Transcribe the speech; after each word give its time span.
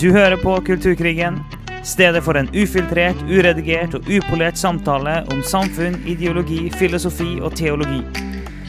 Du 0.00 0.10
hører 0.12 0.36
på 0.36 0.60
Kulturkrigen, 0.60 1.38
stedet 1.84 2.20
for 2.24 2.36
en 2.36 2.50
ufiltrert, 2.52 3.16
uredigert 3.32 3.94
og 3.96 4.04
upolert 4.12 4.58
samtale 4.60 5.22
om 5.32 5.40
samfunn, 5.40 5.96
ideologi, 6.04 6.66
filosofi 6.76 7.38
og 7.40 7.56
teologi. 7.56 8.02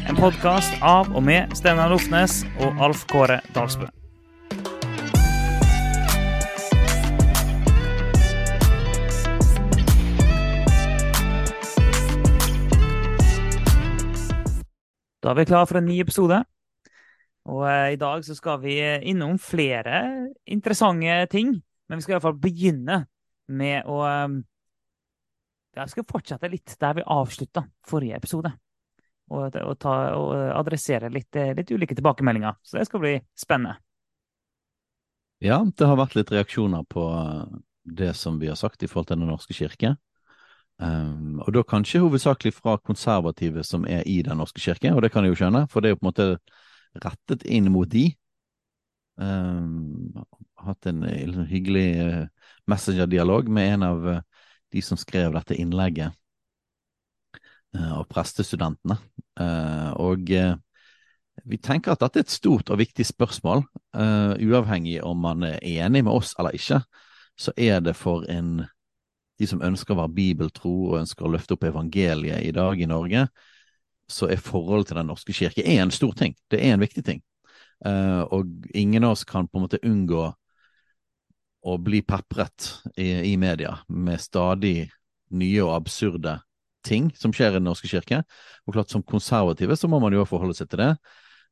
En 0.07 0.15
podkast 0.15 0.79
av 0.79 1.11
og 1.11 1.25
med 1.27 1.51
Steinar 1.59 1.91
Lofnes 1.91 2.45
og 2.63 2.79
Alf 2.79 3.03
Kåre 3.11 3.41
Dalsbø. 3.51 3.89
Da 15.19 15.35
er 15.35 15.41
vi 15.41 15.51
klar 15.51 15.67
for 15.67 15.81
en 15.81 15.91
ny 15.91 15.99
episode. 15.99 16.45
Og 17.47 17.63
eh, 17.69 17.93
i 17.95 17.99
dag 17.99 18.25
så 18.25 18.35
skal 18.35 18.59
vi 18.63 18.75
eh, 18.83 18.99
innom 19.07 19.37
flere 19.39 20.01
interessante 20.45 21.19
ting. 21.31 21.55
Men 21.87 21.99
vi 21.99 22.05
skal 22.05 22.17
iallfall 22.17 22.39
begynne 22.41 23.01
med 23.55 23.87
å 23.87 24.01
eh, 24.07 24.37
Jeg 25.77 25.93
skal 25.93 26.07
fortsette 26.09 26.49
litt 26.51 26.75
der 26.81 26.97
vi 26.97 27.05
avslutta 27.05 27.63
forrige 27.87 28.17
episode. 28.17 28.51
Og, 29.27 29.55
og, 29.59 29.73
ta, 29.79 29.93
og 30.15 30.31
adressere 30.55 31.11
litt, 31.11 31.35
litt 31.35 31.71
ulike 31.75 31.95
tilbakemeldinger. 31.97 32.55
Så 32.63 32.77
det 32.79 32.85
skal 32.87 33.01
bli 33.03 33.11
spennende. 33.35 33.75
Ja, 35.43 35.59
det 35.67 35.85
har 35.85 35.99
vært 35.99 36.15
litt 36.15 36.31
reaksjoner 36.31 36.85
på 36.89 37.03
det 37.83 38.13
som 38.17 38.39
vi 38.39 38.47
har 38.47 38.55
sagt 38.55 38.83
i 38.83 38.87
forhold 38.87 39.11
til 39.11 39.19
Den 39.19 39.27
norske 39.29 39.53
kirke. 39.53 39.97
Um, 40.79 41.41
og 41.43 41.51
da 41.53 41.63
kanskje 41.65 42.01
hovedsakelig 42.03 42.53
fra 42.55 42.77
konservative 42.77 43.63
som 43.67 43.85
er 43.89 44.07
i 44.07 44.21
Den 44.25 44.39
norske 44.39 44.63
kirke, 44.63 44.93
og 44.95 45.03
det 45.03 45.11
kan 45.11 45.25
jeg 45.25 45.35
jo 45.35 45.41
skjønne, 45.43 45.65
for 45.69 45.83
det 45.83 45.89
er 45.89 45.95
jo 45.95 45.99
på 45.99 46.05
en 46.05 46.09
måte 46.09 46.27
rettet 46.95 47.43
inn 47.43 47.71
mot 47.73 47.89
de. 47.89 48.09
Um, 49.17 50.13
hatt 50.61 50.85
en 50.89 51.01
liksom, 51.01 51.47
hyggelig 51.49 51.87
uh, 52.01 52.51
messengerdialog 52.69 53.49
med 53.49 53.73
en 53.73 53.85
av 53.87 54.07
uh, 54.07 54.21
de 54.73 54.83
som 54.85 54.99
skrev 54.99 55.33
dette 55.33 55.57
innlegget, 55.57 56.13
uh, 57.77 57.97
og 57.99 58.07
prestestudentene. 58.11 58.99
og 59.97 60.31
vi 61.45 61.57
tenker 61.61 61.93
at 61.93 62.01
dette 62.01 62.19
er 62.19 62.25
et 62.25 62.33
stort 62.33 62.71
og 62.73 62.79
viktig 62.79 63.05
spørsmål, 63.05 63.61
uavhengig 63.93 65.03
om 65.05 65.19
man 65.21 65.43
er 65.45 65.59
enig 65.61 66.01
med 66.03 66.11
oss 66.11 66.33
eller 66.39 66.57
ikke. 66.57 66.79
Så 67.37 67.53
er 67.55 67.79
det 67.85 67.93
for 67.95 68.25
en 68.25 68.65
de 69.37 69.45
som 69.45 69.61
ønsker 69.61 69.93
å 69.93 69.99
være 70.01 70.15
bibeltro 70.17 70.73
og 70.89 70.99
ønsker 71.03 71.27
å 71.27 71.31
løfte 71.35 71.53
opp 71.53 71.67
evangeliet 71.69 72.41
i 72.41 72.53
dag 72.55 72.81
i 72.81 72.89
Norge, 72.89 73.27
så 74.07 74.29
er 74.31 74.41
forholdet 74.41 74.91
til 74.91 74.99
Den 75.01 75.09
norske 75.11 75.35
kirke 75.35 75.63
er 75.65 75.81
en 75.83 75.91
stor 75.91 76.13
ting. 76.15 76.35
Det 76.51 76.61
er 76.63 76.75
en 76.75 76.83
viktig 76.83 77.03
ting. 77.05 77.21
Uh, 77.85 78.23
og 78.33 78.49
ingen 78.73 79.05
av 79.05 79.13
oss 79.13 79.25
kan 79.27 79.47
på 79.47 79.59
en 79.59 79.67
måte 79.67 79.81
unngå 79.85 80.23
å 81.67 81.77
bli 81.83 82.01
pepret 82.05 82.71
i, 82.95 83.33
i, 83.33 83.35
media 83.37 83.75
med 83.87 84.21
stadig 84.21 84.87
nye 85.35 85.61
og 85.65 85.75
absurde 85.75 86.37
ting 86.87 87.11
som 87.17 87.33
skjer 87.35 87.51
i 87.51 87.59
Den 87.59 87.67
norske 87.67 87.89
kirke. 87.91 88.23
Og 88.65 88.73
klart 88.73 88.89
Som 88.93 89.03
konservative 89.03 89.75
så 89.77 89.89
må 89.91 89.99
man 89.99 90.15
jo 90.15 90.25
forholde 90.25 90.55
seg 90.57 90.71
til 90.71 90.85
det. 90.85 90.93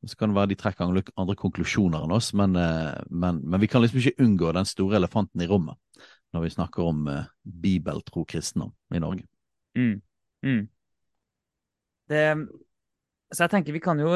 Så 0.05 0.17
kan 0.17 0.29
det 0.29 0.37
være 0.37 0.53
de 0.53 0.59
trekker 0.59 0.85
andre 0.85 1.35
konklusjoner 1.39 2.03
enn 2.05 2.13
oss, 2.13 2.31
men, 2.37 2.55
uh, 2.55 2.95
men, 3.09 3.41
men 3.43 3.61
vi 3.61 3.67
kan 3.67 3.83
liksom 3.83 4.01
ikke 4.01 4.23
unngå 4.23 4.53
den 4.55 4.69
store 4.69 5.01
elefanten 5.01 5.43
i 5.43 5.49
rommet 5.49 5.77
når 6.35 6.43
vi 6.43 6.51
snakker 6.51 6.83
om 6.83 7.05
uh, 7.07 7.27
bibeltro 7.43 8.25
kristendom 8.27 8.73
i 8.93 8.99
Norge. 8.99 9.23
Mm. 9.77 10.01
Mm. 10.45 10.65
Det, 12.11 12.23
så 13.33 13.45
jeg 13.45 13.53
tenker 13.53 13.75
vi 13.75 13.83
kan 13.83 14.01
jo 14.01 14.11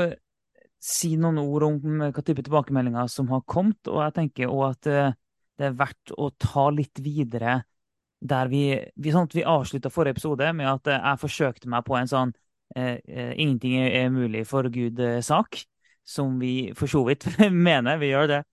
si 0.79 1.15
noen 1.19 1.41
ord 1.41 1.65
om 1.67 2.03
hva 2.05 2.23
type 2.23 2.43
tilbakemeldinger 2.45 3.09
som 3.11 3.31
har 3.33 3.41
kommet, 3.49 3.81
og 3.91 4.03
jeg 4.05 4.15
tenker 4.15 4.51
òg 4.51 4.65
at 4.69 4.91
uh, 4.91 5.17
det 5.59 5.67
er 5.67 5.79
verdt 5.79 6.13
å 6.15 6.29
ta 6.39 6.69
litt 6.71 7.01
videre 7.03 7.57
der 8.19 8.51
vi, 8.51 8.61
vi, 8.95 9.11
sånn 9.11 9.27
vi 9.33 9.43
avslutta 9.47 9.91
forrige 9.91 10.17
episode 10.17 10.53
med 10.55 10.69
at 10.71 10.87
uh, 10.91 10.99
jeg 10.99 11.23
forsøkte 11.25 11.71
meg 11.71 11.87
på 11.87 11.99
en 11.99 12.11
sånn 12.11 12.37
'ingenting 12.69 13.79
er 13.81 14.11
mulig 14.13 14.43
for 14.45 14.67
Gud'-sak, 14.69 15.57
som 16.05 16.35
vi 16.37 16.69
for 16.77 16.85
så 16.85 17.01
vidt 17.07 17.25
mener. 17.49 17.97
Vi 17.97 18.11
gjør 18.11 18.27
det. 18.29 18.43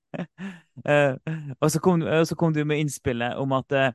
Uh, 0.89 1.16
og, 1.60 1.71
så 1.71 1.81
kom, 1.81 2.03
og, 2.03 2.27
så 2.28 2.37
kom, 2.39 2.55
du 2.55 2.65
med 2.65 2.81
innspillet 2.84 3.37
om 3.41 3.53
at 3.56 3.72
uh, 3.72 3.91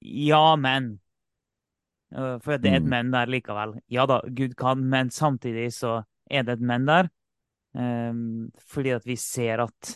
ja, 0.00 0.56
men. 0.56 0.98
For 2.10 2.58
det 2.58 2.70
er 2.70 2.80
et 2.80 2.86
mm. 2.86 2.90
men 2.90 3.12
der 3.14 3.30
likevel. 3.30 3.76
Ja 3.92 4.06
da, 4.10 4.20
Gud 4.26 4.56
kan, 4.58 4.82
men 4.90 5.12
samtidig 5.14 5.68
så 5.76 6.00
er 6.30 6.46
det 6.46 6.58
et 6.58 6.64
men 6.66 6.88
der. 6.88 7.10
Um, 7.70 8.50
fordi 8.66 8.96
at 8.96 9.06
vi 9.06 9.14
ser 9.14 9.62
at 9.62 9.92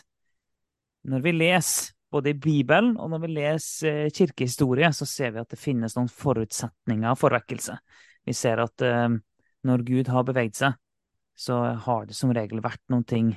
når 1.05 1.25
vi 1.25 1.33
leser 1.35 1.91
både 2.15 2.31
i 2.31 2.39
Bibelen 2.39 2.93
og 2.95 3.09
når 3.11 3.23
vi 3.25 3.33
leser 3.35 4.09
kirkehistorie, 4.15 4.87
så 4.95 5.07
ser 5.09 5.33
vi 5.35 5.41
at 5.41 5.51
det 5.51 5.59
finnes 5.59 5.97
noen 5.97 6.07
forutsetninger 6.07 7.17
for 7.19 7.35
vekkelse. 7.35 7.75
Vi 8.25 8.33
ser 8.33 8.63
at 8.63 8.85
når 9.65 9.83
Gud 9.85 10.09
har 10.13 10.23
beveget 10.25 10.55
seg, 10.61 10.77
så 11.35 11.57
har 11.83 12.07
det 12.07 12.15
som 12.15 12.31
regel 12.33 12.63
vært 12.63 12.81
noen 12.93 13.03
ting 13.03 13.33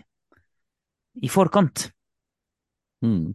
i 1.19 1.31
forkant. 1.33 1.88
Mm. 3.03 3.34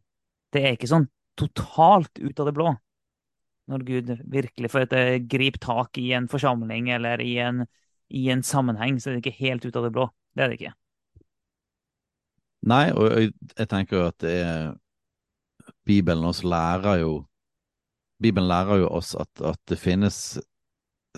Det 0.53 0.63
er 0.63 0.77
ikke 0.77 0.91
sånn 0.91 1.09
totalt 1.39 2.19
ut 2.21 2.39
av 2.39 2.47
det 2.47 2.55
blå. 2.55 2.71
Når 3.71 3.83
Gud 3.87 4.11
virkelig 4.27 4.71
får 4.71 4.87
et 4.87 4.95
eh, 4.99 5.17
grip 5.29 5.59
tak 5.63 5.97
i 6.01 6.11
en 6.17 6.27
forsamling 6.31 6.89
eller 6.91 7.21
i 7.23 7.37
en, 7.39 7.63
i 8.11 8.27
en, 8.33 8.43
sammenheng, 8.43 8.99
så 8.99 9.09
er 9.09 9.15
det 9.15 9.23
ikke 9.23 9.45
helt 9.45 9.65
ut 9.65 9.77
av 9.79 9.87
det 9.87 9.93
blå. 9.95 10.07
Det 10.35 10.43
er 10.43 10.51
det 10.51 10.59
ikke. 10.59 10.73
Nei, 12.67 12.85
og 12.95 13.11
jeg 13.19 13.69
tenker 13.71 13.99
jo 13.99 14.07
at 14.07 14.25
er 14.27 14.73
Bibelen 15.87 16.25
også 16.27 16.47
lærer 16.47 17.01
jo 17.01 17.13
Bibelen 18.23 18.47
lærer 18.47 18.83
jo 18.83 18.87
oss 18.87 19.13
at, 19.19 19.41
at 19.43 19.59
det 19.67 19.79
finnes 19.79 20.17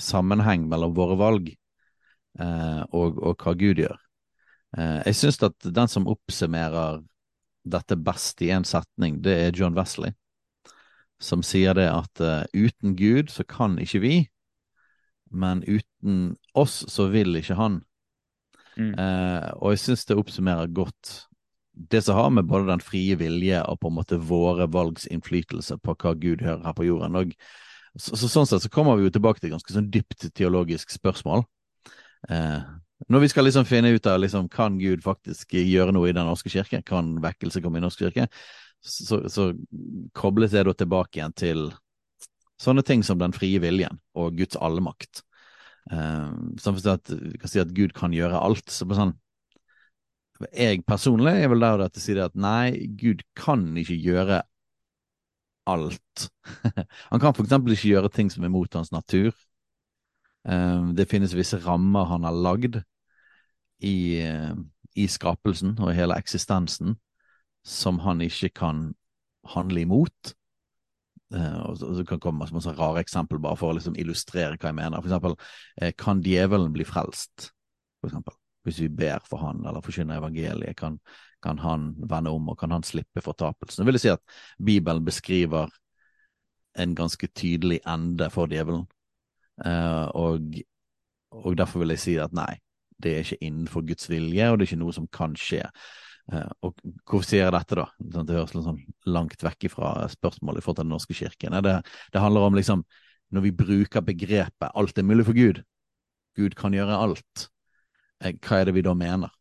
sammenheng 0.01 0.65
mellom 0.69 0.95
våre 0.97 1.17
valg 1.19 1.51
eh, 1.51 2.81
og, 2.89 3.19
og, 3.21 3.35
hva 3.37 3.53
Gud 3.57 3.81
gjør. 3.83 3.99
Eh, 4.77 5.01
jeg 5.11 5.19
syns 5.19 5.37
at 5.45 5.67
den 5.75 5.91
som 5.91 6.09
oppsummerer 6.09 7.03
dette 7.65 7.97
best 7.97 8.41
i 8.45 8.51
en 8.53 8.65
setning, 8.67 9.19
det 9.23 9.35
er 9.43 9.55
John 9.57 9.77
Wesley, 9.77 10.15
som 11.21 11.43
sier 11.45 11.75
det 11.77 11.87
at 11.89 12.21
uh, 12.23 12.43
uten 12.53 12.95
Gud 12.99 13.31
så 13.31 13.45
kan 13.47 13.77
ikke 13.81 14.01
vi, 14.03 14.15
men 15.31 15.63
uten 15.63 16.35
oss 16.53 16.83
så 16.91 17.09
vil 17.13 17.35
ikke 17.39 17.57
han. 17.59 17.79
Mm. 18.75 18.93
Uh, 18.99 19.49
og 19.61 19.75
jeg 19.75 19.83
syns 19.85 20.05
det 20.07 20.19
oppsummerer 20.19 20.71
godt 20.75 21.25
det 21.75 22.01
som 22.05 22.15
har 22.15 22.29
med 22.31 22.47
både 22.47 22.69
den 22.69 22.83
frie 22.83 23.17
vilje 23.19 23.59
og 23.67 23.79
på 23.81 23.91
en 23.91 23.97
måte 23.97 24.19
våre 24.19 24.67
valgs 24.71 25.07
innflytelse 25.11 25.77
på 25.83 25.95
hva 25.99 26.13
Gud 26.15 26.43
hører 26.43 26.63
her 26.63 26.75
på 26.75 26.87
jorden. 26.87 27.17
Og, 27.19 27.33
så, 27.95 28.15
så, 28.15 28.29
sånn 28.31 28.47
sett 28.47 28.63
så 28.63 28.71
kommer 28.71 28.95
vi 28.95 29.07
jo 29.07 29.13
tilbake 29.15 29.41
til 29.41 29.49
et 29.49 29.57
ganske 29.57 29.75
sånn 29.75 29.91
dypt 29.91 30.29
teologisk 30.35 30.93
spørsmål. 30.95 31.43
Uh, 32.29 32.63
når 33.11 33.25
vi 33.25 33.31
skal 33.31 33.45
liksom 33.47 33.67
finne 33.67 33.91
ut 33.91 34.07
av 34.07 34.21
liksom, 34.23 34.47
kan 34.51 34.77
Gud 34.79 35.03
faktisk 35.03 35.57
gjøre 35.59 35.93
noe 35.95 36.09
i 36.09 36.15
Den 36.15 36.27
norske 36.29 36.49
kirke, 36.51 36.79
kan 36.87 37.17
vekkelse 37.23 37.61
komme 37.63 37.77
i 37.77 37.83
Den 37.83 37.89
norske 37.89 38.07
kirke, 38.07 38.29
så, 38.85 39.19
så 39.29 39.49
kobles 40.13 40.53
det 40.53 40.65
da 40.67 40.73
tilbake 40.77 41.19
igjen 41.19 41.35
til 41.37 41.67
sånne 42.61 42.83
ting 42.85 43.03
som 43.03 43.19
den 43.19 43.35
frie 43.35 43.59
viljen 43.63 43.99
og 44.15 44.37
Guds 44.39 44.57
allmakt. 44.61 45.23
Eh, 45.91 46.31
sånn 46.61 46.81
at 46.89 47.11
vi 47.11 47.37
kan 47.41 47.51
si 47.51 47.61
at 47.61 47.73
Gud 47.75 47.95
kan 47.97 48.15
gjøre 48.15 48.41
alt. 48.41 48.69
så 48.71 48.87
på 48.87 48.97
sånn 48.97 49.15
Jeg 50.51 50.83
personlig 50.83 51.31
er 51.43 51.49
vel 51.51 51.63
der 51.63 51.85
til 51.87 52.01
å 52.01 52.03
si 52.03 52.15
det 52.17 52.25
at 52.25 52.35
nei, 52.35 52.87
Gud 52.99 53.23
kan 53.37 53.69
ikke 53.77 53.95
gjøre 53.95 54.41
alt. 55.65 56.27
han 57.11 57.21
kan 57.21 57.33
for 57.33 57.45
eksempel 57.45 57.73
ikke 57.73 57.93
gjøre 57.93 58.11
ting 58.13 58.29
som 58.29 58.43
er 58.43 58.53
mot 58.53 58.73
hans 58.77 58.91
natur. 58.93 59.31
Eh, 60.47 60.91
det 60.97 61.09
finnes 61.09 61.35
visse 61.37 61.59
rammer 61.63 62.09
han 62.11 62.27
har 62.27 62.35
lagd 62.35 62.81
i, 63.79 64.21
eh, 64.21 64.53
i 64.95 65.07
skapelsen 65.11 65.77
og 65.79 65.91
i 65.91 65.97
hele 65.97 66.17
eksistensen 66.19 66.97
som 67.65 67.99
han 68.05 68.21
ikke 68.21 68.51
kan 68.61 68.87
handle 69.55 69.81
imot. 69.81 70.33
Uh, 71.33 71.61
og 71.65 71.77
så 71.81 72.03
kan 72.05 72.21
komme 72.21 72.45
med 72.45 72.53
masse 72.53 72.71
rare 72.77 73.01
eksempel 73.01 73.39
bare 73.41 73.57
for 73.57 73.73
å 73.73 73.77
liksom 73.77 73.97
illustrere 73.99 74.59
hva 74.59 74.69
jeg 74.69 74.77
mener. 74.77 75.01
For 75.01 75.09
eksempel, 75.09 75.37
uh, 75.81 75.91
kan 75.97 76.21
djevelen 76.25 76.73
bli 76.75 76.85
frelst? 76.87 77.49
For 77.99 78.11
eksempel, 78.11 78.37
hvis 78.65 78.83
vi 78.83 78.91
ber 78.93 79.25
for 79.25 79.41
han 79.41 79.65
eller 79.65 79.83
forkynner 79.85 80.21
evangeliet, 80.21 80.77
kan, 80.77 80.99
kan, 81.43 81.59
han 81.65 81.93
vende 81.97 82.33
om 82.33 82.53
og 82.53 82.59
kan 82.61 82.73
han 82.75 82.85
slippe 82.85 83.23
fortapelsen? 83.25 83.81
Jeg 83.81 83.91
vil 83.91 84.01
si 84.01 84.13
at 84.13 84.21
Bibelen 84.61 85.05
beskriver 85.05 85.73
en 86.77 86.95
ganske 86.95 87.27
tydelig 87.33 87.79
ende 87.87 88.29
for 88.29 88.51
djevelen. 88.51 88.85
Uh, 89.65 90.07
og, 90.13 90.55
og, 91.31 91.57
derfor 91.57 91.81
vil 91.81 91.95
jeg 91.95 92.03
si 92.03 92.17
at 92.21 92.33
nei, 92.35 92.59
det 93.01 93.11
er 93.11 93.23
ikke 93.23 93.43
innenfor 93.47 93.85
Guds 93.87 94.09
vilje, 94.11 94.49
og 94.51 94.59
det 94.59 94.65
er 94.65 94.73
ikke 94.73 94.83
noe 94.83 94.95
som 94.95 95.07
kan 95.09 95.33
skje. 95.39 95.63
Uh, 96.33 96.49
og 96.65 96.79
hvorfor 97.05 97.25
sier 97.27 97.43
jeg 97.43 97.53
dette, 97.53 97.77
da? 97.77 97.85
Sånn, 98.01 98.25
det 98.25 98.37
høres 98.37 98.53
litt 98.55 98.65
sånn 98.65 98.81
langt 99.13 99.43
vekk 99.45 99.67
fra 99.69 99.91
spørsmålet 100.09 100.61
i 100.61 100.65
forhold 100.65 100.79
til 100.79 100.87
Den 100.87 100.95
norske 100.95 101.17
kirken. 101.17 101.57
Det, 101.61 101.75
det, 102.13 102.21
handler 102.21 102.47
om 102.47 102.57
liksom 102.57 102.81
når 103.35 103.43
vi 103.45 103.51
bruker 103.57 104.05
begrepet 104.05 104.71
'alt 104.71 104.97
er 104.97 105.05
mulig 105.05 105.25
for 105.27 105.37
Gud', 105.37 105.61
Gud 106.35 106.55
kan 106.57 106.73
gjøre 106.73 106.97
alt, 106.97 107.45
uh, 108.23 108.31
hva 108.31 108.59
er 108.59 108.69
det 108.69 108.75
vi 108.77 108.85
da 108.85 108.95
mener? 108.97 109.33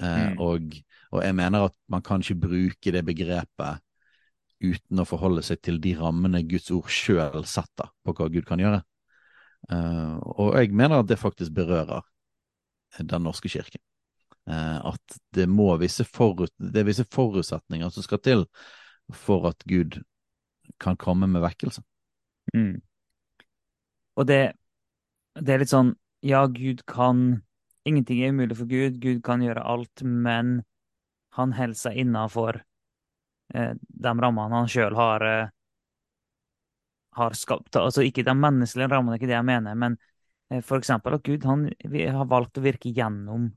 Mm. 0.00 0.38
Og, 0.40 0.72
og, 1.10 1.18
jeg 1.20 1.34
mener 1.36 1.66
at 1.66 1.74
man 1.92 2.00
kan 2.00 2.22
ikke 2.24 2.46
bruke 2.48 2.92
det 2.94 3.02
begrepet 3.04 3.82
uten 4.64 5.02
å 5.02 5.04
forholde 5.04 5.42
seg 5.44 5.60
til 5.60 5.76
de 5.76 5.92
rammene 5.98 6.40
Guds 6.48 6.70
ord 6.72 6.88
sjøl 6.88 7.44
setter 7.44 7.90
på 8.00 8.14
hva 8.16 8.30
Gud 8.32 8.46
kan 8.48 8.62
gjøre. 8.62 8.80
Og 10.40 10.56
jeg 10.56 10.72
mener 10.72 11.02
at 11.02 11.10
det 11.10 11.20
faktisk 11.20 11.52
berører 11.52 12.00
Den 12.96 13.28
norske 13.28 13.52
kirken. 13.52 13.82
Uh, 14.50 14.92
at 14.92 15.18
det, 15.36 15.46
må 15.46 15.68
visse 15.78 16.02
forut, 16.08 16.50
det 16.58 16.82
visse 16.88 17.04
forutsetninger 17.06 17.92
som 17.94 18.02
skal 18.02 18.22
til 18.24 18.46
for 19.14 19.46
at 19.50 19.62
Gud 19.68 20.00
kan 20.82 20.96
komme 20.98 21.28
med 21.30 21.44
vekkelse. 21.44 21.84
Mm. 22.54 22.80
Og 24.18 24.26
det, 24.26 24.40
det 25.38 25.54
er 25.54 25.62
litt 25.62 25.72
sånn 25.72 25.94
Ja, 26.26 26.42
Gud 26.50 26.82
kan 26.90 27.40
Ingenting 27.88 28.20
er 28.20 28.34
umulig 28.34 28.58
for 28.58 28.68
Gud. 28.68 28.98
Gud 29.00 29.22
kan 29.24 29.40
gjøre 29.40 29.62
alt, 29.64 30.02
men 30.04 30.58
han 31.32 31.54
holder 31.56 31.78
seg 31.78 31.96
innafor 32.02 32.58
eh, 33.54 33.72
de 33.78 34.12
rammene 34.20 34.58
han 34.58 34.68
sjøl 34.68 34.96
har, 34.98 35.24
eh, 35.24 35.52
har 37.16 37.38
skapt. 37.38 37.78
Altså 37.80 38.04
ikke 38.04 38.26
de 38.26 38.34
menneskelige 38.36 38.90
rammene, 38.92 39.16
ikke 39.16 39.30
det 39.30 39.38
jeg 39.38 39.48
mener, 39.48 39.78
men 39.80 39.96
eh, 40.50 40.60
for 40.60 40.76
eksempel 40.76 41.16
at 41.16 41.24
Gud 41.24 41.46
han, 41.48 41.70
har 41.88 42.28
valgt 42.28 42.60
å 42.60 42.66
virke 42.66 42.92
gjennom 42.92 43.48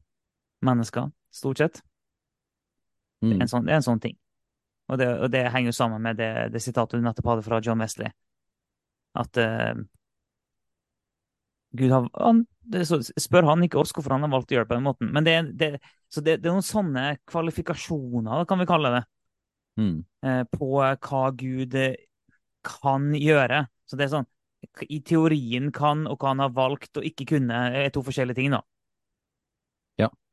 mennesker, 0.66 1.10
stort 1.34 1.62
sett. 1.62 1.82
Mm. 3.24 3.40
Er 3.42 3.50
sånn, 3.50 3.66
det, 3.68 3.74
er 3.74 3.80
en 3.80 3.86
sånn, 3.86 4.04
ting. 4.04 4.18
Og 4.92 5.00
det, 5.00 5.08
og 5.24 5.32
det 5.32 5.46
henger 5.54 5.72
jo 5.72 5.78
sammen 5.78 6.04
med 6.04 6.20
det, 6.20 6.32
det 6.54 6.62
sitatet 6.64 7.00
du 7.00 7.06
nettopp 7.06 7.32
hadde 7.32 7.46
fra 7.46 7.62
John 7.64 7.82
Wesley. 7.84 8.12
At 9.20 9.40
uh, 9.40 9.78
Gud 11.78 11.94
har 11.94 12.10
han, 12.20 12.44
det, 12.62 12.84
Spør 13.22 13.48
han 13.50 13.64
ikke 13.66 13.80
oss 13.82 13.94
hvorfor 13.96 14.16
han 14.16 14.26
har 14.26 14.34
valgt 14.34 14.52
å 14.52 14.58
gjøre 14.58 14.68
det 14.68 14.72
på 14.74 14.78
den 14.78 14.88
måten. 14.88 15.12
Men 15.16 15.28
det, 15.28 15.38
det, 15.60 15.70
det, 16.20 16.36
det 16.36 16.42
er 16.42 16.52
noen 16.52 16.66
sånne 16.66 17.06
kvalifikasjoner, 17.30 18.46
kan 18.50 18.62
vi 18.62 18.70
kalle 18.70 18.94
det, 18.98 19.04
mm. 19.80 19.96
uh, 20.28 20.44
på 20.52 20.70
hva 20.76 21.24
Gud 21.40 21.80
eh, 21.80 21.98
kan 22.68 23.12
gjøre. 23.18 23.66
Så 23.88 24.00
det 24.00 24.08
er 24.08 24.16
sånn 24.18 24.30
I 24.90 25.00
teorien 25.06 25.72
kan, 25.76 26.06
og 26.12 26.20
hva 26.20 26.36
han 26.36 26.44
har 26.44 26.54
valgt 26.56 27.00
å 27.00 27.06
ikke 27.08 27.32
kunne, 27.36 27.66
er 27.80 27.92
to 27.94 28.04
forskjellige 28.06 28.42
ting, 28.42 28.54
da. 28.54 28.62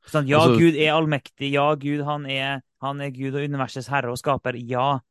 Sånn, 0.09 0.27
ja, 0.29 0.41
altså, 0.41 0.57
Gud 0.59 0.77
er 0.79 0.95
allmektig. 0.95 1.51
Ja, 1.53 1.67
Gud 1.79 2.01
han 2.07 2.25
er, 2.29 2.63
han 2.81 3.01
er 3.03 3.13
Gud 3.13 3.35
og 3.35 3.45
universets 3.45 3.89
herre 3.91 4.13
og 4.13 4.19
skaper. 4.19 4.57
Ja. 4.57 5.01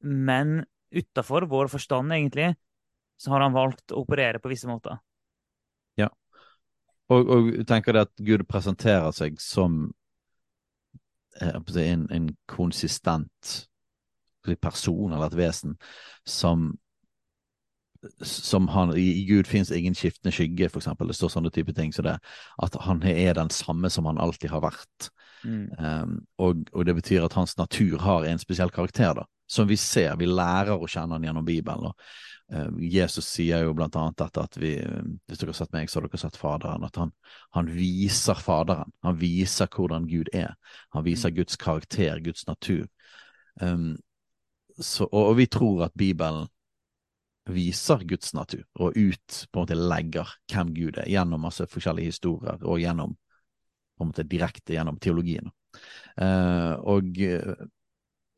Men 0.00 0.62
utafor 0.94 1.48
vår 1.50 1.68
forstand, 1.72 2.14
egentlig, 2.16 2.54
så 3.20 3.34
har 3.34 3.44
han 3.44 3.56
valgt 3.56 3.92
å 3.92 4.02
operere 4.04 4.40
på 4.40 4.50
visse 4.52 4.70
måter. 4.70 5.00
Ja. 6.00 6.08
Og, 7.12 7.28
og 7.34 7.50
tenker 7.68 7.96
det 7.96 8.06
at 8.08 8.14
Gud 8.24 8.46
presenterer 8.48 9.12
seg 9.16 9.40
som 9.42 9.88
eh, 11.40 11.58
en, 11.84 12.06
en 12.14 12.30
konsistent 12.48 13.56
person 14.56 15.12
eller 15.12 15.26
et 15.28 15.36
vesen 15.36 15.74
som 16.24 16.70
som 18.22 18.68
han, 18.68 18.96
I 18.96 19.24
Gud 19.24 19.46
fins 19.46 19.70
ingen 19.70 19.94
skiftende 19.94 20.32
skygge, 20.34 20.68
for 20.70 20.82
eksempel. 20.82 21.08
Det 21.10 21.16
står 21.18 21.32
sånne 21.34 21.50
type 21.54 21.74
ting. 21.74 21.92
Så 21.92 22.04
det, 22.06 22.18
at 22.62 22.78
han 22.84 23.02
er 23.02 23.34
den 23.38 23.50
samme 23.50 23.90
som 23.90 24.06
han 24.06 24.20
alltid 24.22 24.52
har 24.52 24.62
vært. 24.62 25.10
Mm. 25.44 25.66
Um, 25.78 26.14
og, 26.38 26.64
og, 26.72 26.86
det 26.86 26.94
betyr 26.98 27.26
at 27.26 27.36
hans 27.38 27.56
natur 27.58 27.98
har 28.02 28.26
en 28.26 28.40
spesiell 28.42 28.72
karakter, 28.74 29.14
da. 29.18 29.26
Som 29.48 29.68
vi 29.68 29.78
ser. 29.80 30.16
Vi 30.20 30.28
lærer 30.28 30.76
å 30.76 30.88
kjenne 30.90 31.16
han 31.16 31.24
gjennom 31.24 31.46
Bibelen. 31.46 31.90
Og, 31.90 32.10
uh, 32.54 32.82
Jesus 32.82 33.26
sier 33.26 33.64
jo 33.66 33.74
blant 33.76 33.96
annet 33.98 34.18
dette 34.20 34.44
at 34.44 34.58
vi, 34.60 34.74
hvis 35.26 35.40
dere 35.40 35.54
har 35.54 35.60
sett 35.60 35.74
meg, 35.74 35.90
så 35.90 35.98
har 35.98 36.08
dere 36.08 36.22
sett 36.22 36.38
Faderen. 36.38 36.86
At 36.86 37.00
han, 37.00 37.14
han 37.56 37.70
viser 37.72 38.38
Faderen. 38.38 38.94
Han 39.06 39.18
viser 39.18 39.70
hvordan 39.74 40.06
Gud 40.10 40.30
er. 40.36 40.54
Han 40.94 41.06
viser 41.06 41.32
mm. 41.32 41.40
Guds 41.40 41.58
karakter, 41.58 42.22
Guds 42.22 42.46
natur. 42.50 42.86
Um, 43.58 43.96
så, 44.78 45.08
og, 45.10 45.32
og, 45.32 45.36
vi 45.40 45.48
tror 45.50 45.88
at 45.88 45.98
Bibelen 45.98 46.46
viser 47.54 48.04
Guds 48.08 48.34
natur, 48.36 48.64
og 48.78 48.96
ut 48.96 49.38
på 49.48 49.58
en 49.58 49.64
måte 49.64 49.78
legger 49.78 50.34
hvem 50.52 50.74
Gud 50.76 50.98
er, 50.98 51.08
gjennom 51.10 51.46
masse 51.46 51.66
forskjellige 51.70 52.12
historier, 52.12 52.60
og 52.62 52.82
gjennom 52.82 53.16
på 53.98 54.04
en 54.04 54.12
måte 54.12 54.26
direkte 54.30 54.76
gjennom 54.76 54.98
teologien. 55.02 55.50
Uh, 56.20 56.78
og, 56.86 57.18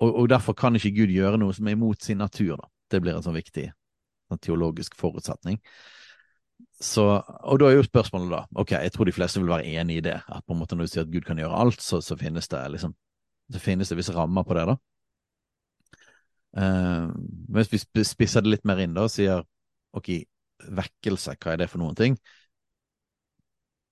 og, 0.00 0.08
og, 0.08 0.24
derfor 0.32 0.56
kan 0.56 0.76
ikke 0.76 0.94
Gud 1.02 1.12
gjøre 1.12 1.40
noe 1.40 1.52
som 1.56 1.68
er 1.68 1.76
imot 1.76 2.00
sin 2.02 2.20
natur. 2.22 2.56
Da. 2.56 2.70
Det 2.90 3.02
blir 3.04 3.18
en 3.18 3.26
sånn 3.26 3.36
viktig 3.36 3.68
en 4.30 4.38
teologisk 4.38 4.96
forutsetning. 4.98 5.58
Så, 6.80 7.04
og 7.20 7.60
da 7.60 7.68
er 7.68 7.78
jo 7.78 7.84
spørsmålet 7.86 8.32
da, 8.32 8.40
ok, 8.62 8.74
jeg 8.84 8.92
tror 8.94 9.08
de 9.08 9.14
fleste 9.16 9.40
vil 9.40 9.50
være 9.50 9.68
enig 9.80 10.00
i 10.00 10.04
det, 10.04 10.16
at 10.20 10.44
på 10.44 10.54
en 10.54 10.60
måte 10.60 10.76
når 10.76 10.88
du 10.88 10.92
sier 10.92 11.04
at 11.04 11.12
Gud 11.12 11.26
kan 11.28 11.40
gjøre 11.40 11.56
alt, 11.56 11.82
så, 11.84 12.00
så 12.04 12.16
finnes 12.20 12.48
det 12.52 12.60
liksom, 12.74 12.94
så 13.52 13.62
finnes 13.62 13.90
det 13.90 13.98
visse 13.98 14.14
rammer 14.16 14.46
på 14.46 14.56
det, 14.56 14.66
da. 14.70 14.76
Uh, 16.56 17.10
hvis 17.54 17.70
vi 17.70 18.04
spisser 18.04 18.42
det 18.42 18.56
litt 18.56 18.66
mer 18.66 18.80
inn 18.82 18.96
da, 18.96 19.06
og 19.06 19.12
sier 19.12 19.44
ok, 19.96 20.10
vekkelse, 20.80 21.36
hva 21.40 21.54
er 21.54 21.62
det 21.62 21.70
for 21.70 21.82
noen 21.82 21.98
ting? 21.98 22.18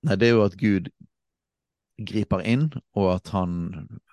Nei, 0.06 0.16
det 0.18 0.28
er 0.28 0.36
jo 0.36 0.44
at 0.46 0.56
Gud 0.58 0.90
griper 1.98 2.44
inn, 2.46 2.68
og 2.94 3.08
at 3.16 3.32
han 3.34 3.54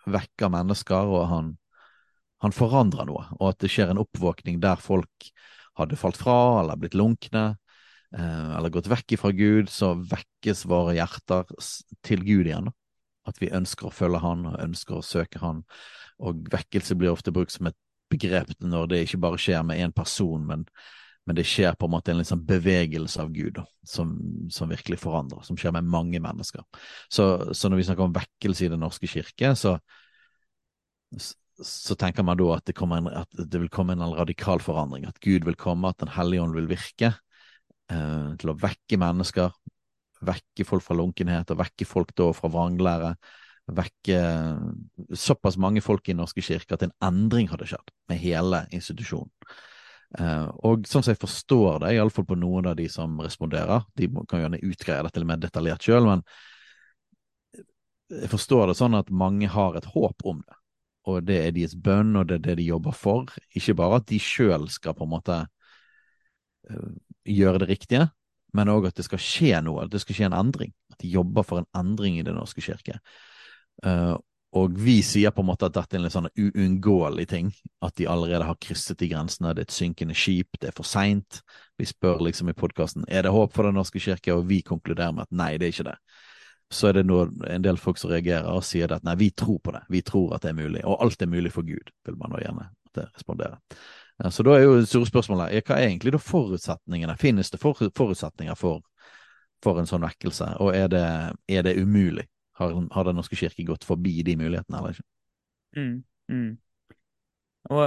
vekker 0.09 0.49
mennesker, 0.53 1.11
og 1.13 1.27
han, 1.29 1.51
han 2.41 2.55
forandrer 2.55 3.09
noe, 3.09 3.27
og 3.37 3.51
at 3.51 3.59
det 3.61 3.69
skjer 3.73 3.93
en 3.93 4.01
oppvåkning 4.01 4.57
der 4.63 4.81
folk 4.81 5.29
hadde 5.79 5.99
falt 5.99 6.17
fra 6.17 6.61
eller 6.61 6.79
blitt 6.79 6.95
lunkne 6.97 7.45
eh, 8.15 8.49
eller 8.57 8.73
gått 8.73 8.89
vekk 8.91 9.17
ifra 9.17 9.31
Gud, 9.35 9.69
så 9.71 9.93
vekkes 9.99 10.65
våre 10.71 10.95
hjerter 10.97 11.51
til 12.05 12.23
Gud 12.25 12.49
igjen. 12.49 12.71
At 13.25 13.41
vi 13.41 13.49
ønsker 13.53 13.89
å 13.89 13.93
følge 13.93 14.21
Han 14.21 14.45
og 14.51 14.59
ønsker 14.61 14.99
å 14.99 15.05
søke 15.05 15.41
Han. 15.41 15.63
Og 16.21 16.45
vekkelse 16.53 16.95
blir 16.97 17.09
ofte 17.11 17.33
brukt 17.33 17.55
som 17.55 17.71
et 17.71 17.77
begrep 18.11 18.51
når 18.63 18.91
det 18.91 19.01
ikke 19.05 19.21
bare 19.23 19.39
skjer 19.41 19.63
med 19.67 19.81
én 19.81 19.93
person, 19.95 20.43
men, 20.45 20.65
men, 21.25 21.37
det 21.37 21.47
skjer 21.49 21.77
på 21.79 21.87
en 21.87 21.95
måte 21.95 22.13
en 22.13 22.21
liksom 22.21 22.43
bevegelse 22.47 23.21
av 23.21 23.31
Gud 23.35 23.61
som, 23.87 24.13
som, 24.53 24.69
virkelig 24.69 24.99
forandrer, 25.01 25.41
som 25.47 25.57
skjer 25.59 25.73
med 25.75 25.89
mange 25.89 26.21
mennesker. 26.23 26.65
Så, 27.09 27.53
så 27.53 27.71
når 27.71 27.81
vi 27.81 27.87
snakker 27.89 28.07
om 28.07 28.15
vekkelse 28.15 28.67
i 28.67 28.71
Den 28.73 28.85
norske 28.85 29.09
kirke, 29.09 29.55
så 29.59 29.77
så 31.63 31.95
tenker 31.95 32.25
man 32.25 32.37
da 32.39 32.49
at 32.57 32.67
det, 32.67 32.75
en, 32.83 33.07
at 33.07 33.37
det, 33.37 33.59
vil 33.61 33.71
komme 33.71 33.95
en 33.95 34.03
radikal 34.17 34.59
forandring. 34.59 35.05
At 35.07 35.19
Gud 35.23 35.45
vil 35.47 35.55
komme, 35.55 35.87
at 35.87 35.99
Den 35.99 36.11
hellige 36.11 36.43
ånd 36.43 36.55
vil 36.57 36.67
virke 36.67 37.13
eh, 37.91 38.35
til 38.39 38.51
å 38.51 38.57
vekke 38.59 38.99
mennesker. 38.99 39.55
Vekke 40.25 40.65
folk 40.67 40.83
fra 40.83 40.97
lunkenhet, 40.99 41.51
og 41.51 41.61
vekke 41.61 41.87
folk 41.87 42.11
da 42.17 42.31
fra 42.35 42.51
vranglære. 42.51 43.13
Vekke 43.65 44.19
såpass 45.17 45.57
mange 45.57 45.81
folk 45.81 46.09
i 46.09 46.17
norske 46.17 46.43
kirke 46.45 46.77
at 46.77 46.83
en 46.85 46.93
endring 47.03 47.49
hadde 47.49 47.67
skjedd 47.69 47.93
med 48.11 48.21
hele 48.21 48.65
institusjonen. 48.75 49.31
Eh, 50.19 50.49
og 50.67 50.85
sånn 50.85 51.05
som 51.05 51.15
jeg 51.15 51.21
forstår 51.23 51.81
det, 51.81 51.95
iallfall 51.95 52.27
på 52.29 52.37
noen 52.37 52.69
av 52.69 52.77
de 52.77 52.85
som 52.91 53.17
responderer, 53.23 53.87
de 53.97 54.11
kan 54.29 54.43
gjerne 54.43 54.61
utgreie 54.63 55.07
dette 55.07 55.25
mer 55.25 55.41
detaljert 55.41 55.87
sjøl, 55.87 56.05
men 56.11 56.21
jeg 58.13 58.29
forstår 58.29 58.69
det 58.69 58.77
sånn 58.77 58.99
at 58.99 59.09
mange 59.09 59.49
har 59.49 59.75
et 59.79 59.89
håp 59.95 60.21
om 60.29 60.43
det 60.45 60.59
og 61.05 61.25
det 61.25 61.37
er 61.41 61.53
deres 61.53 61.75
bønn, 61.77 62.15
og 62.17 62.29
det 62.29 62.39
er 62.39 62.45
det 62.47 62.57
de 62.59 62.69
jobber 62.71 62.95
for. 62.97 63.29
Ikke 63.53 63.75
bare 63.77 64.01
at 64.01 64.07
de 64.09 64.19
sjøl 64.21 64.67
skal 64.73 64.95
på 64.97 65.05
en 65.05 65.13
måte 65.13 65.37
uh, 65.45 66.91
gjøre 67.29 67.61
det 67.61 67.69
riktige, 67.69 68.07
men 68.57 68.71
òg 68.73 68.89
at 68.89 68.97
det 68.97 69.05
skal 69.05 69.21
skje 69.21 69.61
noe, 69.65 69.85
at 69.85 69.93
det 69.93 70.01
skal 70.01 70.17
skje 70.17 70.27
en 70.31 70.37
endring. 70.39 70.73
At 70.93 71.03
de 71.03 71.11
jobber 71.13 71.45
for 71.45 71.61
en 71.61 71.69
endring 71.77 72.17
i 72.17 72.25
Den 72.25 72.39
norske 72.39 72.63
kirke. 72.65 72.97
Uh, 73.83 74.15
og 74.55 74.77
vi 74.79 75.01
sier 75.03 75.33
på 75.35 75.43
en 75.43 75.49
måte 75.49 75.67
at 75.67 75.75
dette 75.75 75.97
er 75.97 76.05
en 76.05 76.13
sånn 76.13 76.29
uunngåelig 76.31 77.25
ting. 77.27 77.49
At 77.83 77.97
de 77.99 78.07
allerede 78.07 78.47
har 78.47 78.59
krysset 78.63 79.01
de 79.01 79.09
grensene. 79.11 79.51
Det 79.51 79.65
er 79.65 79.67
et 79.67 79.75
synkende 79.75 80.15
skip, 80.15 80.55
det 80.61 80.69
er 80.69 80.77
for 80.77 80.87
seint. 80.87 81.41
Vi 81.75 81.87
spør 81.89 82.23
liksom 82.23 82.53
i 82.53 82.55
podkasten 82.55 83.03
er 83.09 83.27
det 83.27 83.33
håp 83.35 83.51
for 83.55 83.67
Den 83.67 83.75
norske 83.75 83.99
kirke, 83.99 84.31
og 84.31 84.47
vi 84.47 84.61
konkluderer 84.63 85.11
med 85.11 85.27
at 85.27 85.35
nei, 85.35 85.57
det 85.59 85.67
er 85.67 85.75
ikke 85.75 85.89
det 85.91 85.99
så 86.71 86.87
er 86.87 86.93
det 86.97 87.05
nå 87.05 87.19
en 87.47 87.63
del 87.63 87.77
folk 87.77 87.99
som 88.01 88.11
reagerer 88.11 88.47
og 88.49 88.65
sier 88.65 88.91
at 88.93 89.05
nei, 89.05 89.15
vi 89.19 89.29
tror 89.37 89.59
på 89.63 89.73
det, 89.75 89.83
vi 89.91 90.01
tror 90.05 90.35
at 90.35 90.45
det 90.45 90.51
er 90.51 90.57
mulig, 90.57 90.81
og 90.85 91.03
alt 91.03 91.21
er 91.21 91.29
mulig 91.29 91.51
for 91.53 91.67
Gud, 91.67 91.91
vil 92.05 92.17
man 92.19 92.33
da 92.33 92.41
gjerne 92.41 92.69
respondere. 93.05 93.59
Så 94.31 94.43
da 94.47 94.55
er 94.55 94.63
jo 94.63 94.77
det 94.79 94.89
store 94.89 95.09
spørsmålet 95.09 95.67
hva 95.67 95.77
er 95.77 95.89
egentlig 95.89 96.15
da 96.15 96.21
forutsetningene? 96.23 97.17
Finnes 97.19 97.51
det 97.51 97.59
forutsetninger 97.61 98.55
for, 98.57 98.81
for 99.63 99.79
en 99.79 99.89
sånn 99.89 100.05
vekkelse, 100.05 100.53
og 100.63 100.71
er 100.75 100.87
det, 100.91 101.05
er 101.51 101.67
det 101.67 101.75
umulig? 101.81 102.25
Har, 102.55 102.75
har, 102.91 103.03
Den 103.03 103.17
norske 103.19 103.35
kirke 103.35 103.65
gått 103.67 103.83
forbi 103.83 104.21
de 104.23 104.37
mulighetene, 104.39 104.79
eller 104.79 104.95
ikke? 104.95 105.07
Mm, 105.75 105.95
mm. 106.31 106.51
Og 107.75 107.83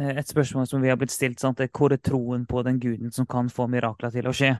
eh, 0.00 0.18
et 0.20 0.28
spørsmål 0.28 0.66
som 0.68 0.82
vi 0.84 0.90
har 0.92 0.98
blitt 1.00 1.14
stilt, 1.14 1.40
sant, 1.40 1.60
er 1.60 1.72
hvor 1.72 1.94
er 1.94 2.02
troen 2.02 2.44
på 2.48 2.62
den 2.66 2.80
guden 2.82 3.14
som 3.14 3.28
kan 3.28 3.48
få 3.52 3.68
mirakler 3.72 4.12
til 4.12 4.28
å 4.28 4.34
skje? 4.36 4.52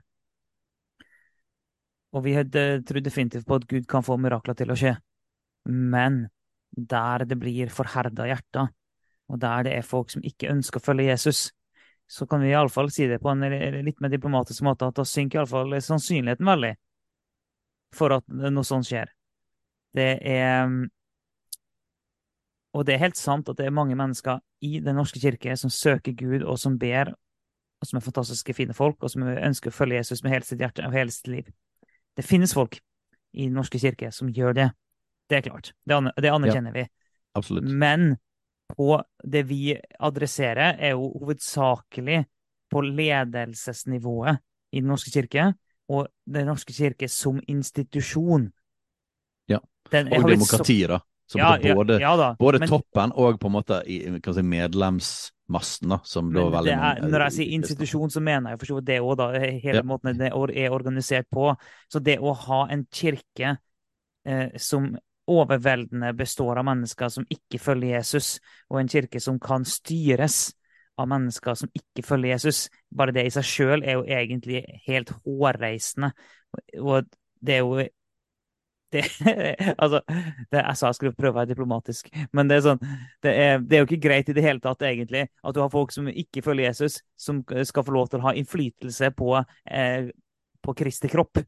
Og 2.16 2.25
vi 2.25 2.33
tror 2.40 3.02
definitivt 3.05 3.45
på 3.45 3.59
at 3.59 3.66
Gud 3.69 3.85
kan 3.90 4.05
få 4.07 4.16
mirakler 4.16 4.57
til 4.57 4.73
å 4.73 4.78
skje. 4.78 4.95
Men 5.69 6.23
der 6.71 7.26
det 7.28 7.37
blir 7.40 7.69
forherda 7.73 8.28
hjerter, 8.31 8.71
og 9.28 9.40
der 9.43 9.66
det 9.66 9.75
er 9.76 9.85
folk 9.85 10.12
som 10.14 10.25
ikke 10.25 10.49
ønsker 10.52 10.81
å 10.81 10.87
følge 10.87 11.11
Jesus, 11.11 11.50
så 12.07 12.26
kan 12.31 12.40
vi 12.40 12.52
iallfall 12.52 12.88
si 12.95 13.09
det 13.11 13.19
på 13.21 13.33
en 13.33 13.43
litt 13.85 14.00
mer 14.00 14.12
diplomatisk 14.12 14.62
måte, 14.64 14.87
at 14.87 14.97
da 14.97 15.05
synker 15.05 15.43
iallfall 15.43 15.75
sannsynligheten 15.83 16.47
veldig 16.47 16.73
for 17.97 18.14
at 18.16 18.26
noe 18.28 18.64
sånt 18.66 18.87
skjer. 18.88 19.11
Det 19.96 20.18
er 20.20 20.68
Og 22.76 22.84
det 22.84 22.94
er 22.94 23.00
helt 23.06 23.16
sant 23.16 23.48
at 23.48 23.56
det 23.56 23.66
er 23.66 23.72
mange 23.72 23.96
mennesker 23.96 24.42
i 24.60 24.80
Den 24.84 24.98
norske 24.98 25.20
kirke 25.20 25.56
som 25.56 25.70
søker 25.70 26.12
Gud, 26.12 26.42
og 26.42 26.58
som 26.58 26.78
ber, 26.78 27.14
og 27.80 27.88
som 27.88 27.96
er 27.96 28.04
fantastiske, 28.04 28.54
fine 28.54 28.74
folk, 28.74 29.02
og 29.02 29.10
som 29.10 29.22
ønsker 29.22 29.72
å 29.72 29.76
følge 29.76 29.96
Jesus 29.96 30.22
med 30.22 30.34
hele 30.34 30.44
sitt 30.44 30.60
hjerte 30.60 30.84
og 30.84 30.92
hele 30.92 31.10
sitt 31.10 31.30
liv. 31.32 31.48
Det 32.16 32.24
finnes 32.24 32.52
folk 32.54 32.78
i 33.32 33.46
Den 33.46 33.56
norske 33.56 33.78
kirke 33.78 34.10
som 34.12 34.28
gjør 34.28 34.52
det. 34.56 34.70
Det 35.28 35.38
er 35.38 35.48
klart. 35.48 35.72
Det, 35.84 35.98
det 36.22 36.30
anerkjenner 36.32 36.76
ja, 36.76 36.84
vi. 36.84 36.86
Absolutt. 37.36 37.68
Men 37.68 38.16
på 38.76 38.96
det 39.24 39.42
vi 39.48 39.76
adresserer, 40.00 40.76
er 40.78 40.96
jo 40.96 41.10
hovedsakelig 41.20 42.24
på 42.72 42.82
ledelsesnivået 42.82 44.40
i 44.72 44.80
Den 44.80 44.88
norske 44.90 45.12
kirke, 45.14 45.52
og 45.88 46.08
Den 46.26 46.46
norske 46.46 46.72
kirke 46.72 47.08
som 47.08 47.40
institusjon. 47.48 48.50
Ja, 49.50 49.60
og 49.60 50.30
demokratiet, 50.30 50.90
da. 50.90 51.00
Som 51.26 51.40
ja, 51.40 51.74
både, 51.74 51.96
ja, 51.98 52.12
ja 52.14 52.34
både 52.38 52.60
men, 52.62 52.70
toppen 52.70 53.10
og 53.18 53.40
på 53.42 53.48
en 53.48 53.54
måte 53.56 53.80
i, 53.90 53.96
si, 54.22 54.42
medlemsmassen, 54.46 55.90
da, 55.90 55.98
som 56.06 56.28
da 56.30 56.44
veldig 56.54 56.74
er, 56.76 57.00
Når 57.02 57.24
jeg 57.24 57.34
sier 57.34 57.56
institusjon, 57.56 58.12
så 58.14 58.22
mener 58.22 58.54
jeg 58.54 58.60
for 58.62 58.86
det 58.86 59.00
òg, 59.02 59.16
da. 59.18 59.26
Hele 59.64 59.82
måten 59.86 60.20
det 60.20 60.30
er 60.30 60.70
organisert 60.70 61.26
på. 61.34 61.48
Så 61.90 62.02
det 62.02 62.20
å 62.22 62.34
ha 62.46 62.60
en 62.70 62.86
kirke 62.94 63.56
eh, 64.22 64.54
som 64.54 64.92
overveldende 65.26 66.12
består 66.14 66.60
av 66.60 66.68
mennesker 66.68 67.10
som 67.10 67.26
ikke 67.30 67.58
følger 67.58 67.96
Jesus, 67.96 68.36
og 68.70 68.80
en 68.80 68.90
kirke 68.90 69.18
som 69.22 69.40
kan 69.42 69.66
styres 69.66 70.52
av 70.96 71.10
mennesker 71.10 71.58
som 71.58 71.70
ikke 71.76 72.04
følger 72.06 72.36
Jesus, 72.36 72.66
bare 72.94 73.12
det 73.12 73.26
i 73.26 73.34
seg 73.34 73.44
sjøl 73.44 73.82
er 73.84 73.98
jo 73.98 74.06
egentlig 74.06 74.62
helt 74.86 75.10
hårreisende. 75.24 76.12
Og 76.80 77.10
det 77.42 77.58
er 77.58 77.64
jo 77.64 77.82
det, 78.96 79.04
altså, 79.82 80.02
det, 80.08 80.60
jeg 80.60 80.76
sa 80.80 80.90
jeg 80.90 80.98
skulle 80.98 81.16
prøve 81.16 81.34
å 81.34 81.38
være 81.40 81.52
diplomatisk, 81.52 82.10
men 82.36 82.50
det 82.50 82.58
er, 82.58 82.64
sånn, 82.66 82.82
det, 83.24 83.32
er, 83.32 83.58
det 83.62 83.78
er, 83.78 83.82
jo 83.82 83.88
ikke 83.90 84.04
greit 84.08 84.30
i 84.32 84.36
det 84.36 84.44
hele 84.46 84.62
tatt, 84.64 84.84
egentlig, 84.88 85.26
at 85.42 85.56
du 85.56 85.62
har 85.62 85.72
folk 85.72 85.94
som 85.94 86.08
ikke 86.10 86.44
følger 86.46 86.70
Jesus, 86.70 87.00
som 87.20 87.42
skal 87.44 87.86
få 87.86 87.96
lov 87.96 88.12
til 88.12 88.22
å 88.22 88.28
ha 88.28 88.36
innflytelse 88.38 89.12
på, 89.18 89.34
eh, 89.70 90.08
på 90.64 90.76
Kristi 90.78 91.10
kropp. 91.12 91.42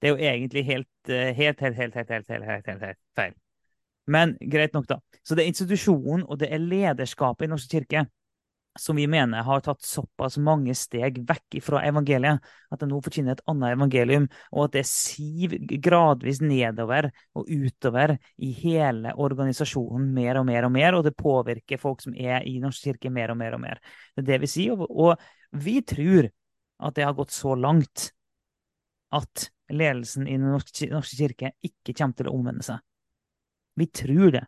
Det 0.00 0.10
er 0.10 0.12
jo 0.12 0.34
egentlig 0.34 0.66
helt, 0.68 0.90
helt, 1.08 1.64
helt, 1.64 1.78
helt, 1.80 1.96
helt, 1.96 1.96
helt, 1.96 2.28
helt, 2.28 2.44
helt, 2.50 2.68
helt, 2.68 2.84
helt 2.90 3.00
feil. 3.16 3.34
Men 4.10 4.34
greit 4.52 4.74
nok, 4.76 4.86
da. 4.90 4.98
Så 5.24 5.36
det 5.36 5.44
er 5.44 5.52
institusjonen 5.52 6.26
og 6.28 6.38
det 6.42 6.50
er 6.52 6.60
lederskapet 6.60 7.46
i 7.46 7.52
Norsk 7.54 7.72
kirke 7.72 8.04
som 8.78 8.96
vi 8.96 9.06
mener 9.06 9.42
har 9.46 9.60
tatt 9.62 9.82
såpass 9.86 10.36
mange 10.42 10.74
steg 10.74 11.20
vekk 11.28 11.60
fra 11.62 11.82
evangeliet, 11.86 12.42
at 12.74 12.80
det 12.80 12.88
nå 12.90 12.98
forkynner 13.04 13.36
et 13.36 13.44
annet 13.50 13.76
evangelium, 13.76 14.26
og 14.50 14.66
at 14.66 14.76
det 14.78 14.84
siver 14.90 15.62
gradvis 15.84 16.40
nedover 16.42 17.10
og 17.38 17.50
utover 17.50 18.16
i 18.42 18.50
hele 18.58 19.14
organisasjonen 19.14 20.10
mer 20.16 20.40
og 20.40 20.48
mer 20.50 20.66
og 20.66 20.74
mer, 20.74 20.98
og 20.98 21.06
det 21.06 21.14
påvirker 21.18 21.80
folk 21.80 22.02
som 22.02 22.16
er 22.18 22.42
i 22.50 22.56
Norsk 22.62 22.90
kirke 22.90 23.12
mer 23.14 23.34
og 23.34 23.38
mer 23.40 23.54
og 23.54 23.62
mer. 23.62 23.82
Det 24.14 24.24
er 24.24 24.30
det 24.32 24.42
vi 24.46 24.52
sier, 24.56 24.86
og, 24.90 25.14
vi 25.54 25.78
tror 25.86 26.26
at 26.82 26.96
det 26.96 27.04
har 27.06 27.14
gått 27.14 27.30
så 27.30 27.52
langt 27.54 28.08
at 29.14 29.50
ledelsen 29.70 30.26
i 30.26 30.34
Den 30.34 30.50
norske, 30.50 30.88
norske 30.90 31.14
kirke 31.20 31.52
ikke 31.62 31.94
kommer 31.94 32.18
til 32.18 32.26
å 32.26 32.34
omvende 32.34 32.66
seg. 32.66 32.82
Vi 33.78 33.86
tror 33.86 34.34
det. 34.34 34.42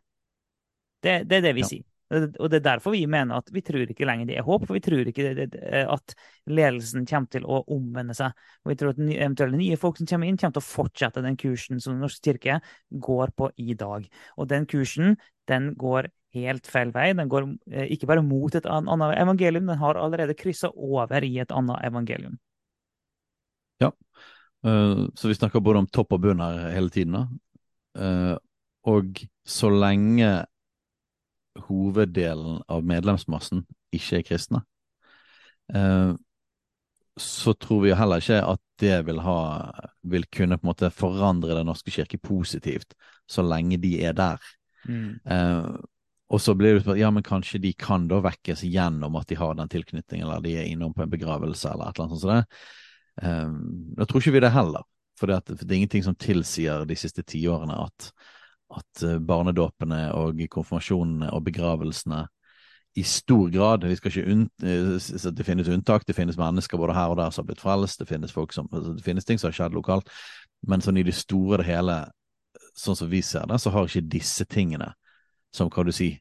Det, 0.99 1.21
det 1.31 1.39
er 1.39 1.45
det 1.47 1.55
vi 1.55 1.63
ja. 1.63 1.69
sier. 1.71 1.87
Og 2.07 2.47
det 2.51 2.61
er 2.61 2.65
derfor 2.69 2.95
vi 2.95 3.03
mener 3.11 3.41
at 3.41 3.49
vi 3.51 3.63
tror 3.67 3.91
ikke 3.91 4.07
lenger 4.07 4.29
det 4.29 4.37
er 4.39 4.47
håp, 4.47 4.67
for 4.69 4.77
vi 4.77 4.83
tror 4.85 5.09
ikke 5.11 5.33
det, 5.35 5.47
at 5.59 6.15
ledelsen 6.47 7.07
kommer 7.09 7.31
til 7.33 7.47
å 7.47 7.65
omvende 7.75 8.15
seg. 8.15 8.37
Og 8.63 8.71
vi 8.71 8.77
tror 8.79 8.93
at 8.95 9.01
eventuelle 9.03 9.59
nye 9.59 9.79
folk 9.81 9.99
som 9.99 10.09
kommer 10.11 10.31
inn, 10.31 10.39
kommer 10.39 10.55
til 10.55 10.63
å 10.63 10.69
fortsette 10.69 11.25
den 11.25 11.39
kursen 11.41 11.83
som 11.83 11.97
Den 11.97 12.07
norske 12.07 12.23
kirke 12.29 12.61
går 12.91 13.35
på 13.35 13.51
i 13.59 13.75
dag. 13.79 14.07
Og 14.39 14.51
den 14.53 14.69
kursen, 14.71 15.17
den 15.51 15.73
går 15.79 16.13
helt 16.37 16.71
feil 16.71 16.95
vei. 16.95 17.11
Den 17.19 17.31
går 17.33 17.51
eh, 17.73 17.91
ikke 17.97 18.11
bare 18.13 18.25
mot 18.25 18.55
et 18.55 18.71
annet 18.71 19.19
evangelium, 19.19 19.67
den 19.67 19.83
har 19.83 19.99
allerede 19.99 20.39
kryssa 20.39 20.71
over 20.71 21.27
i 21.27 21.35
et 21.43 21.55
annet 21.55 21.83
evangelium. 21.91 22.39
Ja, 23.83 23.91
uh, 24.65 25.09
så 25.19 25.29
vi 25.29 25.37
snakker 25.37 25.61
både 25.61 25.83
om 25.83 25.91
topp 25.91 26.15
og 26.17 26.23
bunn 26.23 26.45
her 26.45 26.69
hele 26.71 26.93
tiden. 26.95 27.19
og 28.87 29.19
så 29.43 29.71
lenge 29.73 30.47
hoveddelen 31.69 32.61
av 32.69 32.87
medlemsmassen 32.87 33.65
ikke 33.95 34.21
er 34.21 34.27
kristne, 34.27 34.63
eh, 35.75 36.13
så 37.17 37.55
tror 37.57 37.83
vi 37.87 37.97
heller 37.97 38.21
ikke 38.21 38.43
at 38.45 38.63
det 38.81 38.97
vil, 39.07 39.23
ha, 39.25 39.41
vil 40.05 40.27
kunne 40.29 40.59
på 40.59 40.67
en 40.67 40.69
måte 40.69 40.91
forandre 40.93 41.55
Den 41.57 41.71
norske 41.71 41.91
kirke 41.91 42.19
positivt, 42.21 42.93
så 43.25 43.41
lenge 43.43 43.79
de 43.81 43.95
er 44.05 44.13
der. 44.13 44.43
Mm. 44.85 45.17
Eh, 45.25 45.71
og 46.27 46.43
så 46.43 46.55
blir 46.59 46.75
det 46.75 46.83
spørsmål 46.83 47.01
ja, 47.01 47.11
men 47.15 47.25
kanskje 47.25 47.63
de 47.63 47.73
kan 47.79 48.09
da 48.11 48.19
vekkes 48.25 48.65
gjennom 48.67 49.17
at 49.17 49.31
de 49.31 49.39
har 49.39 49.55
den 49.57 49.71
tilknytningen, 49.71 50.27
eller 50.27 50.45
de 50.45 50.57
er 50.59 50.69
innom 50.69 50.93
på 50.95 51.07
en 51.07 51.13
begravelse, 51.13 51.71
eller 51.71 51.89
et 51.89 51.97
eller 51.97 52.05
annet 52.05 52.17
sånt 52.17 52.25
som 52.25 52.35
det. 52.35 52.61
Eh, 53.23 53.57
da 53.97 54.07
tror 54.07 54.23
ikke 54.23 54.37
vi 54.37 54.45
det 54.45 54.53
heller. 54.53 54.87
For 55.17 55.31
det, 55.31 55.57
er 55.57 55.77
ingenting 55.79 56.05
som 56.05 56.17
tilsier 56.21 56.85
de 56.85 56.97
siste 56.99 57.25
tiårene 57.25 57.79
at 57.87 58.11
at 58.75 59.03
eh, 59.03 59.19
barnedåpene 59.23 60.09
og 60.17 60.41
konfirmasjonene 60.51 61.31
og 61.35 61.45
begravelsene 61.47 62.25
i 62.97 63.05
stor 63.05 63.51
grad 63.53 63.85
vi 63.85 63.97
skal 63.99 64.13
ikke 64.13 64.37
eh, 64.65 65.33
Det 65.37 65.47
finnes 65.47 65.69
unntak, 65.69 66.07
det 66.07 66.17
finnes 66.17 66.39
mennesker 66.41 66.81
både 66.81 66.97
her 66.97 67.13
og 67.13 67.19
der 67.21 67.31
som 67.31 67.45
har 67.45 67.51
blitt 67.51 67.63
frelst, 67.63 68.01
det 68.01 68.09
finnes, 68.09 68.33
som, 68.33 68.69
altså, 68.73 68.95
det 68.97 69.05
finnes 69.05 69.25
ting 69.25 69.39
som 69.39 69.51
har 69.51 69.59
skjedd 69.59 69.77
lokalt, 69.77 70.11
men 70.67 70.81
sånn 70.81 70.97
i 70.97 71.05
det 71.07 71.15
store 71.15 71.59
og 71.59 71.63
det 71.63 71.69
hele, 71.69 71.99
sånn 72.77 72.97
som 72.97 73.11
vi 73.13 73.21
ser 73.23 73.47
det, 73.51 73.61
så 73.61 73.73
har 73.75 73.89
ikke 73.89 74.09
disse 74.17 74.47
tingene, 74.49 74.95
som 75.55 75.71
kan 75.73 75.87
du 75.87 75.93
si, 75.95 76.15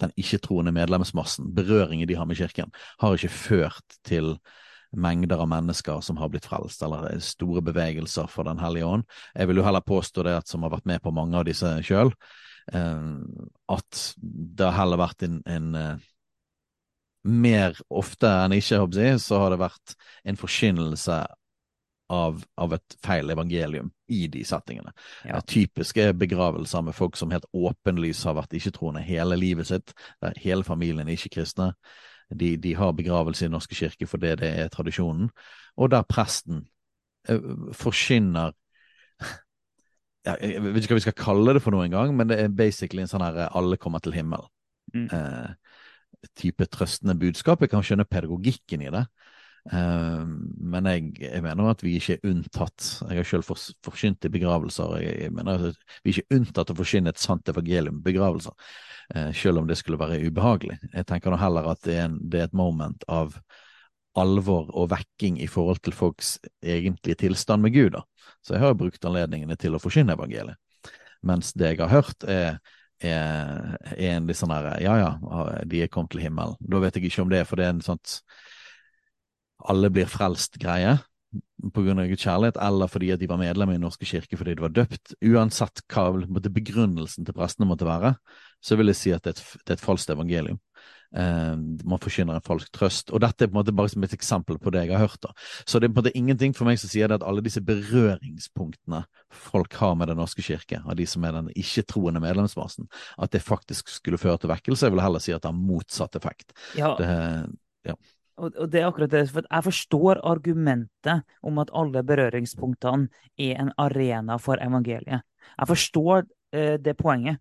den 0.00 0.12
ikke-troende 0.20 0.74
medlemsmassen, 0.76 1.50
berøringen 1.56 2.08
de 2.08 2.18
har 2.18 2.28
med 2.28 2.38
kirken, 2.38 2.70
har 3.00 3.16
ikke 3.16 3.32
ført 3.32 3.98
til 4.06 4.36
mengder 4.96 5.42
av 5.42 5.50
mennesker 5.50 6.00
som 6.04 6.18
har 6.20 6.30
blitt 6.32 6.48
frelst, 6.48 6.82
eller 6.82 7.18
store 7.24 7.62
bevegelser 7.64 8.28
for 8.32 8.48
Den 8.48 8.60
hellige 8.62 8.88
ånd. 8.88 9.06
Jeg 9.34 9.50
vil 9.50 9.60
jo 9.60 9.66
heller 9.66 9.84
påstå 9.84 10.26
det 10.26 10.36
at 10.40 10.50
som 10.50 10.66
har 10.66 10.74
vært 10.74 10.88
med 10.88 11.02
på 11.04 11.14
mange 11.14 11.38
av 11.38 11.46
disse 11.48 11.70
sjøl, 11.86 12.12
eh, 12.72 13.08
at 13.76 14.04
det 14.20 14.68
har 14.68 14.78
heller 14.80 15.02
vært 15.04 15.26
en, 15.28 15.40
en 15.46 15.72
eh, 15.74 16.12
Mer 17.26 17.74
ofte 17.90 18.28
enn 18.30 18.52
ikke, 18.54 18.76
jeg, 18.94 19.16
så 19.18 19.40
har 19.42 19.50
det 19.50 19.56
vært 19.58 19.96
en 20.30 20.36
forkynnelse 20.38 21.16
av, 22.06 22.44
av, 22.54 22.74
et 22.76 22.96
feil 23.02 23.30
evangelium 23.30 23.90
i 24.08 24.26
de 24.30 24.44
settingene. 24.46 24.92
Ja. 25.26 25.40
Typiske 25.42 26.12
begravelser 26.14 26.84
med 26.86 26.94
folk 26.94 27.16
som 27.18 27.32
helt 27.34 27.48
åpenlyst 27.52 28.26
har 28.28 28.36
vært 28.38 28.54
ikke-troende 28.54 29.02
hele 29.02 29.38
livet 29.40 29.70
sitt, 29.72 29.94
der 30.22 30.38
hele 30.42 30.66
familien 30.66 31.08
er 31.08 31.16
ikke-kristne. 31.16 31.72
De, 32.34 32.56
de 32.58 32.74
har 32.74 32.94
begravelse 32.96 33.46
i 33.46 33.52
norske 33.52 33.76
kirke 33.78 34.08
fordi 34.10 34.34
det 34.40 34.48
er 34.64 34.70
tradisjonen, 34.72 35.28
og 35.76 35.90
der 35.92 36.06
presten 36.08 36.64
eh, 37.28 37.42
forkynner 37.72 38.54
Jeg 40.26 40.58
vet 40.58 40.82
ikke 40.82 40.96
hva 40.96 40.98
vi 40.98 41.04
skal 41.04 41.14
kalle 41.20 41.54
det 41.54 41.62
for 41.62 41.70
noe 41.70 41.84
engang, 41.86 42.10
men 42.18 42.26
det 42.26 42.40
er 42.42 42.48
basically 42.50 43.04
en 43.04 43.10
sånn 43.10 43.22
her 43.22 43.44
eh, 43.44 43.52
'alle 43.54 43.78
kommer 43.78 44.02
til 44.02 44.16
himmel'. 44.16 44.48
Mm. 44.94 45.06
Eh, 45.06 45.76
type 46.34 46.66
trøstende 46.66 47.14
budskap. 47.18 47.60
Jeg 47.60 47.70
kan 47.70 47.84
skjønne 47.86 48.08
pedagogikken 48.10 48.82
i 48.82 48.90
det. 48.90 49.06
Uh, 49.66 50.22
men 50.62 50.86
jeg, 50.86 51.08
jeg, 51.20 51.42
mener 51.42 51.70
at 51.72 51.82
vi 51.82 51.96
ikke 51.98 52.18
er 52.18 52.28
unntatt. 52.30 52.90
Jeg 53.08 53.18
har 53.18 53.26
selv 53.26 53.46
for, 53.48 53.58
forkynt 53.84 54.24
i 54.24 54.32
begravelser. 54.34 54.96
Jeg, 55.02 55.16
jeg, 55.22 55.32
mener 55.34 55.70
at 55.70 55.80
vi 56.04 56.12
er 56.12 56.20
ikke 56.20 56.38
unntatt 56.38 56.70
å 56.70 56.78
forkynne 56.78 57.10
et 57.10 57.22
sant 57.22 57.50
evangelium 57.50 57.98
begravelser. 58.04 58.54
Eh, 59.14 59.32
selv 59.32 59.58
om 59.58 59.66
det 59.66 59.78
skulle 59.78 60.00
være 60.00 60.18
ubehagelig. 60.26 60.78
Jeg 60.92 61.06
tenker 61.06 61.30
nå 61.30 61.38
heller 61.40 61.70
at 61.70 61.82
det 61.86 61.94
er, 61.94 62.08
en, 62.08 62.18
det 62.22 62.40
er, 62.40 62.50
et 62.50 62.56
moment 62.58 63.04
av 63.08 63.36
alvor 64.16 64.70
og 64.74 64.90
vekking 64.90 65.38
i 65.44 65.48
forhold 65.50 65.82
til 65.84 65.94
folks 65.94 66.36
egentlige 66.64 67.20
tilstand 67.26 67.62
med 67.62 67.74
Gud. 67.76 67.90
da. 67.98 68.02
Så 68.42 68.56
jeg 68.56 68.64
har 68.64 68.78
brukt 68.78 69.04
anledningene 69.04 69.58
til 69.60 69.76
å 69.76 69.82
forkynne 69.82 70.16
evangeliet. 70.16 70.58
Mens 71.26 71.52
det 71.54 71.74
jeg 71.74 71.82
har 71.84 71.92
hørt, 71.92 72.24
er, 72.24 72.58
er, 73.00 73.76
er 73.94 74.16
en 74.16 74.28
litt 74.28 74.38
sånn 74.38 74.54
herre 74.54 74.76
ja 74.82 74.94
ja, 75.00 75.10
de 75.66 75.82
er 75.82 75.90
kommet 75.92 76.14
til 76.14 76.24
himmelen. 76.24 76.58
Da 76.60 76.80
vet 76.82 76.98
jeg 76.98 77.10
ikke 77.10 77.26
om 77.26 77.32
det 77.32 77.44
for 77.48 77.60
det 77.60 77.68
er 77.68 77.76
en 77.76 77.84
sånt 77.84 78.20
alle 79.66 79.90
blir 79.90 80.08
frelst-greie 80.10 80.98
pga. 81.74 81.94
Guds 82.06 82.22
kjærlighet, 82.22 82.58
eller 82.62 82.90
fordi 82.90 83.10
at 83.14 83.20
de 83.20 83.28
var 83.28 83.40
medlemmer 83.40 83.74
i 83.74 83.78
Den 83.80 83.86
norske 83.86 84.06
kirke 84.06 84.38
fordi 84.38 84.54
de 84.54 84.64
var 84.64 84.74
døpt. 84.74 85.14
Uansett 85.24 85.82
hva 85.92 86.10
begrunnelsen 86.48 87.26
til 87.26 87.36
prestene 87.36 87.68
måtte 87.68 87.88
være, 87.88 88.14
så 88.62 88.78
vil 88.78 88.92
jeg 88.92 89.00
si 89.00 89.12
at 89.14 89.24
det 89.24 89.34
er 89.34 89.40
et, 89.40 89.58
det 89.64 89.74
er 89.74 89.78
et 89.78 89.84
falskt 89.84 90.12
evangelium. 90.14 90.60
Eh, 91.16 91.56
man 91.84 92.02
forkynner 92.02 92.36
en 92.36 92.44
falsk 92.44 92.72
trøst. 92.74 93.12
Og 93.14 93.22
dette 93.22 93.46
er 93.46 93.50
på 93.50 93.56
en 93.56 93.60
måte 93.60 93.74
bare 93.76 93.92
som 93.92 94.04
et 94.04 94.14
eksempel 94.16 94.58
på 94.62 94.72
det 94.74 94.86
jeg 94.86 94.96
har 94.96 95.06
hørt. 95.06 95.20
da. 95.22 95.32
Så 95.64 95.78
det 95.78 95.88
er 95.88 95.94
på 95.94 96.00
en 96.00 96.04
måte 96.04 96.16
ingenting 96.18 96.56
for 96.56 96.68
meg 96.68 96.80
som 96.82 96.92
sier 96.92 97.08
det 97.08 97.20
at 97.20 97.26
alle 97.26 97.44
disse 97.44 97.62
berøringspunktene 97.64 99.04
folk 99.30 99.78
har 99.80 99.94
med 99.94 100.08
Den 100.08 100.20
norske 100.20 100.42
kirke, 100.42 100.82
av 100.84 100.96
de 100.96 101.06
som 101.06 101.24
er 101.24 101.38
den 101.38 101.52
ikke-troende 101.54 102.22
medlemsmassen, 102.22 102.88
at 103.18 103.32
det 103.32 103.42
faktisk 103.44 103.88
skulle 103.88 104.20
føre 104.20 104.38
til 104.38 104.52
vekkelse. 104.52 104.86
Jeg 104.86 104.96
vil 104.96 105.04
heller 105.04 105.22
si 105.22 105.32
at 105.32 105.42
det 105.42 105.52
har 105.52 105.58
motsatt 105.58 106.16
effekt. 106.16 106.52
Ja. 106.76 106.94
Det, 106.98 107.08
ja. 107.86 107.96
Og, 108.36 108.52
det 108.68 108.82
er 108.82 108.90
akkurat 108.90 109.10
det, 109.10 109.30
for 109.32 109.46
Jeg 109.48 109.64
forstår 109.64 110.20
argumentet 110.22 111.22
om 111.42 111.58
at 111.58 111.70
alle 111.72 112.02
berøringspunktene 112.04 113.08
er 113.38 113.62
en 113.62 113.72
arena 113.78 114.36
for 114.36 114.60
evangeliet. 114.60 115.24
Jeg 115.56 115.68
forstår 115.68 116.26
eh, 116.52 116.76
det 116.76 116.96
poenget. 116.98 117.40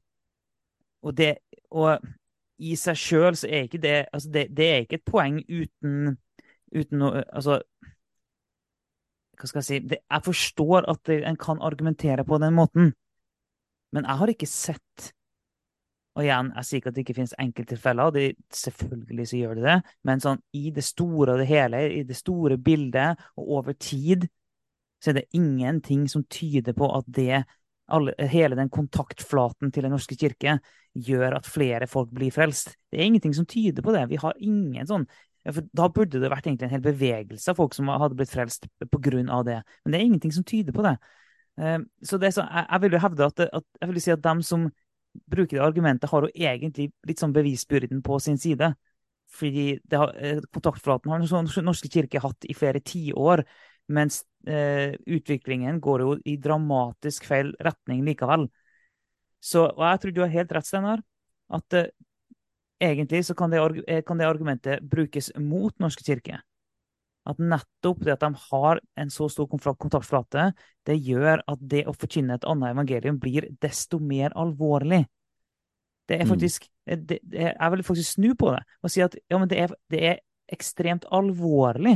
Og 1.05 1.15
det 1.17 1.35
og 1.75 2.05
i 2.57 2.75
seg 2.79 2.97
sjøl 2.99 3.35
så 3.37 3.49
er 3.51 3.67
ikke 3.67 3.81
det 3.83 3.95
altså 4.13 4.29
det, 4.31 4.45
det, 4.55 4.67
er 4.71 4.83
ikke 4.85 4.99
et 5.01 5.07
poeng 5.07 5.41
uten, 5.43 6.15
uten 6.71 7.01
noe 7.01 7.23
Altså 7.25 7.59
Hva 9.35 9.49
skal 9.49 9.59
jeg 9.59 9.67
si 9.67 9.79
det, 9.91 9.99
Jeg 10.07 10.23
forstår 10.23 10.87
at 10.91 11.11
en 11.17 11.39
kan 11.39 11.59
argumentere 11.59 12.23
på 12.23 12.39
den 12.39 12.55
måten, 12.55 12.93
men 13.91 14.07
jeg 14.07 14.21
har 14.21 14.31
ikke 14.31 14.49
sett 14.49 15.11
og 16.15 16.23
igjen, 16.23 16.53
jeg 16.55 16.63
sier 16.65 16.79
ikke 16.79 16.91
at 16.91 16.95
det 16.95 17.03
ikke 17.03 17.13
finnes 17.17 17.33
enkelttilfeller, 17.43 18.11
de, 18.15 18.27
selvfølgelig 18.55 19.25
så 19.27 19.39
gjør 19.41 19.57
det 19.57 19.63
det, 19.65 19.73
men 20.07 20.21
sånn 20.23 20.39
i 20.55 20.69
det 20.71 20.85
store 20.87 21.33
og 21.33 21.41
det 21.41 21.47
hele, 21.49 21.81
i 21.91 22.05
det 22.07 22.15
store 22.15 22.55
bildet 22.55 23.25
og 23.35 23.49
over 23.57 23.75
tid, 23.75 24.23
så 25.03 25.11
er 25.11 25.17
det 25.19 25.25
ingenting 25.35 26.05
som 26.07 26.23
tyder 26.31 26.71
på 26.77 26.87
at 26.95 27.09
det 27.17 27.41
alle, 27.87 28.15
hele 28.31 28.57
den 28.57 28.71
kontaktflaten 28.73 29.71
til 29.73 29.85
Den 29.85 29.93
norske 29.93 30.17
kirke 30.17 30.57
gjør 30.95 31.37
at 31.39 31.49
flere 31.49 31.87
folk 31.87 32.09
blir 32.15 32.33
frelst. 32.33 32.75
Det 32.89 32.99
er 32.99 33.09
ingenting 33.09 33.35
som 33.35 33.45
tyder 33.45 33.85
på 33.85 33.93
det. 33.95 34.07
Vi 34.09 34.21
har 34.21 34.37
ingen 34.39 34.87
sånn 34.89 35.07
Da 35.45 35.89
burde 35.93 36.17
det 36.17 36.31
vært 36.31 36.47
egentlig 36.47 36.65
en 36.65 36.73
hel 36.73 36.85
bevegelse 36.85 37.51
av 37.51 37.59
folk 37.59 37.75
som 37.77 37.91
hadde 37.91 38.15
blitt 38.17 38.31
frelst 38.33 38.65
pga. 38.79 39.43
det. 39.45 39.59
Men 39.83 39.91
det 39.91 39.99
er 39.99 40.05
ingenting 40.05 40.33
som 40.33 40.43
tyder 40.43 40.73
på 40.73 40.81
det. 40.81 40.95
Eh, 41.61 41.77
så, 42.01 42.17
det 42.17 42.33
så 42.33 42.41
jeg, 42.41 42.65
jeg, 42.71 42.81
vil 42.81 42.97
jo 42.97 43.03
hevde 43.03 43.27
at, 43.29 43.39
at, 43.59 43.67
jeg 43.81 43.89
vil 43.91 44.01
si 44.01 44.11
at 44.11 44.23
dem 44.23 44.41
som 44.41 44.65
bruker 45.31 45.59
det 45.59 45.63
argumentet, 45.63 46.09
har 46.09 46.25
jo 46.25 46.31
egentlig 46.33 46.89
litt 47.07 47.21
sånn 47.21 47.35
bevisbyrden 47.35 48.01
på 48.03 48.17
sin 48.19 48.41
side. 48.41 48.73
Fordi 49.35 49.67
har, 49.93 50.15
eh, 50.17 50.41
kontaktflaten 50.53 51.11
har 51.11 51.21
Den 51.21 51.65
norske 51.65 51.89
kirke 51.89 52.19
hatt 52.19 52.45
i 52.49 52.53
flere 52.53 52.81
tiår. 52.81 53.45
Mens 53.87 54.23
eh, 54.47 54.95
utviklingen 55.05 55.79
går 55.81 56.01
jo 56.01 56.15
i 56.25 56.37
dramatisk 56.41 57.27
feil 57.29 57.53
retning 57.63 58.03
likevel. 58.05 58.47
Så, 59.43 59.67
og 59.67 59.83
jeg 59.85 60.01
tror 60.01 60.15
du 60.15 60.23
har 60.23 60.33
helt 60.33 60.53
rett, 60.55 60.67
Steinar. 60.67 61.03
At 61.53 61.77
eh, 61.77 61.91
egentlig 62.81 63.25
så 63.27 63.35
kan 63.37 63.53
det, 63.53 63.61
eh, 63.87 64.01
kan 64.05 64.17
det, 64.17 64.27
argumentet 64.27 64.83
brukes 64.83 65.31
mot 65.37 65.75
Norske 65.79 66.05
kirke. 66.05 66.39
At 67.25 67.41
nettopp 67.41 68.03
det 68.05 68.13
at 68.13 68.25
de 68.25 68.33
har 68.51 68.81
en 69.01 69.09
så 69.09 69.27
stor 69.29 69.49
kontaktflate, 69.49 70.51
det 70.85 70.97
gjør 71.01 71.41
at 71.41 71.61
det 71.61 71.85
å 71.89 71.93
forkynne 71.93 72.37
et 72.37 72.45
annet 72.45 72.73
evangelium 72.73 73.17
blir 73.21 73.49
desto 73.61 73.99
mer 74.01 74.33
alvorlig. 74.37 75.05
Det 76.05 76.19
er 76.19 76.25
mm. 76.25 76.29
faktisk 76.29 76.67
mm. 76.69 77.05
det, 77.09 77.19
det, 77.23 77.39
Jeg 77.49 77.71
vil 77.73 77.83
faktisk 77.83 78.11
snu 78.13 78.27
på 78.37 78.51
det 78.53 78.59
og 78.85 78.91
si 78.93 79.01
at 79.01 79.15
ja, 79.25 79.39
men 79.41 79.49
det 79.49 79.57
er, 79.57 79.71
det 79.89 80.01
er 80.05 80.19
ekstremt 80.53 81.07
alvorlig 81.09 81.95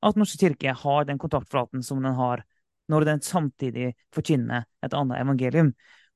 at 0.00 0.16
Norske 0.16 0.40
kirke 0.40 0.72
har 0.76 1.04
den 1.08 1.20
kontaktflaten 1.20 1.84
som 1.84 2.00
den 2.02 2.16
har, 2.16 2.44
når 2.90 3.06
den 3.06 3.22
samtidig 3.24 3.92
forkynner 4.14 4.66
et 4.84 4.96
annet 4.96 5.20
evangelium. 5.20 5.74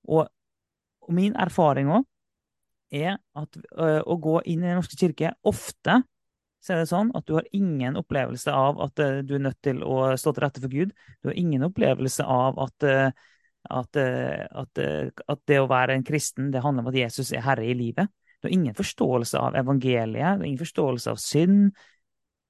Og, 0.09 0.27
og 1.05 1.15
min 1.15 1.37
erfaring 1.41 1.93
òg 1.93 2.09
er 2.95 3.19
at 3.39 3.57
ø, 3.59 4.01
å 4.01 4.17
gå 4.23 4.41
inn 4.51 4.65
i 4.65 4.69
Den 4.69 4.79
norske 4.81 4.99
kirke 4.99 5.35
ofte 5.47 6.01
så 6.65 6.73
er 6.73 6.81
det 6.81 6.89
sånn 6.89 7.11
at 7.17 7.27
du 7.29 7.35
har 7.37 7.49
ingen 7.53 7.99
opplevelse 8.01 8.53
av 8.55 8.79
at 8.81 9.01
ø, 9.03 9.09
du 9.27 9.35
er 9.37 9.47
nødt 9.51 9.61
til 9.65 9.83
å 9.85 10.15
stå 10.21 10.33
til 10.33 10.45
rette 10.47 10.63
for 10.63 10.73
Gud. 10.73 10.95
Du 11.21 11.29
har 11.29 11.39
ingen 11.39 11.67
opplevelse 11.67 12.25
av 12.25 12.61
at, 12.65 12.87
at, 12.89 13.99
at, 14.01 14.85
at 15.35 15.43
det 15.51 15.59
å 15.61 15.69
være 15.69 15.99
en 15.99 16.07
kristen 16.07 16.49
det 16.55 16.63
handler 16.65 16.87
om 16.87 16.93
at 16.95 17.01
Jesus 17.03 17.35
er 17.35 17.45
herre 17.45 17.67
i 17.69 17.77
livet. 17.77 18.09
Du 18.41 18.49
har 18.49 18.57
ingen 18.57 18.77
forståelse 18.77 19.41
av 19.41 19.59
evangeliet, 19.61 20.39
du 20.39 20.45
har 20.45 20.49
ingen 20.49 20.61
forståelse 20.61 21.13
av 21.13 21.21
synd, 21.21 21.71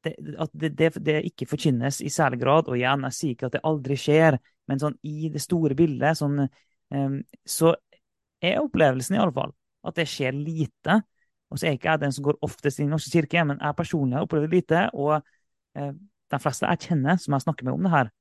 det, 0.05 0.15
at 0.41 0.53
det, 0.53 0.71
det, 0.79 0.91
det, 1.05 1.17
ikke 1.31 1.49
forkynnes 1.51 2.01
i 2.05 2.13
særlig 2.13 2.41
grad. 2.43 2.69
Og 2.69 2.79
igjen, 2.79 3.07
jeg 3.09 3.19
sier 3.19 3.37
ikke 3.37 3.49
at 3.51 3.57
det 3.57 3.65
aldri 3.67 3.99
skjer, 4.01 4.39
men 4.71 4.81
sånn 4.81 4.97
i 5.07 5.31
det 5.33 5.43
store 5.45 5.77
bildet 5.79 6.21
sånn, 6.21 6.47
um, 6.95 7.19
så 7.45 7.75
er 8.45 8.61
opplevelsen 8.63 9.17
i 9.17 9.21
alle 9.23 9.35
fall 9.37 9.55
at 9.85 9.99
det 9.99 10.09
skjer 10.09 10.37
lite. 10.37 11.01
Og 11.53 11.61
så 11.61 11.69
er 11.69 11.77
ikke 11.77 11.93
jeg 11.93 12.03
den 12.03 12.15
som 12.17 12.25
går 12.27 12.41
oftest 12.45 12.81
i 12.81 12.87
Den 12.87 12.95
norske 12.97 13.13
kirke, 13.13 13.45
men 13.47 13.61
jeg 13.61 13.79
personlig 13.79 14.17
har 14.19 14.27
opplevd 14.27 14.55
lite. 14.57 14.85
Og 14.97 15.17
uh, 15.21 15.93
de 16.33 16.41
fleste 16.43 16.69
jeg 16.71 16.89
kjenner 16.89 17.21
som 17.21 17.37
jeg 17.37 17.47
snakker 17.47 17.69
med 17.69 17.77
om 17.77 17.89
det 17.89 17.95
her, 17.95 18.13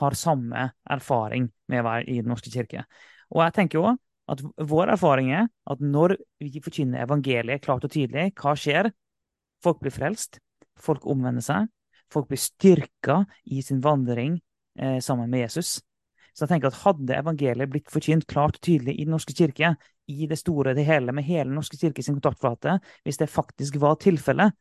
har 0.00 0.16
samme 0.16 0.70
erfaring 0.88 1.50
med 1.68 1.82
å 1.82 1.88
være 1.90 2.06
i 2.08 2.20
Den 2.22 2.32
norske 2.32 2.52
kirke. 2.52 2.86
Og 3.30 3.44
jeg 3.44 3.56
tenker 3.58 3.80
jo 3.82 3.90
at 4.30 4.42
vår 4.70 4.94
erfaring 4.94 5.32
er 5.34 5.48
at 5.70 5.82
når 5.82 6.16
vi 6.40 6.62
forkynner 6.62 7.04
evangeliet 7.04 7.62
klart 7.64 7.84
og 7.84 7.92
tydelig, 7.92 8.30
hva 8.38 8.54
skjer? 8.58 8.90
Folk 9.60 9.82
blir 9.82 9.92
frelst. 9.92 10.38
Folk 10.82 11.06
omvender 11.08 11.44
seg. 11.44 11.68
Folk 12.10 12.28
blir 12.30 12.40
styrka 12.40 13.22
i 13.44 13.62
sin 13.62 13.82
vandring 13.84 14.40
eh, 14.78 14.98
sammen 15.04 15.30
med 15.30 15.44
Jesus. 15.46 15.78
Så 16.34 16.44
jeg 16.44 16.54
tenker 16.54 16.70
at 16.70 16.80
Hadde 16.84 17.18
evangeliet 17.18 17.70
blitt 17.70 17.90
forkynt 17.90 18.26
klart 18.30 18.58
og 18.58 18.64
tydelig 18.64 18.96
i 18.96 19.04
Den 19.04 19.14
norske 19.14 19.34
kirke, 19.36 19.74
i 20.10 20.26
det 20.30 20.38
store 20.40 20.74
det 20.74 20.86
hele, 20.88 21.14
med 21.14 21.26
hele 21.26 21.50
Den 21.50 21.58
norske 21.58 21.78
kirke 21.78 22.02
sin 22.02 22.16
kontaktflate, 22.18 22.78
hvis 23.04 23.20
det 23.20 23.30
faktisk 23.30 23.78
var 23.82 23.98
tilfellet, 24.02 24.54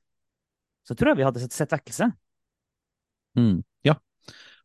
så 0.85 0.95
tror 0.97 1.11
jeg 1.11 1.19
vi 1.19 1.25
hadde 1.27 1.45
sett, 1.45 1.71
vekkelse. 1.71 2.09
Mm, 3.37 3.61
ja, 3.85 3.95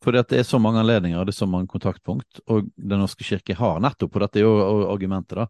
for 0.03 0.17
det 0.17 0.25
er 0.33 0.47
så 0.47 0.61
mange 0.63 0.81
anledninger, 0.81 1.25
det 1.25 1.35
er 1.35 1.43
så 1.43 1.49
mange 1.51 1.69
kontaktpunkt, 1.69 2.41
og 2.49 2.71
Den 2.77 3.03
norske 3.05 3.25
kirke 3.25 3.57
har 3.59 3.81
nettopp, 3.85 4.15
og 4.17 4.25
dette 4.25 4.41
er 4.41 4.47
jo 4.47 4.85
argumentet 4.89 5.43
da, 5.43 5.47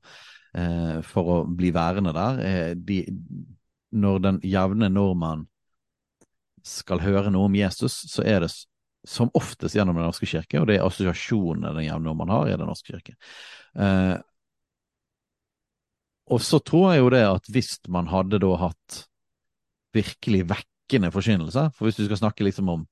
eh, 0.58 0.98
for 1.06 1.30
å 1.30 1.38
bli 1.46 1.70
værende 1.74 2.14
der, 2.14 2.40
eh, 2.44 2.74
de, 2.74 3.04
når 3.94 4.22
den 4.22 4.40
jevne 4.42 4.90
nordmann 4.90 5.46
skal 6.64 7.02
høre 7.04 7.32
noe 7.32 7.48
om 7.48 7.56
Jesus, 7.58 7.96
så 8.10 8.24
er 8.24 8.44
det 8.44 8.52
som 9.04 9.32
oftest 9.36 9.76
gjennom 9.76 9.98
Den 9.98 10.06
norske 10.08 10.28
kirke, 10.28 10.60
og 10.60 10.68
det 10.68 10.78
er 10.78 10.86
assosiasjonene 10.86 11.74
den 11.76 11.86
jevne 11.86 12.14
man 12.16 12.32
har 12.32 12.48
i 12.48 12.56
Den 12.56 12.70
norske 12.70 12.94
kirke. 12.94 13.16
Eh, 13.76 14.16
og 16.32 16.40
så 16.40 16.60
tror 16.64 16.94
jeg 16.94 17.02
jo 17.02 17.10
det 17.12 17.24
at 17.28 17.50
hvis 17.52 17.76
man 17.92 18.08
hadde 18.08 18.40
da 18.40 18.54
hatt 18.62 19.02
virkelig 19.94 20.46
vekkende 20.48 21.12
forkynnelse, 21.12 21.68
for 21.76 21.86
hvis 21.86 22.00
du 22.00 22.06
skal 22.06 22.22
snakke 22.22 22.46
liksom 22.46 22.70
om, 22.72 22.86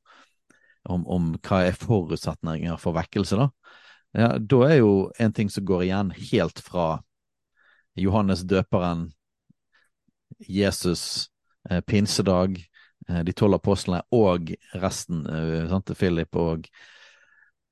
om, 0.85 1.07
om 1.09 1.33
hva 1.41 1.63
er 1.65 1.79
forutsetninger 1.79 2.77
for 2.83 2.97
vekkelse, 2.99 3.41
da, 3.41 3.49
ja, 4.13 4.29
da 4.37 4.61
er 4.69 4.83
jo 4.83 4.93
en 5.17 5.33
ting 5.33 5.49
som 5.51 5.65
går 5.65 5.87
igjen 5.89 6.13
helt 6.13 6.61
fra 6.61 7.01
Johannes 7.97 8.45
døperen, 8.49 9.09
Jesus, 10.49 11.31
eh, 11.71 11.81
pinsedag, 11.81 12.61
de 13.09 13.35
tolv 13.35 13.59
apostlene 13.59 14.03
og 14.15 14.53
resten, 14.83 15.25
eh, 15.27 15.69
sant, 15.71 15.93
Philip 15.99 16.37
og 16.39 16.69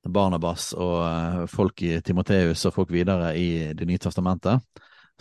Barnabas 0.07 0.71
og 0.73 0.97
eh, 1.05 1.43
folk 1.51 1.83
i 1.85 1.99
Timoteus 2.05 2.65
og 2.67 2.75
folk 2.75 2.91
videre 2.91 3.35
i 3.37 3.73
Det 3.77 3.87
nye 3.87 4.01
testamentet, 4.01 4.63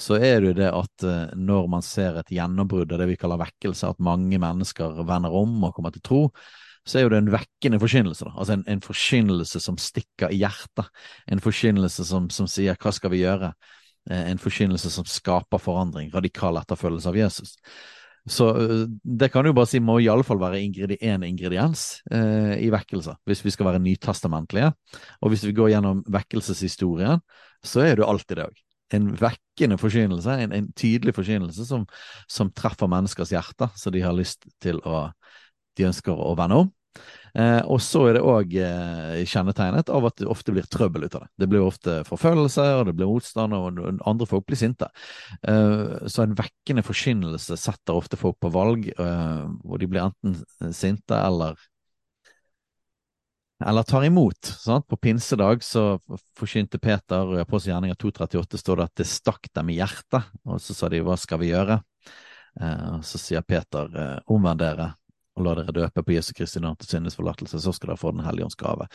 så 0.01 0.17
er 0.17 0.41
det 0.41 0.49
jo 0.49 0.57
det 0.57 0.71
at 0.73 1.05
når 1.37 1.67
man 1.69 1.83
ser 1.85 2.17
et 2.17 2.31
gjennombrudd 2.33 2.95
av 2.95 3.03
det 3.03 3.11
vi 3.11 3.19
kaller 3.21 3.43
vekkelse, 3.43 3.91
at 3.91 4.01
mange 4.01 4.39
mennesker 4.41 5.03
vender 5.05 5.35
om 5.37 5.59
og 5.69 5.75
kommer 5.77 5.93
til 5.93 6.01
tro, 6.01 6.23
så 6.89 6.99
er 6.99 7.05
jo 7.05 7.11
det 7.13 7.19
en 7.21 7.33
vekkende 7.35 7.81
forkynnelse. 7.83 8.25
da, 8.25 8.33
Altså 8.33 8.55
en, 8.57 8.65
en 8.67 8.81
forkynnelse 8.81 9.61
som 9.61 9.77
stikker 9.77 10.33
i 10.33 10.41
hjertet. 10.41 10.89
En 11.29 11.43
forkynnelse 11.45 12.07
som, 12.09 12.31
som 12.31 12.49
sier 12.49 12.81
'hva 12.81 12.93
skal 12.97 13.13
vi 13.13 13.21
gjøre'? 13.21 13.53
En 14.11 14.39
forkynnelse 14.39 14.91
som 14.91 15.05
skaper 15.05 15.59
forandring, 15.61 16.09
radikal 16.15 16.57
etterfølgelse 16.57 17.09
av 17.09 17.17
Jesus. 17.17 17.59
Så 18.29 18.49
eh, 18.61 18.87
det 19.03 19.31
kan 19.33 19.47
jo 19.47 19.55
bare 19.57 19.71
si 19.71 19.81
må 19.83 19.99
iallfall 20.03 20.41
være 20.41 20.61
én 20.61 21.25
ingrediens 21.27 21.85
eh, 22.13 22.57
i 22.61 22.71
vekkelse, 22.73 23.17
hvis 23.29 23.45
vi 23.45 23.53
skal 23.55 23.71
være 23.71 23.83
nytestamentlige. 23.85 24.73
Og 25.21 25.33
hvis 25.33 25.47
vi 25.49 25.55
går 25.57 25.73
gjennom 25.75 26.03
vekkelseshistorien, 26.09 27.23
så 27.65 27.87
er 27.87 27.95
det 27.95 28.05
jo 28.05 28.11
alltid 28.11 28.41
det 28.41 28.49
òg. 28.49 28.61
En 28.97 29.07
vekkende 29.15 29.79
forkynnelse, 29.79 30.35
en, 30.43 30.53
en, 30.53 30.69
tydelig 30.75 31.15
forkynnelse 31.15 31.65
som, 31.69 31.87
som, 32.29 32.51
treffer 32.51 32.91
menneskers 32.91 33.31
hjerter, 33.31 33.71
så 33.79 33.93
de 33.95 34.03
har 34.03 34.17
lyst 34.17 34.49
til 34.63 34.83
å 34.85 35.11
De 35.79 35.85
ønsker 35.87 36.13
å 36.13 36.33
vende 36.37 36.57
om. 36.65 36.71
Eh, 37.35 37.61
og 37.71 37.81
så 37.85 38.05
er 38.09 38.17
det 38.17 38.23
òg 38.27 38.55
eh, 38.59 39.23
kjennetegnet 39.29 39.91
av 39.93 40.07
at 40.09 40.21
det 40.21 40.29
ofte 40.31 40.55
blir 40.55 40.69
trøbbel 40.71 41.07
ut 41.07 41.17
av 41.19 41.25
det. 41.25 41.31
Det 41.43 41.51
blir 41.51 41.65
ofte 41.65 42.01
forfølgelse, 42.09 42.67
og 42.79 42.87
det 42.89 42.97
blir 42.99 43.11
motstand, 43.11 43.57
og 43.57 43.83
andre 44.09 44.29
folk 44.31 44.47
blir 44.49 44.61
sinte. 44.61 44.91
Eh, 45.43 46.07
så 46.11 46.25
en 46.25 46.37
vekkende 46.39 46.85
forkynnelse 46.87 47.59
setter 47.61 47.99
ofte 47.99 48.19
folk 48.21 48.41
på 48.43 48.53
valg, 48.55 48.89
eh, 48.93 49.45
hvor 49.65 49.83
de 49.83 49.91
blir 49.91 50.09
enten 50.09 50.41
sinte 50.75 51.19
eller 51.19 51.59
eller 53.61 53.83
tar 53.83 54.05
imot. 54.05 54.45
Sant? 54.45 54.87
På 54.89 54.97
pinsedag 54.97 55.63
så 55.65 55.99
forkynte 56.39 56.79
Peter, 56.81 57.27
og 57.27 57.37
i 57.37 57.43
Apostelens 57.43 57.75
gjerninger 57.75 57.99
238 58.01 58.61
står 58.63 58.81
det 58.81 58.87
at 58.89 59.03
det 59.03 59.09
stakk 59.11 59.51
dem 59.53 59.69
i 59.69 59.77
hjertet, 59.77 60.31
og 60.49 60.63
så 60.65 60.77
sa 60.77 60.89
de 60.89 61.03
hva 61.05 61.17
skal 61.21 61.43
vi 61.43 61.51
gjøre? 61.53 61.77
Eh, 62.61 62.95
så 63.07 63.21
sier 63.21 63.45
Peter 63.47 63.93
eh, 63.93 64.17
omvend 64.33 64.63
dere 64.65 64.91
og 65.39 65.47
la 65.47 65.55
dere 65.57 65.75
døpe 65.75 66.03
på 66.05 66.15
Jesu 66.15 66.33
Kristi 66.37 66.61
navn 66.63 66.79
til 66.81 66.91
syndes 66.91 67.17
forlatelse, 67.19 67.61
så 67.63 67.73
skal 67.75 67.93
dere 67.93 68.01
få 68.01 68.13
Den 68.15 68.25
hellige 68.27 68.49
ånds 68.49 68.59
gave. 68.59 68.89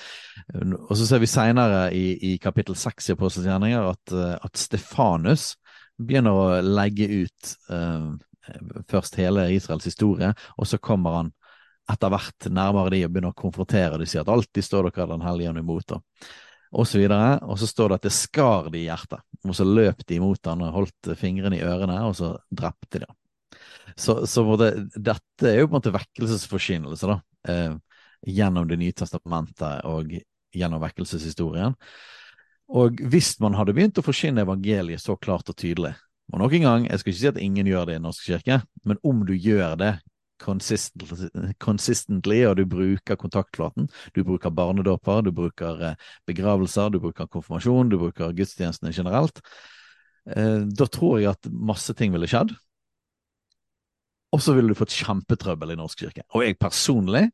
Og 0.89 0.93
så 0.97 1.07
ser 1.07 1.23
vi 1.23 1.31
seinere 1.31 1.87
i, 1.95 2.05
i, 2.33 2.37
kapittel 2.41 2.75
seks 2.79 3.09
i 3.09 3.15
Apostelens 3.15 3.49
gjerninger 3.49 3.89
at, 3.93 4.13
eh, 4.13 4.35
at, 4.35 4.59
Stefanus 4.59 5.55
begynner 5.95 6.35
å 6.35 6.47
legge 6.61 7.07
ut 7.07 7.55
uh, 7.71 8.11
først 8.91 9.15
hele 9.15 9.47
Israels 9.55 9.87
historie, 9.87 10.33
og 10.59 10.67
så 10.67 10.77
kommer 10.83 11.21
han 11.21 11.33
etter 11.91 12.11
hvert 12.11 12.47
nærmere 12.51 12.91
de 12.91 13.03
og 13.05 13.13
begynner 13.13 13.31
å 13.31 13.37
konfrontere. 13.37 13.99
De 14.01 14.07
sier 14.09 14.25
at 14.25 14.31
alltid 14.33 14.65
står 14.65 14.89
dere 14.89 15.13
Den 15.13 15.23
hellige 15.23 15.53
ånd 15.53 15.61
imot. 15.61 15.95
og 16.75 16.87
så 16.87 16.99
videre. 16.99 17.39
Og 17.45 17.59
så 17.61 17.67
står 17.67 17.89
det 17.89 17.95
at 17.95 18.07
det 18.09 18.11
skar 18.11 18.69
de 18.73 18.81
i 18.81 18.87
hjertet. 18.89 19.21
Og 19.45 19.55
så 19.55 19.63
løp 19.63 20.01
de 20.05 20.17
imot 20.17 20.49
han 20.49 20.65
og 20.65 20.73
holdt 20.73 21.13
fingrene 21.15 21.59
i 21.59 21.63
ørene, 21.63 22.01
og 22.09 22.15
så 22.17 22.35
drepte 22.51 22.99
de 22.99 23.05
ham. 23.07 23.15
Så, 23.95 24.25
så 24.27 24.43
det, 24.59 24.71
dette 24.95 25.49
er 25.49 25.61
jo 25.61 25.69
på 25.69 25.75
en 25.75 25.79
måte 25.79 25.93
vekkelsesforkynnelse, 25.95 27.07
da. 27.07 27.19
Eh, 27.47 27.75
gjennom 28.25 28.67
Det 28.67 28.77
nye 28.81 28.95
testamentet 28.95 29.85
og 29.85 30.11
gjennom 30.55 30.81
vekkelseshistorien. 30.81 31.75
Og 32.73 33.01
hvis 33.11 33.35
man 33.43 33.53
hadde 33.53 33.75
begynt 33.77 33.99
å 34.01 34.05
forkynne 34.05 34.41
evangeliet 34.41 35.03
så 35.03 35.13
klart 35.21 35.51
og 35.51 35.57
tydelig 35.59 35.91
Og 36.33 36.39
nok 36.41 36.55
en 36.57 36.63
gang, 36.65 36.85
jeg 36.89 36.99
skal 36.99 37.11
ikke 37.11 37.19
si 37.19 37.27
at 37.29 37.37
ingen 37.37 37.67
gjør 37.69 37.85
det 37.85 37.93
i 37.93 37.99
Den 37.99 38.07
norske 38.07 38.25
kirke, 38.25 38.55
men 38.83 38.97
om 39.05 39.19
du 39.27 39.35
gjør 39.37 39.75
det 39.77 39.91
consistently, 41.61 42.39
og 42.49 42.57
du 42.57 42.65
bruker 42.65 43.15
kontaktflaten. 43.15 43.87
Du 44.15 44.23
bruker 44.25 44.49
barnedåper, 44.49 45.21
du 45.21 45.31
bruker 45.31 45.81
eh, 45.91 45.95
begravelser, 46.27 46.89
du 46.91 46.99
bruker 47.03 47.29
konfirmasjon, 47.31 47.89
du 47.93 47.97
bruker 48.01 48.33
gudstjenestene 48.35 48.91
generelt. 48.91 49.41
Eh, 50.25 50.65
da 50.65 50.87
tror 50.91 51.21
jeg 51.21 51.31
at 51.31 51.51
masse 51.51 51.93
ting 51.93 52.13
ville 52.15 52.27
skjedd. 52.27 52.55
Og 54.35 54.41
så 54.43 54.55
ville 54.55 54.73
du 54.73 54.77
fått 54.77 54.91
kjempetrøbbel 54.91 55.71
i 55.71 55.79
norsk 55.79 56.01
kirke. 56.03 56.25
Og 56.35 56.43
jeg 56.43 56.57
personlig, 56.59 57.29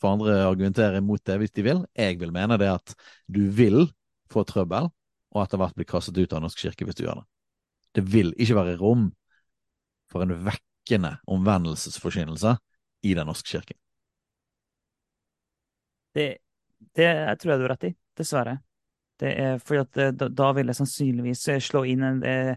for 0.00 0.16
andre 0.16 0.38
argumenterer 0.46 1.02
imot 1.02 1.20
det 1.28 1.36
hvis 1.42 1.52
de 1.52 1.64
vil, 1.66 1.82
jeg 1.92 2.16
vil 2.22 2.32
mene 2.32 2.56
det 2.60 2.70
at 2.72 2.94
du 3.28 3.42
vil 3.52 3.84
få 4.32 4.46
trøbbel, 4.48 4.88
og 5.30 5.42
etter 5.44 5.60
hvert 5.60 5.76
bli 5.76 5.86
kastet 5.86 6.16
ut 6.16 6.32
av 6.32 6.40
norsk 6.46 6.64
kirke 6.64 6.86
hvis 6.88 6.96
du 6.96 7.04
gjør 7.04 7.20
det. 7.20 7.26
Det 7.98 8.06
vil 8.06 8.32
ikke 8.40 8.56
være 8.56 8.78
rom 8.80 9.10
for 10.10 10.24
en 10.24 10.32
vekkende 10.46 11.18
omvendelsesforkynnelse 11.30 12.56
i 13.06 13.14
Den 13.14 13.28
norske 13.30 13.58
kirke. 13.58 13.76
Det, 16.14 16.26
det 16.96 17.06
jeg 17.06 17.38
tror 17.38 17.52
jeg 17.52 17.60
du 17.60 17.64
har 17.64 17.72
rett 17.74 17.88
i, 17.90 17.94
dessverre. 18.18 18.58
Det 19.20 19.30
er 19.36 19.60
fordi 19.60 19.80
at 19.84 20.00
eh, 20.00 20.12
da, 20.16 20.28
da 20.32 20.50
vil 20.56 20.72
jeg 20.72 20.78
sannsynligvis 20.80 21.46
eh, 21.52 21.62
slå 21.62 21.84
inn 21.92 22.02
en, 22.06 22.20
en, 22.24 22.54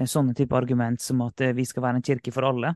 en 0.00 0.10
sånn 0.10 0.32
type 0.36 0.56
argument 0.56 1.00
som 1.02 1.22
at 1.24 1.40
eh, 1.46 1.54
vi 1.56 1.66
skal 1.68 1.86
være 1.86 2.00
en 2.00 2.06
kirke 2.10 2.34
for 2.34 2.48
alle. 2.50 2.74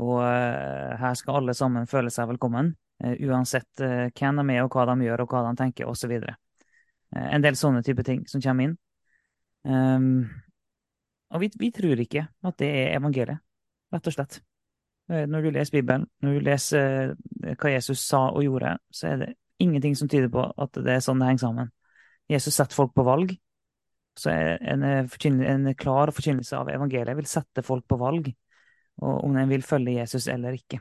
Og 0.00 0.22
uh, 0.22 0.94
her 1.00 1.18
skal 1.18 1.42
alle 1.42 1.54
sammen 1.56 1.88
føle 1.90 2.12
seg 2.12 2.30
velkommen, 2.30 2.72
uh, 3.04 3.16
uansett 3.28 3.82
uh, 3.84 4.06
hvem 4.08 4.40
de 4.40 4.56
er, 4.56 4.62
og 4.64 4.72
hva 4.72 4.86
de 4.88 5.04
gjør, 5.04 5.24
og 5.24 5.34
hva 5.34 5.42
de 5.48 5.58
tenker, 5.60 5.90
osv. 5.90 6.14
En 7.12 7.44
del 7.44 7.58
sånne 7.60 7.82
type 7.84 8.04
ting 8.06 8.22
som 8.30 8.40
kommer 8.40 8.70
inn. 8.70 8.78
Um, 9.68 10.30
og 11.32 11.42
vi, 11.44 11.50
vi, 11.60 11.68
tror 11.74 12.00
ikke 12.02 12.24
at 12.44 12.56
det 12.60 12.70
er 12.80 12.96
evangeliet 12.96 13.40
rett 13.92 14.08
og 14.08 14.14
slett. 14.14 14.40
Eh, 15.10 15.26
når 15.28 15.44
du 15.44 15.50
leser 15.52 15.76
Bibelen, 15.76 16.06
når 16.22 16.34
du 16.34 16.46
leser 16.46 17.14
eh, 17.44 17.54
hva 17.60 17.72
Jesus 17.74 18.02
sa 18.04 18.26
og 18.30 18.44
gjorde, 18.46 18.76
så 18.94 19.12
er 19.12 19.22
det 19.22 19.30
ingenting 19.62 19.96
som 19.98 20.10
tyder 20.10 20.30
på 20.32 20.44
at 20.44 20.76
det 20.78 20.96
er 20.96 21.04
sånn 21.04 21.22
det 21.22 21.30
henger 21.30 21.44
sammen. 21.46 21.72
Jesus 22.32 22.56
setter 22.56 22.78
folk 22.78 22.94
på 22.96 23.06
valg. 23.06 23.34
Så 24.18 24.28
en, 24.28 24.84
en 24.84 25.68
klar 25.78 26.12
forkynnelse 26.12 26.58
av 26.58 26.68
evangeliet 26.68 27.16
vil 27.16 27.28
sette 27.28 27.64
folk 27.64 27.86
på 27.88 27.96
valg, 28.00 28.28
og 29.02 29.24
om 29.26 29.36
en 29.36 29.50
vil 29.50 29.64
følge 29.66 29.98
Jesus 29.98 30.28
eller 30.30 30.56
ikke. 30.56 30.80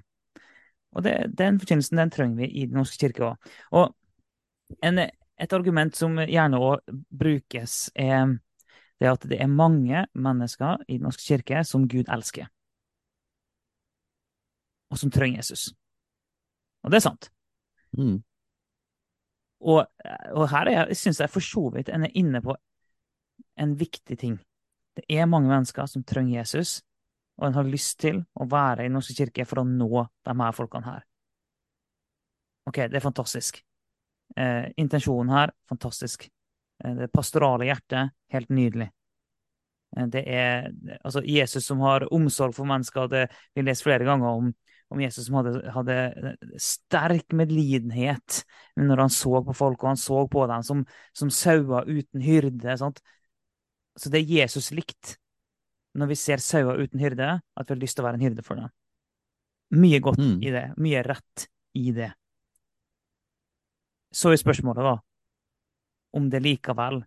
Og 0.96 1.04
det, 1.04 1.32
Den 1.38 1.60
forkynnelsen 1.60 1.98
den 1.98 2.12
trenger 2.12 2.44
vi 2.44 2.52
i 2.52 2.66
Den 2.68 2.80
norske 2.82 3.00
kirke 3.02 3.32
òg. 3.32 3.52
Og 3.72 3.96
en, 4.84 5.00
et 5.00 5.54
argument 5.54 5.96
som 5.96 6.20
gjerne 6.20 6.60
òg 6.60 6.96
brukes, 7.10 7.92
er 7.96 8.38
det 9.02 9.10
at 9.10 9.30
det 9.30 9.42
er 9.42 9.50
mange 9.50 10.06
mennesker 10.14 10.84
i 10.88 10.98
Den 11.00 11.08
norske 11.10 11.26
kirke 11.26 11.64
som 11.68 11.88
Gud 11.90 12.12
elsker 12.12 12.50
og 14.92 15.00
som 15.00 15.12
trenger 15.12 15.40
Jesus. 15.40 15.72
Og 16.84 16.92
det 16.92 17.00
er 17.00 17.06
sant. 17.08 17.32
Mm. 17.98 18.20
Og, 19.62 19.86
og, 20.34 20.46
her 20.50 20.68
er 20.68 20.78
jeg, 20.78 20.98
syns 20.98 21.22
jeg 21.22 21.30
for 21.30 21.46
så 21.46 21.68
vidt 21.76 21.92
en 21.94 22.08
er 22.08 22.18
inne 22.18 22.42
på 22.44 22.56
en 23.62 23.76
viktig 23.80 24.18
ting. 24.20 24.40
Det 24.98 25.06
er 25.08 25.30
mange 25.30 25.52
mennesker 25.52 25.86
som 25.88 26.04
trenger 26.04 26.40
Jesus, 26.42 26.82
og 27.40 27.48
en 27.48 27.58
har 27.58 27.68
lyst 27.68 28.00
til 28.04 28.22
å 28.36 28.48
være 28.50 28.86
i 28.86 28.90
Den 28.90 28.98
norske 29.00 29.16
kirke 29.18 29.46
for 29.50 29.62
å 29.62 29.68
nå 29.68 30.06
de 30.28 30.36
her 30.44 30.56
folkene 30.56 30.88
her. 30.88 31.04
OK, 32.70 32.84
det 32.92 33.00
er 33.00 33.04
fantastisk. 33.04 33.62
Eh, 34.38 34.72
intensjonen 34.80 35.34
her, 35.34 35.54
fantastisk. 35.70 36.28
Eh, 36.84 36.98
det 37.00 37.12
pastorale 37.14 37.68
hjertet, 37.68 38.14
helt 38.32 38.52
nydelig. 38.54 38.92
Eh, 39.98 40.08
det 40.14 40.26
er 40.28 40.70
altså 41.02 41.24
Jesus 41.26 41.66
som 41.66 41.82
har 41.88 42.08
omsorg 42.14 42.54
for 42.56 42.70
mennesker. 42.70 43.10
Det 43.12 43.26
vi 43.56 43.66
leser 43.66 43.90
flere 43.90 44.08
ganger 44.08 44.42
om 44.42 44.54
om 44.92 45.00
Jesus 45.00 45.30
som 45.30 45.38
hadde, 45.40 45.62
hadde, 45.72 45.96
sterk 46.60 47.32
medlidenhet 47.32 48.42
når 48.76 49.06
han 49.06 49.14
så 49.14 49.40
på 49.46 49.56
folk, 49.56 49.84
og 49.84 49.94
han 49.94 50.00
så 50.00 50.26
på 50.28 50.44
dem 50.52 50.66
som, 50.68 50.84
som 51.16 51.32
sauer 51.32 51.88
uten 51.88 52.24
hyrde. 52.26 52.76
Sant? 52.80 53.00
Så 53.96 54.12
det 54.12 54.20
er 54.22 54.34
Jesus 54.42 54.72
likt 54.76 55.16
når 55.98 56.12
vi 56.12 56.18
ser 56.20 56.44
sauer 56.44 56.80
uten 56.80 57.02
hyrde, 57.02 57.34
at 57.42 57.68
vi 57.68 57.76
har 57.76 57.82
lyst 57.82 57.98
til 57.98 58.06
å 58.06 58.08
være 58.08 58.20
en 58.20 58.26
hyrde 58.26 58.46
for 58.46 58.60
dem. 58.60 58.72
Mye 59.82 60.00
godt 60.04 60.20
mm. 60.20 60.38
i 60.44 60.52
det. 60.54 60.66
Mye 60.84 61.04
rett 61.06 61.48
i 61.80 61.92
det. 61.96 62.12
Så 64.12 64.32
er 64.32 64.40
spørsmålet, 64.40 64.84
da, 64.84 64.96
om 66.20 66.28
det 66.32 66.44
likevel 66.44 67.02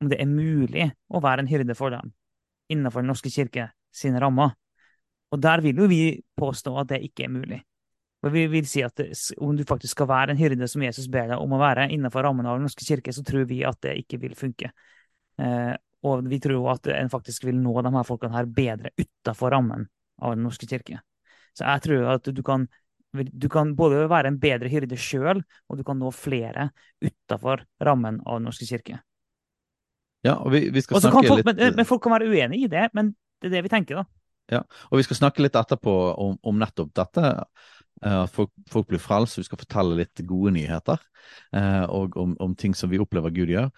om 0.00 0.08
det 0.08 0.18
er 0.22 0.30
mulig 0.30 0.86
å 1.12 1.20
være 1.22 1.44
en 1.44 1.50
hyrde 1.50 1.76
for 1.76 1.92
dem 1.92 2.12
innenfor 2.72 3.02
Den 3.02 3.10
norske 3.12 3.30
kirke 3.32 3.68
sine 3.92 4.20
rammer. 4.22 4.54
Og 5.34 5.40
der 5.42 5.62
vil 5.62 5.82
jo 5.82 5.88
vi 5.90 6.04
påstå 6.38 6.72
at 6.80 6.92
det 6.92 7.02
ikke 7.06 7.26
er 7.26 7.34
mulig. 7.34 7.58
For 8.20 8.32
vi 8.34 8.44
vil 8.52 8.66
si 8.68 8.82
at 8.84 9.00
om 9.40 9.56
du 9.56 9.64
faktisk 9.66 9.96
skal 9.96 10.08
være 10.10 10.34
en 10.34 10.40
hyrde 10.40 10.68
som 10.68 10.82
Jesus 10.84 11.08
ber 11.10 11.30
deg 11.30 11.40
om 11.40 11.54
å 11.56 11.60
være 11.60 11.88
innenfor 11.94 12.24
rammen 12.26 12.46
av 12.46 12.58
Den 12.58 12.66
norske 12.68 12.84
kirke, 12.86 13.12
så 13.16 13.24
tror 13.26 13.46
vi 13.48 13.62
at 13.66 13.80
det 13.84 13.96
ikke 14.02 14.20
vil 14.22 14.36
funke. 14.38 14.72
Eh, 15.40 15.72
og 16.06 16.28
vi 16.30 16.40
tror 16.40 16.72
at 16.74 16.88
en 16.94 17.10
faktisk 17.12 17.44
vil 17.48 17.58
nå 17.60 17.74
de 17.84 17.92
her 17.96 18.06
folkene 18.08 18.36
her 18.36 18.48
bedre 18.48 18.92
utafor 18.96 19.52
rammen 19.52 19.88
av 20.20 20.36
Den 20.36 20.44
norske 20.44 20.68
kirke. 20.68 21.00
Så 21.56 21.66
jeg 21.66 21.82
tror 21.84 22.08
at 22.14 22.30
du 22.32 22.42
kan, 22.44 22.66
du 23.12 23.48
kan 23.52 23.74
både 23.76 24.06
være 24.10 24.30
en 24.32 24.38
bedre 24.40 24.70
hyrde 24.72 24.96
sjøl, 25.00 25.42
og 25.68 25.78
du 25.78 25.84
kan 25.84 25.98
nå 26.00 26.12
flere 26.14 26.70
utafor 27.04 27.64
rammen 27.82 28.20
av 28.24 28.40
Den 28.40 28.48
norske 28.48 28.68
kirke. 28.68 29.00
Ja, 30.24 30.36
og 30.36 30.52
vi, 30.52 30.66
vi 30.72 30.82
skal 30.84 31.00
snakke 31.00 31.28
folk, 31.28 31.40
litt 31.40 31.48
men, 31.48 31.76
men, 31.78 31.88
folk 31.88 32.02
kan 32.04 32.12
være 32.12 32.28
uenig 32.28 32.66
i 32.66 32.70
det, 32.72 32.90
men 32.96 33.14
det 33.40 33.48
er 33.48 33.56
det 33.56 33.62
vi 33.68 33.72
tenker, 33.72 34.02
da. 34.02 34.04
Ja, 34.50 34.64
og 34.90 34.98
vi 34.98 35.04
skal 35.06 35.20
snakke 35.20 35.44
litt 35.44 35.56
etterpå 35.56 35.92
om, 36.18 36.34
om 36.42 36.58
nettopp 36.60 36.90
dette. 36.98 37.30
Eh, 38.02 38.18
at 38.24 38.32
folk, 38.34 38.50
folk, 38.70 38.88
blir 38.90 39.00
frelst, 39.02 39.38
vi 39.38 39.46
skal 39.46 39.60
fortelle 39.60 39.98
litt 40.00 40.22
gode 40.28 40.52
nyheter. 40.56 41.00
Eh, 41.56 41.84
og 41.86 42.16
om, 42.20 42.34
om, 42.42 42.56
ting 42.58 42.74
som 42.76 42.90
vi 42.90 43.00
opplever 43.02 43.32
Gud 43.34 43.52
gjør. 43.52 43.70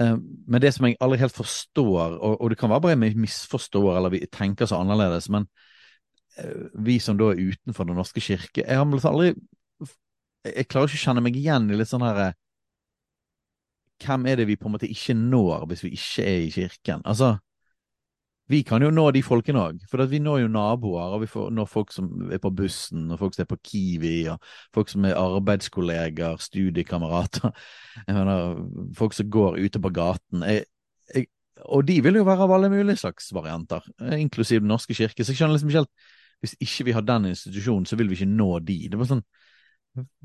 Eh, 0.00 0.16
men 0.18 0.62
det 0.62 0.72
som 0.74 0.86
jeg 0.88 0.98
aldri 1.04 1.20
helt 1.20 1.36
forstår, 1.36 2.18
og, 2.18 2.40
og 2.40 2.50
det 2.50 2.58
kan 2.58 2.72
være 2.72 2.84
bare 2.88 3.00
vi 3.02 3.14
misforstår 3.26 3.96
eller 3.96 4.14
vi 4.14 4.24
tenker 4.26 4.66
så 4.70 4.80
annerledes, 4.82 5.30
men 5.30 5.46
vi 6.74 6.96
som 6.98 7.14
da 7.14 7.28
er 7.30 7.38
utenfor 7.38 7.86
Den 7.86 7.94
norske 7.94 8.18
kirke 8.18 8.64
Jeg 8.64 8.74
har 8.74 8.82
aldri 8.82 9.28
Jeg 10.42 10.66
klarer 10.66 10.90
ikke 10.90 10.98
å 10.98 11.02
kjenne 11.04 11.22
meg 11.22 11.36
igjen 11.38 11.68
i 11.70 11.76
litt 11.78 11.86
sånn 11.86 12.02
her 12.02 12.34
Hvem 14.02 14.26
er 14.26 14.40
det 14.40 14.48
vi 14.48 14.56
på 14.58 14.66
en 14.66 14.74
måte 14.74 14.90
ikke 14.90 15.14
når 15.14 15.68
hvis 15.70 15.84
vi 15.84 15.92
ikke 15.94 16.24
er 16.26 16.40
i 16.42 16.50
kirken? 16.50 17.04
Altså, 17.06 17.36
vi 18.50 18.60
kan 18.62 18.82
jo 18.84 18.90
nå 18.92 19.06
de 19.16 19.22
folkene 19.24 19.60
òg, 19.60 19.84
for 19.88 20.04
vi 20.08 20.20
når 20.20 20.42
jo 20.42 20.48
naboer, 20.52 21.14
og 21.16 21.22
vi 21.22 21.28
får 21.30 21.52
når 21.56 21.68
folk 21.70 21.92
som 21.94 22.10
er 22.28 22.40
på 22.42 22.50
bussen, 22.52 23.06
og 23.12 23.20
folk 23.22 23.36
som 23.36 23.44
er 23.46 23.48
på 23.48 23.60
Kiwi, 23.70 24.16
og 24.32 24.50
folk 24.76 24.92
som 24.92 25.06
er 25.08 25.16
arbeidskolleger, 25.16 26.36
studiekamerater, 26.44 27.54
mener, 28.08 28.58
folk 28.98 29.16
som 29.16 29.30
går 29.32 29.56
ute 29.64 29.80
på 29.80 29.92
gaten. 29.96 30.44
Jeg, 30.44 30.66
jeg, 31.14 31.30
og 31.64 31.86
de 31.88 31.96
vil 32.04 32.20
jo 32.20 32.26
være 32.28 32.44
av 32.44 32.52
alle 32.58 32.68
mulige 32.72 33.00
slags 33.00 33.30
varianter, 33.32 33.86
inklusiv 34.18 34.60
Den 34.60 34.68
norske 34.74 34.96
kirke. 34.96 35.24
Så 35.24 35.32
jeg 35.32 35.40
skjønner 35.40 35.56
liksom 35.56 35.72
ikke 35.72 35.84
helt 35.84 36.12
Hvis 36.44 36.56
ikke 36.60 36.84
vi 36.84 36.92
har 36.92 37.04
den 37.06 37.30
institusjonen, 37.30 37.86
så 37.88 37.96
vil 37.96 38.10
vi 38.10 38.18
ikke 38.18 38.28
nå 38.28 38.58
de. 38.60 38.76
Det 38.92 38.98
var 39.00 39.08
sånn 39.08 39.24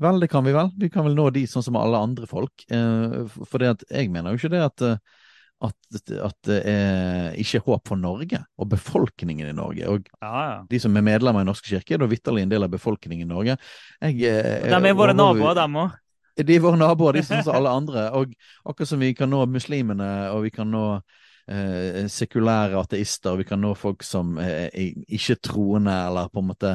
Vel, 0.02 0.18
det 0.18 0.26
kan 0.28 0.42
vi 0.44 0.52
vel. 0.52 0.72
Vi 0.76 0.88
kan 0.90 1.06
vel 1.06 1.14
nå 1.14 1.28
de 1.30 1.44
sånn 1.46 1.62
som 1.62 1.76
alle 1.78 1.98
andre 2.02 2.26
folk. 2.26 2.64
Eh, 2.74 3.36
for 3.46 3.62
det 3.62 3.68
at 3.70 3.84
jeg 3.86 4.10
mener 4.10 4.34
jo 4.34 4.40
ikke 4.40 4.50
det 4.50 4.62
at 4.64 4.82
eh, 4.82 5.19
at, 5.60 5.76
at, 6.24 6.36
det 6.48 6.58
er 6.70 7.34
ikke 7.40 7.60
håp 7.66 7.90
for 7.90 8.00
Norge 8.00 8.38
og 8.56 8.68
befolkningen 8.72 9.50
i 9.50 9.56
Norge. 9.56 9.88
Og 9.92 10.06
ja, 10.08 10.30
ja. 10.30 10.54
de 10.70 10.80
som 10.80 10.96
er 10.96 11.04
medlemmer 11.04 11.44
i 11.44 11.48
Norske 11.48 11.68
kirke, 11.68 11.94
er 11.94 12.00
da 12.00 12.08
vitterlig 12.08 12.46
en 12.46 12.52
del 12.52 12.64
av 12.64 12.72
befolkningen 12.72 13.28
i 13.28 13.30
Norge. 13.30 13.56
Jeg, 14.00 14.16
eh, 14.24 14.68
de 14.70 14.78
er 14.78 14.96
våre 14.96 15.16
naboer, 15.16 15.52
dem 15.58 15.76
òg. 15.82 15.98
De 16.40 16.56
er 16.56 16.64
våre 16.64 16.80
naboer, 16.80 17.18
de 17.18 17.24
sånn 17.26 17.44
som 17.44 17.56
alle 17.58 17.74
andre. 17.82 18.06
Og 18.16 18.32
akkurat 18.64 18.92
som 18.92 19.02
vi 19.04 19.12
kan 19.18 19.28
nå 19.32 19.42
muslimene, 19.52 20.08
og 20.32 20.46
vi 20.46 20.54
kan 20.54 20.72
nå 20.72 20.86
eh, 20.96 22.06
sekulære 22.08 22.80
ateister, 22.80 23.34
og 23.34 23.44
vi 23.44 23.50
kan 23.52 23.60
nå 23.60 23.74
folk 23.76 24.06
som 24.06 24.38
er 24.40 24.72
ikke-troende, 24.72 26.00
eller 26.08 26.32
på 26.32 26.40
en 26.40 26.50
måte 26.54 26.74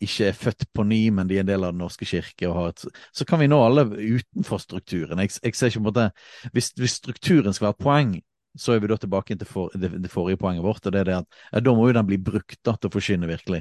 ikke 0.00 0.30
er 0.30 0.36
født 0.36 0.66
på 0.74 0.84
ny, 0.88 1.00
men 1.14 1.28
de 1.28 1.36
er 1.36 1.44
en 1.44 1.50
del 1.50 1.66
av 1.66 1.74
Den 1.74 1.82
norske 1.84 2.08
kirke. 2.08 2.50
Et, 2.68 2.84
så 3.12 3.26
kan 3.28 3.40
vi 3.42 3.50
nå 3.50 3.60
alle 3.60 3.86
utenfor 3.90 4.62
strukturen. 4.62 5.20
Jeg, 5.20 5.36
jeg 5.44 5.56
ser 5.56 5.72
ikke 5.72 5.80
på 5.80 5.84
en 5.84 5.90
måte, 5.90 6.10
hvis, 6.54 6.72
hvis, 6.78 6.98
strukturen 7.02 7.56
skal 7.56 7.70
være 7.70 7.82
poeng, 7.84 8.18
så 8.58 8.72
er 8.74 8.80
vi 8.82 8.88
da 8.90 8.96
tilbake 8.98 9.36
til 9.38 9.46
for, 9.46 9.70
det, 9.78 9.92
det, 10.02 10.10
forrige 10.10 10.38
poenget 10.40 10.64
vårt. 10.64 10.86
og 10.86 10.92
det 10.92 11.00
er 11.00 11.06
det 11.06 11.16
at 11.20 11.36
ja, 11.52 11.60
Da 11.60 11.74
må 11.74 11.86
jo 11.86 11.94
den 11.94 12.06
bli 12.06 12.18
brukt 12.18 12.58
da, 12.66 12.74
til 12.74 12.90
å 12.90 12.94
forsyne 12.96 13.28
virkelig, 13.30 13.60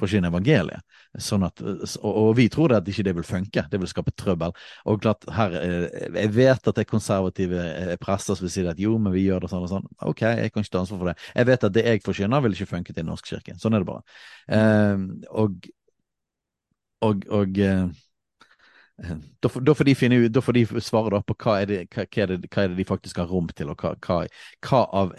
forsyne 0.00 0.30
evangeliet. 0.32 0.86
Sånn 1.20 1.44
at, 1.44 1.60
og, 1.60 2.08
og, 2.08 2.30
vi 2.38 2.46
tror 2.52 2.72
det 2.72 2.78
at 2.80 2.88
ikke 2.88 3.04
det 3.08 3.14
vil 3.18 3.26
funke, 3.26 3.66
det 3.70 3.80
vil 3.82 3.90
skape 3.90 4.14
trøbbel. 4.16 4.54
Og 4.88 5.02
klart, 5.02 5.26
her, 5.36 5.56
eh, 5.60 6.06
Jeg 6.22 6.32
vet 6.36 6.70
at 6.72 6.78
det 6.78 6.86
er 6.86 6.88
konservative 6.88 7.66
eh, 7.66 7.96
prester 8.00 8.38
som 8.38 8.46
vil 8.46 8.54
si 8.54 8.64
at 8.70 8.80
jo, 8.80 8.96
men 8.98 9.12
vi 9.12 9.26
gjør 9.26 9.44
det 9.44 9.52
sånn 9.52 9.66
og 9.66 9.72
sånn. 9.74 9.90
Ok, 10.08 10.24
jeg 10.24 10.54
kan 10.54 10.64
ikke 10.64 10.76
ta 10.78 10.84
ansvar 10.86 11.02
for 11.02 11.12
det. 11.12 11.16
Jeg 11.34 11.50
vet 11.50 11.68
at 11.68 11.76
det 11.76 11.86
jeg 11.86 12.04
forsyner, 12.06 12.46
vil 12.46 12.56
ikke 12.56 12.72
funke 12.72 12.94
til 12.94 13.02
Den 13.02 13.12
norske 13.12 13.34
kirke. 13.34 13.58
Sånn 13.60 13.76
er 13.76 13.84
det 13.84 13.90
bare. 13.90 14.04
Um, 14.48 15.04
og 15.36 15.68
og, 17.06 17.26
og 17.30 17.60
eh, 17.64 17.84
da, 19.40 19.48
får 19.50 19.88
de 19.88 19.94
finne 19.96 20.28
da 20.28 20.42
får 20.44 20.58
de 20.58 20.64
svare 20.84 21.14
da 21.16 21.22
på 21.24 21.36
hva 21.40 21.60
er, 21.62 21.70
det, 21.70 21.78
hva, 21.94 22.04
er 22.04 22.34
det, 22.34 22.50
hva 22.50 22.64
er 22.64 22.72
det 22.72 22.80
de 22.82 22.88
faktisk 22.88 23.22
har 23.22 23.30
rom 23.30 23.48
til, 23.54 23.72
og 23.72 23.80
hva, 23.80 23.94
hva, 24.60 24.82
av 24.84 25.14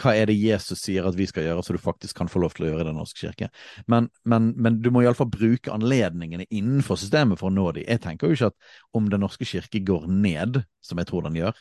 hva 0.00 0.14
er 0.16 0.30
det 0.30 0.36
Jesus 0.38 0.80
sier 0.80 1.04
at 1.06 1.16
vi 1.18 1.26
skal 1.28 1.44
gjøre, 1.46 1.64
så 1.64 1.74
du 1.76 1.80
faktisk 1.82 2.16
kan 2.16 2.30
få 2.30 2.40
lov 2.42 2.54
til 2.56 2.66
å 2.66 2.70
gjøre 2.70 2.86
i 2.86 2.88
Den 2.88 2.98
norske 3.00 3.20
kirke. 3.26 3.50
Men, 3.90 4.08
men, 4.24 4.52
men 4.56 4.80
du 4.82 4.88
må 4.94 5.02
iallfall 5.04 5.28
bruke 5.32 5.72
anledningene 5.72 6.48
innenfor 6.48 7.00
systemet 7.00 7.40
for 7.40 7.50
å 7.50 7.54
nå 7.54 7.68
dem. 7.76 7.84
Jeg 7.88 8.02
tenker 8.04 8.28
jo 8.30 8.38
ikke 8.38 8.52
at 8.52 8.96
om 8.96 9.10
Den 9.12 9.24
norske 9.24 9.48
kirke 9.48 9.82
går 9.84 10.08
ned, 10.08 10.62
som 10.84 11.00
jeg 11.00 11.10
tror 11.10 11.26
den 11.26 11.36
gjør 11.42 11.52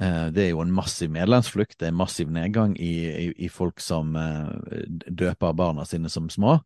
eh, 0.00 0.26
Det 0.34 0.46
er 0.46 0.50
jo 0.50 0.64
en 0.64 0.74
massiv 0.74 1.12
medlemsflukt, 1.14 1.78
det 1.78 1.88
er 1.88 1.94
en 1.94 2.02
massiv 2.02 2.34
nedgang 2.34 2.74
i, 2.74 2.94
i, 3.06 3.28
i 3.46 3.52
folk 3.52 3.82
som 3.84 4.16
eh, 4.18 4.82
døper 5.06 5.54
barna 5.54 5.86
sine 5.88 6.10
som 6.10 6.26
små. 6.32 6.58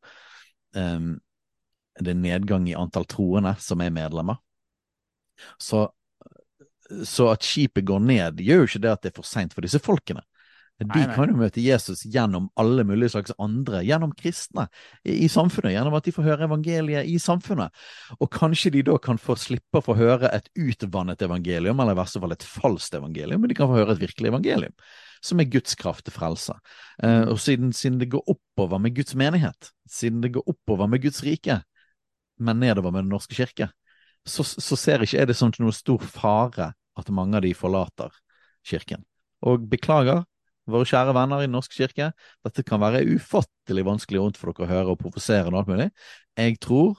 Um, 0.72 1.16
det 2.00 2.14
er 2.14 2.20
nedgang 2.20 2.68
i 2.70 2.76
antall 2.78 3.06
troende 3.08 3.54
som 3.62 3.82
er 3.84 3.94
medlemmer. 3.94 4.40
Så, 5.58 5.86
så 7.06 7.30
at 7.32 7.46
skipet 7.46 7.86
går 7.86 8.02
ned, 8.02 8.42
gjør 8.42 8.64
jo 8.64 8.70
ikke 8.70 8.82
det 8.84 8.94
at 8.94 9.04
det 9.04 9.12
er 9.12 9.18
for 9.20 9.28
seint 9.28 9.54
for 9.54 9.66
disse 9.66 9.80
folkene. 9.82 10.24
De 10.78 10.86
nei, 10.86 11.08
nei. 11.08 11.14
kan 11.16 11.26
jo 11.26 11.34
møte 11.40 11.62
Jesus 11.62 12.04
gjennom 12.06 12.44
alle 12.58 12.84
mulige 12.86 13.10
slags 13.16 13.32
andre, 13.42 13.80
gjennom 13.82 14.12
kristne 14.14 14.68
i, 15.02 15.24
i, 15.24 15.28
samfunnet, 15.30 15.72
gjennom 15.74 15.96
at 15.98 16.06
de 16.06 16.12
får 16.14 16.26
høre 16.28 16.46
evangeliet 16.46 17.08
i 17.10 17.16
samfunnet. 17.18 17.74
Og 18.22 18.30
kanskje 18.30 18.70
de 18.76 18.84
da 18.86 18.94
kan 19.02 19.18
få 19.18 19.34
slippe 19.40 19.80
å 19.80 19.84
få 19.88 19.96
høre 19.98 20.30
et 20.30 20.46
utvannet 20.54 21.24
evangelium, 21.26 21.82
eller 21.82 21.96
i 21.96 21.98
verste 21.98 22.22
fall 22.22 22.36
et 22.36 22.46
falskt 22.46 22.94
evangelium, 23.00 23.42
men 23.42 23.50
de 23.50 23.58
kan 23.58 23.70
få 23.70 23.80
høre 23.80 23.96
et 23.96 24.04
virkelig 24.04 24.30
evangelium, 24.30 24.76
som 25.18 25.42
er 25.42 25.50
Guds 25.50 25.74
kraft 25.80 26.06
til 26.06 26.14
frelse. 26.14 26.54
Eh, 27.02 27.24
og 27.26 27.42
siden, 27.42 27.74
siden 27.74 27.98
det 27.98 28.12
går 28.14 28.22
oppover 28.30 28.78
med 28.84 28.94
Guds 29.00 29.18
menighet, 29.18 29.72
siden 29.90 30.22
det 30.22 30.36
går 30.38 30.46
oppover 30.46 30.94
med 30.94 31.02
Guds 31.02 31.24
rike, 31.26 31.58
men 32.38 32.60
nedover 32.62 32.92
med 32.94 33.06
Den 33.06 33.12
norske 33.12 33.36
kirke, 33.36 33.70
så, 34.28 34.44
så 34.44 34.76
ser 34.76 35.02
ikke 35.02 35.20
jeg 35.20 35.30
det 35.30 35.36
som 35.38 35.52
noe 35.58 35.74
stor 35.74 36.02
fare 36.04 36.72
at 36.98 37.12
mange 37.14 37.38
av 37.38 37.44
de 37.46 37.54
forlater 37.56 38.12
kirken. 38.66 39.04
Og 39.46 39.68
beklager, 39.70 40.24
våre 40.68 40.88
kjære 40.88 41.14
venner 41.16 41.42
i 41.42 41.48
Den 41.48 41.56
norske 41.56 41.76
kirke, 41.76 42.10
dette 42.44 42.64
kan 42.66 42.82
være 42.82 43.04
ufattelig 43.14 43.86
vanskelig 43.86 44.20
og 44.20 44.28
vondt 44.28 44.40
for 44.40 44.52
dere 44.52 44.66
å 44.66 44.72
høre 44.72 44.94
og 44.94 45.00
provosere 45.00 45.48
og 45.48 45.62
alt 45.62 45.70
mulig. 45.70 45.88
Jeg 46.36 46.58
tror 46.64 46.98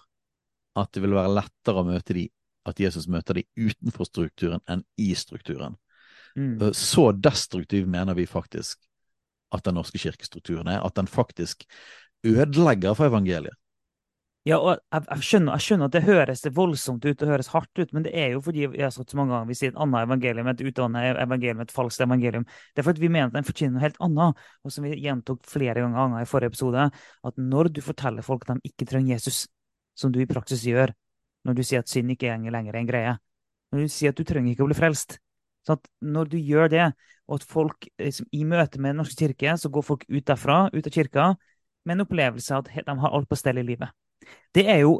at 0.79 0.91
det 0.95 1.03
vil 1.03 1.17
være 1.17 1.35
lettere 1.35 1.81
å 1.81 1.87
møte 1.87 2.15
de, 2.15 2.25
at 2.69 2.79
Jesus 2.81 3.07
møter 3.11 3.39
de 3.39 3.45
utenfor 3.59 4.07
strukturen 4.07 4.63
enn 4.69 4.83
i 5.01 5.11
strukturen. 5.17 5.77
Mm. 6.37 6.57
Eh, 6.61 6.75
så 6.77 7.09
destruktiv 7.13 7.87
mener 7.89 8.17
vi 8.17 8.27
faktisk 8.29 8.79
at 9.55 9.65
den 9.65 9.79
norske 9.79 9.97
kirkestrukturen 10.01 10.69
er, 10.69 10.83
at 10.85 10.95
den 10.97 11.09
faktisk 11.09 11.65
ødelegger 12.25 12.93
for 12.97 13.09
evangeliet. 13.09 13.55
Ja, 14.49 14.57
og 14.57 14.79
jeg, 14.79 15.03
jeg, 15.03 15.23
skjønner, 15.27 15.51
jeg, 15.53 15.63
skjønner, 15.65 15.89
at 15.89 15.93
det 15.93 16.01
høres 16.07 16.41
voldsomt 16.55 17.03
ut, 17.05 17.17
det 17.19 17.27
høres 17.29 17.51
hardt 17.53 17.81
ut, 17.81 17.91
men 17.93 18.05
det 18.05 18.13
er 18.17 18.31
jo 18.33 18.39
fordi 18.41 18.63
jeg 18.63 18.81
har 18.81 18.93
sagt 18.95 19.11
så 19.13 19.19
mange 19.19 19.35
ganger, 19.35 19.49
vi 19.51 19.57
sier 19.59 19.73
et 19.73 19.77
annet 19.83 20.07
evangelium, 20.07 20.49
et 20.49 20.63
utdannet 20.65 21.19
evangelium, 21.21 21.61
et 21.61 21.73
falskt 21.75 22.01
evangelium. 22.05 22.47
Det 22.73 22.81
er 22.81 22.87
fordi 22.87 23.03
vi 23.03 23.11
mener 23.13 23.29
at 23.29 23.35
den 23.35 23.45
fortjener 23.45 23.75
noe 23.75 23.83
helt 23.83 23.99
annet. 24.07 24.41
Og 24.65 24.73
som 24.73 24.87
vi 24.87 24.95
gjentok 25.03 25.43
flere 25.51 25.83
ganger 25.83 26.23
i 26.23 26.29
forrige 26.31 26.53
episode, 26.55 26.87
at 27.29 27.37
når 27.53 27.69
du 27.75 27.83
forteller 27.85 28.25
folk 28.25 28.47
at 28.47 28.55
de 28.55 28.71
ikke 28.71 28.89
trenger 28.89 29.13
Jesus, 29.19 29.43
som 29.99 30.15
du 30.15 30.21
i 30.23 30.27
praksis 30.31 30.65
gjør, 30.65 30.95
når 31.45 31.59
du 31.59 31.63
sier 31.69 31.85
at 31.85 31.93
synd 31.93 32.15
ikke 32.15 32.33
er 32.33 32.57
lenger 32.57 32.81
en 32.81 32.89
greie, 32.89 33.13
når 33.69 33.85
du 33.85 33.95
sier 33.99 34.15
at 34.15 34.17
du 34.17 34.25
trenger 34.25 34.55
ikke 34.55 34.65
å 34.65 34.71
bli 34.71 34.81
frelst, 34.81 35.19
så 35.67 35.77
at 35.77 35.93
når 36.01 36.33
du 36.33 36.39
gjør 36.41 36.73
det, 36.73 36.89
og 37.29 37.37
at 37.37 37.49
folk 37.53 37.91
liksom, 38.01 38.31
i 38.33 38.45
møte 38.49 38.81
med 38.81 38.95
Den 38.95 39.03
norske 39.03 39.27
kirke, 39.27 39.59
så 39.61 39.69
går 39.69 39.89
folk 39.93 40.09
ut 40.09 40.25
derfra, 40.25 40.63
ut 40.73 40.89
av 40.89 40.93
kirka, 40.95 41.31
med 41.85 41.99
en 41.99 42.07
opplevelse 42.09 42.55
av 42.55 42.65
at 42.65 42.85
de 42.87 43.01
har 43.05 43.13
alt 43.13 43.29
på 43.29 43.37
stell 43.37 43.61
i 43.61 43.69
livet 43.75 43.93
det 44.55 44.65
er 44.69 44.81
jo, 44.83 44.99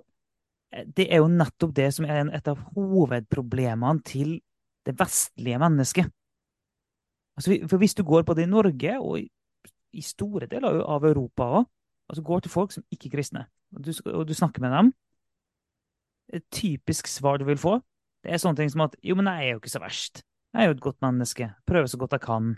det 0.98 1.08
er 1.10 1.24
jo 1.24 1.32
nettopp 1.32 1.74
det 1.76 1.90
som 1.96 2.06
er 2.06 2.30
et 2.36 2.48
av 2.52 2.62
hovedproblemene 2.76 4.06
til 4.06 4.38
det 4.86 4.96
vestlige 5.00 5.60
mennesket. 5.62 6.10
Altså, 7.40 7.56
for 7.72 7.82
hvis 7.82 7.96
du 7.96 8.04
går 8.04 8.26
på 8.28 8.36
det 8.36 8.48
i 8.48 8.52
Norge, 8.52 8.96
og 9.00 9.20
i 9.94 10.02
store 10.06 10.50
deler 10.50 10.82
av 10.84 11.06
Europa 11.08 11.48
òg, 11.60 11.70
altså 12.10 12.24
går 12.26 12.42
til 12.46 12.52
folk 12.54 12.74
som 12.74 12.86
ikke 12.92 13.08
er 13.10 13.14
kristne, 13.18 13.46
og 13.76 13.86
du, 13.86 13.94
og 14.12 14.26
du 14.28 14.34
snakker 14.34 14.62
med 14.62 14.74
dem 14.74 14.92
Et 16.34 16.44
typisk 16.54 17.08
svar 17.08 17.38
du 17.38 17.46
vil 17.46 17.58
få, 17.58 17.80
det 18.22 18.34
er 18.34 18.42
sånne 18.42 18.60
ting 18.60 18.70
som 18.70 18.84
at 18.86 18.96
jo, 19.02 19.16
men 19.18 19.26
jeg 19.26 19.48
er 19.48 19.56
jo 19.56 19.62
ikke 19.62 19.72
så 19.72 19.82
verst. 19.82 20.22
Jeg 20.54 20.62
er 20.62 20.68
jo 20.70 20.76
et 20.76 20.84
godt 20.84 21.00
menneske. 21.02 21.48
Prøver 21.66 21.88
så 21.90 21.98
godt 21.98 22.14
jeg 22.14 22.22
kan. 22.22 22.52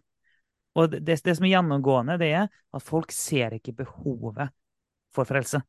Og 0.75 0.91
det, 0.91 1.19
det, 1.23 1.35
som 1.37 1.45
er 1.45 1.53
gjennomgående, 1.53 2.17
det 2.19 2.31
er 2.35 2.49
at 2.49 2.83
folk 2.83 3.11
ser 3.15 3.55
ikke 3.55 3.75
behovet 3.83 4.51
for 5.15 5.27
frelse. 5.27 5.61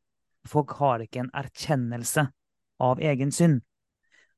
Folk 0.49 0.75
har 0.79 1.03
ikke 1.03 1.23
en 1.23 1.31
erkjennelse 1.35 2.25
av 2.83 3.01
egen 3.01 3.31
synd. 3.31 3.61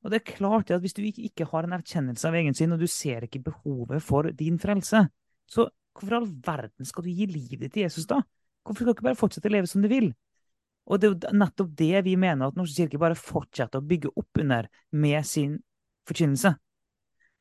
Og 0.04 0.12
det 0.12 0.20
er 0.20 0.36
klart 0.36 0.70
at 0.70 0.80
Hvis 0.80 0.94
du 0.94 1.02
ikke 1.02 1.48
har 1.50 1.66
en 1.66 1.74
erkjennelse 1.74 2.28
av 2.28 2.34
egen 2.38 2.54
synd, 2.54 2.76
og 2.76 2.80
du 2.80 2.86
ser 2.86 3.26
ikke 3.26 3.42
behovet 3.42 4.02
for 4.02 4.30
din 4.30 4.58
frelse, 4.58 5.08
så 5.50 5.68
hvorfor 5.96 6.12
i 6.12 6.16
all 6.20 6.28
verden 6.46 6.86
skal 6.86 7.04
du 7.04 7.10
gi 7.10 7.26
livet 7.26 7.66
ditt 7.66 7.72
til 7.74 7.86
Jesus 7.86 8.06
da? 8.06 8.20
Hvorfor 8.62 8.84
skal 8.84 8.86
du 8.86 8.94
ikke 8.94 9.08
bare 9.08 9.18
fortsette 9.18 9.48
å 9.50 9.54
leve 9.54 9.70
som 9.70 9.82
du 9.82 9.88
vil? 9.90 10.12
Og 10.86 11.00
det 11.00 11.08
er 11.08 11.14
jo 11.14 11.38
nettopp 11.40 11.72
det 11.74 12.04
vi 12.06 12.14
mener 12.16 12.46
at 12.46 12.58
Norsk 12.58 12.78
kirke 12.78 13.00
bare 13.02 13.18
fortsetter 13.18 13.82
å 13.82 13.86
bygge 13.86 14.12
opp 14.14 14.38
under 14.38 14.68
med 14.94 15.26
sin 15.26 15.58
forkynnelse. 16.06 16.52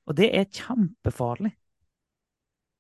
Og 0.10 0.17
det 0.17 0.32
er 0.34 0.49
kjempefarlig. 0.49 1.54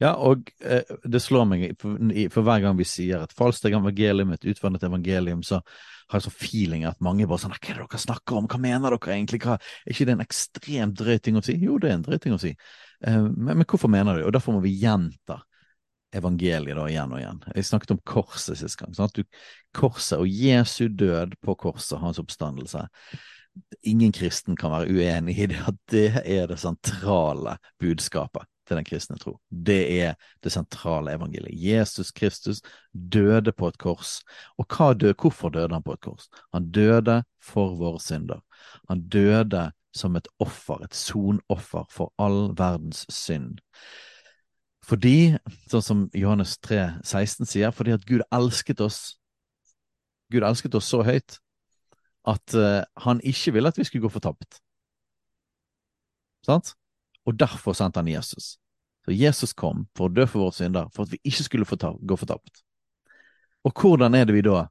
Ja, 0.03 0.11
og 0.19 0.49
eh, 0.59 0.83
det 1.07 1.21
slår 1.23 1.45
meg, 1.47 1.61
for, 1.79 1.95
for, 2.33 2.43
hver 2.43 2.63
gang 2.65 2.75
vi 2.75 2.87
sier 2.87 3.21
et 3.23 3.35
falskt 3.35 3.67
evangelium, 3.69 4.33
et 4.35 4.47
utvannet 4.51 4.83
evangelium, 4.83 5.43
så 5.45 5.61
har 6.11 6.19
jeg 6.19 6.25
sånn 6.27 6.35
feeling 6.35 6.83
at 6.85 6.99
mange 7.03 7.27
bare 7.29 7.41
sånn 7.41 7.53
Hva 7.55 7.61
er 7.71 7.79
det 7.79 7.85
dere 7.85 8.01
snakker 8.03 8.39
om, 8.41 8.49
hva 8.51 8.59
mener 8.61 8.91
dere 8.91 9.13
egentlig, 9.15 9.39
hva, 9.45 9.55
er 9.55 9.93
ikke 9.93 10.07
det 10.09 10.15
en 10.17 10.23
ekstremt 10.25 10.97
drøy 10.99 11.15
ting 11.23 11.39
å 11.39 11.43
si? 11.45 11.55
Jo, 11.63 11.77
det 11.79 11.89
er 11.89 11.95
en 11.95 12.03
drøy 12.05 12.19
ting 12.21 12.35
å 12.35 12.39
si, 12.43 12.51
eh, 12.51 13.21
men, 13.23 13.53
men, 13.53 13.63
hvorfor 13.63 13.91
mener 13.91 14.17
du 14.17 14.21
det? 14.21 14.25
Og 14.27 14.35
derfor 14.35 14.57
må 14.57 14.63
vi 14.65 14.73
gjenta 14.81 15.39
evangeliet 16.15 16.75
da 16.77 16.87
igjen 16.91 17.13
og 17.15 17.21
igjen. 17.21 17.39
Jeg 17.55 17.67
snakket 17.69 17.93
om 17.95 18.01
korset 18.07 18.59
sist 18.59 18.79
gang. 18.79 18.91
Sånn 18.95 19.07
at 19.07 19.15
du, 19.15 19.23
korset 19.75 20.19
og 20.19 20.27
Jesu 20.27 20.89
død 20.91 21.37
på 21.43 21.55
korset, 21.59 22.01
hans 22.03 22.19
oppstandelse 22.23 22.85
Ingen 23.87 24.11
kristen 24.11 24.57
kan 24.59 24.73
være 24.73 24.91
uenig 24.91 25.37
i 25.39 25.45
det 25.47 25.61
at 25.63 25.77
det 25.87 26.09
er 26.27 26.49
det 26.51 26.57
sentrale 26.59 27.53
budskapet 27.79 28.43
til 28.67 28.77
den 28.77 28.87
kristne 28.87 29.17
tro. 29.21 29.37
Det 29.49 29.79
er 30.01 30.15
det 30.43 30.51
sentrale 30.53 31.13
evangeliet. 31.15 31.55
Jesus 31.55 32.11
Kristus 32.11 32.61
døde 32.93 33.51
på 33.51 33.67
et 33.67 33.77
kors. 33.77 34.21
Og 34.57 34.67
døde, 34.99 35.15
hvorfor 35.21 35.49
døde 35.49 35.73
han 35.73 35.83
på 35.83 35.93
et 35.93 36.01
kors? 36.01 36.29
Han 36.53 36.71
døde 36.71 37.23
for 37.43 37.75
våre 37.75 37.99
synder. 37.99 38.41
Han 38.89 39.07
døde 39.07 39.71
som 39.93 40.15
et 40.15 40.27
offer, 40.39 40.83
et 40.83 40.95
sonoffer 40.95 41.85
for 41.89 42.13
all 42.19 42.51
verdens 42.57 43.05
synd. 43.09 43.59
Fordi, 44.85 45.37
sånn 45.71 45.81
som 45.81 46.01
Johannes 46.13 46.57
3, 46.61 46.99
16 47.03 47.47
sier, 47.49 47.71
fordi 47.73 47.95
at 47.95 48.05
Gud 48.05 48.21
elsket 48.33 48.83
oss 48.85 49.15
Gud 50.33 50.43
elsket 50.45 50.75
oss 50.77 50.89
så 50.89 51.03
høyt 51.05 51.37
at 52.25 52.55
uh, 52.57 52.81
han 53.05 53.21
ikke 53.21 53.53
ville 53.53 53.69
at 53.69 53.77
vi 53.77 53.85
skulle 53.85 54.07
gå 54.07 54.13
fortapt. 54.13 54.57
Sant? 56.45 56.73
Og 57.25 57.39
derfor 57.39 57.73
sendte 57.73 58.01
han 58.01 58.11
Jesus. 58.11 58.55
Så 59.05 59.13
Jesus 59.13 59.53
kom 59.53 59.85
for 59.97 60.09
å 60.09 60.13
dø 60.13 60.25
for 60.25 60.45
våre 60.45 60.55
synder, 60.57 60.87
for 60.93 61.05
at 61.05 61.13
vi 61.13 61.21
ikke 61.23 61.45
skulle 61.45 61.91
gå 62.01 62.17
fortapt. 62.17 62.63
Og 63.65 63.73
hvordan 63.81 64.15
er 64.17 64.25
det 64.25 64.35
vi 64.35 64.45
da 64.45 64.65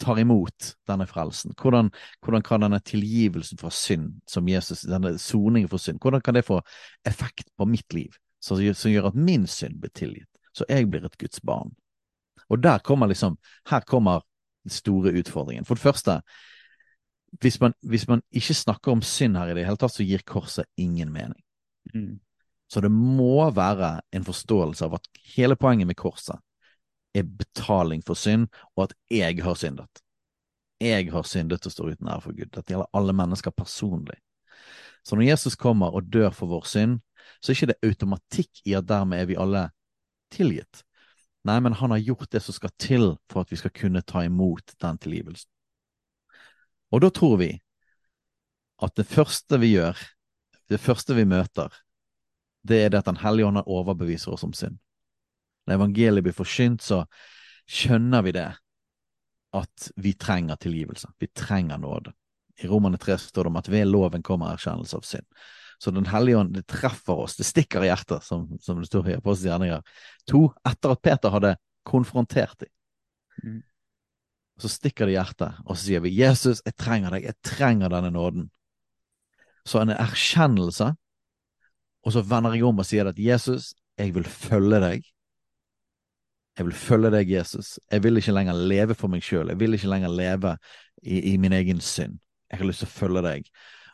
tar 0.00 0.18
imot 0.20 0.74
denne 0.88 1.06
frelsen? 1.08 1.54
Hvordan, 1.60 1.90
hvordan 2.24 2.44
kan 2.44 2.64
denne 2.64 2.80
tilgivelsen 2.84 3.60
fra 3.60 3.72
synd, 3.72 4.20
som 4.28 4.48
Jesus, 4.48 4.84
denne 4.88 5.16
soningen 5.20 5.68
for 5.68 5.80
synd, 5.80 6.00
hvordan 6.02 6.24
kan 6.24 6.36
det 6.36 6.46
få 6.48 6.60
effekt 7.08 7.48
på 7.56 7.68
mitt 7.68 7.96
liv, 7.96 8.16
som, 8.40 8.60
som 8.74 8.92
gjør 8.92 9.10
at 9.12 9.16
min 9.16 9.48
synd 9.48 9.80
blir 9.80 9.92
tilgitt, 9.96 10.30
så 10.56 10.68
jeg 10.68 10.88
blir 10.92 11.04
et 11.04 11.18
Guds 11.20 11.40
barn? 11.44 11.72
Og 12.52 12.60
der 12.60 12.84
kommer 12.84 13.08
liksom, 13.08 13.38
her 13.70 13.84
kommer 13.88 14.24
den 14.64 14.72
store 14.72 15.12
utfordringen. 15.16 15.64
For 15.64 15.76
det 15.76 15.84
første, 15.84 16.20
hvis 17.40 17.60
man, 17.60 17.74
hvis 17.82 18.08
man, 18.08 18.22
ikke 18.30 18.54
snakker 18.54 18.92
om 18.92 19.02
synd 19.02 19.36
her 19.36 19.50
i 19.50 19.54
det 19.56 19.64
hele 19.66 19.80
tatt, 19.80 19.94
så 19.94 20.06
gir 20.06 20.22
korset 20.26 20.66
ingen 20.76 21.12
mening. 21.12 21.40
Mm. 21.94 22.20
Så 22.70 22.80
det 22.80 22.90
må 22.90 23.50
være 23.54 24.00
en 24.12 24.24
forståelse 24.24 24.86
av 24.86 24.96
at 24.98 25.08
hele 25.34 25.56
poenget 25.56 25.86
med 25.86 25.98
korset 25.98 26.40
er 27.14 27.22
betaling 27.22 28.02
for 28.06 28.18
synd, 28.18 28.48
og 28.76 28.88
at 28.88 28.94
jeg 29.10 29.42
har 29.44 29.54
syndet. 29.54 30.02
Jeg 30.80 31.10
har 31.12 31.22
syndet 31.22 31.66
og 31.66 31.72
står 31.72 31.94
uten 31.94 32.08
ære 32.10 32.24
for 32.24 32.34
Gud. 32.34 32.50
Dette 32.50 32.72
gjelder 32.72 32.90
alle 32.98 33.14
mennesker 33.14 33.54
personlig. 33.54 34.18
Så 35.04 35.16
når 35.16 35.28
Jesus 35.28 35.56
kommer 35.56 35.94
og 35.94 36.08
dør 36.12 36.30
for 36.30 36.50
vår 36.50 36.66
synd, 36.66 36.98
så 37.40 37.52
er 37.52 37.56
ikke 37.56 37.72
det 37.72 37.88
automatikk 37.88 38.64
i 38.66 38.74
at 38.74 38.88
dermed 38.88 39.20
er 39.20 39.28
vi 39.28 39.38
alle 39.40 39.68
tilgitt. 40.32 40.82
Nei, 41.44 41.58
men 41.60 41.76
han 41.76 41.92
har 41.92 42.00
gjort 42.00 42.32
det 42.32 42.40
som 42.42 42.56
skal 42.56 42.72
til 42.80 43.10
for 43.30 43.44
at 43.44 43.52
vi 43.52 43.60
skal 43.60 43.72
kunne 43.76 44.02
ta 44.02 44.24
imot 44.24 44.74
den 44.80 44.98
tilgivelsen. 44.98 45.53
Og 46.94 47.02
da 47.02 47.10
tror 47.10 47.38
vi 47.40 47.50
at 48.84 48.94
det 48.98 49.06
første 49.10 49.58
vi 49.58 49.74
gjør, 49.74 49.98
det 50.70 50.78
første 50.80 51.16
vi 51.16 51.26
møter, 51.26 51.72
det 52.64 52.84
er 52.84 52.92
det 52.92 53.02
at 53.02 53.10
Den 53.10 53.20
hellige 53.20 53.46
ånd 53.46 53.64
overbeviser 53.66 54.32
oss 54.32 54.44
om 54.46 54.52
synd. 54.54 54.78
Når 55.66 55.74
evangeliet 55.74 56.24
blir 56.24 56.36
forsynt, 56.36 56.82
så 56.82 57.04
skjønner 57.66 58.22
vi 58.22 58.34
det, 58.36 58.50
at 59.54 59.88
vi 59.96 60.12
trenger 60.14 60.56
tilgivelse. 60.60 61.08
Vi 61.18 61.28
trenger 61.34 61.78
nåde. 61.78 62.12
I 62.62 62.68
Romane 62.70 62.98
3 62.98 63.18
står 63.18 63.44
det 63.44 63.52
om 63.52 63.60
at 63.60 63.68
ved 63.68 63.86
loven 63.88 64.22
kommer 64.22 64.52
erkjennelse 64.52 64.96
av 64.96 65.06
synd. 65.06 65.26
Så 65.78 65.90
Den 65.90 66.06
hellige 66.06 66.38
ånd 66.38 66.54
det 66.54 66.66
treffer 66.70 67.24
oss, 67.26 67.36
det 67.36 67.44
stikker 67.44 67.84
i 67.84 67.90
hjertet, 67.90 68.22
som, 68.22 68.46
som 68.62 68.78
det 68.80 68.86
står 68.86 69.10
i 69.10 69.16
Apostelens 69.18 69.50
gjerninger 69.50 69.82
to, 70.30 70.46
etter 70.68 70.94
at 70.94 71.02
Peter 71.02 71.34
hadde 71.34 71.56
konfrontert 71.84 72.54
dem. 72.62 72.70
Så 74.60 74.70
stikker 74.70 75.08
det 75.08 75.14
i 75.14 75.16
hjertet, 75.16 75.56
og 75.66 75.76
så 75.76 75.82
sier 75.82 76.02
vi 76.04 76.14
'Jesus, 76.14 76.62
jeg 76.64 76.76
trenger 76.78 77.10
deg, 77.10 77.24
jeg 77.24 77.34
trenger 77.42 77.90
denne 77.90 78.10
nåden'. 78.14 78.50
Så 79.66 79.80
en 79.80 79.90
erkjennelse, 79.90 80.94
og 82.04 82.12
så 82.12 82.22
vender 82.22 82.54
jeg 82.54 82.64
om 82.64 82.78
og 82.78 82.86
sier 82.86 83.08
at 83.08 83.18
'Jesus, 83.18 83.74
jeg 83.98 84.14
vil 84.14 84.24
følge 84.24 84.80
deg'. 84.80 85.10
Jeg 86.58 86.66
vil 86.66 86.74
følge 86.74 87.10
deg, 87.10 87.30
Jesus. 87.30 87.80
Jeg 87.90 88.02
vil 88.02 88.16
ikke 88.16 88.32
lenger 88.32 88.52
leve 88.54 88.94
for 88.94 89.10
meg 89.10 89.22
sjøl. 89.22 89.48
Jeg 89.48 89.58
vil 89.60 89.74
ikke 89.74 89.90
lenger 89.90 90.08
leve 90.08 90.56
i, 91.02 91.32
i 91.32 91.36
min 91.36 91.52
egen 91.52 91.80
synd. 91.80 92.20
Jeg 92.50 92.58
har 92.58 92.66
lyst 92.66 92.84
til 92.84 92.86
å 92.86 92.94
følge 92.94 93.22
deg. 93.26 93.48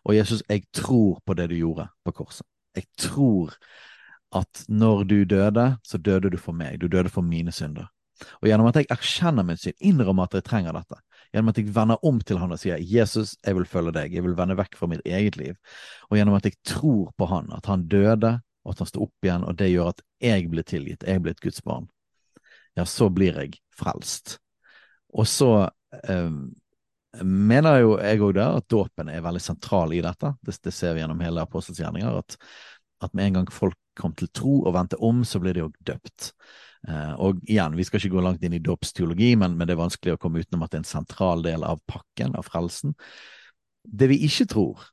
Og 0.04 0.16
Jesus, 0.16 0.42
jeg 0.48 0.66
tror 0.76 1.22
på 1.24 1.34
det 1.34 1.48
du 1.50 1.54
gjorde 1.56 1.88
på 2.04 2.12
korset. 2.12 2.46
Jeg 2.76 2.84
tror 2.98 3.54
at 4.36 4.64
når 4.68 5.04
du 5.04 5.24
døde, 5.24 5.78
så 5.84 5.98
døde 5.98 6.30
du 6.30 6.36
for 6.36 6.52
meg. 6.52 6.80
Du 6.80 6.86
døde 6.86 7.08
for 7.08 7.24
mine 7.24 7.52
synder. 7.52 7.88
Og 8.40 8.48
gjennom 8.50 8.68
at 8.70 8.80
jeg 8.80 8.90
erkjenner 8.92 9.46
min 9.46 9.60
synd, 9.60 9.78
innrømmer 9.78 10.28
at 10.28 10.36
jeg 10.38 10.46
trenger 10.48 10.76
dette, 10.76 10.98
gjennom 11.30 11.52
at 11.52 11.60
jeg 11.60 11.72
vender 11.74 12.06
om 12.10 12.20
til 12.26 12.40
han 12.42 12.52
og 12.52 12.60
sier 12.60 12.78
'Jesus, 12.78 13.36
jeg 13.46 13.56
vil 13.56 13.68
følge 13.68 13.94
deg, 13.96 14.14
jeg 14.14 14.24
vil 14.26 14.36
vende 14.38 14.58
vekk 14.58 14.76
fra 14.76 14.90
mitt 14.90 15.02
eget 15.06 15.36
liv', 15.40 15.58
og 16.10 16.18
gjennom 16.18 16.36
at 16.36 16.48
jeg 16.48 16.58
tror 16.64 17.12
på 17.16 17.26
han, 17.30 17.52
at 17.56 17.66
han 17.66 17.88
døde, 17.88 18.40
og 18.64 18.74
at 18.74 18.84
han 18.84 18.90
står 18.90 19.02
opp 19.02 19.26
igjen, 19.26 19.44
og 19.44 19.56
det 19.56 19.70
gjør 19.70 19.92
at 19.94 20.02
jeg 20.20 20.50
blir 20.50 20.66
tilgitt, 20.66 21.06
jeg 21.06 21.22
blir 21.22 21.36
et 21.36 21.40
Guds 21.44 21.62
barn, 21.62 21.88
ja, 22.76 22.84
så 22.84 23.08
blir 23.10 23.38
jeg 23.40 23.60
frelst. 23.74 24.38
Og 25.16 25.26
så 25.26 25.68
eh, 26.04 26.30
mener 27.26 27.80
jo 27.82 27.94
jeg 27.98 28.22
òg 28.22 28.40
at 28.44 28.68
dåpen 28.70 29.10
er 29.10 29.24
veldig 29.24 29.42
sentral 29.42 29.94
i 29.96 30.02
dette. 30.04 30.34
Det, 30.46 30.56
det 30.62 30.74
ser 30.74 30.94
vi 30.94 31.02
gjennom 31.02 31.22
hele 31.24 31.42
apostelsgjerninger 31.42 32.20
at, 32.20 32.36
at, 33.02 33.14
med 33.14 33.26
en 33.30 33.40
gang 33.40 33.52
folk 33.52 33.78
kom 33.98 34.14
til 34.16 34.30
tro 34.32 34.60
og 34.62 34.74
vendte 34.76 35.00
om, 35.02 35.24
så 35.26 35.40
ble 35.42 35.54
de 35.56 35.64
òg 35.66 35.74
døpt. 35.86 36.32
Eh, 36.88 37.12
og 37.20 37.40
igjen, 37.44 37.76
vi 37.76 37.84
skal 37.84 38.00
ikke 38.00 38.14
gå 38.14 38.22
langt 38.24 38.44
inn 38.46 38.56
i 38.56 38.62
dåpsteologi, 38.64 39.34
men, 39.40 39.56
men, 39.56 39.68
det 39.68 39.74
er 39.74 39.82
vanskelig 39.82 40.16
å 40.16 40.20
komme 40.20 40.40
utenom 40.40 40.64
at 40.64 40.72
det 40.72 40.80
er 40.80 40.84
en 40.84 40.92
sentral 40.92 41.44
del 41.44 41.66
av 41.66 41.82
pakken, 41.90 42.36
av 42.38 42.48
frelsen. 42.48 42.94
Det 43.84 44.10
vi 44.12 44.20
ikke 44.28 44.48
tror, 44.54 44.88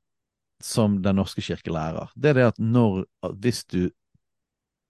som 0.64 0.96
Den 1.06 1.20
norske 1.20 1.44
kirke 1.46 1.70
lærer, 1.70 2.10
det 2.18 2.32
er 2.32 2.40
det 2.40 2.46
at 2.48 2.58
når, 2.58 3.04
hvis 3.44 3.62
du 3.70 3.92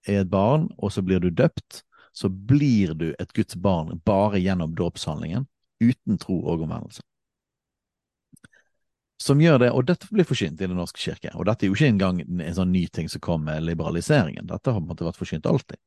er 0.08 0.22
et 0.22 0.30
barn, 0.32 0.70
og 0.78 0.94
så 0.94 1.02
blir 1.04 1.20
du 1.20 1.28
døpt, 1.28 1.82
så 2.16 2.30
blir 2.32 2.94
du 2.96 3.10
et 3.20 3.34
Guds 3.36 3.58
barn 3.60 4.00
bare 4.08 4.40
gjennom 4.40 4.72
dåpshandlingen, 4.78 5.44
uten 5.84 6.16
tro 6.18 6.40
og 6.40 6.64
omvendelse 6.64 7.04
som 9.22 9.40
gjør 9.42 9.58
det, 9.58 9.70
og 9.74 9.86
dette 9.88 10.06
blir 10.14 10.26
forsynt 10.26 10.60
i 10.60 10.66
Den 10.66 10.78
norske 10.78 11.00
kirke. 11.02 11.32
Og 11.34 11.46
dette 11.48 11.66
er 11.66 11.72
jo 11.72 11.76
ikke 11.76 11.90
engang 11.90 12.20
en 12.22 12.54
sånn 12.54 12.70
ny 12.72 12.84
ting 12.86 13.10
som 13.10 13.22
kom 13.24 13.44
med 13.48 13.64
liberaliseringen, 13.66 14.46
dette 14.46 14.70
har 14.70 14.78
på 14.78 14.84
en 14.84 14.90
måte 14.92 15.06
vært 15.06 15.18
forsynt 15.18 15.48
alltid. 15.50 15.78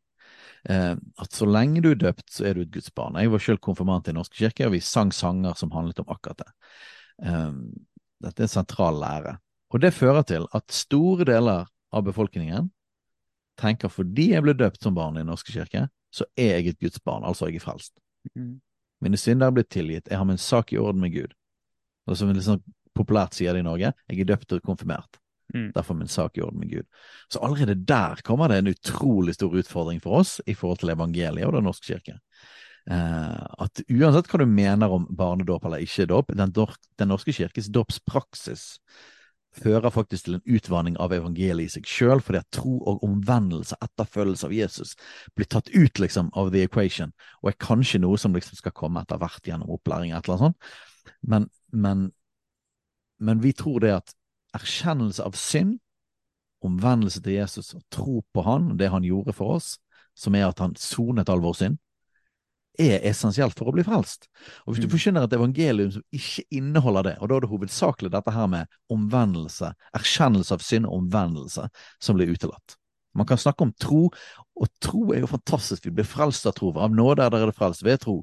Eh, 0.69 0.93
at 0.93 1.33
så 1.33 1.47
lenge 1.49 1.81
du 1.81 1.91
er 1.91 2.01
døpt, 2.01 2.27
så 2.29 2.45
er 2.49 2.57
du 2.57 2.65
et 2.65 2.73
Guds 2.73 2.91
barn. 2.93 3.17
Jeg 3.17 3.31
var 3.33 3.41
selv 3.41 3.61
konfirmant 3.63 4.05
i 4.05 4.11
Den 4.11 4.19
norske 4.21 4.37
kirke, 4.37 4.67
og 4.67 4.75
vi 4.75 4.83
sang 4.85 5.13
sanger 5.15 5.57
som 5.57 5.71
handlet 5.73 6.03
om 6.03 6.11
akkurat 6.13 6.43
det. 6.43 6.51
Eh, 7.25 7.55
dette 8.21 8.43
er 8.43 8.49
en 8.49 8.55
sentral 8.55 8.99
lære. 9.01 9.37
Og 9.71 9.81
det 9.81 9.93
fører 9.95 10.25
til 10.27 10.45
at 10.53 10.67
store 10.75 11.25
deler 11.25 11.69
av 11.91 12.05
befolkningen 12.05 12.69
tenker 13.59 13.91
fordi 13.91 14.31
jeg 14.33 14.43
ble 14.43 14.55
døpt 14.57 14.83
som 14.83 14.95
barn 14.95 15.17
i 15.17 15.23
Den 15.23 15.31
norske 15.31 15.53
kirke, 15.53 15.87
så 16.11 16.27
er 16.39 16.57
jeg 16.57 16.73
et 16.73 16.81
Guds 16.83 16.99
barn, 16.99 17.23
altså 17.23 17.47
jeg 17.47 17.61
er 17.61 17.65
frelst. 17.65 17.93
Mm. 18.35 18.59
Mine 19.01 19.17
synder 19.17 19.47
er 19.47 19.55
blitt 19.55 19.71
tilgitt, 19.73 20.09
jeg 20.09 20.19
har 20.19 20.27
min 20.27 20.39
sak 20.41 20.73
i 20.73 20.79
orden 20.81 21.01
med 21.01 21.13
Gud. 21.15 21.33
Og 22.07 22.17
som 22.17 22.29
vi 22.29 22.35
liksom 22.35 22.61
populært 22.97 23.37
sier 23.37 23.55
det 23.55 23.63
i 23.63 23.65
Norge, 23.65 23.93
jeg 24.09 24.19
er 24.19 24.29
døpt 24.33 24.57
og 24.57 24.65
konfirmert. 24.65 25.20
Mm. 25.53 25.71
Derfor 25.75 25.97
min 25.99 26.07
sak 26.07 26.37
i 26.37 26.41
orden 26.41 26.59
med 26.59 26.69
Gud. 26.71 26.87
Så 27.27 27.39
allerede 27.39 27.75
der 27.75 28.21
kommer 28.23 28.47
det 28.47 28.57
en 28.61 28.71
utrolig 28.71 29.35
stor 29.35 29.55
utfordring 29.55 30.01
for 30.01 30.21
oss 30.21 30.41
i 30.45 30.53
forhold 30.53 30.79
til 30.79 30.93
evangeliet 30.93 31.47
og 31.47 31.53
Den 31.53 31.67
norske 31.67 31.93
kirke. 31.93 32.19
Eh, 32.89 33.47
at 33.61 33.81
uansett 33.89 34.29
hva 34.31 34.41
du 34.41 34.47
mener 34.49 34.91
om 34.91 35.07
barnedåp 35.15 35.65
eller 35.65 35.83
ikke 35.83 36.07
dåp, 36.09 36.31
den, 36.37 36.53
den, 36.53 37.11
norske 37.11 37.33
kirkes 37.33 37.69
dåpspraksis 37.69 38.79
fører 39.51 39.91
faktisk 39.91 40.25
til 40.25 40.37
en 40.37 40.45
utvanning 40.47 40.95
av 41.03 41.11
evangeliet 41.13 41.67
i 41.67 41.73
seg 41.75 41.89
sjøl, 41.89 42.23
fordi 42.23 42.39
at 42.39 42.47
tro 42.55 42.77
og 42.87 43.03
omvendelse, 43.03 43.75
etterfølgelse 43.83 44.47
av 44.47 44.55
Jesus, 44.55 44.95
blir 45.35 45.49
tatt 45.51 45.67
ut 45.75 45.99
liksom 45.99 46.31
av 46.39 46.53
the 46.55 46.63
equation, 46.63 47.11
og 47.43 47.51
er 47.51 47.59
kanskje 47.59 47.99
noe 47.99 48.17
som 48.17 48.33
liksom 48.33 48.55
skal 48.57 48.71
komme 48.71 49.03
etter 49.03 49.19
hvert 49.19 49.51
gjennom 49.51 49.73
opplæring, 49.75 50.15
et 50.15 50.23
eller 50.23 50.39
annet 50.39 50.55
sånt. 50.55 51.11
Men, 51.27 51.49
men 51.75 52.09
men 53.21 53.41
vi 53.41 53.53
tror 53.53 53.79
det 53.79 53.93
at 53.93 54.13
erkjennelse 54.57 55.23
av 55.25 55.37
synd, 55.39 55.77
omvendelse 56.61 57.21
til 57.23 57.39
Jesus 57.39 57.73
og 57.73 57.85
tro 57.93 58.19
på 58.33 58.43
han, 58.45 58.75
det 58.77 58.91
han 58.93 59.05
gjorde 59.05 59.33
for 59.33 59.57
oss, 59.57 59.75
som 60.17 60.35
er 60.37 60.49
at 60.49 60.59
han 60.61 60.75
sonet 60.77 61.31
all 61.31 61.41
vår 61.41 61.57
synd, 61.57 61.79
er 62.79 63.03
essensielt 63.05 63.57
for 63.57 63.69
å 63.69 63.73
bli 63.75 63.83
frelst. 63.83 64.27
Og 64.65 64.73
Hvis 64.73 64.83
du 64.83 64.87
mm. 64.87 64.91
forkynner 64.93 65.25
et 65.25 65.33
evangelium 65.35 65.89
som 65.91 66.03
ikke 66.15 66.45
inneholder 66.55 67.09
det, 67.09 67.15
og 67.19 67.29
da 67.29 67.37
er 67.37 67.43
det 67.43 67.51
hovedsakelig 67.51 68.11
dette 68.13 68.33
her 68.35 68.47
med 68.51 68.77
omvendelse, 68.93 69.73
erkjennelse 69.97 70.55
av 70.55 70.63
synd 70.65 70.87
og 70.87 71.01
omvendelse, 71.01 71.67
som 71.99 72.17
blir 72.17 72.31
utelatt. 72.31 72.77
Man 73.17 73.27
kan 73.27 73.39
snakke 73.41 73.67
om 73.67 73.73
tro, 73.75 74.05
og 74.55 74.69
tro 74.83 75.09
er 75.11 75.25
jo 75.25 75.31
fantastisk. 75.33 75.85
Vi 75.85 75.95
blir 75.97 76.07
frelst 76.07 76.47
av 76.47 76.55
tro. 76.55 76.71
Av 76.79 76.93
nåde 76.95 77.25
er 77.25 77.33
dere 77.33 77.55
frelst 77.55 77.83
ved 77.83 77.99
tro. 78.05 78.21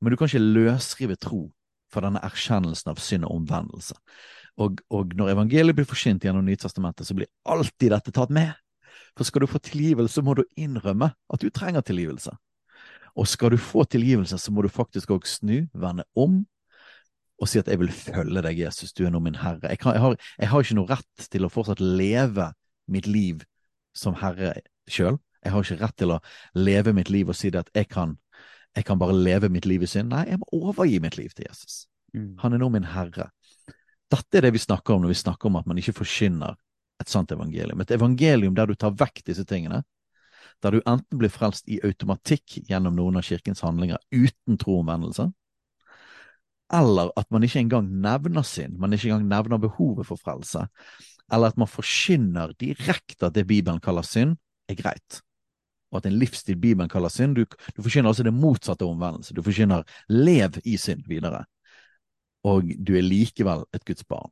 Men 0.00 0.12
du 0.12 0.18
kan 0.18 0.28
ikke 0.28 0.42
løsrive 0.42 1.16
tro 1.16 1.46
for 1.88 2.04
denne 2.04 2.20
erkjennelsen 2.26 2.92
av 2.92 3.00
synd 3.00 3.24
og 3.24 3.38
omvendelse. 3.38 3.96
Og, 4.58 4.80
og 4.90 5.14
når 5.18 5.34
evangeliet 5.36 5.76
blir 5.78 5.86
forsynt 5.86 6.24
gjennom 6.26 6.46
Nytestamentet, 6.46 7.06
så 7.06 7.14
blir 7.14 7.30
alltid 7.46 7.92
dette 7.94 8.14
tatt 8.14 8.32
med. 8.34 8.56
For 9.16 9.26
skal 9.26 9.44
du 9.44 9.50
få 9.50 9.60
tilgivelse, 9.62 10.22
må 10.22 10.34
du 10.38 10.44
innrømme 10.58 11.12
at 11.14 11.42
du 11.42 11.50
trenger 11.54 11.84
tilgivelse. 11.86 12.34
Og 13.18 13.26
skal 13.30 13.54
du 13.54 13.58
få 13.58 13.84
tilgivelse, 13.90 14.38
så 14.38 14.54
må 14.54 14.62
du 14.62 14.70
faktisk 14.70 15.10
òg 15.14 15.26
snu, 15.26 15.66
vende 15.74 16.06
om, 16.18 16.44
og 17.38 17.48
si 17.48 17.58
at 17.58 17.68
'jeg 17.68 17.78
vil 17.78 17.92
følge 17.92 18.42
deg, 18.42 18.58
Jesus, 18.58 18.92
du 18.92 19.06
er 19.06 19.10
nå 19.10 19.18
min 19.18 19.34
Herre'. 19.34 19.68
Jeg, 19.70 19.78
kan, 19.78 19.92
jeg, 19.94 20.00
har, 20.00 20.16
jeg 20.38 20.48
har, 20.48 20.60
ikke 20.60 20.74
noe 20.74 20.90
rett 20.90 21.30
til 21.30 21.44
å 21.44 21.48
fortsatt 21.48 21.80
leve 21.80 22.52
mitt 22.88 23.06
liv 23.06 23.44
som 23.94 24.14
Herre 24.14 24.54
sjøl. 24.90 25.18
Jeg 25.44 25.52
har 25.52 25.62
ikke 25.62 25.84
rett 25.84 25.96
til 25.96 26.10
å 26.10 26.20
leve 26.54 26.92
mitt 26.92 27.10
liv 27.10 27.28
og 27.28 27.36
si 27.36 27.50
det 27.50 27.58
at 27.58 27.70
jeg 27.74 27.88
kan 27.88 28.18
jeg 28.76 28.84
kan 28.84 28.98
bare 28.98 29.16
leve 29.16 29.48
mitt 29.48 29.66
liv 29.66 29.82
i 29.82 29.86
synd. 29.90 30.12
Nei, 30.12 30.26
jeg 30.28 30.38
må 30.38 30.46
overgi 30.52 31.00
mitt 31.02 31.16
liv 31.18 31.32
til 31.34 31.46
Jesus. 31.48 31.86
Mm. 32.14 32.36
Han 32.38 32.52
er 32.52 32.62
nå 32.62 32.68
min 32.68 32.84
herre. 32.84 33.30
Dette 34.08 34.38
er 34.38 34.46
det 34.46 34.54
vi 34.56 34.62
snakker 34.62 34.94
om 34.94 35.04
når 35.04 35.12
vi 35.12 35.20
snakker 35.22 35.50
om 35.50 35.58
at 35.60 35.68
man 35.68 35.78
ikke 35.80 35.96
forkynner 36.00 36.56
et 36.98 37.10
sant 37.12 37.32
evangelium. 37.32 37.80
Et 37.84 37.94
evangelium 37.94 38.54
der 38.56 38.70
du 38.70 38.74
tar 38.74 38.96
vekk 38.98 39.22
disse 39.28 39.44
tingene. 39.48 39.82
Der 40.64 40.74
du 40.74 40.80
enten 40.80 41.20
blir 41.20 41.30
frelst 41.30 41.68
i 41.70 41.78
automatikk 41.86 42.58
gjennom 42.66 42.96
noen 42.96 43.20
av 43.20 43.26
kirkens 43.26 43.62
handlinger 43.62 44.00
uten 44.10 44.58
troomvendelse, 44.58 45.28
eller 46.74 47.12
at 47.16 47.28
man 47.32 47.46
ikke 47.46 47.62
engang 47.62 47.86
nevner 48.02 48.44
synd, 48.44 48.74
man 48.80 48.92
ikke 48.92 49.08
engang 49.08 49.28
nevner 49.30 49.60
behovet 49.62 50.08
for 50.08 50.20
frelse, 50.20 50.66
eller 51.32 51.52
at 51.52 51.60
man 51.60 51.70
forkynner 51.70 52.52
direkte 52.60 53.28
at 53.28 53.36
det 53.36 53.46
Bibelen 53.48 53.80
kaller 53.80 54.04
synd, 54.04 54.36
er 54.68 54.76
greit 54.76 55.22
og 55.90 56.00
at 56.00 56.08
en 56.08 56.18
livsstil 56.20 56.58
Bibelen 56.60 56.88
kaller 56.88 57.12
synd. 57.12 57.36
Du, 57.36 57.44
du 57.76 57.82
forkynner 57.82 58.10
altså 58.10 58.26
det 58.26 58.34
motsatte 58.36 58.84
av 58.84 58.92
omvendelse. 58.92 59.34
Du 59.34 59.42
forkynner 59.44 59.86
lev 60.12 60.58
i 60.64 60.76
synd 60.80 61.06
videre, 61.08 61.44
og 62.48 62.72
du 62.78 62.94
er 62.96 63.04
likevel 63.04 63.64
et 63.76 63.84
Guds 63.88 64.06
barn. 64.08 64.30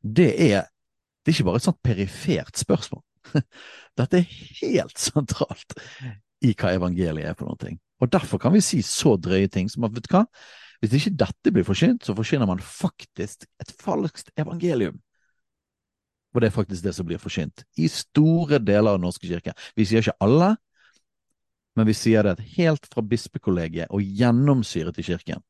Det 0.00 0.30
er, 0.50 0.68
det 1.20 1.32
er 1.32 1.36
ikke 1.36 1.48
bare 1.50 1.60
et 1.60 1.66
sånt 1.68 1.82
perifert 1.84 2.60
spørsmål. 2.60 3.02
Dette 3.98 4.20
er 4.20 4.40
helt 4.62 4.98
sentralt 4.98 5.76
i 6.44 6.54
hva 6.54 6.72
evangeliet 6.76 7.32
er 7.32 7.36
for 7.38 7.50
noe. 7.50 7.76
Og 8.00 8.12
derfor 8.12 8.40
kan 8.40 8.54
vi 8.54 8.62
si 8.64 8.80
så 8.86 9.16
drøye 9.20 9.50
ting 9.52 9.68
som 9.68 9.84
at 9.84 9.94
vet 9.96 10.08
du 10.08 10.14
hva, 10.14 10.24
hvis 10.80 10.96
ikke 10.96 11.12
dette 11.20 11.52
blir 11.52 11.66
forsynt, 11.68 12.06
så 12.06 12.16
forsyner 12.16 12.48
man 12.48 12.62
faktisk 12.64 13.44
et 13.60 13.72
falskt 13.82 14.32
evangelium. 14.40 14.96
Og 16.32 16.40
det 16.40 16.48
er 16.48 16.54
faktisk 16.54 16.86
det 16.86 16.94
som 16.96 17.06
blir 17.08 17.20
forsynt 17.20 17.64
i 17.76 17.88
store 17.90 18.60
deler 18.62 18.94
av 18.94 19.00
Den 19.00 19.04
norske 19.04 19.28
kirke. 19.28 19.52
Vi 19.76 19.84
sier 19.84 20.00
ikke 20.00 20.16
alle, 20.24 20.54
men 21.76 21.88
vi 21.88 21.96
sier 21.96 22.24
det 22.24 22.40
helt 22.56 22.86
fra 22.90 23.02
bispekollegiet 23.04 23.90
og 23.90 24.02
gjennomsyret 24.02 24.98
i 24.98 25.04
kirken, 25.10 25.42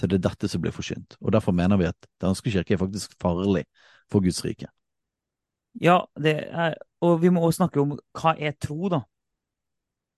så 0.00 0.08
er 0.08 0.16
dette 0.16 0.48
som 0.48 0.62
blir 0.62 0.72
forkynt. 0.72 1.18
Og 1.20 1.32
derfor 1.34 1.52
mener 1.56 1.76
vi 1.76 1.88
at 1.90 2.08
Den 2.20 2.32
norske 2.32 2.52
kirke 2.52 2.74
er 2.74 2.80
faktisk 2.80 3.12
farlig 3.20 3.66
for 4.10 4.24
Guds 4.24 4.40
rike. 4.44 4.70
Ja, 5.80 6.00
det 6.18 6.34
er, 6.48 6.74
og 7.04 7.20
vi 7.22 7.30
må 7.30 7.44
også 7.44 7.62
snakke 7.62 7.82
om 7.82 7.94
hva 8.16 8.34
er 8.38 8.56
tro, 8.58 8.88
da. 8.90 9.04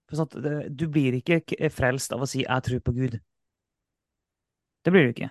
For 0.08 0.22
sånn 0.22 0.70
du 0.76 0.86
blir 0.92 1.18
ikke 1.18 1.42
frelst 1.72 2.12
av 2.12 2.22
å 2.22 2.28
si 2.28 2.44
'jeg 2.44 2.62
tror 2.62 2.80
på 2.80 2.92
Gud'. 2.92 3.18
Det 4.84 4.90
blir 4.90 5.04
du 5.04 5.10
ikke. 5.10 5.30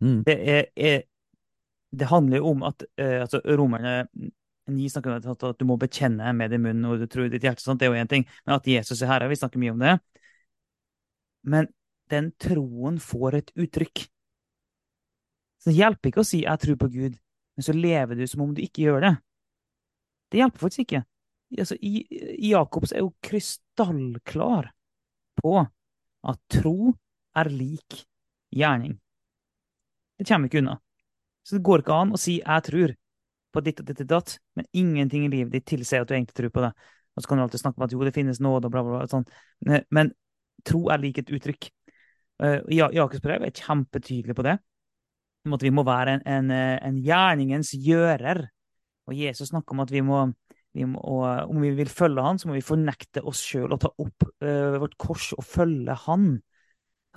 Mm. 0.00 0.22
Det, 0.24 0.36
er, 0.48 0.64
er, 0.76 1.02
det 1.92 2.06
handler 2.10 2.42
om 2.42 2.62
at 2.62 2.82
eh, 2.98 3.20
altså, 3.20 3.40
Romerne 3.44 4.08
ni 4.66 4.88
snakker 4.88 5.10
om 5.10 5.36
at, 5.50 5.58
du 5.58 5.64
må 5.64 5.76
bekjenne 5.76 6.32
med 6.32 6.50
din 6.50 6.62
munn 6.62 6.84
og 6.84 6.98
du 6.98 7.06
tror 7.06 7.26
i 7.26 7.32
ditt 7.32 7.42
hjerte. 7.42 7.62
Sånt, 7.62 7.80
det 7.80 7.88
er 7.88 7.94
jo 7.94 8.02
én 8.02 8.10
ting. 8.10 8.26
Men 8.46 8.56
at 8.56 8.66
Jesus 8.66 9.02
er 9.02 9.10
herre, 9.10 9.28
vi 9.28 9.38
snakker 9.38 9.62
mye 9.62 9.74
om 9.74 9.82
det. 9.82 9.96
Men 11.42 11.68
den 12.12 12.30
troen 12.40 12.98
får 13.02 13.38
et 13.40 13.52
uttrykk. 13.64 14.04
Så 15.62 15.70
det 15.70 15.78
hjelper 15.78 16.10
ikke 16.10 16.24
å 16.24 16.26
si 16.26 16.42
'jeg 16.42 16.60
tror 16.60 16.76
på 16.76 16.88
Gud', 16.90 17.18
men 17.56 17.62
så 17.62 17.72
lever 17.72 18.16
du 18.16 18.26
som 18.26 18.42
om 18.42 18.54
du 18.54 18.62
ikke 18.62 18.84
gjør 18.86 19.00
det. 19.00 19.16
Det 20.30 20.38
hjelper 20.40 20.58
faktisk 20.58 20.84
ikke. 20.86 21.04
Altså, 21.58 21.76
Jakobs 21.80 22.92
er 22.92 23.04
jo 23.04 23.14
krystallklar 23.22 24.72
på 25.36 25.66
at 26.24 26.38
tro 26.48 26.94
er 27.36 27.50
lik 27.52 28.06
gjerning. 28.50 28.98
Det 30.18 30.26
kommer 30.26 30.48
ikke 30.48 30.58
unna. 30.58 30.78
Så 31.44 31.56
det 31.56 31.64
går 31.66 31.82
ikke 31.82 32.00
an 32.00 32.12
å 32.12 32.18
si 32.18 32.40
'jeg 32.40 32.62
tror' 32.62 32.96
på 33.52 33.60
ditt 33.60 33.80
og 33.80 33.86
ditt 33.86 34.00
og 34.00 34.06
datt, 34.06 34.38
men 34.56 34.64
ingenting 34.72 35.26
i 35.26 35.28
livet 35.28 35.52
ditt 35.52 35.66
tilsier 35.66 36.00
at 36.02 36.08
du 36.08 36.14
egentlig 36.14 36.34
tror 36.34 36.50
på 36.50 36.62
det. 36.64 36.72
Og 37.16 37.22
så 37.22 37.28
kan 37.28 37.36
du 37.36 37.42
alltid 37.42 37.60
snakke 37.60 37.78
om 37.78 37.84
at 37.84 37.92
jo, 37.92 38.04
det 38.04 38.14
finnes 38.14 38.40
nåde 38.40 38.66
og 38.66 38.72
bla, 38.72 38.82
bla, 38.82 38.98
bla. 38.98 39.06
Sånn. 39.06 39.26
Men 39.90 40.12
tro 40.64 40.88
er 40.88 40.98
lik 41.02 41.18
et 41.18 41.28
uttrykk. 41.28 41.68
Uh, 42.40 42.60
Jakobs 42.72 43.22
brev 43.24 43.44
er 43.44 43.56
kjempetydelig 43.56 44.36
på 44.38 44.46
det. 44.46 44.56
Vi 45.42 45.72
må 45.74 45.82
være 45.82 46.16
en, 46.16 46.22
en, 46.28 46.50
eh, 46.54 46.76
en 46.86 46.98
gjerningens 47.02 47.72
gjører. 47.74 48.44
Og 49.10 49.18
Jesus 49.18 49.50
snakker 49.50 49.74
om 49.74 49.82
at 49.82 49.90
vi 49.90 50.02
må, 50.06 50.20
vi 50.76 50.86
må 50.86 51.00
og 51.02 51.50
om 51.50 51.58
vi 51.64 51.72
vil 51.74 51.90
følge 51.90 52.22
han, 52.22 52.38
så 52.38 52.48
må 52.48 52.54
vi 52.54 52.64
fornekte 52.64 53.24
oss 53.26 53.42
sjøl 53.42 53.74
og 53.74 53.80
ta 53.82 53.90
opp 53.90 54.28
uh, 54.44 54.78
vårt 54.78 54.94
kors 55.02 55.32
og 55.34 55.42
følge 55.42 55.96
han. 56.04 56.36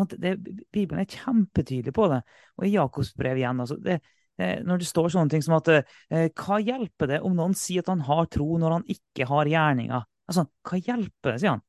Det, 0.09 0.34
Bibelen 0.74 1.03
er 1.03 1.11
kjempetydelig 1.11 1.93
på 1.95 2.09
det. 2.11 2.24
Og 2.57 2.66
i 2.66 2.74
Jakobs 2.74 3.13
brev 3.16 3.38
igjen, 3.38 3.61
altså, 3.61 3.78
det, 3.78 3.99
det, 4.41 4.49
når 4.66 4.82
det 4.82 4.89
står 4.89 5.13
sånne 5.13 5.32
ting 5.32 5.45
som 5.45 5.59
at 5.59 5.70
uh, 5.70 6.26
hva 6.41 6.59
hjelper 6.66 7.13
det 7.13 7.22
om 7.22 7.38
noen 7.38 7.53
sier 7.57 7.86
at 7.86 7.93
han 7.93 8.03
har 8.09 8.26
tro 8.34 8.49
når 8.57 8.80
han 8.80 8.89
ikke 8.97 9.30
har 9.30 9.53
gjerninger? 9.53 10.09
Altså, 10.26 10.49
hva 10.66 10.82
hjelper 10.82 11.36
det, 11.36 11.39
sier 11.43 11.53
han. 11.53 11.66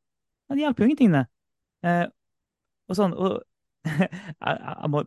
Det 0.48 0.62
hjelper 0.64 0.82
jo 0.82 0.88
ingenting, 0.88 1.18
det. 1.20 1.26
Uh, 1.84 2.06
og 2.88 2.98
sånn, 2.98 3.14
og 3.14 3.40
jeg, 3.86 4.56
jeg, 4.56 4.90
må 4.92 5.02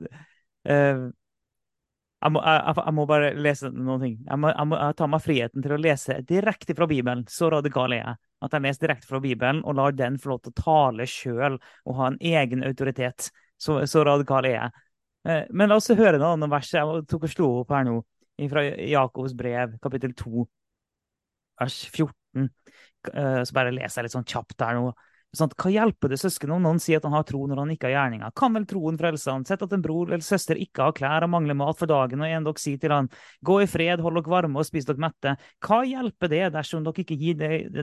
jeg 2.20 2.34
må, 2.36 2.42
jeg, 2.44 2.94
må, 2.96 3.06
bare 3.08 3.32
lese 3.40 3.70
noen 3.72 4.02
ting. 4.04 4.16
Jeg 4.26 4.40
må, 4.44 4.52
må 4.68 4.80
tar 5.00 5.12
meg 5.12 5.24
friheten 5.24 5.64
til 5.64 5.76
å 5.76 5.80
lese 5.80 6.20
direkte 6.28 6.76
fra 6.76 6.88
Bibelen. 6.90 7.24
Så 7.32 7.48
radikal 7.52 7.96
er 7.96 8.02
jeg. 8.02 8.20
At 8.44 8.56
jeg 8.56 8.66
leser 8.66 8.86
direkte 8.86 9.08
fra 9.08 9.22
Bibelen 9.24 9.62
og 9.64 9.78
lar 9.80 9.96
den 9.96 10.20
få 10.20 10.34
lov 10.34 10.42
til 10.44 10.52
å 10.52 10.60
tale 10.60 11.08
sjøl 11.08 11.58
og 11.60 11.98
ha 12.00 12.10
en 12.12 12.20
egen 12.20 12.64
autoritet. 12.68 13.30
Så, 13.60 13.82
så 13.88 14.04
radikal 14.08 14.48
er 14.48 14.56
jeg. 14.58 14.86
Men 15.52 15.72
la 15.72 15.80
oss 15.80 15.92
høre 15.92 16.20
noen 16.20 16.48
vers. 16.52 16.72
Jeg 16.76 17.04
tok 17.12 17.28
og 17.28 17.34
slo 17.34 17.50
opp 17.62 17.72
her 17.76 17.88
nå 17.88 18.00
fra 18.48 18.64
Jakobs 18.64 19.34
brev, 19.36 19.74
kapittel 19.84 20.14
2, 20.16 20.46
vers 21.60 21.80
14. 21.92 22.48
Så 23.44 23.56
bare 23.56 23.74
leser 23.76 24.00
jeg 24.00 24.08
litt 24.08 24.16
sånn 24.16 24.28
kjapt 24.28 24.64
her 24.64 24.80
nå. 24.80 24.92
Sånn, 25.30 25.52
hva 25.62 25.70
hjelper 25.70 26.10
det 26.10 26.18
søsken 26.18 26.50
om 26.56 26.64
noen 26.66 26.80
sier 26.82 26.98
at 26.98 27.04
han 27.06 27.14
har 27.14 27.26
tro 27.30 27.44
når 27.46 27.60
han 27.62 27.72
ikke 27.76 27.86
har 27.86 27.92
gjerninger? 27.94 28.32
Kan 28.40 28.56
vel 28.58 28.64
troen 28.70 28.96
frelse 28.98 29.30
han? 29.30 29.44
Sett 29.46 29.62
at 29.62 29.74
en 29.76 29.84
bror 29.84 30.10
eller 30.10 30.26
søster 30.26 30.58
ikke 30.58 30.88
har 30.88 30.96
klær 30.98 31.26
og 31.28 31.30
mangler 31.30 31.58
mat 31.60 31.78
for 31.78 31.92
dagen, 31.92 32.24
og 32.26 32.34
en 32.34 32.48
dere 32.48 32.62
sier 32.62 32.80
til 32.82 32.96
han, 32.96 33.12
gå 33.46 33.60
i 33.62 33.68
fred, 33.70 34.02
hold 34.02 34.18
dere 34.18 34.34
varme 34.34 34.58
og 34.58 34.66
spis 34.66 34.88
dere 34.90 35.04
mette. 35.04 35.36
Hva 35.62 35.84
hjelper 35.86 36.32
det 36.34 36.42
dersom 36.56 36.88
dere 36.88 37.06
ikke 37.06 37.18
gir 37.22 37.38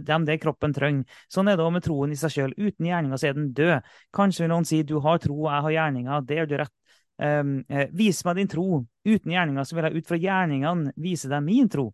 dem 0.09 0.27
det 0.27 0.41
kroppen 0.43 0.75
trenger? 0.75 1.21
Sånn 1.31 1.47
er 1.47 1.55
det 1.55 1.63
også 1.69 1.77
med 1.77 1.87
troen 1.87 2.17
i 2.17 2.19
seg 2.19 2.35
sjøl. 2.35 2.57
Uten 2.59 2.91
gjerninger 2.91 3.23
så 3.23 3.31
er 3.31 3.39
den 3.39 3.53
død. 3.55 3.93
Kanskje 4.19 4.43
vil 4.43 4.53
noen 4.57 4.67
si 4.67 4.83
du 4.83 4.97
har 5.07 5.23
tro 5.23 5.39
og 5.45 5.51
jeg 5.53 5.67
har 5.69 5.77
gjerninger, 5.77 6.27
det 6.27 6.41
gjør 6.41 6.51
du 6.51 6.57
rett. 6.65 6.75
Um, 7.17 7.53
vis 7.97 8.25
meg 8.27 8.43
din 8.43 8.51
tro. 8.51 8.83
Uten 9.07 9.33
gjerninger 9.33 9.65
så 9.65 9.79
vil 9.79 9.87
jeg 9.87 10.03
ut 10.03 10.11
fra 10.11 10.19
gjerningene 10.21 10.97
vise 10.99 11.31
deg 11.31 11.47
min 11.47 11.71
tro. 11.71 11.93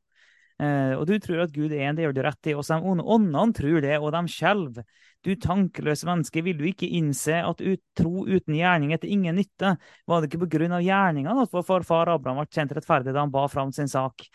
Uh, 0.63 0.95
og 0.95 1.09
du 1.09 1.17
tror 1.19 1.41
at 1.43 1.55
Gud 1.55 1.73
er 1.75 1.89
en, 1.89 1.97
det 1.99 2.05
gjør 2.05 2.15
du 2.15 2.21
rett 2.23 2.49
i. 2.53 2.55
De 2.55 2.77
åndene 3.03 3.57
tror 3.57 3.81
det, 3.83 3.97
og 3.99 4.13
de 4.15 4.21
skjelver. 4.31 4.85
Du 5.23 5.33
tankeløse 5.39 6.07
menneske, 6.07 6.43
vil 6.43 6.59
du 6.59 6.65
ikke 6.67 6.89
innse 6.99 7.37
at 7.47 7.63
ut, 7.63 7.81
tro 7.99 8.25
uten 8.27 8.57
gjerning 8.59 8.95
er 8.95 8.99
til 9.03 9.15
ingen 9.15 9.39
nytte? 9.39 9.77
Var 10.07 10.21
det 10.21 10.31
ikke 10.31 10.43
på 10.45 10.51
grunn 10.57 10.75
av 10.75 10.83
gjerningene 10.83 11.45
at 11.45 11.55
vår 11.55 11.67
farfar 11.67 12.11
Abraham 12.11 12.43
ble 12.43 12.51
kjent 12.51 12.75
rettferdig 12.75 13.15
da 13.15 13.23
han 13.23 13.35
ba 13.35 13.47
fram 13.51 13.71
sin 13.75 13.91
sak? 13.91 14.27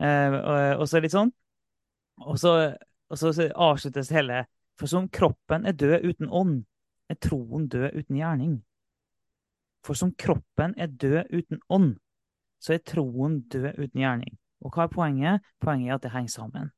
Eh, 0.00 0.36
og, 0.36 0.82
og, 0.82 0.86
så 0.88 1.00
litt 1.00 1.16
sånn. 1.16 1.32
Og 2.24 2.40
så, 2.40 2.52
og 3.12 3.20
så 3.20 3.32
avsluttes 3.52 4.12
hele 4.12 4.44
For 4.76 4.88
som 4.92 5.08
kroppen 5.08 5.64
er 5.68 5.76
død 5.76 6.04
uten 6.04 6.28
ånd, 6.28 6.56
er 7.08 7.16
troen 7.20 7.68
død 7.72 7.96
uten 7.96 8.18
gjerning. 8.20 8.56
For 9.86 9.96
som 9.96 10.12
kroppen 10.20 10.74
er 10.76 10.92
død 10.92 11.32
uten 11.32 11.62
ånd, 11.72 11.94
så 12.60 12.74
er 12.76 12.84
troen 12.84 13.40
død 13.48 13.72
uten 13.78 14.02
gjerning. 14.02 14.36
Og 14.66 14.74
hva 14.74 14.86
er 14.86 14.92
poenget? 14.92 15.46
Poenget 15.62 15.92
er 15.92 15.98
at 15.98 16.06
det 16.06 16.12
henger 16.16 16.34
sammen. 16.34 16.72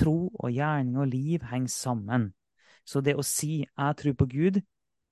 Tro 0.00 0.30
og 0.32 0.50
gjerning 0.50 0.96
og 0.98 1.10
liv 1.12 1.44
henger 1.50 1.70
sammen. 1.70 2.30
Så 2.84 3.00
det 3.04 3.14
å 3.16 3.22
si 3.22 3.64
'jeg 3.64 3.96
tror 3.96 4.14
på 4.14 4.26
Gud', 4.26 4.62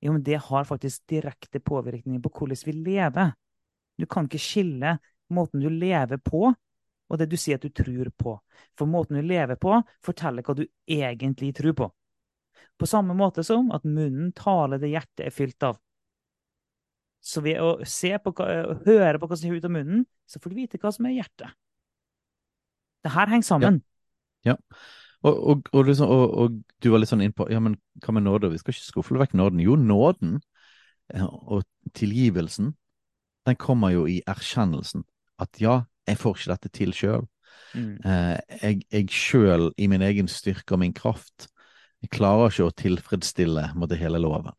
jo, 0.02 0.18
det 0.18 0.40
har 0.40 0.64
faktisk 0.64 1.06
direkte 1.06 1.60
påvirkning 1.60 2.20
på 2.22 2.28
hvordan 2.28 2.66
vi 2.66 2.72
lever. 2.72 3.34
Du 3.98 4.06
kan 4.06 4.24
ikke 4.24 4.38
skille 4.38 4.98
måten 5.30 5.60
du 5.60 5.68
lever 5.68 6.18
på, 6.18 6.54
og 7.08 7.18
det 7.18 7.28
du 7.30 7.36
sier 7.36 7.54
at 7.54 7.62
du 7.62 7.68
tror 7.68 8.10
på. 8.10 8.40
For 8.76 8.86
måten 8.86 9.16
du 9.16 9.22
lever 9.22 9.56
på, 9.56 9.82
forteller 10.02 10.42
hva 10.42 10.56
du 10.56 10.66
egentlig 10.88 11.54
tror 11.54 11.72
på. 11.72 11.90
På 12.78 12.86
samme 12.86 13.14
måte 13.14 13.44
som 13.44 13.70
at 13.70 13.84
munnen 13.84 14.32
taler 14.32 14.78
det 14.78 14.90
hjertet 14.90 15.26
er 15.26 15.30
fylt 15.30 15.62
av. 15.62 15.78
Så 17.22 17.40
ved 17.40 17.60
å 17.62 17.76
på, 17.78 18.32
høre 18.86 19.18
på 19.18 19.26
hva 19.26 19.36
som 19.36 19.46
kommer 19.46 19.60
ut 19.60 19.64
av 19.64 19.70
munnen, 19.70 20.06
så 20.26 20.40
får 20.40 20.50
du 20.50 20.56
vite 20.56 20.78
hva 20.82 20.90
som 20.90 21.06
er 21.06 21.20
hjertet. 21.20 21.52
Det 23.02 23.12
her 23.14 23.30
henger 23.30 23.48
sammen. 23.48 23.80
Ja. 24.46 24.54
ja. 24.54 24.80
Og, 25.22 25.36
og, 25.48 25.68
og, 25.72 25.84
liksom, 25.86 26.10
og, 26.10 26.56
du 26.82 26.90
var 26.90 27.02
litt 27.02 27.10
sånn 27.10 27.22
inn 27.22 27.34
på 27.34 27.46
ja, 27.50 27.60
men 27.62 27.76
hva 28.02 28.14
med 28.16 28.26
nåde? 28.26 28.50
Vi 28.50 28.58
skal 28.58 28.74
ikke 28.74 28.88
skuffe 28.88 29.18
vekk 29.20 29.36
nåden. 29.38 29.62
Jo, 29.62 29.76
nåden 29.78 30.40
og 31.12 31.62
tilgivelsen, 31.98 32.72
den 33.46 33.58
kommer 33.60 33.92
jo 33.94 34.06
i 34.08 34.20
erkjennelsen. 34.26 35.04
At 35.42 35.60
ja, 35.62 35.82
jeg 36.08 36.18
får 36.18 36.38
ikke 36.38 36.52
dette 36.54 36.72
til 36.74 36.94
sjøl. 36.96 37.26
Mm. 37.74 37.96
Eh, 38.04 38.38
jeg, 38.62 38.82
jeg 38.92 39.10
sjøl, 39.12 39.70
i 39.78 39.88
min 39.90 40.02
egen 40.02 40.30
styrke 40.30 40.74
og 40.74 40.82
min 40.82 40.94
kraft, 40.96 41.48
jeg 42.02 42.10
klarer 42.14 42.50
ikke 42.50 42.66
å 42.66 42.76
tilfredsstille 42.82 43.68
måtte, 43.78 43.98
hele 44.00 44.20
loven. 44.22 44.50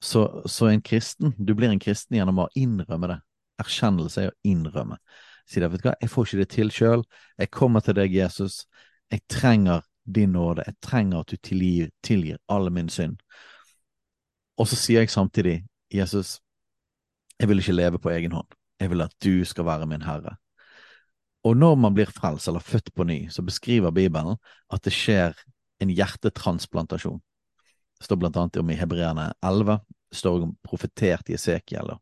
Så, 0.00 0.24
så, 0.48 0.70
en 0.70 0.80
kristen, 0.80 1.34
du 1.36 1.52
blir 1.56 1.68
en 1.68 1.82
kristen 1.82 2.16
gjennom 2.16 2.46
å 2.46 2.48
innrømme 2.56 3.10
det. 3.10 3.18
Erkjennelse 3.60 4.22
er 4.24 4.30
å 4.32 4.38
innrømme. 4.48 4.96
Si 5.50 5.60
det, 5.60 5.70
vet 5.72 5.82
du 5.82 5.88
hva, 5.88 5.96
jeg 5.98 6.10
får 6.12 6.28
ikke 6.28 6.38
det 6.38 6.50
til 6.54 6.68
sjøl. 6.70 7.00
Jeg 7.38 7.50
kommer 7.50 7.82
til 7.82 7.96
deg, 7.98 8.12
Jesus. 8.14 8.62
Jeg 9.10 9.24
trenger 9.30 9.82
din 10.06 10.36
nåde. 10.36 10.62
Jeg 10.66 10.78
trenger 10.82 11.24
at 11.24 11.32
du 11.32 11.40
tilgir, 11.42 11.90
tilgir 12.06 12.38
all 12.48 12.70
min 12.70 12.88
synd. 12.88 13.18
Og 14.60 14.68
så 14.70 14.78
sier 14.78 15.02
jeg 15.02 15.10
samtidig, 15.10 15.64
Jesus, 15.90 16.38
jeg 17.40 17.48
vil 17.48 17.62
ikke 17.62 17.74
leve 17.74 17.98
på 17.98 18.12
egen 18.14 18.36
hånd. 18.36 18.46
Jeg 18.80 18.92
vil 18.92 19.02
at 19.02 19.14
du 19.24 19.44
skal 19.44 19.66
være 19.66 19.88
min 19.90 20.06
herre. 20.06 20.36
Og 21.44 21.56
når 21.56 21.74
man 21.80 21.94
blir 21.96 22.10
frelst 22.12 22.48
eller 22.48 22.60
født 22.60 22.92
på 22.94 23.04
ny, 23.08 23.28
så 23.32 23.42
beskriver 23.42 23.90
Bibelen 23.90 24.36
at 24.70 24.84
det 24.84 24.92
skjer 24.92 25.34
en 25.80 25.90
hjertetransplantasjon. 25.90 27.20
Det 27.98 28.04
står 28.04 28.20
blant 28.20 28.36
annet 28.36 28.60
om 28.60 28.70
i 28.70 28.76
Hebreerne 28.76 29.30
11, 29.42 29.80
det 30.10 30.18
står 30.18 30.44
om 30.44 30.52
profetert 30.64 31.30
i 31.30 31.36
Esekiel 31.36 31.94
og 31.94 32.00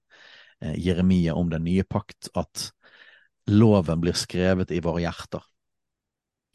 eh, 0.62 0.74
Jeremia 0.82 1.36
om 1.38 1.50
den 1.50 1.64
nye 1.66 1.86
pakt, 1.86 2.30
at 2.34 2.70
loven 3.48 4.02
blir 4.02 4.16
skrevet 4.18 4.72
i 4.74 4.80
våre 4.84 5.02
hjerter. 5.04 5.44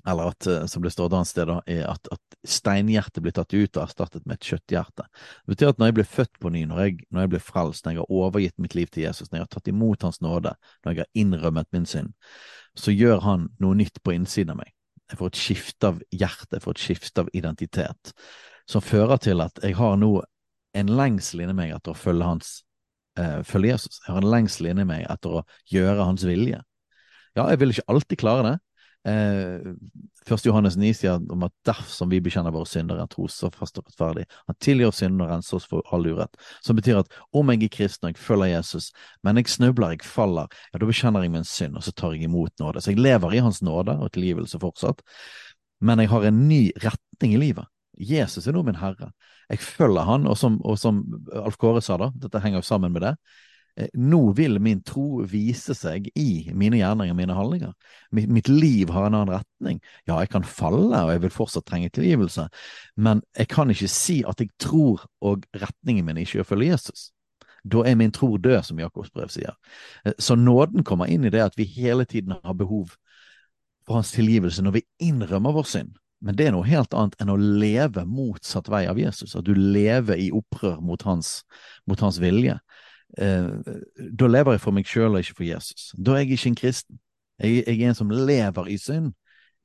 Eller 0.07 0.33
at, 0.33 0.47
eh, 0.47 0.65
som 0.65 0.83
det 0.83 0.91
står 0.91 1.07
et 1.07 1.15
annet 1.15 1.29
sted, 1.29 1.47
da, 1.47 1.59
at, 1.93 2.07
at 2.11 2.37
steinhjertet 2.43 3.23
blir 3.23 3.35
tatt 3.35 3.53
ut 3.53 3.77
og 3.77 3.83
erstattet 3.85 4.25
med 4.27 4.35
et 4.35 4.49
kjøtthjerte. 4.49 5.05
Det 5.07 5.53
betyr 5.53 5.71
at 5.71 5.79
når 5.79 5.89
jeg 5.89 5.97
blir 5.99 6.09
født 6.11 6.39
på 6.43 6.51
ny, 6.51 6.65
når 6.67 6.81
jeg, 6.83 6.97
når 7.09 7.25
jeg 7.25 7.31
blir 7.33 7.43
frelst, 7.43 7.85
når 7.85 7.95
jeg 7.95 8.01
har 8.01 8.17
overgitt 8.19 8.59
mitt 8.59 8.75
liv 8.75 8.91
til 8.91 9.05
Jesus, 9.05 9.31
når 9.31 9.39
jeg 9.39 9.45
har 9.45 9.53
tatt 9.55 9.71
imot 9.71 10.03
Hans 10.03 10.19
nåde, 10.23 10.55
når 10.83 10.91
jeg 10.91 11.05
har 11.05 11.21
innrømmet 11.23 11.71
min 11.71 11.87
synd, 11.87 12.11
så 12.75 12.91
gjør 12.91 13.23
Han 13.23 13.47
noe 13.63 13.79
nytt 13.79 14.03
på 14.03 14.15
innsiden 14.17 14.57
av 14.57 14.59
meg. 14.59 14.73
Jeg 15.11 15.19
får 15.21 15.31
et 15.31 15.39
skifte 15.39 15.87
av 15.93 16.03
hjerte, 16.11 16.51
jeg 16.57 16.65
får 16.65 16.75
et 16.75 16.83
skifte 16.83 17.23
av 17.23 17.31
identitet, 17.37 18.13
som 18.67 18.83
fører 18.83 19.19
til 19.23 19.43
at 19.43 19.59
jeg 19.63 19.77
har 19.77 19.97
nå 19.99 20.13
en 20.73 20.93
lengsel 20.97 21.43
inni 21.43 21.55
meg 21.55 21.73
etter 21.75 21.93
å 21.93 21.97
følge 21.97 22.27
Hans 22.27 22.53
eh, 23.19 23.41
følge 23.47 23.75
Jesus. 23.75 24.01
Jeg 24.03 24.15
har 24.15 24.23
en 24.23 24.31
lengsel 24.33 24.71
inni 24.71 24.85
meg 24.89 25.05
etter 25.11 25.39
å 25.39 25.43
gjøre 25.71 26.07
Hans 26.09 26.25
vilje. 26.27 26.59
Ja, 27.37 27.47
jeg 27.49 27.59
vil 27.61 27.73
ikke 27.73 27.89
alltid 27.89 28.19
klare 28.21 28.45
det, 28.47 28.57
Eh, 29.05 29.59
Johannes 30.45 30.77
9 30.79 30.93
sier 30.95 31.19
om 31.31 31.41
at 31.43 31.51
dersom 31.67 32.07
vi 32.11 32.21
bekjenner 32.23 32.53
våre 32.55 32.67
synder, 32.69 32.95
er 32.95 33.03
han 33.03 33.11
tros 33.11 33.35
og 33.43 33.57
rettferdig. 33.59 34.23
Han 34.47 34.57
tilgir 34.63 34.93
synder 34.95 35.25
og 35.25 35.33
renser 35.33 35.57
oss 35.57 35.67
for 35.67 35.83
all 35.91 36.07
urett. 36.07 36.39
Som 36.63 36.79
betyr 36.79 37.01
at 37.01 37.11
om 37.35 37.51
jeg 37.51 37.65
er 37.67 37.73
kristen 37.73 38.07
og 38.07 38.13
jeg 38.13 38.23
følger 38.23 38.53
Jesus, 38.53 38.91
men 39.23 39.41
jeg 39.41 39.51
snubler, 39.51 39.97
jeg 39.97 40.07
faller, 40.07 40.47
ja, 40.71 40.79
da 40.79 40.87
bekjenner 40.87 41.25
jeg 41.25 41.35
min 41.35 41.47
synd, 41.47 41.77
og 41.77 41.83
så 41.83 41.91
tar 41.91 42.15
jeg 42.15 42.29
imot 42.29 42.55
nåde. 42.63 42.83
Så 42.83 42.93
jeg 42.93 43.03
lever 43.03 43.35
i 43.35 43.43
hans 43.43 43.61
nåde 43.65 43.97
og 43.99 44.13
tilgivelse 44.15 44.61
fortsatt, 44.63 45.03
men 45.83 45.99
jeg 45.99 46.11
har 46.13 46.29
en 46.29 46.43
ny 46.47 46.63
retning 46.83 47.35
i 47.35 47.43
livet. 47.43 47.67
Jesus 47.99 48.47
er 48.47 48.55
nå 48.55 48.63
min 48.65 48.79
herre. 48.79 49.11
Jeg 49.51 49.59
følger 49.59 50.07
han, 50.07 50.23
og 50.31 50.39
som, 50.39 50.61
og 50.63 50.79
som 50.79 51.03
Alf 51.43 51.59
Kåre 51.61 51.83
sa 51.83 51.99
da, 51.99 52.13
dette 52.15 52.39
henger 52.41 52.63
jo 52.63 52.71
sammen 52.71 52.95
med 52.95 53.03
det, 53.03 53.17
Eh, 53.17 53.52
nå 53.93 54.19
vil 54.37 54.59
min 54.61 54.83
tro 54.85 55.23
vise 55.29 55.73
seg 55.73 56.09
i 56.19 56.51
mine 56.53 56.77
gjerninger, 56.77 57.15
mine 57.17 57.37
handlinger. 57.37 57.73
Mitt, 58.13 58.49
liv 58.49 58.91
har 58.93 59.07
en 59.07 59.17
annen 59.17 59.33
retning. 59.33 59.79
Ja, 60.05 60.19
jeg 60.21 60.29
kan 60.33 60.45
falle, 60.45 60.99
og 60.99 61.11
jeg 61.13 61.23
vil 61.23 61.33
fortsatt 61.33 61.65
trenge 61.69 61.89
tilgivelse, 61.93 62.47
men 62.95 63.23
jeg 63.37 63.49
kan 63.53 63.73
ikke 63.73 63.89
si 63.89 64.21
at 64.29 64.43
jeg 64.43 64.53
tror 64.61 65.07
og 65.25 65.47
retningen 65.57 66.05
min 66.05 66.21
ikke 66.21 66.41
er 66.41 66.45
å 66.45 66.51
følge 66.51 66.69
Jesus. 66.69 67.09
Da 67.63 67.85
er 67.87 67.95
min 67.95 68.11
tro 68.11 68.35
død, 68.37 68.61
som 68.67 68.79
Jakobs 68.79 69.11
brev 69.11 69.31
sier. 69.31 69.55
Eh, 70.05 70.13
så 70.19 70.35
nåden 70.35 70.83
kommer 70.83 71.09
inn 71.09 71.25
i 71.25 71.31
det 71.31 71.41
at 71.41 71.57
vi 71.57 71.63
hele 71.63 72.05
tiden 72.05 72.35
har 72.43 72.59
behov 72.59 72.97
for 73.87 73.99
hans 73.99 74.11
tilgivelse 74.15 74.63
når 74.63 74.77
vi 74.77 74.87
innrømmer 75.07 75.55
vår 75.55 75.69
synd. 75.71 75.93
Men 76.23 76.37
det 76.39 76.47
er 76.47 76.53
noe 76.55 76.67
helt 76.67 76.93
annet 76.95 77.17
enn 77.19 77.31
å 77.33 77.39
leve 77.39 78.05
motsatt 78.07 78.69
vei 78.71 78.85
av 78.87 78.99
Jesus. 78.99 79.35
At 79.35 79.47
du 79.47 79.55
lever 79.55 80.19
i 80.19 80.29
opprør 80.31 80.79
mot 80.83 81.01
hans, 81.03 81.41
mot 81.87 81.99
hans 81.99 82.19
vilje 82.23 82.55
eh, 82.55 82.72
da 83.13 84.27
lever 84.27 84.55
jeg 84.55 84.61
for 84.63 84.75
meg 84.75 84.87
sjøl 84.89 85.13
og 85.13 85.21
ikke 85.21 85.37
for 85.37 85.45
Jesus. 85.47 85.91
Da 85.93 86.15
er 86.15 86.23
jeg 86.23 86.37
ikke 86.37 86.49
en 86.49 86.61
kristen. 86.61 86.99
Jeg, 87.41 87.63
jeg 87.67 87.81
er 87.81 87.91
en 87.91 87.97
som 87.97 88.13
lever 88.13 88.69
i 88.73 88.77
synd, 88.81 89.11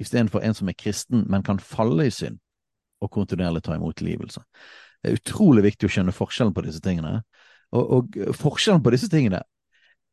istedenfor 0.01 0.45
en 0.45 0.57
som 0.57 0.69
er 0.69 0.77
kristen, 0.79 1.25
men 1.31 1.45
kan 1.47 1.61
falle 1.63 2.07
i 2.09 2.13
synd 2.15 2.39
og 3.01 3.13
kontinuerlig 3.15 3.63
ta 3.65 3.77
imot 3.77 3.97
tilgivelse. 3.99 4.43
Det 5.03 5.11
er 5.11 5.21
utrolig 5.21 5.63
viktig 5.69 5.89
å 5.89 5.93
skjønne 5.93 6.15
forskjellen 6.15 6.55
på 6.57 6.65
disse 6.67 6.83
tingene. 6.83 7.21
Og, 7.77 7.93
og 7.99 8.19
forskjellen 8.39 8.83
på 8.83 8.93
disse 8.95 9.11
tingene 9.13 9.43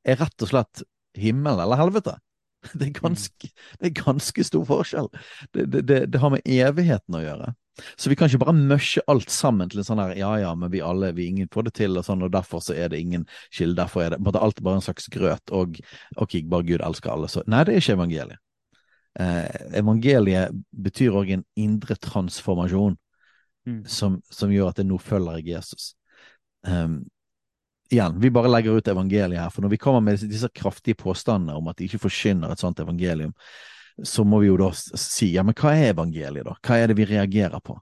er 0.05 0.19
rett 0.21 0.45
og 0.45 0.51
slett 0.51 0.83
himmel 1.17 1.61
eller 1.63 1.79
helvete. 1.79 2.17
Det 2.73 2.87
er 2.87 2.95
ganske, 2.97 3.49
det 3.77 3.91
er 3.91 3.91
ganske 3.93 4.43
stor 4.47 4.63
forskjell. 4.65 5.05
Det, 5.53 5.67
det, 5.69 5.97
det, 6.09 6.17
har 6.17 6.31
med 6.33 6.47
evigheten 6.49 7.13
å 7.13 7.21
gjøre. 7.21 7.51
Så 7.97 8.09
vi 8.09 8.15
kan 8.15 8.29
ikke 8.29 8.43
bare 8.45 8.55
møsje 8.55 9.03
alt 9.11 9.31
sammen 9.33 9.69
til 9.71 9.81
en 9.81 9.87
sånn 9.87 9.99
her 9.99 10.15
ja 10.19 10.31
ja, 10.39 10.53
men 10.55 10.71
vi 10.71 10.83
alle, 10.85 11.11
vi 11.17 11.27
ingen 11.31 11.49
får 11.51 11.67
det 11.67 11.75
til, 11.81 11.97
og 11.99 12.05
sånn, 12.07 12.23
og 12.23 12.31
derfor 12.33 12.63
så 12.63 12.75
er 12.77 12.91
det 12.93 13.01
ingen 13.03 13.25
kilde, 13.49 13.77
derfor 13.81 14.05
er 14.05 14.15
det 14.15 14.21
måtte 14.23 14.43
alt 14.43 14.61
bare 14.63 14.79
en 14.79 14.85
slags 14.85 15.09
grøt, 15.11 15.51
og 15.55 15.79
ok, 16.21 16.39
bare 16.51 16.67
Gud 16.69 16.85
elsker 16.85 17.13
alle, 17.13 17.31
så 17.31 17.43
Nei, 17.51 17.65
det 17.67 17.75
er 17.75 17.83
ikke 17.83 17.97
evangeliet. 17.99 18.41
Eh, 19.19 19.59
evangeliet 19.79 20.55
betyr 20.85 21.15
òg 21.15 21.35
en 21.37 21.43
indre 21.59 21.95
transformasjon 22.03 22.97
mm. 23.67 23.83
som, 23.87 24.17
som, 24.31 24.51
gjør 24.51 24.73
at 24.73 24.81
det 24.81 24.87
nå 24.89 24.99
følger 24.99 25.39
jeg 25.39 25.53
Jesus. 25.55 25.93
Um, 26.67 27.03
igjen, 27.93 28.17
vi 28.19 28.31
bare 28.33 28.51
legger 28.51 28.75
ut 28.75 28.91
evangeliet 28.91 29.39
her, 29.39 29.53
for 29.53 29.63
når 29.63 29.75
vi 29.75 29.79
kommer 29.81 30.03
med 30.03 30.19
disse 30.25 30.49
kraftige 30.55 30.99
påstandene 30.99 31.55
om 31.55 31.71
at 31.71 31.79
de 31.79 31.87
ikke 31.87 32.03
forkynner 32.07 32.51
et 32.51 32.63
sånt 32.63 32.81
evangelium, 32.83 33.33
så 34.03 34.25
må 34.27 34.41
vi 34.41 34.49
jo 34.49 34.57
da 34.59 34.69
si 34.75 35.31
ja, 35.35 35.43
men 35.45 35.55
hva 35.57 35.73
er 35.75 35.93
evangeliet, 35.93 36.45
da? 36.47 36.55
Hva 36.59 36.79
er 36.81 36.91
det 36.91 36.97
vi 36.99 37.07
reagerer 37.09 37.61
på? 37.63 37.77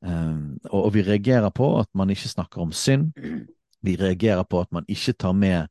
Um, 0.00 0.58
og, 0.70 0.84
og, 0.84 0.90
vi 0.94 1.02
reagerer 1.02 1.50
på 1.54 1.72
at 1.80 1.90
man 1.98 2.10
ikke 2.14 2.30
snakker 2.30 2.62
om 2.62 2.72
synd. 2.72 3.10
Vi 3.84 3.96
reagerer 3.98 4.46
på 4.48 4.62
at 4.62 4.70
man 4.74 4.86
ikke 4.90 5.14
tar 5.18 5.34
med 5.38 5.66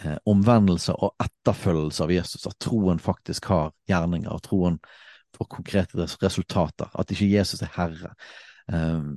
eh, 0.00 0.16
omvendelse 0.28 0.94
og 0.96 1.14
etterfølgelse 1.22 2.04
av 2.04 2.12
Jesus, 2.12 2.46
at 2.48 2.58
troen 2.60 3.00
faktisk 3.00 3.48
har 3.52 3.70
gjerninger, 3.88 4.32
og 4.32 4.42
troen 4.44 4.78
får 5.36 5.50
konkrete 5.52 6.00
resultater, 6.00 6.90
at 6.92 7.12
ikke 7.12 7.30
Jesus 7.30 7.62
er 7.64 7.72
herre. 7.76 8.12
Um, 8.68 9.16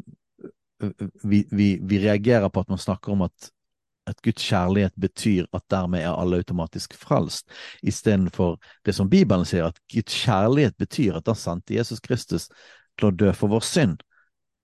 vi, 1.24 1.44
vi, 1.52 1.74
vi 1.84 2.00
reagerer 2.02 2.50
på 2.50 2.64
at 2.64 2.72
man 2.72 2.82
snakker 2.82 3.14
om 3.14 3.26
at 3.28 3.52
at 4.10 4.22
Guds 4.26 4.44
kjærlighet 4.44 4.94
betyr 5.00 5.46
at 5.54 5.64
dermed 5.72 6.02
er 6.02 6.14
alle 6.14 6.42
automatisk 6.42 6.94
frelst, 6.98 7.50
istedenfor 7.84 8.58
det 8.86 8.96
som 8.98 9.10
Bibelen 9.10 9.46
sier, 9.46 9.70
at 9.70 9.82
Guds 9.94 10.16
kjærlighet 10.24 10.78
betyr 10.78 11.20
at 11.20 11.28
han 11.30 11.38
sendte 11.38 11.76
Jesus 11.78 12.02
Kristus 12.04 12.50
til 13.00 13.12
å 13.12 13.16
dø 13.16 13.32
for 13.38 13.52
vår 13.54 13.66
synd, 13.66 14.02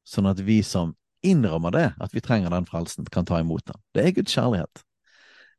sånn 0.07 0.29
at 0.29 0.41
vi 0.43 0.61
som 0.65 0.95
innrømmer 1.25 1.73
det, 1.73 1.87
at 2.01 2.13
vi 2.15 2.23
trenger 2.23 2.53
den 2.53 2.67
frelsen, 2.69 3.07
kan 3.11 3.25
ta 3.25 3.39
imot 3.41 3.65
den. 3.67 3.79
Det 3.93 4.05
er 4.05 4.15
Guds 4.15 4.33
kjærlighet. 4.33 4.83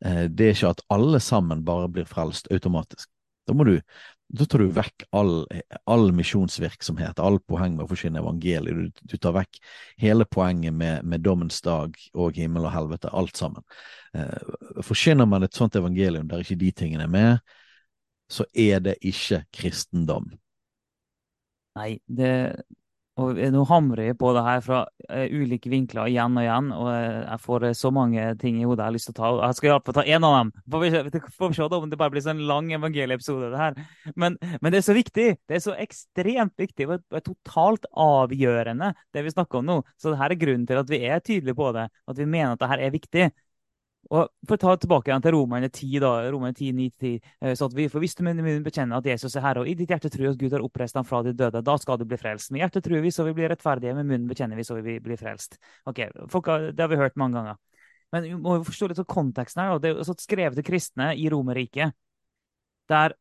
Eh, 0.05 0.25
det 0.31 0.47
er 0.47 0.57
ikke 0.57 0.75
at 0.77 0.85
alle 0.95 1.21
sammen 1.21 1.65
bare 1.67 1.91
blir 1.93 2.09
frelst 2.09 2.51
automatisk. 2.55 3.11
Da 3.49 3.57
må 3.57 3.65
du 3.65 3.79
da 4.29 4.45
tar 4.45 4.61
du 4.61 4.73
vekk 4.77 5.05
all, 5.17 5.47
all 5.89 6.11
misjonsvirksomhet, 6.13 7.21
all 7.25 7.39
poeng 7.49 7.77
med 7.77 7.87
å 7.87 7.91
forsyne 7.91 8.21
evangeliet. 8.21 8.77
Du, 8.77 9.07
du, 9.13 9.17
tar 9.17 9.33
vekk 9.39 9.61
hele 10.03 10.27
poenget 10.29 10.75
med, 10.77 11.07
med, 11.09 11.25
dommens 11.25 11.63
dag 11.65 11.97
og 12.13 12.37
himmel 12.37 12.69
og 12.69 12.75
helvete, 12.75 13.13
alt 13.17 13.41
sammen. 13.41 13.65
Eh, 14.13 14.83
forsyner 14.85 15.29
man 15.29 15.47
et 15.47 15.57
sånt 15.57 15.79
evangelium 15.81 16.29
der 16.29 16.45
ikke 16.45 16.59
de 16.61 16.73
tingene 16.77 17.09
er 17.09 17.15
med, 17.15 17.57
så 18.29 18.45
er 18.53 18.85
det 18.85 18.99
ikke 19.01 19.47
kristendom. 19.57 20.29
Nei, 21.79 21.95
det, 22.05 22.33
og 23.19 23.39
nå 23.53 23.65
hamrer 23.67 24.11
jeg 24.11 24.17
på 24.21 24.31
det 24.37 24.43
her 24.47 24.61
fra 24.63 24.81
uh, 24.87 25.25
ulike 25.27 25.71
vinkler 25.73 26.11
igjen 26.11 26.37
og 26.39 26.45
igjen, 26.45 26.69
og 26.77 26.87
uh, 26.87 27.17
jeg 27.25 27.43
får 27.45 27.67
så 27.79 27.91
mange 27.95 28.27
ting 28.39 28.61
i 28.61 28.67
hodet 28.67 28.85
jeg 28.85 28.87
har 28.87 28.95
lyst 28.95 29.11
til 29.11 29.17
å 29.17 29.19
ta. 29.19 29.31
Jeg 29.49 29.59
skal 29.59 29.73
iallfall 29.73 29.97
ta 29.99 30.05
én 30.07 30.27
av 30.29 30.37
dem. 30.37 30.53
Får 30.71 30.85
vi, 30.85 31.23
får 31.41 31.53
vi 31.53 31.59
se 31.59 31.69
om 31.81 31.91
det 31.91 31.99
bare 32.01 32.15
blir 32.15 32.25
sånn 32.25 32.45
lang 32.49 32.71
evangelieepisode, 32.77 33.51
det 33.55 33.63
her. 33.63 33.81
Men, 34.15 34.39
men, 34.61 34.71
det 34.71 34.83
er 34.83 34.87
så 34.87 34.97
viktig. 34.97 35.27
Det 35.51 35.59
er 35.59 35.65
så 35.65 35.75
ekstremt 35.79 36.55
viktig 36.61 36.87
og 36.87 36.97
er 36.99 37.27
totalt 37.27 37.91
avgjørende, 37.99 38.93
det 39.15 39.27
vi 39.27 39.35
snakker 39.35 39.63
om 39.63 39.69
nå. 39.73 39.81
Så 39.99 40.15
det 40.15 40.23
her 40.23 40.35
er 40.35 40.43
grunnen 40.45 40.69
til 40.69 40.81
at 40.81 40.93
vi 40.93 41.03
er 41.09 41.25
tydelige 41.25 41.59
på 41.59 41.73
det, 41.77 41.89
at 41.91 42.23
vi 42.23 42.29
mener 42.29 42.55
at 42.55 42.63
det 42.63 42.71
her 42.71 42.87
er 42.87 42.95
viktig. 42.95 43.29
Og 44.09 44.31
For 44.49 44.57
å 44.57 44.61
ta 44.63 44.75
tilbake 44.81 45.11
igjen 45.11 45.25
til 45.25 45.35
Romerne 45.35 45.69
10, 45.69 45.99
da, 46.01 46.11
Romerne 46.33 46.57
10, 46.57 46.73
9 46.73 46.93
10, 47.03 47.57
så 47.59 47.67
at 47.69 47.75
vi 47.77 47.89
for 47.93 48.01
hvis 48.01 48.17
du 48.17 48.23
med 48.25 48.39
munnen 48.39 48.65
bekjenner 48.65 49.03
at 49.03 49.09
Jesus 49.11 49.37
er 49.37 49.45
Herre, 49.45 49.65
og 49.65 49.69
i 49.69 49.75
ditt 49.77 49.91
hjerte 49.93 50.09
tror 50.13 50.31
at 50.31 50.39
Gud 50.41 50.55
har 50.57 50.65
oppreist 50.65 50.97
ham 50.97 51.05
fra 51.05 51.21
de 51.27 51.35
døde, 51.37 51.61
da 51.67 51.75
skal 51.77 51.99
du 52.01 52.07
bli 52.09 52.17
frelst. 52.21 52.53
Med 52.55 52.63
hjertet 52.63 52.87
tror 52.87 53.03
vi, 53.05 53.13
så 53.13 53.27
vi 53.27 53.35
blir 53.37 53.53
rettferdige, 53.53 53.93
med 53.99 54.09
munnen 54.09 54.31
bekjenner 54.31 54.57
vi, 54.57 54.65
så 54.65 54.79
vi 54.81 54.97
blir 55.05 55.21
frelst. 55.21 55.59
Ok, 55.91 56.07
folk, 56.33 56.49
Det 56.73 56.81
har 56.81 56.89
vi 56.89 57.01
hørt 57.03 57.21
mange 57.21 57.37
ganger. 57.37 57.61
Men 58.15 58.25
vi 58.25 58.35
må 58.41 58.57
forstå 58.65 58.89
litt 58.89 59.03
av 59.03 59.09
konteksten 59.11 59.61
her. 59.61 59.81
Det 59.83 59.93
er 59.93 60.21
skrevet 60.23 60.57
til 60.57 60.69
kristne 60.71 61.11
i 61.13 61.29
Romerriket, 61.29 61.93
der 62.89 63.13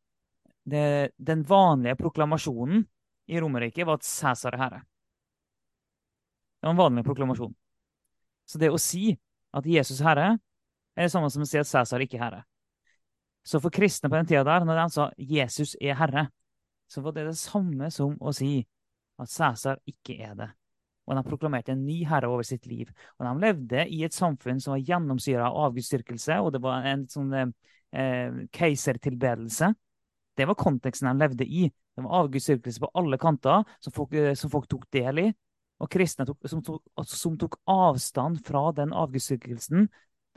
det, 0.68 1.12
den 1.16 1.44
vanlige 1.48 1.98
proklamasjonen 2.00 2.86
i 3.28 3.40
Romerriket 3.40 3.86
var 3.86 4.00
at 4.00 4.08
Cæsar 4.08 4.56
er 4.56 4.62
herre. 4.62 4.82
Det 6.58 6.66
var 6.66 6.74
en 6.74 6.80
vanlig 6.80 7.04
proklamasjon. 7.04 7.54
Så 8.48 8.58
det 8.58 8.70
å 8.72 8.80
si 8.80 9.12
at 9.54 9.66
Jesus 9.68 10.00
er 10.00 10.08
herre, 10.08 10.28
er 10.98 11.06
det 11.06 11.14
samme 11.14 11.30
som 11.30 11.44
å 11.44 11.48
si 11.48 11.60
at 11.60 11.68
Cæsar 11.70 12.02
ikke 12.02 12.18
er 12.18 12.24
herre. 12.24 12.44
Så 13.46 13.60
for 13.62 13.72
kristne 13.72 14.10
på 14.10 14.18
den 14.18 14.26
tida 14.28 14.42
der, 14.44 14.66
når 14.66 14.82
de 14.82 14.86
sa 14.92 15.10
'Jesus 15.16 15.76
er 15.80 15.94
herre', 15.94 16.28
så 16.88 17.00
var 17.00 17.12
det 17.12 17.26
det 17.26 17.38
samme 17.38 17.90
som 17.90 18.16
å 18.20 18.32
si 18.34 18.66
at 19.18 19.28
Cæsar 19.28 19.78
ikke 19.86 20.18
er 20.20 20.34
det. 20.34 20.50
Og 21.06 21.16
de 21.16 21.24
proklamerte 21.24 21.72
en 21.72 21.84
ny 21.86 22.04
herre 22.04 22.28
over 22.28 22.42
sitt 22.42 22.66
liv. 22.66 22.90
Og 23.18 23.24
de 23.24 23.40
levde 23.40 23.88
i 23.88 24.02
et 24.04 24.12
samfunn 24.12 24.60
som 24.60 24.74
var 24.74 24.84
gjennomsyra 24.84 25.48
av 25.48 25.70
avgudsdyrkelse, 25.70 26.40
og 26.40 26.52
det 26.52 26.60
var 26.60 26.84
en 26.84 27.06
sånn 27.08 27.32
eh, 27.34 28.42
keisertilbedelse. 28.52 29.72
Det 30.36 30.46
var 30.46 30.54
konteksten 30.54 31.08
de 31.08 31.24
levde 31.24 31.46
i. 31.46 31.70
Det 31.96 32.04
var 32.04 32.24
avgudsdyrkelse 32.24 32.80
på 32.80 32.90
alle 32.94 33.18
kanter, 33.18 33.64
som 33.80 33.92
folk, 33.92 34.12
eh, 34.12 34.34
som 34.34 34.50
folk, 34.50 34.68
tok 34.68 34.84
del 34.92 35.18
i. 35.24 35.32
Og 35.80 35.88
kristne 35.90 36.26
tok, 36.26 36.44
som, 36.50 36.60
tok, 36.62 36.82
som 37.06 37.38
tok 37.38 37.56
avstand 37.70 38.42
fra 38.44 38.68
den 38.76 38.92
avgudsdyrkelsen, 38.92 39.88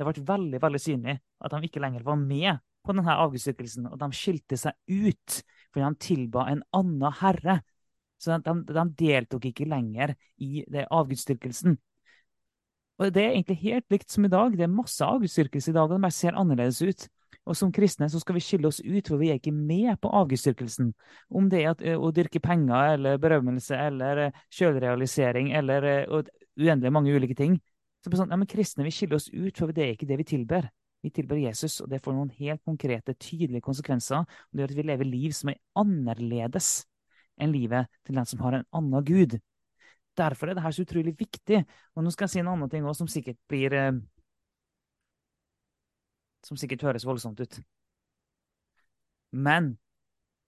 det 0.02 0.08
ble 0.08 0.26
veldig 0.26 0.62
veldig 0.62 0.82
synlig 0.82 1.18
at 1.22 1.54
de 1.54 1.68
ikke 1.68 1.82
lenger 1.84 2.06
var 2.06 2.18
med 2.18 2.58
på 2.82 2.96
denne 2.96 3.18
avgudsdyrkelsen. 3.24 3.86
Og 3.92 4.00
de 4.02 4.10
skilte 4.18 4.58
seg 4.58 4.74
ut 4.90 5.42
fordi 5.72 5.86
de 5.86 6.02
tilba 6.04 6.48
en 6.50 6.66
annen 6.76 7.20
herre. 7.22 7.62
Så 8.22 8.36
de, 8.44 8.56
de 8.68 8.84
deltok 9.00 9.48
ikke 9.50 9.70
lenger 9.70 10.16
i 10.42 10.66
det 10.70 10.88
avgudsdyrkelsen. 10.92 11.78
Og 13.02 13.10
Det 13.14 13.24
er 13.24 13.32
egentlig 13.34 13.62
helt 13.64 13.88
likt 13.90 14.14
som 14.14 14.26
i 14.28 14.30
dag. 14.30 14.54
Det 14.58 14.68
er 14.68 14.74
masse 14.74 15.06
avgudsdyrkelse 15.06 15.72
i 15.72 15.74
dag, 15.74 15.88
og 15.88 15.96
det 15.96 16.04
bare 16.04 16.14
ser 16.14 16.38
annerledes 16.38 16.82
ut. 16.82 17.08
Og 17.50 17.58
Som 17.58 17.72
kristne 17.74 18.10
så 18.12 18.20
skal 18.22 18.38
vi 18.38 18.44
skille 18.46 18.70
oss 18.70 18.82
ut, 18.84 19.08
for 19.08 19.18
vi 19.18 19.32
er 19.32 19.40
ikke 19.40 19.56
med 19.56 19.96
på 20.02 20.12
avgudsdyrkelsen. 20.20 20.92
Om 21.34 21.50
det 21.50 21.64
er 21.64 21.72
at, 21.72 21.82
å 21.82 22.12
dyrke 22.14 22.44
penger 22.44 22.98
eller 22.98 23.18
berømmelse 23.22 23.78
eller 23.88 24.28
kjølrealisering 24.54 25.50
eller 25.58 25.88
uendelig 26.60 26.94
mange 26.94 27.16
ulike 27.16 27.38
ting. 27.38 27.58
Så 28.02 28.10
det 28.10 28.18
sånn, 28.18 28.32
ja, 28.34 28.40
men 28.40 28.50
Kristne 28.50 28.86
vi 28.86 28.94
skiller 28.94 29.20
oss 29.20 29.30
ut, 29.30 29.58
for 29.58 29.74
det 29.76 29.84
er 29.86 29.92
ikke 29.96 30.10
det 30.10 30.18
vi 30.24 30.30
tilber. 30.34 30.68
Vi 31.02 31.10
tilber 31.14 31.40
Jesus, 31.42 31.80
og 31.82 31.90
det 31.90 32.02
får 32.02 32.14
noen 32.14 32.32
helt 32.38 32.62
konkrete, 32.66 33.14
tydelige 33.18 33.66
konsekvenser. 33.66 34.22
og 34.26 34.52
Det 34.54 34.64
gjør 34.64 34.74
at 34.74 34.80
vi 34.80 34.88
lever 34.90 35.10
liv 35.10 35.36
som 35.38 35.52
er 35.54 35.62
annerledes 35.78 36.72
enn 37.42 37.54
livet 37.54 37.90
til 38.06 38.18
den 38.18 38.28
som 38.30 38.42
har 38.46 38.58
en 38.58 38.68
annen 38.78 39.06
gud. 39.06 39.38
Derfor 40.18 40.50
er 40.50 40.58
det 40.58 40.66
her 40.66 40.76
så 40.76 40.86
utrolig 40.86 41.14
viktig. 41.18 41.64
Og 41.96 42.06
nå 42.06 42.14
skal 42.14 42.28
jeg 42.28 42.36
si 42.36 42.42
en 42.42 42.52
annen 42.52 42.70
ting 42.70 42.86
òg, 42.86 42.98
som 42.98 43.10
sikkert 43.10 43.40
blir 43.50 43.78
eh, 43.78 43.94
Som 46.42 46.58
sikkert 46.58 46.82
høres 46.82 47.06
voldsomt 47.06 47.38
ut. 47.38 47.60
Men 49.32 49.76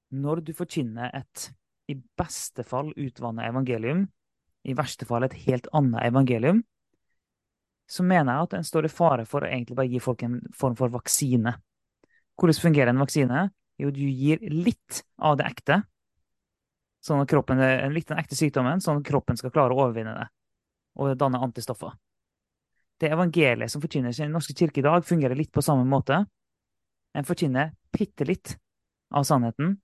når 0.10 0.42
du 0.42 0.50
forkynner 0.58 1.12
et 1.14 1.52
i 1.92 1.94
beste 2.18 2.64
fall 2.66 2.90
utvannet 2.98 3.46
evangelium, 3.46 4.08
i 4.66 4.74
verste 4.74 5.06
fall 5.06 5.28
et 5.28 5.36
helt 5.46 5.68
annet 5.76 6.08
evangelium, 6.08 6.64
så 7.90 8.04
mener 8.04 8.34
jeg 8.34 8.48
at 8.48 8.54
en 8.58 8.68
står 8.68 8.88
i 8.88 8.92
fare 8.92 9.26
for 9.30 9.44
å 9.44 9.50
egentlig 9.50 9.78
bare 9.78 9.92
gi 9.92 10.02
folk 10.02 10.24
en 10.26 10.40
form 10.56 10.76
for 10.80 10.94
vaksine. 10.94 11.56
Hvordan 12.40 12.62
fungerer 12.62 12.94
en 12.94 13.02
vaksine? 13.04 13.42
Jo, 13.82 13.92
du 13.94 14.04
gir 14.06 14.42
litt 14.50 15.02
av 15.18 15.38
det 15.40 15.50
ekte, 15.50 15.82
sånn 17.04 17.24
at 17.24 17.30
kroppen, 17.30 17.60
litt 17.92 18.08
av 18.10 18.16
den 18.16 18.24
ekte 18.24 18.38
sykdommen, 18.38 18.82
sånn 18.82 19.02
at 19.02 19.08
kroppen 19.08 19.38
skal 19.40 19.52
klare 19.54 19.76
å 19.76 19.84
overvinne 19.84 20.16
det 20.22 20.30
og 21.02 21.16
danne 21.18 21.42
antistoffer. 21.42 21.96
Det 23.02 23.10
evangeliet 23.10 23.72
som 23.72 23.82
forkynnes 23.82 24.20
i 24.20 24.24
Den 24.24 24.36
norske 24.38 24.54
kirke 24.54 24.80
i 24.80 24.86
dag, 24.86 25.02
fungerer 25.06 25.36
litt 25.36 25.52
på 25.52 25.64
samme 25.66 25.84
måte. 25.90 26.20
En 27.18 27.26
forkynner 27.26 27.74
bitte 27.92 28.28
litt 28.30 28.54
av 29.14 29.26
sannheten, 29.26 29.80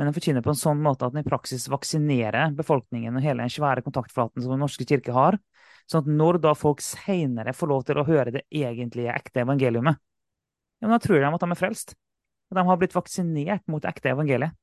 men 0.00 0.08
den 0.08 0.14
forkynner 0.16 0.40
på 0.40 0.54
en 0.54 0.56
sånn 0.56 0.78
måte 0.80 1.04
at 1.04 1.12
den 1.12 1.20
i 1.20 1.28
praksis 1.28 1.66
vaksinerer 1.68 2.54
befolkningen 2.56 3.18
og 3.18 3.20
hele 3.20 3.44
den 3.44 3.52
svære 3.52 3.82
kontaktflaten 3.84 4.40
som 4.40 4.54
Den 4.54 4.62
norske 4.64 4.86
kirke 4.88 5.12
har, 5.12 5.36
sånn 5.84 6.06
at 6.06 6.08
når 6.08 6.38
da 6.40 6.54
folk 6.56 6.80
seinere 6.80 7.52
får 7.52 7.68
lov 7.68 7.84
til 7.84 8.00
å 8.00 8.06
høre 8.08 8.32
det 8.32 8.46
egentlige, 8.48 9.12
ekte 9.12 9.42
evangeliumet, 9.44 10.00
ja, 10.80 10.88
da 10.88 10.96
tror 11.04 11.20
de 11.20 11.28
at 11.28 11.44
de 11.44 11.50
er 11.52 11.60
frelst. 11.60 11.92
At 12.48 12.56
de 12.56 12.64
har 12.70 12.80
blitt 12.80 12.96
vaksinert 12.96 13.66
mot 13.68 13.84
ekte 13.84 14.14
evangeliet. 14.14 14.56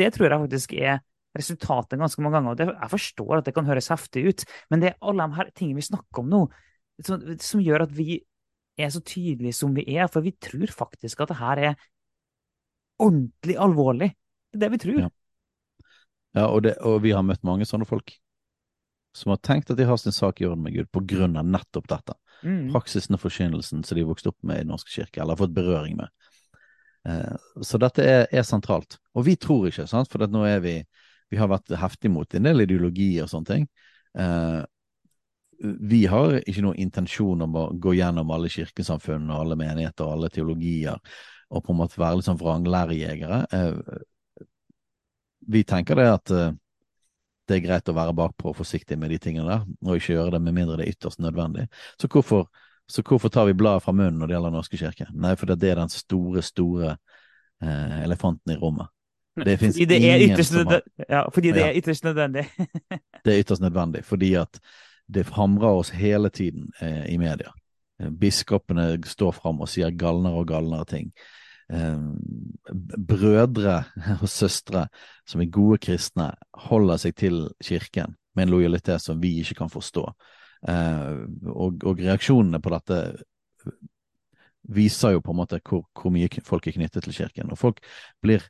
Det 0.00 0.08
tror 0.16 0.30
jeg 0.30 0.44
faktisk 0.46 0.74
er 0.80 1.04
resultatet 1.36 2.00
ganske 2.00 2.24
mange 2.24 2.40
ganger. 2.40 2.56
og 2.56 2.80
Jeg 2.80 2.92
forstår 2.96 3.36
at 3.36 3.44
det 3.44 3.54
kan 3.60 3.68
høres 3.68 3.92
heftig 3.92 4.24
ut, 4.30 4.48
men 4.72 4.80
det 4.80 4.94
er 4.94 5.00
alle 5.04 5.28
de 5.28 5.42
her 5.42 5.52
tingene 5.52 5.84
vi 5.84 5.88
snakker 5.92 6.24
om 6.24 6.32
nå, 6.32 6.42
som, 7.04 7.28
som 7.36 7.60
gjør 7.60 7.84
at 7.84 7.92
vi 7.92 8.22
er 8.80 8.90
så 8.96 9.04
tydelige 9.04 9.60
som 9.60 9.76
vi 9.76 9.84
er. 9.92 10.08
For 10.08 10.24
vi 10.24 10.32
tror 10.40 10.72
faktisk 10.72 11.20
at 11.20 11.34
det 11.34 11.42
her 11.44 11.66
er 11.68 11.80
ordentlig 12.96 13.60
alvorlig. 13.60 14.14
Det 14.54 14.60
er 14.60 14.68
det 14.68 14.74
vi 14.76 14.82
tror. 14.84 14.98
Ja, 15.02 15.08
ja 16.38 16.44
og, 16.46 16.62
det, 16.62 16.76
og, 16.86 17.00
vi 17.02 17.14
har 17.14 17.24
møtt 17.26 17.42
mange 17.46 17.66
sånne 17.66 17.88
folk 17.88 18.14
som 19.14 19.30
har 19.30 19.40
tenkt 19.46 19.70
at 19.70 19.78
de 19.78 19.86
har 19.86 19.98
sin 19.98 20.14
sak 20.14 20.40
i 20.42 20.46
orden 20.46 20.62
med 20.62 20.74
Gud 20.74 20.90
på 20.94 21.02
grunn 21.06 21.36
av 21.38 21.46
nettopp 21.46 21.86
dette. 21.90 22.14
Mm. 22.42 22.70
Praksisen 22.74 23.14
og 23.14 23.22
forkynnelsen 23.22 23.82
som 23.86 23.98
de 23.98 24.06
vokste 24.06 24.30
opp 24.30 24.38
med 24.46 24.58
i 24.58 24.64
Den 24.64 24.72
norske 24.74 24.90
kirke, 24.90 25.20
eller 25.20 25.34
har 25.34 25.42
fått 25.44 25.54
berøring 25.54 25.98
med. 26.00 26.30
Eh, 27.08 27.34
så 27.62 27.78
dette 27.82 28.06
er, 28.06 28.26
er, 28.30 28.46
sentralt. 28.46 28.98
Og 29.14 29.26
vi 29.26 29.36
tror 29.38 29.68
ikke, 29.70 29.86
sant? 29.90 30.10
for 30.10 30.26
nå 30.26 30.44
er 30.48 30.62
vi 30.64 30.76
Vi 31.32 31.38
har 31.40 31.48
vært 31.48 31.72
heftig 31.80 32.10
mot 32.12 32.34
en 32.36 32.46
del 32.46 32.62
ideologi 32.62 33.16
og 33.22 33.30
sånne 33.30 33.48
ting. 33.48 33.64
Eh, 34.14 34.62
vi 35.90 36.04
har 36.06 36.36
ikke 36.44 36.62
noen 36.62 36.78
intensjon 36.78 37.42
om 37.42 37.56
å 37.56 37.64
gå 37.80 37.94
gjennom 37.96 38.30
alle 38.30 38.50
kirkesamfunn 38.52 39.30
og 39.30 39.40
alle 39.40 39.56
menigheter 39.58 40.04
og 40.04 40.12
alle 40.12 40.30
teologier 40.30 41.00
og 41.54 41.64
på 41.64 41.72
en 41.72 41.78
måte 41.80 42.00
være 42.00 42.18
litt 42.18 42.28
sånn 42.28 42.40
vranglærejegere. 42.40 43.40
Eh, 43.54 44.04
vi 45.46 45.64
tenker 45.68 45.98
det 45.98 46.06
at 46.10 46.32
uh, 46.34 46.52
det 47.48 47.58
er 47.58 47.64
greit 47.66 47.90
å 47.90 47.96
være 47.96 48.16
bakpå 48.16 48.50
og 48.52 48.58
forsiktig 48.58 48.96
med 49.00 49.12
de 49.12 49.18
tingene 49.20 49.48
der, 49.50 49.64
og 49.84 49.98
ikke 49.98 50.16
gjøre 50.16 50.36
det 50.36 50.42
med 50.46 50.56
mindre 50.56 50.78
det 50.80 50.86
er 50.86 50.94
ytterst 50.94 51.20
nødvendig. 51.20 51.66
Så 52.00 52.08
hvorfor, 52.08 52.46
så 52.88 53.04
hvorfor 53.04 53.32
tar 53.32 53.48
vi 53.48 53.56
bladet 53.58 53.84
fra 53.84 53.92
munnen 53.92 54.18
når 54.20 54.30
det 54.30 54.36
gjelder 54.36 54.54
Norske 54.54 54.80
kirke? 54.80 55.08
Nei, 55.12 55.34
for 55.40 55.52
det 55.52 55.68
er 55.70 55.80
den 55.82 55.92
store, 55.92 56.44
store 56.44 56.94
eh, 56.94 57.98
elefanten 58.04 58.54
i 58.54 58.58
rommet. 58.60 58.88
Det 59.34 59.58
det 59.58 59.98
er 59.98 60.22
ytterst 60.22 60.54
nødvendig. 60.54 61.04
Ja, 61.08 61.24
fordi 61.34 61.52
det 61.52 61.62
er 61.66 61.76
ytterst 61.76 62.04
nødvendig. 62.04 62.46
det 63.24 63.34
er 63.34 63.40
ytterst 63.42 63.62
nødvendig, 63.62 64.04
fordi 64.04 64.34
at 64.40 64.60
det 65.14 65.26
hamrer 65.34 65.82
oss 65.82 65.90
hele 65.90 66.30
tiden 66.30 66.70
eh, 66.80 67.12
i 67.12 67.18
media. 67.18 67.52
Biskopene 68.20 68.96
står 69.06 69.34
fram 69.36 69.60
og 69.60 69.68
sier 69.70 69.92
galnere 69.94 70.40
og 70.40 70.48
galnere 70.48 70.86
ting. 70.88 71.10
Eh, 71.72 72.00
brødre 72.96 73.78
og 74.22 74.28
søstre 74.28 74.86
som 75.26 75.40
er 75.40 75.52
gode 75.52 75.80
kristne, 75.84 76.32
holder 76.68 77.00
seg 77.00 77.16
til 77.16 77.46
kirken 77.64 78.16
med 78.34 78.46
en 78.46 78.56
lojalitet 78.56 79.02
som 79.02 79.22
vi 79.22 79.38
ikke 79.40 79.62
kan 79.62 79.72
forstå. 79.72 80.04
Eh, 80.68 81.14
og, 81.52 81.84
og 81.84 82.00
reaksjonene 82.00 82.60
på 82.60 82.72
dette 82.74 83.00
viser 84.74 85.14
jo 85.14 85.22
på 85.24 85.32
en 85.32 85.40
måte 85.42 85.60
hvor, 85.60 85.84
hvor, 85.92 86.12
mye 86.12 86.28
folk 86.44 86.66
er 86.66 86.76
knyttet 86.76 87.04
til 87.04 87.16
kirken. 87.16 87.52
Og 87.52 87.60
folk 87.60 87.80
blir 88.24 88.44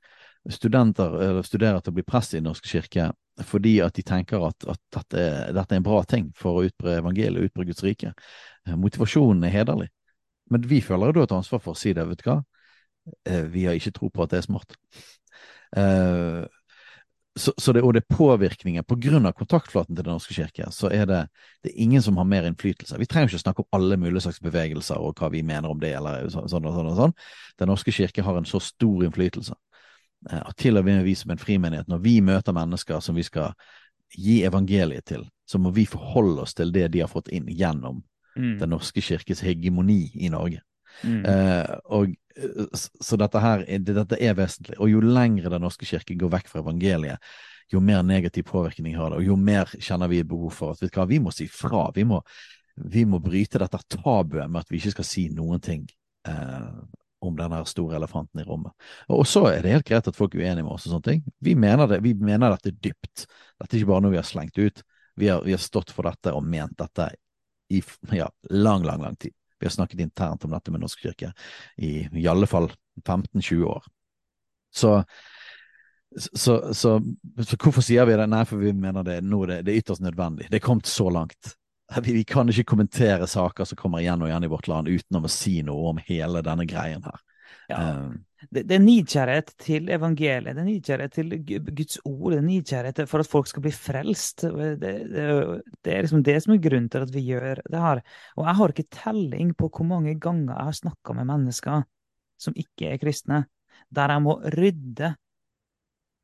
studenter 0.50 1.14
eller 1.24 1.46
studerer 1.46 1.80
til 1.80 1.94
å 1.94 1.98
bli 1.98 2.06
prest 2.06 2.34
i 2.34 2.38
Den 2.38 2.50
norske 2.50 2.68
kirke 2.68 3.12
fordi 3.42 3.78
at 3.82 3.96
de 3.96 4.04
tenker 4.06 4.44
at, 4.46 4.66
at 4.70 4.78
dette, 4.94 5.22
dette, 5.56 5.74
er 5.74 5.80
en 5.80 5.86
bra 5.86 6.04
ting 6.06 6.28
for 6.38 6.60
å 6.60 6.66
utbre 6.68 7.00
evangeliet 7.00 7.40
og 7.40 7.48
utbre 7.48 7.66
Guds 7.66 7.82
rike. 7.82 8.12
Eh, 8.68 8.76
motivasjonen 8.78 9.42
er 9.48 9.54
hederlig. 9.54 9.88
Men 10.52 10.66
vi 10.68 10.78
føler 10.84 11.16
jo 11.16 11.24
et 11.24 11.34
ansvar 11.34 11.62
for 11.64 11.74
å 11.74 11.78
si 11.78 11.94
det. 11.96 12.04
vet 12.06 12.20
du 12.20 12.28
hva? 12.28 12.42
Eh, 13.28 13.46
vi 13.52 13.66
har 13.66 13.78
ikke 13.78 13.94
tro 13.98 14.10
på 14.12 14.24
at 14.24 14.34
det 14.34 14.40
er 14.40 14.46
smart. 14.46 14.76
Eh, 15.76 16.44
så, 17.36 17.52
så 17.58 17.72
det, 17.74 17.82
og 17.82 17.96
det 17.96 18.04
er 18.04 18.14
påvirkninger 18.14 18.84
på 18.86 18.96
grunn 19.02 19.26
av 19.26 19.34
kontaktflaten 19.34 19.96
til 19.96 20.06
Den 20.06 20.14
norske 20.14 20.36
kirke, 20.36 20.68
så 20.70 20.86
er 20.94 21.08
det, 21.10 21.20
det 21.64 21.72
er 21.72 21.80
ingen 21.82 22.02
som 22.02 22.16
har 22.20 22.28
mer 22.30 22.46
innflytelse. 22.46 22.98
Vi 23.00 23.08
trenger 23.10 23.32
ikke 23.32 23.42
snakke 23.42 23.64
om 23.64 23.74
alle 23.74 23.98
mulige 23.98 24.22
slags 24.28 24.38
bevegelser 24.44 25.02
og 25.02 25.18
hva 25.18 25.32
vi 25.34 25.42
mener 25.42 25.72
om 25.72 25.80
det, 25.82 25.96
eller 25.98 26.28
sånn 26.30 26.46
og 26.46 26.76
sånn 26.76 26.90
og 26.92 26.98
sånn. 27.00 27.16
Den 27.58 27.72
norske 27.72 27.94
kirke 27.94 28.22
har 28.22 28.38
en 28.38 28.46
så 28.46 28.62
stor 28.62 29.02
innflytelse. 29.08 29.56
Eh, 30.30 30.40
at 30.40 30.56
til 30.62 30.78
og 30.78 30.86
med 30.86 31.02
vi 31.04 31.16
som 31.18 31.34
en 31.34 31.42
frimenighet, 31.42 31.90
når 31.90 32.04
vi 32.06 32.20
møter 32.24 32.56
mennesker 32.56 33.02
som 33.02 33.18
vi 33.18 33.26
skal 33.26 33.56
gi 34.14 34.44
evangeliet 34.46 35.08
til, 35.10 35.26
så 35.46 35.58
må 35.58 35.74
vi 35.74 35.88
forholde 35.90 36.46
oss 36.46 36.54
til 36.54 36.70
det 36.72 36.86
de 36.94 37.02
har 37.02 37.10
fått 37.10 37.32
inn 37.34 37.50
gjennom 37.50 37.98
mm. 38.36 38.58
Den 38.62 38.70
norske 38.70 39.02
kirkes 39.02 39.42
hegemoni 39.42 40.12
i 40.14 40.30
Norge. 40.30 40.62
Mm. 41.02 41.24
Uh, 41.26 41.74
og 41.98 42.14
så 43.00 43.18
dette 43.20 43.40
her 43.42 43.64
dette 43.86 44.18
er 44.18 44.34
vesentlig. 44.38 44.78
Og 44.82 44.90
jo 44.90 45.02
lengre 45.04 45.52
Den 45.52 45.62
norske 45.62 45.86
kirke 45.86 46.16
går 46.18 46.32
vekk 46.32 46.50
fra 46.50 46.62
evangeliet, 46.64 47.34
jo 47.72 47.80
mer 47.80 48.02
negativ 48.02 48.48
påvirkning 48.50 48.96
har 48.98 49.10
det, 49.10 49.22
og 49.22 49.28
jo 49.30 49.36
mer 49.40 49.70
kjenner 49.78 50.10
vi 50.10 50.24
behov 50.26 50.52
for 50.52 50.74
at 50.74 50.84
hva, 50.94 51.06
vi 51.08 51.20
må 51.22 51.32
si 51.32 51.46
fra. 51.48 51.86
Vi 51.94 52.04
må, 52.08 52.20
vi 52.76 53.06
må 53.08 53.20
bryte 53.24 53.60
dette 53.62 53.80
tabuet 53.96 54.50
med 54.50 54.60
at 54.60 54.72
vi 54.72 54.80
ikke 54.80 54.96
skal 54.98 55.08
si 55.08 55.28
noen 55.32 55.62
ting 55.64 55.86
eh, 56.28 56.68
om 57.24 57.36
denne 57.38 57.62
store 57.68 57.96
elefanten 57.96 58.42
i 58.42 58.44
rommet. 58.44 58.74
Og 59.08 59.24
så 59.28 59.46
er 59.48 59.62
det 59.64 59.72
helt 59.72 59.88
greit 59.88 60.10
at 60.10 60.18
folk 60.18 60.34
er 60.36 60.44
uenige 60.44 60.66
med 60.66 60.74
oss 60.74 60.88
og 60.88 60.96
sånne 60.96 61.08
ting. 61.08 61.22
Vi 61.44 61.54
mener, 61.56 61.88
det, 61.88 62.02
vi 62.04 62.12
mener 62.18 62.52
dette 62.52 62.74
dypt. 62.74 63.24
Dette 63.56 63.70
er 63.70 63.80
ikke 63.80 63.92
bare 63.94 64.04
noe 64.04 64.14
vi 64.14 64.20
har 64.20 64.28
slengt 64.28 64.60
ut. 64.60 64.84
Vi 65.16 65.30
har, 65.30 65.40
vi 65.46 65.54
har 65.54 65.62
stått 65.62 65.94
for 65.94 66.10
dette 66.10 66.34
og 66.34 66.44
ment 66.44 66.76
dette 66.78 67.08
i 67.72 67.80
ja, 68.12 68.28
lang, 68.50 68.84
lang, 68.84 69.00
lang 69.06 69.16
tid. 69.16 69.32
Vi 69.64 69.70
har 69.70 69.72
snakket 69.72 70.00
internt 70.04 70.44
om 70.44 70.52
dette 70.52 70.72
med 70.72 70.82
Norsk 70.84 71.00
kirke 71.00 71.30
i 71.80 72.02
i 72.12 72.26
alle 72.28 72.46
fall 72.46 72.68
15-20 73.00 73.64
år. 73.64 73.86
Så, 74.74 75.04
så, 76.18 76.74
så, 76.74 77.00
så, 77.40 77.56
hvorfor 77.56 77.80
sier 77.80 78.04
vi 78.04 78.18
det? 78.18 78.26
Nei, 78.28 78.42
for 78.44 78.60
vi 78.60 78.74
mener 78.76 79.06
det 79.06 79.22
nå 79.24 79.40
det, 79.48 79.62
det 79.64 79.72
er 79.72 79.80
ytterst 79.80 80.04
nødvendig. 80.04 80.50
Det 80.50 80.60
er 80.60 80.66
kommet 80.66 80.90
så 80.90 81.08
langt. 81.08 81.54
Vi, 82.02 82.12
vi, 82.12 82.24
kan 82.24 82.48
ikke 82.48 82.64
kommentere 82.64 83.26
saker 83.28 83.66
som 83.68 83.76
kommer 83.76 84.00
igjen 84.00 84.22
og 84.24 84.30
igjen 84.30 84.46
i 84.46 84.48
vårt 84.48 84.68
land 84.70 84.88
uten 84.88 85.18
å 85.20 85.28
si 85.30 85.58
noe 85.62 85.90
om 85.92 85.98
hele 86.06 86.40
denne 86.42 86.64
greien 86.66 87.04
her. 87.04 87.18
Ja. 87.70 87.80
Um, 87.96 88.24
det, 88.50 88.66
det, 88.68 88.76
er 88.76 88.82
nidkjærhet 88.82 89.52
til 89.62 89.88
evangeliet, 89.94 90.52
det 90.52 90.60
er 90.60 90.68
nidkjærhet 90.68 91.14
til 91.16 91.30
Guds 91.70 91.98
ord, 92.04 92.34
det 92.34 92.38
er 92.38 92.44
nidkjærhet 92.44 93.00
for 93.08 93.24
at 93.24 93.30
folk 93.30 93.48
skal 93.48 93.64
bli 93.64 93.72
frelst. 93.72 94.44
Det, 94.44 94.74
det, 94.82 94.92
det, 95.80 95.94
er 95.94 96.04
liksom 96.04 96.24
det 96.26 96.36
som 96.44 96.54
er 96.54 96.62
grunnen 96.66 96.90
til 96.92 97.06
at 97.06 97.14
vi 97.14 97.24
gjør 97.30 97.62
det 97.64 97.82
her. 97.86 98.02
Og 98.36 98.48
jeg 98.48 98.58
har 98.60 98.74
ikke 98.74 98.96
telling 99.00 99.54
på 99.56 99.70
hvor 99.72 99.88
mange 99.88 100.16
ganger 100.20 100.52
jeg 100.52 100.70
har 100.70 100.80
snakka 100.80 101.16
med 101.16 101.30
mennesker 101.32 101.84
som 102.40 102.56
ikke 102.58 102.92
er 102.92 103.00
kristne, 103.00 103.44
der 103.94 104.12
jeg 104.12 104.24
må 104.24 104.36
rydde 104.52 105.14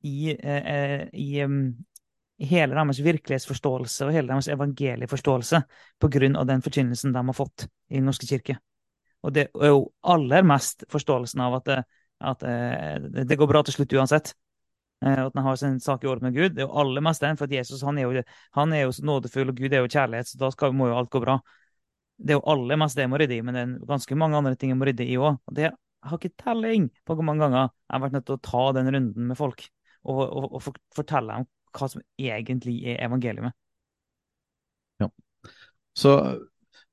i, 0.04 0.32
eh, 0.32 1.06
i, 1.12 1.28
um, 1.44 1.62
hele 2.40 2.76
deres 2.76 3.02
virkelighetsforståelse 3.04 4.06
og 4.06 4.14
hele 4.16 4.32
deres 4.32 4.48
evangelieforståelse 4.52 5.60
på 6.00 6.10
grunn 6.12 6.38
av 6.40 6.48
den 6.48 6.64
forkynnelsen 6.64 7.12
de 7.14 7.24
har 7.26 7.36
fått 7.36 7.66
i 7.90 7.98
Den 7.98 8.08
norske 8.08 8.28
kirke. 8.28 8.56
Og 9.24 9.34
det 9.36 9.48
er 9.52 9.72
jo 9.72 9.88
aller 10.00 10.46
mest 10.48 10.86
forståelsen 10.92 11.42
av 11.44 11.58
at, 11.58 11.66
det, 11.68 11.80
at 12.32 12.44
det, 12.44 13.26
det 13.28 13.36
går 13.36 13.50
bra 13.50 13.60
til 13.66 13.76
slutt 13.76 13.98
uansett. 13.98 14.32
Eh, 15.04 15.26
at 15.26 15.34
man 15.34 15.44
har 15.44 15.56
sin 15.56 15.80
sak 15.80 16.04
i 16.04 16.06
orden 16.06 16.28
med 16.28 16.34
Gud. 16.34 16.54
Det 16.54 16.62
er 16.62 16.68
jo 16.68 16.80
aller 16.82 17.04
mest 17.04 17.24
den, 17.24 17.36
for 17.40 17.48
at 17.48 17.54
Jesus 17.56 17.82
han 17.86 17.98
er, 17.98 18.08
jo, 18.08 18.22
han 18.56 18.72
er 18.76 18.84
jo 18.84 18.92
så 18.92 19.04
nådefull, 19.08 19.52
og 19.52 19.56
Gud 19.56 19.72
er 19.72 19.84
jo 19.84 19.92
kjærlighet, 19.92 20.28
så 20.28 20.40
da 20.42 20.50
skal, 20.52 20.74
må 20.76 20.90
jo 20.90 20.98
alt 20.98 21.12
gå 21.12 21.22
bra. 21.24 21.38
Det 22.20 22.34
er 22.34 22.40
jo 22.40 22.48
aller 22.52 22.80
mest 22.80 22.98
det 22.98 23.06
jeg 23.06 23.12
må 23.12 23.20
rydde 23.20 23.38
i, 23.38 23.44
men 23.44 23.56
det 23.56 23.62
er 23.62 23.76
ganske 23.88 24.18
mange 24.20 24.36
andre 24.36 24.56
ting 24.60 24.74
jeg 24.74 24.80
må 24.80 24.88
rydde 24.88 25.06
i 25.08 25.16
òg. 25.16 25.38
Jeg 25.56 25.72
har 26.04 26.20
ikke 26.20 26.42
telling 26.42 26.90
på 27.08 27.16
hvor 27.16 27.24
mange 27.24 27.46
ganger 27.46 27.62
jeg 27.62 27.94
har 27.94 28.02
vært 28.04 28.16
nødt 28.18 28.26
til 28.28 28.36
å 28.36 28.44
ta 28.44 28.66
den 28.76 28.92
runden 28.92 29.30
med 29.30 29.38
folk 29.40 29.64
og, 30.04 30.20
og, 30.20 30.44
og 30.58 30.68
fortelle 30.96 31.40
dem 31.40 31.48
hva 31.76 31.88
som 31.88 32.02
egentlig 32.18 32.76
er 32.92 33.00
evangeliet. 33.06 33.56
Ja. 35.00 35.08
Så 35.96 36.12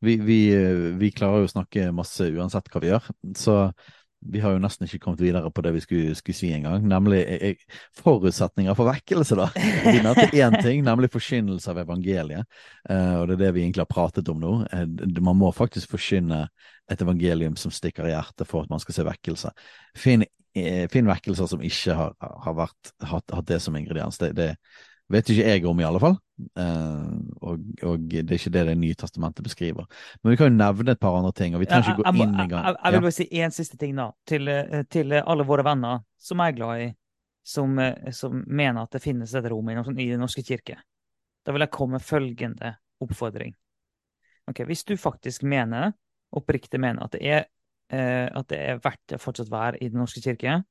vi, 0.03 0.17
vi, 0.21 0.39
vi, 0.99 1.11
klarer 1.15 1.43
jo 1.43 1.49
å 1.49 1.53
snakke 1.55 1.91
masse 1.95 2.27
uansett 2.29 2.69
hva 2.71 2.81
vi 2.83 2.91
gjør. 2.91 3.07
Så 3.37 3.55
vi 4.25 4.41
har 4.41 4.55
jo 4.55 4.61
nesten 4.61 4.87
ikke 4.87 4.99
kommet 5.03 5.21
videre 5.21 5.49
på 5.53 5.61
det 5.61 5.71
vi 5.75 5.81
skulle, 5.83 6.15
skulle 6.17 6.37
si 6.37 6.49
engang, 6.53 6.85
nemlig 6.89 7.19
eh, 7.21 7.51
eh, 7.51 7.81
forutsetninger 7.99 8.75
for 8.77 8.89
vekkelse, 8.89 9.37
da. 9.37 9.45
Vi 9.53 9.99
nevnte 10.01 10.29
én 10.33 10.57
ting, 10.63 10.81
nemlig 10.85 11.11
forkynnelse 11.13 11.69
av 11.71 11.83
evangeliet. 11.83 12.47
Uh, 12.89 13.21
og 13.21 13.27
det 13.29 13.37
er 13.37 13.43
det 13.45 13.51
vi 13.57 13.65
egentlig 13.65 13.85
har 13.85 13.91
pratet 13.91 14.31
om 14.33 14.41
nå. 14.41 14.55
Uh, 14.73 15.21
man 15.23 15.37
må 15.37 15.51
faktisk 15.55 15.93
forkynne 15.93 16.47
et 16.91 17.03
evangelium 17.03 17.55
som 17.59 17.73
stikker 17.73 18.09
i 18.09 18.15
hjertet 18.15 18.49
for 18.49 18.65
at 18.65 18.73
man 18.73 18.81
skal 18.81 18.97
se 18.97 19.07
vekkelse. 19.07 19.53
Finn 19.97 20.25
eh, 20.57 20.85
finn 20.91 21.09
vekkelser 21.09 21.49
som 21.51 21.63
ikke 21.63 21.95
har, 21.97 22.13
har 22.17 22.57
vært, 22.57 22.93
hatt, 23.03 23.33
hatt, 23.33 23.47
det 23.49 23.59
som 23.63 23.75
ingrediens. 23.77 24.17
Det, 24.21 24.33
det, 24.37 24.53
vet 25.13 25.29
ikke 25.31 25.47
jeg 25.47 25.65
om, 25.69 25.79
i 25.79 25.85
alle 25.87 26.01
fall. 26.03 26.17
Uh, 26.59 27.17
og, 27.41 27.63
og, 27.81 28.03
det 28.11 28.27
er 28.27 28.35
ikke 28.35 28.51
det 28.53 28.65
Det 28.67 28.75
nye 28.77 28.97
testamentet 28.99 29.45
beskriver. 29.45 29.87
Men 30.21 30.31
vi 30.33 30.37
kan 30.39 30.51
jo 30.51 30.57
nevne 30.57 30.93
et 30.93 31.01
par 31.01 31.17
andre 31.17 31.31
ting. 31.33 31.55
og 31.55 31.63
vi 31.63 31.69
trenger 31.69 31.93
ikke 31.93 32.03
gå 32.03 32.13
inn 32.13 32.29
engang. 32.29 32.49
gang. 32.51 32.65
Jeg, 32.65 32.77
jeg, 32.83 32.93
vil 32.93 33.05
bare 33.07 33.17
si 33.17 33.27
én 33.31 33.55
siste 33.55 33.77
ting 33.77 33.95
da, 33.97 34.11
til, 34.27 34.47
eh, 34.51 34.83
til, 34.89 35.15
alle 35.23 35.47
våre 35.47 35.65
venner 35.65 36.03
som 36.19 36.43
jeg 36.43 36.53
er 36.53 36.57
glad 36.59 36.83
i, 36.83 36.89
som, 37.47 37.79
eh, 37.79 38.11
som 38.11 38.43
mener 38.45 38.83
at 38.83 38.97
det 38.97 39.03
finnes 39.03 39.33
et 39.33 39.49
rom 39.51 39.71
i, 39.71 39.79
i 39.79 40.11
Den 40.11 40.21
norske 40.21 40.43
kirke. 40.45 40.77
Da 41.45 41.55
vil 41.55 41.63
jeg 41.63 41.73
komme 41.73 41.97
med 41.97 42.05
følgende 42.05 42.75
oppfordring. 42.99 43.55
Ok, 44.47 44.63
Hvis 44.67 44.83
du 44.83 44.97
faktisk 44.97 45.43
mener, 45.43 45.93
oppriktig 46.31 46.79
mener, 46.79 47.03
at 47.03 47.15
det 47.15 47.23
er, 47.23 47.45
eh, 47.89 48.27
at 48.27 48.47
det 48.51 48.59
er 48.59 48.81
verdt 48.83 49.15
å 49.15 49.21
fortsatt 49.21 49.51
være 49.51 49.79
i 49.81 49.89
Den 49.89 50.03
norske 50.03 50.21
kirke, 50.23 50.61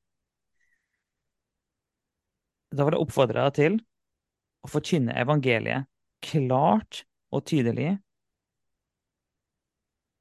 da 2.67 2.83
vil 2.83 2.97
jeg 2.97 3.05
oppfordre 3.05 3.45
deg 3.47 3.53
til 3.55 3.77
å 4.67 4.71
forkynne 4.71 5.15
evangeliet 5.17 5.87
klart 6.23 7.03
og 7.31 7.45
tydelig, 7.47 7.95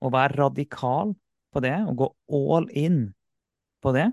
og 0.05 0.12
være 0.12 0.36
radikal 0.38 1.14
på 1.53 1.62
det, 1.64 1.76
og 1.88 1.97
gå 2.03 2.09
all 2.36 2.68
in 2.76 2.99
på 3.82 3.92
det, 3.97 4.07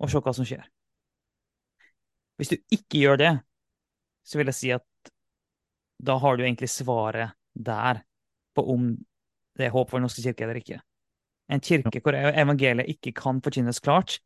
og 0.00 0.10
se 0.12 0.20
hva 0.22 0.34
som 0.36 0.46
skjer. 0.46 0.66
Hvis 2.40 2.52
du 2.52 2.56
ikke 2.72 3.02
gjør 3.02 3.20
det, 3.20 3.32
så 4.24 4.38
vil 4.38 4.50
jeg 4.52 4.58
si 4.58 4.72
at 4.74 5.12
da 6.00 6.16
har 6.20 6.36
du 6.36 6.44
egentlig 6.44 6.70
svaret 6.72 7.34
der 7.52 8.02
på 8.56 8.64
om 8.72 8.92
det 9.58 9.66
er 9.66 9.74
håp 9.74 9.90
for 9.90 9.98
Den 9.98 10.06
norske 10.06 10.24
kirke 10.24 10.46
eller 10.46 10.60
ikke. 10.60 10.78
En 11.50 11.60
kirke 11.60 12.00
hvor 12.00 12.16
evangeliet 12.16 12.88
ikke 12.94 13.12
kan 13.16 13.40
forkynnes 13.44 13.82
klart, 13.82 14.20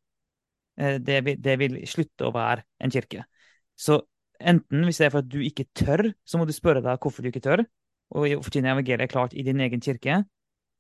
eh, 0.79 1.01
det 1.03 1.23
vil, 1.27 1.41
det 1.43 1.57
vil 1.59 1.79
slutte 1.89 2.29
å 2.29 2.35
være 2.35 2.67
en 2.79 2.93
kirke. 2.95 3.25
Så 3.75 4.03
enten 4.41 4.85
hvis 4.87 5.01
det 5.01 5.09
er 5.09 5.15
for 5.15 5.25
at 5.25 5.31
du 5.31 5.41
ikke 5.45 5.67
tør, 5.77 6.09
så 6.27 6.41
må 6.41 6.47
du 6.49 6.55
spørre 6.57 6.83
deg 6.85 7.01
hvorfor 7.03 7.25
du 7.25 7.31
ikke 7.31 7.45
tør, 7.45 7.65
og 8.15 8.45
fortjene 8.45 8.73
evangeliet 8.75 9.11
klart 9.11 9.35
i 9.35 9.45
din 9.47 9.63
egen 9.65 9.83
kirke. 9.83 10.23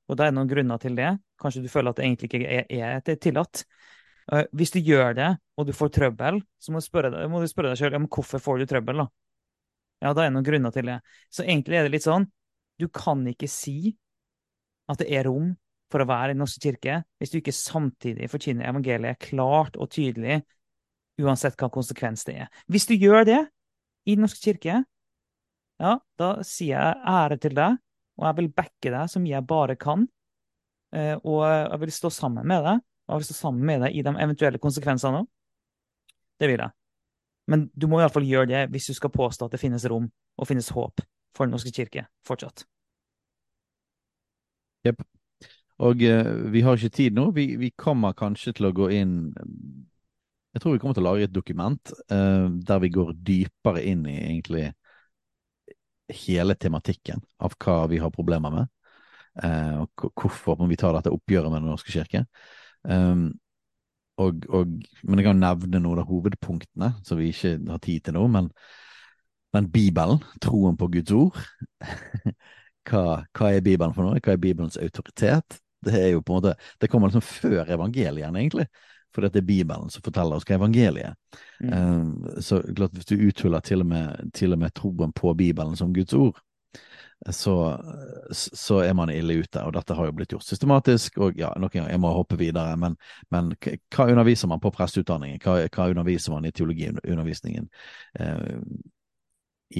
Og 0.09 0.18
da 0.18 0.26
er 0.26 0.32
det 0.32 0.38
noen 0.38 0.50
grunner 0.50 0.80
til 0.80 0.96
det. 0.98 1.11
Kanskje 1.40 1.64
du 1.64 1.70
føler 1.72 1.94
at 1.94 1.98
det 1.98 2.07
egentlig 2.07 2.28
ikke 2.30 2.42
er, 2.44 2.98
er 3.00 3.20
tillatt. 3.20 3.64
Uh, 4.32 4.44
hvis 4.57 4.72
du 4.72 4.80
gjør 4.84 5.16
det, 5.16 5.30
og 5.57 5.66
du 5.68 5.72
får 5.76 5.92
trøbbel, 5.96 6.40
så 6.61 6.72
må 6.72 6.80
du 6.80 6.86
spørre 6.86 7.11
deg, 7.12 7.28
du 7.28 7.50
spørre 7.50 7.72
deg 7.72 7.80
selv 7.80 7.96
ja, 7.96 8.00
hvorfor 8.16 8.42
får 8.42 8.61
du 8.61 8.66
trøbbel. 8.68 9.02
da? 9.05 9.09
Ja, 10.05 10.12
da 10.12 10.24
er 10.24 10.30
det 10.30 10.36
noen 10.36 10.46
grunner 10.46 10.72
til 10.74 10.88
det. 10.88 10.98
Så 11.32 11.44
egentlig 11.44 11.78
er 11.78 11.86
det 11.86 11.94
litt 11.96 12.07
sånn 12.07 12.28
du 12.80 12.88
kan 12.90 13.22
ikke 13.30 13.48
si 13.50 13.94
at 14.90 15.00
det 15.00 15.09
er 15.14 15.28
rom 15.28 15.52
for 15.92 16.02
å 16.02 16.09
være 16.09 16.32
i 16.32 16.34
Den 16.34 16.42
norske 16.42 16.62
kirke 16.64 16.98
hvis 17.20 17.32
du 17.32 17.38
ikke 17.38 17.55
samtidig 17.55 18.28
forkynner 18.32 18.68
evangeliet 18.68 19.20
klart 19.22 19.78
og 19.78 19.92
tydelig, 19.94 20.40
uansett 21.22 21.56
hva 21.60 21.70
konsekvens 21.72 22.24
det 22.28 22.36
er. 22.44 22.50
Hvis 22.70 22.88
du 22.90 22.94
gjør 22.96 23.26
det 23.28 23.40
i 24.04 24.16
Den 24.16 24.26
norske 24.26 24.42
kirke, 24.42 24.82
ja, 25.80 25.94
da 26.20 26.28
sier 26.46 26.76
jeg 26.76 26.98
ære 27.08 27.38
til 27.40 27.54
deg, 27.56 27.78
og 28.20 28.26
jeg 28.28 28.36
vil 28.38 28.50
backe 28.54 28.92
deg 28.92 29.10
så 29.10 29.22
mye 29.22 29.34
jeg 29.34 29.46
bare 29.48 29.76
kan. 29.80 30.04
Eh, 30.94 31.16
og 31.24 31.42
jeg 31.46 31.80
vil 31.82 31.92
stå 31.92 32.10
sammen 32.14 32.46
med 32.46 32.62
deg, 32.66 32.82
og 33.06 33.14
jeg 33.14 33.22
vil 33.22 33.28
stå 33.30 33.38
sammen 33.38 33.64
med 33.66 33.82
deg 33.86 33.96
i 33.96 34.04
de 34.06 34.14
eventuelle 34.26 34.60
konsekvensene 34.62 35.24
òg. 35.24 35.30
Det 36.40 36.50
vil 36.50 36.62
jeg. 36.62 36.74
Men 37.50 37.66
du 37.74 37.88
må 37.90 38.00
iallfall 38.00 38.26
gjøre 38.26 38.50
det 38.50 38.62
hvis 38.72 38.88
du 38.90 38.96
skal 38.96 39.12
påstå 39.12 39.48
at 39.48 39.56
det 39.56 39.60
finnes 39.60 39.84
rom 39.90 40.06
og 40.38 40.48
finnes 40.48 40.70
håp 40.74 41.02
for 41.34 41.46
Den 41.46 41.56
norske 41.56 41.72
kirke 41.74 42.06
fortsatt. 42.26 42.64
Jepp. 44.86 45.02
Og 45.82 46.02
eh, 46.06 46.52
vi 46.52 46.62
har 46.62 46.78
ikke 46.78 46.94
tid 46.94 47.16
nå. 47.16 47.30
Vi, 47.34 47.56
vi, 47.58 47.72
kommer 47.76 48.14
kanskje 48.14 48.54
til 48.54 48.68
å 48.68 48.74
gå 48.76 48.90
inn 48.94 49.32
Jeg 50.55 50.62
tror 50.62 50.74
vi 50.74 50.80
kommer 50.82 50.94
til 50.96 51.02
å 51.02 51.09
lage 51.09 51.26
et 51.26 51.34
dokument 51.34 51.92
uh, 52.12 52.46
der 52.46 52.82
vi 52.84 52.92
går 52.94 53.14
dypere 53.26 53.82
inn 53.90 54.05
i 54.07 54.14
egentlig 54.20 54.68
hele 56.14 56.55
tematikken 56.61 57.22
av 57.42 57.57
hva 57.59 57.78
vi 57.90 57.98
har 57.98 58.12
problemer 58.14 58.52
med, 58.55 58.68
uh, 59.42 59.82
og 59.82 60.20
hvorfor 60.20 60.62
vi 60.70 60.78
tar 60.78 60.94
dette 60.94 61.12
oppgjøret 61.14 61.50
med 61.50 61.64
Den 61.64 61.72
norske 61.72 61.94
kirke. 61.94 62.24
Um, 62.86 63.32
og, 64.22 64.46
og, 64.46 64.70
men 65.02 65.18
jeg 65.20 65.26
kan 65.26 65.40
nevne 65.42 65.80
noen 65.82 66.05
av 66.05 66.07
hovedpunktene 66.07 66.92
som 67.07 67.18
vi 67.18 67.32
ikke 67.32 67.57
har 67.66 67.82
tid 67.82 68.07
til 68.07 68.14
nå. 68.14 68.28
Men, 68.30 68.50
men 69.57 69.70
Bibelen, 69.74 70.22
troen 70.44 70.78
på 70.78 70.90
Guds 70.94 71.14
ord 71.16 71.40
hva, 72.88 73.24
hva, 73.34 73.50
er 73.50 73.64
Bibelen 73.64 73.94
for 73.96 74.07
noe? 74.07 74.22
Hva 74.22 74.36
er 74.36 74.42
Bibelens 74.42 74.78
autoritet? 74.78 75.59
Det 75.84 75.98
er 75.98 76.12
jo 76.14 76.22
på 76.22 76.32
en 76.32 76.38
måte, 76.40 76.55
det 76.80 76.88
kommer 76.92 77.11
liksom 77.11 77.26
før 77.26 77.74
evangeliene, 77.74 78.38
egentlig. 78.38 78.68
For 79.14 79.22
det 79.22 79.38
er 79.38 79.46
Bibelen 79.46 79.92
som 79.94 80.02
forteller 80.02 80.36
oss 80.36 80.46
hva 80.48 80.56
evangeliet 80.58 81.12
er. 81.12 81.42
Mm. 81.62 81.70
Um, 81.70 82.40
så 82.42 82.58
klart, 82.74 82.96
hvis 82.96 83.06
du 83.06 83.14
uthuller 83.28 83.62
til 83.62 83.84
og, 83.84 83.88
med, 83.92 84.32
til 84.34 84.56
og 84.56 84.58
med 84.58 84.74
troen 84.74 85.14
på 85.14 85.34
Bibelen 85.38 85.76
som 85.78 85.94
Guds 85.94 86.16
ord, 86.18 86.40
så, 87.30 87.80
så, 88.32 88.78
er 88.78 88.92
man 88.92 89.10
ille 89.10 89.38
ute. 89.40 89.62
Og 89.62 89.72
dette 89.72 89.94
har 89.96 90.08
jo 90.08 90.14
blitt 90.16 90.34
gjort 90.34 90.46
systematisk. 90.46 91.18
Og 91.22 91.38
ja, 91.38 91.52
nok 91.56 91.74
en 91.74 91.82
gang, 91.82 91.92
jeg 91.94 92.02
må 92.02 92.10
hoppe 92.12 92.38
videre, 92.40 92.76
men, 92.80 92.96
men 93.32 93.52
hva 93.62 94.08
underviser 94.10 94.50
man 94.50 94.60
på 94.60 94.72
presteutdanningen? 94.74 95.40
Hva, 95.42 95.62
hva, 95.68 95.88
underviser 95.94 96.34
man 96.34 96.44
i 96.44 96.52
teologiundervisningen 96.52 97.70
eh, 98.20 98.58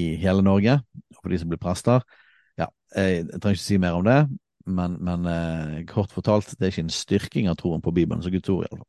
i 0.01 0.07
hele 0.23 0.47
Norge? 0.47 0.79
For 1.21 1.33
de 1.33 1.43
som 1.43 1.53
blir 1.53 1.61
prester? 1.61 2.07
Ja, 2.61 2.71
jeg, 2.95 3.27
jeg 3.27 3.43
trenger 3.43 3.59
ikke 3.59 3.67
si 3.67 3.81
mer 3.83 3.99
om 3.99 4.09
det, 4.09 4.19
men, 4.65 4.97
men 5.05 5.29
eh, 5.29 5.79
kort 5.91 6.15
fortalt, 6.15 6.55
det 6.57 6.69
er 6.69 6.73
ikke 6.73 6.87
en 6.87 6.99
styrking 7.03 7.53
av 7.53 7.59
troen 7.61 7.85
på 7.85 7.93
Bibelen 7.93 8.25
som 8.25 8.33
Guds 8.33 8.49
ord, 8.49 8.69
iallfall. 8.69 8.89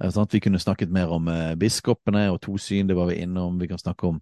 Sånn 0.00 0.30
vi 0.32 0.40
kunne 0.42 0.60
snakket 0.62 0.92
mer 0.92 1.12
om 1.14 1.28
eh, 1.30 1.54
biskopene 1.60 2.28
og 2.32 2.40
to 2.44 2.56
syn, 2.60 2.88
det 2.88 2.96
var 2.98 3.10
vi 3.10 3.20
innom. 3.24 3.58
Vi 3.60 3.68
kan 3.70 3.80
snakke 3.80 4.08
om, 4.08 4.20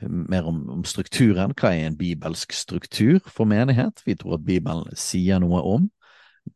eh, 0.00 0.08
mer 0.08 0.48
om, 0.48 0.62
om, 0.78 0.84
strukturen. 0.86 1.54
Hva 1.58 1.74
er 1.74 1.88
en 1.88 1.98
bibelsk 1.98 2.54
struktur 2.56 3.20
for 3.26 3.48
menighet? 3.50 4.02
Vi 4.06 4.16
tror 4.18 4.38
at 4.38 4.46
Bibelen 4.46 4.86
sier 4.96 5.42
noe 5.42 5.62
om 5.66 5.88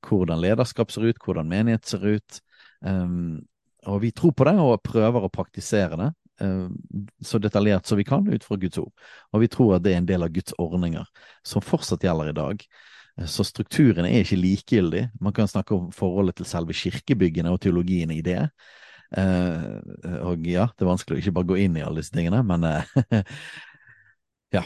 hvordan 0.01 0.41
lederskap 0.41 0.93
ser 0.93 1.11
ut, 1.11 1.19
hvordan 1.21 1.51
menighet 1.51 1.87
ser 1.87 2.07
ut. 2.17 2.41
Um, 2.81 3.43
og 3.87 4.03
vi 4.03 4.13
tror 4.15 4.33
på 4.33 4.47
det 4.49 4.55
og 4.63 4.83
prøver 4.87 5.27
å 5.27 5.33
praktisere 5.33 5.99
det. 5.99 6.11
um, 6.41 6.73
så 7.21 7.39
detaljert 7.39 7.87
som 7.87 7.99
vi 7.99 8.05
kan 8.05 8.27
ut 8.27 8.45
fra 8.45 8.57
Guds 8.57 8.79
ord. 8.79 8.93
Og 9.33 9.45
vi 9.45 9.49
tror 9.53 9.77
at 9.77 9.85
det 9.85 9.93
er 9.93 10.01
en 10.01 10.09
del 10.09 10.25
av 10.25 10.33
Guds 10.33 10.55
ordninger, 10.59 11.05
som 11.45 11.63
fortsatt 11.63 12.03
gjelder 12.03 12.33
i 12.33 12.39
dag. 12.39 12.65
Eh, 13.19 13.29
så 13.29 13.45
strukturene 13.47 14.11
er 14.11 14.25
ikke 14.25 14.41
likegyldig. 14.41 15.05
Man 15.21 15.35
kan 15.37 15.51
snakke 15.51 15.77
om 15.77 15.91
forholdet 15.95 16.41
til 16.41 16.49
selve 16.49 16.77
kirkebyggene 16.77 17.53
og 17.53 17.61
teologien 17.65 18.13
i 18.15 18.23
det. 18.25 18.47
Uh, 19.13 19.77
og 20.25 20.47
ja, 20.49 20.71
det 20.73 20.87
er 20.87 20.89
vanskelig 20.89 21.19
å 21.19 21.21
ikke 21.21 21.35
bare 21.37 21.49
gå 21.51 21.57
inn 21.61 21.75
i 21.77 21.83
alle 21.85 22.01
disse 22.01 22.15
tingene, 22.15 22.39
men 22.49 22.65
uh, 22.65 22.95
ja. 24.57 24.65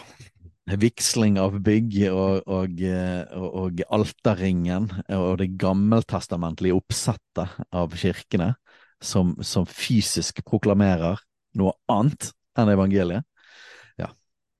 Vigsling 0.66 1.36
av 1.38 1.54
bygg 1.62 1.92
og, 2.10 2.46
og, 2.50 2.80
og, 3.38 3.58
og 3.62 3.82
alterringen 3.94 4.88
og 5.14 5.36
det 5.38 5.52
gammeltestamentlige 5.62 6.74
oppsettet 6.74 7.52
av 7.70 7.94
kirkene 7.94 8.48
som, 8.98 9.36
som 9.46 9.66
fysisk 9.70 10.42
proklamerer 10.46 11.22
noe 11.58 11.70
annet 11.86 12.32
enn 12.58 12.72
evangeliet. 12.74 13.22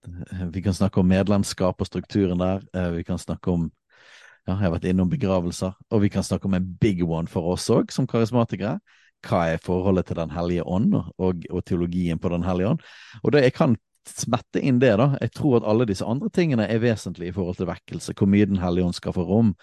Ja, 0.07 0.46
vi 0.52 0.62
kan 0.62 0.74
snakke 0.74 1.00
om 1.00 1.09
medlemskap 1.09 1.80
og 1.80 1.88
strukturen 1.88 2.38
der. 2.38 2.62
Eh, 2.74 2.90
vi 2.90 3.02
kan 3.04 3.18
snakke 3.18 3.50
om 3.50 3.70
ja, 4.46 4.52
jeg 4.52 4.62
har 4.62 4.76
vært 4.76 4.86
innom 4.86 5.11
begravelser, 5.11 5.72
og 5.90 6.02
vi 6.04 6.09
kan 6.12 6.22
snakke 6.22 6.46
om 6.46 6.54
en 6.54 6.68
big 6.80 7.02
one 7.02 7.26
for 7.26 7.50
oss 7.50 7.66
òg, 7.74 7.90
som 7.90 8.07
karismatikere. 8.07 8.78
Hva 9.26 9.40
er 9.50 9.62
forholdet 9.64 10.07
til 10.07 10.20
Den 10.20 10.30
hellige 10.30 10.62
ånd 10.62 10.94
og, 10.94 11.42
og 11.50 11.64
teologien 11.66 12.18
på 12.18 12.30
Den 12.30 12.44
hellige 12.46 12.68
ånd? 12.68 12.84
Og 13.24 13.32
det, 13.32 13.42
Jeg 13.42 13.57
kan 13.57 13.76
smette 14.07 14.62
inn 14.62 14.78
det, 14.78 14.92
da. 15.00 15.16
Jeg 15.20 15.32
tror 15.34 15.57
at 15.59 15.66
alle 15.66 15.88
disse 15.88 16.07
andre 16.07 16.30
tingene 16.30 16.68
er 16.70 16.78
vesentlige 16.78 17.32
i 17.32 17.34
forhold 17.34 17.57
til 17.59 17.66
vekkelse, 17.66 18.14
hvor 18.14 18.30
mye 18.30 18.46
Den 18.46 18.62
hellige 18.62 18.84
ånd 18.84 18.94
skal 18.94 19.16
få 19.16 19.26
rom. 19.26 19.54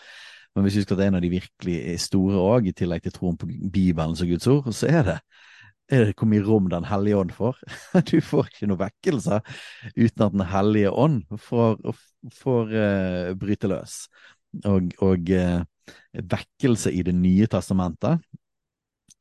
Men 0.56 0.64
hvis 0.64 0.76
vi 0.76 0.82
skal 0.82 0.98
til 0.98 1.06
en 1.08 1.16
av 1.16 1.22
de 1.24 1.32
virkelig 1.32 2.00
store 2.00 2.42
òg, 2.42 2.68
i 2.68 2.76
tillegg 2.76 3.04
til 3.04 3.16
troen 3.16 3.38
på 3.38 3.48
Bibelen 3.48 4.16
som 4.16 4.28
Guds 4.28 4.48
ord, 4.48 4.68
så 4.74 4.88
er 4.92 5.04
det 5.08 5.20
er 5.92 6.06
det 6.08 6.16
hvor 6.18 6.30
mye 6.32 6.44
rom 6.46 6.70
Den 6.72 6.88
hellige 6.88 7.20
ånd 7.20 7.34
får. 7.36 7.60
Du 8.10 8.18
får 8.24 8.50
ikke 8.50 8.70
noe 8.72 8.82
vekkelse 8.82 9.40
uten 9.98 10.26
at 10.26 10.36
Den 10.36 10.46
hellige 10.52 10.92
ånd 10.92 11.24
får, 11.40 11.78
får 12.40 12.74
uh, 12.74 13.34
bryte 13.40 13.72
løs. 13.72 13.98
Og, 14.70 14.94
og 15.04 15.32
uh, 15.34 15.64
vekkelse 16.14 16.94
i 16.94 17.04
Det 17.04 17.16
nye 17.16 17.50
testamentet, 17.52 18.22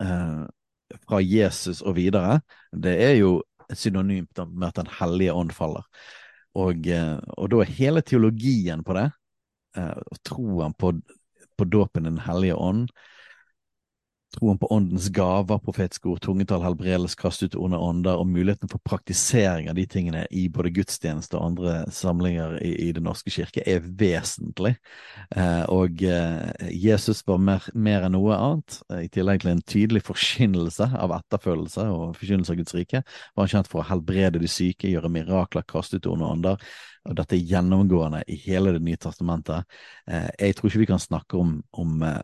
uh, 0.02 0.44
fra 1.08 1.22
Jesus 1.24 1.80
og 1.80 1.96
videre, 1.96 2.42
det 2.72 2.98
er 3.00 3.16
jo 3.16 3.40
synonymt 3.72 4.42
med 4.52 4.68
at 4.68 4.82
Den 4.82 4.92
hellige 5.00 5.32
ånd 5.32 5.54
faller. 5.56 5.86
Og, 6.52 6.84
og 7.40 7.46
da 7.48 7.60
er 7.62 7.70
hele 7.78 8.02
teologien 8.04 8.82
på 8.84 8.92
det, 8.92 9.06
og 9.80 10.18
troen 10.28 10.74
på, 10.76 10.90
på 11.56 11.64
dåpen 11.64 12.04
Den 12.04 12.18
hellige 12.20 12.58
ånd, 12.60 12.90
troen 14.34 14.58
på 14.58 14.68
åndens 14.72 15.08
gaver, 15.14 15.60
profetiske 15.62 16.08
ord, 16.08 16.20
tungetall, 16.24 16.62
helbredelse, 16.64 17.18
kast 17.18 17.44
ut 17.44 17.56
onde 17.58 17.78
ånder, 17.78 18.18
og 18.18 18.28
muligheten 18.30 18.70
for 18.70 18.82
praktisering 18.86 19.68
av 19.70 19.76
de 19.78 19.86
tingene 19.90 20.24
i 20.30 20.46
både 20.52 20.72
gudstjeneste 20.76 21.38
og 21.38 21.52
andre 21.52 21.74
samlinger 21.92 22.58
i, 22.64 22.72
i 22.88 22.92
Den 22.96 23.06
norske 23.08 23.32
kirke, 23.32 23.64
er 23.66 23.82
vesentlig. 23.84 24.74
Eh, 25.36 25.64
og 25.72 26.04
eh, 26.06 26.70
Jesus 26.72 27.22
var 27.28 27.42
mer, 27.42 27.66
mer, 27.74 28.06
enn 28.06 28.16
noe 28.16 28.36
annet, 28.36 28.78
eh, 28.90 29.04
i 29.06 29.10
tillegg 29.12 29.44
til 29.44 29.52
en 29.54 29.66
tydelig 29.74 30.04
forkynnelse 30.08 30.92
av 30.98 31.16
etterfølgelse 31.18 31.88
og 31.92 32.16
forkynnelse 32.20 32.54
av 32.54 32.62
Guds 32.62 32.78
rike, 32.78 33.04
var 33.36 33.46
han 33.46 33.54
kjent 33.56 33.72
for 33.72 33.82
å 33.82 33.88
helbrede 33.90 34.42
de 34.42 34.50
syke, 34.50 34.90
gjøre 34.90 35.12
mirakler, 35.12 35.66
kaste 35.68 36.00
ut 36.00 36.10
onde 36.12 36.32
ånder. 36.36 36.72
Og 37.08 37.18
dette 37.18 37.36
er 37.36 37.46
gjennomgående 37.50 38.22
i 38.30 38.36
hele 38.44 38.76
Det 38.76 38.82
nye 38.84 39.00
testamentet. 39.00 39.66
Eh, 40.06 40.30
jeg 40.38 40.56
tror 40.56 40.70
ikke 40.70 40.84
vi 40.84 40.90
kan 40.92 41.02
snakke 41.02 41.38
om, 41.38 41.56
om 41.72 42.02
eh, 42.06 42.20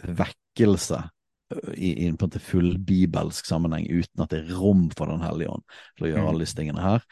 vekkelse 0.00 1.02
i, 1.74 2.04
i 2.04 2.06
en 2.06 2.18
full 2.38 2.78
bibelsk 2.78 3.46
sammenheng 3.46 3.86
uten 3.90 4.22
at 4.22 4.30
det 4.30 4.44
er 4.44 4.56
rom 4.58 4.88
for 4.96 5.10
Den 5.10 5.24
hellige 5.24 5.50
ånd 5.50 5.64
til 5.98 6.06
å 6.06 6.10
gjøre 6.12 6.22
mm. 6.22 6.30
alle 6.30 6.44
disse 6.44 6.58
tingene 6.58 6.84
her. 6.84 7.06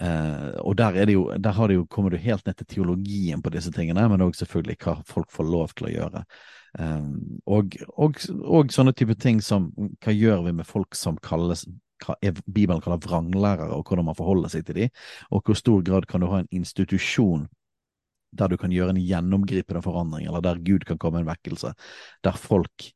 Eh, 0.00 0.52
og 0.62 0.76
der, 0.78 0.94
er 0.94 1.08
det 1.08 1.16
jo, 1.16 1.24
der 1.38 1.56
har 1.56 1.68
det 1.68 1.78
jo, 1.78 1.86
kommer 1.90 2.12
du 2.12 2.20
helt 2.22 2.46
ned 2.46 2.58
til 2.60 2.68
teologien 2.74 3.42
på 3.42 3.52
disse 3.54 3.72
tingene, 3.74 4.06
men 4.12 4.22
òg 4.22 4.36
selvfølgelig 4.38 4.78
hva 4.84 4.98
folk 5.08 5.32
får 5.34 5.48
lov 5.48 5.74
til 5.74 5.88
å 5.88 5.92
gjøre. 5.94 6.24
Eh, 6.78 7.10
og, 7.56 7.78
og, 7.96 8.22
og, 8.44 8.72
sånne 8.74 8.94
type 8.96 9.16
ting 9.18 9.42
som 9.44 9.70
hva 10.04 10.14
gjør 10.14 10.44
vi 10.46 10.56
med 10.60 10.68
folk 10.68 10.98
som 10.98 11.18
kalles 11.22 11.66
hva 12.04 12.14
Bibelen 12.46 12.82
kaller 12.84 13.00
vranglærere, 13.02 13.72
og 13.74 13.88
hvordan 13.88 14.06
man 14.06 14.18
forholder 14.18 14.52
seg 14.52 14.68
til 14.68 14.84
dem, 14.84 14.92
og 15.34 15.42
hvor 15.42 15.58
stor 15.58 15.80
grad 15.86 16.06
kan 16.10 16.22
du 16.22 16.28
ha 16.30 16.44
en 16.44 16.52
institusjon 16.54 17.48
der 18.38 18.52
du 18.52 18.58
kan 18.60 18.70
gjøre 18.70 18.92
en 18.92 19.00
gjennomgripende 19.02 19.82
forandring, 19.82 20.28
eller 20.28 20.44
der 20.44 20.60
Gud 20.62 20.84
kan 20.86 21.00
komme 21.00 21.22
en 21.22 21.26
vekkelse, 21.30 21.72
der 22.22 22.38
folk 22.38 22.90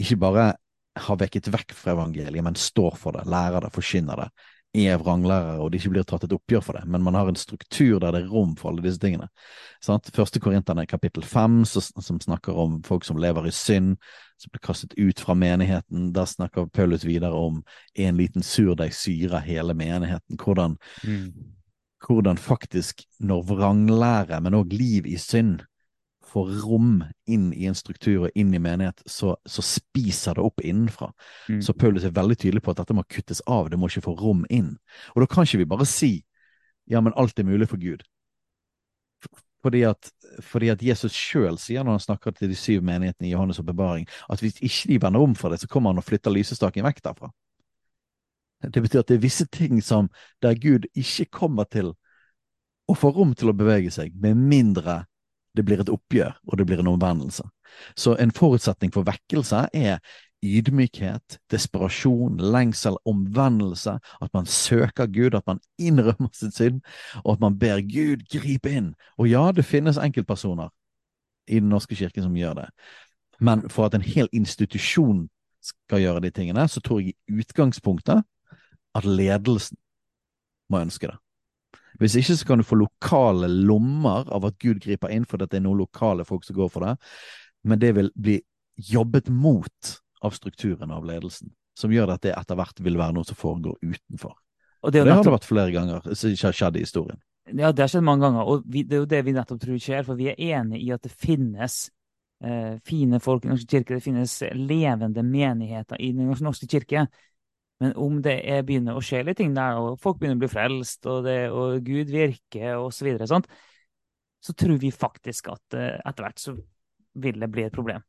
ikke 0.00 0.18
bare 0.20 0.50
har 0.96 1.18
vekket 1.20 1.48
vekk 1.52 1.74
fra 1.76 1.92
evangeliet, 1.92 2.44
men 2.44 2.56
står 2.56 2.96
for 2.96 3.16
det, 3.16 3.26
lærer 3.28 3.64
det, 3.66 3.72
forkynner 3.74 4.22
det, 4.24 4.28
er 4.76 4.98
vranglærere, 5.00 5.60
og 5.60 5.70
det 5.72 5.80
ikke 5.80 5.92
blir 5.94 6.04
tatt 6.08 6.26
et 6.26 6.34
oppgjør 6.36 6.64
for 6.64 6.76
det, 6.76 6.84
men 6.90 7.04
man 7.04 7.16
har 7.16 7.30
en 7.30 7.38
struktur 7.38 8.00
der 8.02 8.12
det 8.12 8.22
er 8.24 8.32
rom 8.32 8.54
for 8.58 8.70
alle 8.70 8.84
disse 8.84 9.00
tingene. 9.00 9.28
Sant? 9.84 10.10
Første 10.12 10.40
Korinterne 10.42 10.86
kapittel 10.88 11.24
fem, 11.24 11.62
som 11.64 12.20
snakker 12.20 12.56
om 12.60 12.82
folk 12.84 13.06
som 13.08 13.20
lever 13.20 13.48
i 13.48 13.54
synd, 13.54 13.96
som 14.36 14.52
blir 14.52 14.64
kastet 14.64 14.96
ut 14.98 15.20
fra 15.20 15.36
menigheten. 15.38 16.10
Der 16.16 16.28
snakker 16.28 16.68
Paulus 16.68 17.06
videre 17.08 17.32
om 17.32 17.62
en 17.94 18.20
liten 18.20 18.44
surdeig 18.44 18.92
syrer 18.94 19.44
hele 19.46 19.74
menigheten. 19.74 20.36
Hvordan, 20.36 20.76
mm. 21.04 21.30
hvordan 22.06 22.38
faktisk, 22.38 23.06
når 23.20 23.46
vranglære, 23.48 24.42
men 24.44 24.60
òg 24.60 24.76
liv 24.76 25.08
i 25.08 25.16
synd, 25.20 25.62
får 26.36 26.50
rom 26.66 27.00
inn 27.32 27.48
i 27.56 27.64
en 27.70 27.76
struktur 27.76 28.26
og 28.26 28.34
inn 28.36 28.52
i 28.54 28.60
menighet, 28.60 29.00
så, 29.08 29.32
så 29.48 29.64
spiser 29.64 30.36
det 30.36 30.44
opp 30.44 30.60
innenfra. 30.60 31.08
Mm. 31.48 31.62
Så 31.64 31.72
Paulus 31.72 32.04
er 32.04 32.12
veldig 32.16 32.36
tydelig 32.36 32.62
på 32.66 32.74
at 32.74 32.82
dette 32.82 32.96
må 32.96 33.06
kuttes 33.08 33.40
av, 33.48 33.70
det 33.72 33.78
må 33.80 33.88
ikke 33.88 34.04
få 34.04 34.16
rom 34.20 34.44
inn. 34.52 34.74
Og 35.14 35.24
da 35.24 35.30
kan 35.32 35.48
ikke 35.48 35.62
vi 35.62 35.70
bare 35.70 35.88
si 35.88 36.12
ja, 36.86 37.00
men 37.00 37.16
alt 37.16 37.38
er 37.40 37.48
mulig 37.48 37.70
for 37.70 37.80
Gud. 37.82 38.04
Fordi 39.64 39.80
at, 39.88 40.12
fordi 40.44 40.68
at 40.70 40.84
Jesus 40.84 41.16
sjøl 41.16 41.56
sier 41.58 41.82
når 41.82 41.96
han 41.96 42.04
snakker 42.04 42.36
til 42.36 42.52
de 42.52 42.58
syv 42.58 42.84
menighetene 42.86 43.26
i 43.26 43.32
Johannes' 43.32 43.58
åpenbaring, 43.58 44.06
at 44.30 44.44
hvis 44.44 44.60
ikke 44.60 44.92
de 44.92 45.00
vender 45.02 45.24
om 45.24 45.34
for 45.34 45.50
det, 45.50 45.58
så 45.64 45.72
kommer 45.72 45.90
han 45.90 45.98
og 45.98 46.06
flytter 46.06 46.30
lysestaken 46.30 46.86
vekk 46.86 47.02
derfra. 47.08 47.32
Det 48.62 48.82
betyr 48.84 49.02
at 49.02 49.08
det 49.08 49.16
er 49.16 49.24
visse 49.24 49.48
ting 49.52 49.80
som 49.82 50.12
der 50.44 50.54
Gud 50.60 50.86
ikke 50.94 51.26
kommer 51.40 51.66
til 51.66 51.96
å 52.86 52.94
få 52.94 53.10
rom 53.16 53.34
til 53.34 53.50
å 53.50 53.56
bevege 53.56 53.90
seg, 53.90 54.14
med 54.14 54.38
mindre 54.38 55.00
det 55.56 55.64
blir 55.64 55.80
et 55.80 55.90
oppgjør, 55.92 56.36
og 56.46 56.58
det 56.58 56.66
blir 56.68 56.80
en 56.82 56.92
omvendelse. 56.94 57.44
Så 57.96 58.16
en 58.20 58.32
forutsetning 58.34 58.92
for 58.94 59.06
vekkelse 59.06 59.66
er 59.74 59.98
ydmykhet, 60.44 61.38
desperasjon, 61.50 62.36
lengsel, 62.36 62.96
omvendelse, 63.08 63.96
at 64.22 64.34
man 64.34 64.46
søker 64.46 65.06
Gud, 65.06 65.34
at 65.34 65.46
man 65.46 65.60
innrømmer 65.78 66.30
sitt 66.36 66.56
synd, 66.56 66.80
og 67.24 67.36
at 67.36 67.40
man 67.40 67.58
ber 67.58 67.80
Gud 67.80 68.26
gripe 68.32 68.70
inn. 68.70 68.92
Og 69.18 69.30
ja, 69.30 69.48
det 69.52 69.64
finnes 69.64 69.98
enkeltpersoner 69.98 70.68
i 71.48 71.60
Den 71.60 71.68
norske 71.70 71.94
kirke 71.94 72.22
som 72.22 72.34
gjør 72.36 72.54
det, 72.58 72.70
men 73.40 73.68
for 73.70 73.86
at 73.86 73.94
en 73.94 74.02
hel 74.02 74.28
institusjon 74.32 75.28
skal 75.62 76.02
gjøre 76.02 76.22
de 76.24 76.30
tingene, 76.30 76.68
så 76.68 76.80
tror 76.80 77.00
jeg 77.00 77.14
i 77.14 77.40
utgangspunktet 77.40 78.24
at 78.96 79.04
ledelsen 79.04 79.78
må 80.70 80.80
ønske 80.82 81.10
det. 81.10 81.16
Hvis 82.00 82.16
ikke 82.20 82.36
så 82.36 82.48
kan 82.48 82.60
du 82.60 82.66
få 82.66 82.78
lokale 82.80 83.48
lommer 83.48 84.26
av 84.32 84.44
at 84.48 84.58
Gud 84.62 84.82
griper 84.84 85.12
inn 85.14 85.24
fordi 85.28 85.48
det 85.50 85.60
er 85.60 85.64
noen 85.64 85.80
lokale 85.84 86.26
folk 86.28 86.44
som 86.44 86.56
går 86.58 86.72
for 86.72 86.86
det, 86.86 86.96
men 87.66 87.80
det 87.82 87.92
vil 87.96 88.10
bli 88.14 88.40
jobbet 88.76 89.30
mot 89.32 89.94
av 90.24 90.34
strukturen 90.36 90.92
av 90.92 91.06
ledelsen, 91.08 91.52
som 91.78 91.92
gjør 91.92 92.14
at 92.14 92.24
det 92.26 92.34
etter 92.36 92.58
hvert 92.58 92.82
vil 92.84 92.98
være 93.00 93.16
noe 93.16 93.28
som 93.28 93.38
foregår 93.38 93.78
utenfor. 93.80 94.36
Og 94.84 94.92
det, 94.92 95.00
det 95.00 95.08
nettopp... 95.08 95.16
har 95.16 95.24
det 95.24 95.36
vært 95.38 95.48
flere 95.48 95.74
ganger 95.74 96.10
som 96.14 96.54
skjedd 96.54 96.78
i 96.78 96.84
historien. 96.84 97.20
Ja, 97.46 97.70
det 97.70 97.84
har 97.84 97.90
skjedd 97.90 98.06
mange 98.06 98.26
ganger, 98.26 98.48
og 98.50 98.66
vi, 98.66 98.82
det 98.82 98.98
er 98.98 99.04
jo 99.04 99.10
det 99.10 99.22
vi 99.26 99.34
nettopp 99.36 99.60
tror 99.62 99.78
skjer, 99.82 100.02
for 100.06 100.18
vi 100.18 100.32
er 100.32 100.40
enig 100.58 100.82
i 100.82 100.90
at 100.94 101.04
det 101.06 101.12
finnes 101.14 101.78
eh, 102.42 102.74
fine 102.86 103.20
folk 103.22 103.44
i 103.44 103.48
Den 103.48 103.54
Norske 103.54 103.70
kirke, 103.70 103.96
det 103.96 104.04
finnes 104.04 104.34
levende 104.58 105.24
menigheter 105.26 106.00
i 106.02 106.10
Den 106.16 106.32
norske 106.42 106.68
kirke. 106.70 107.06
Men 107.82 107.92
om 108.00 108.20
det 108.24 108.38
er, 108.48 108.64
begynner 108.64 108.96
å 108.96 109.04
skje 109.04 109.20
litt 109.26 109.36
ting 109.40 109.52
der, 109.56 109.76
og 109.76 109.98
folk 110.00 110.20
begynner 110.20 110.38
å 110.38 110.44
bli 110.44 110.48
frelst, 110.48 111.04
og, 111.10 111.26
det, 111.26 111.38
og 111.52 111.82
Gud 111.84 112.12
virker, 112.12 112.78
og 112.80 112.88
så 112.96 113.04
videre, 113.04 113.28
så 113.28 114.54
tror 114.56 114.78
vi 114.80 114.92
faktisk 114.94 115.50
at 115.52 115.76
uh, 115.76 115.98
etter 116.00 116.24
hvert 116.24 116.40
så 116.40 116.56
vil 117.20 117.40
det 117.42 117.50
bli 117.52 117.66
et 117.66 117.76
problem. 117.76 118.04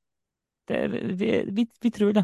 Det, 0.67 0.79
vi, 0.91 1.33
vi, 1.51 1.67
vi, 1.83 1.91
tror 1.91 2.15
det. 2.15 2.23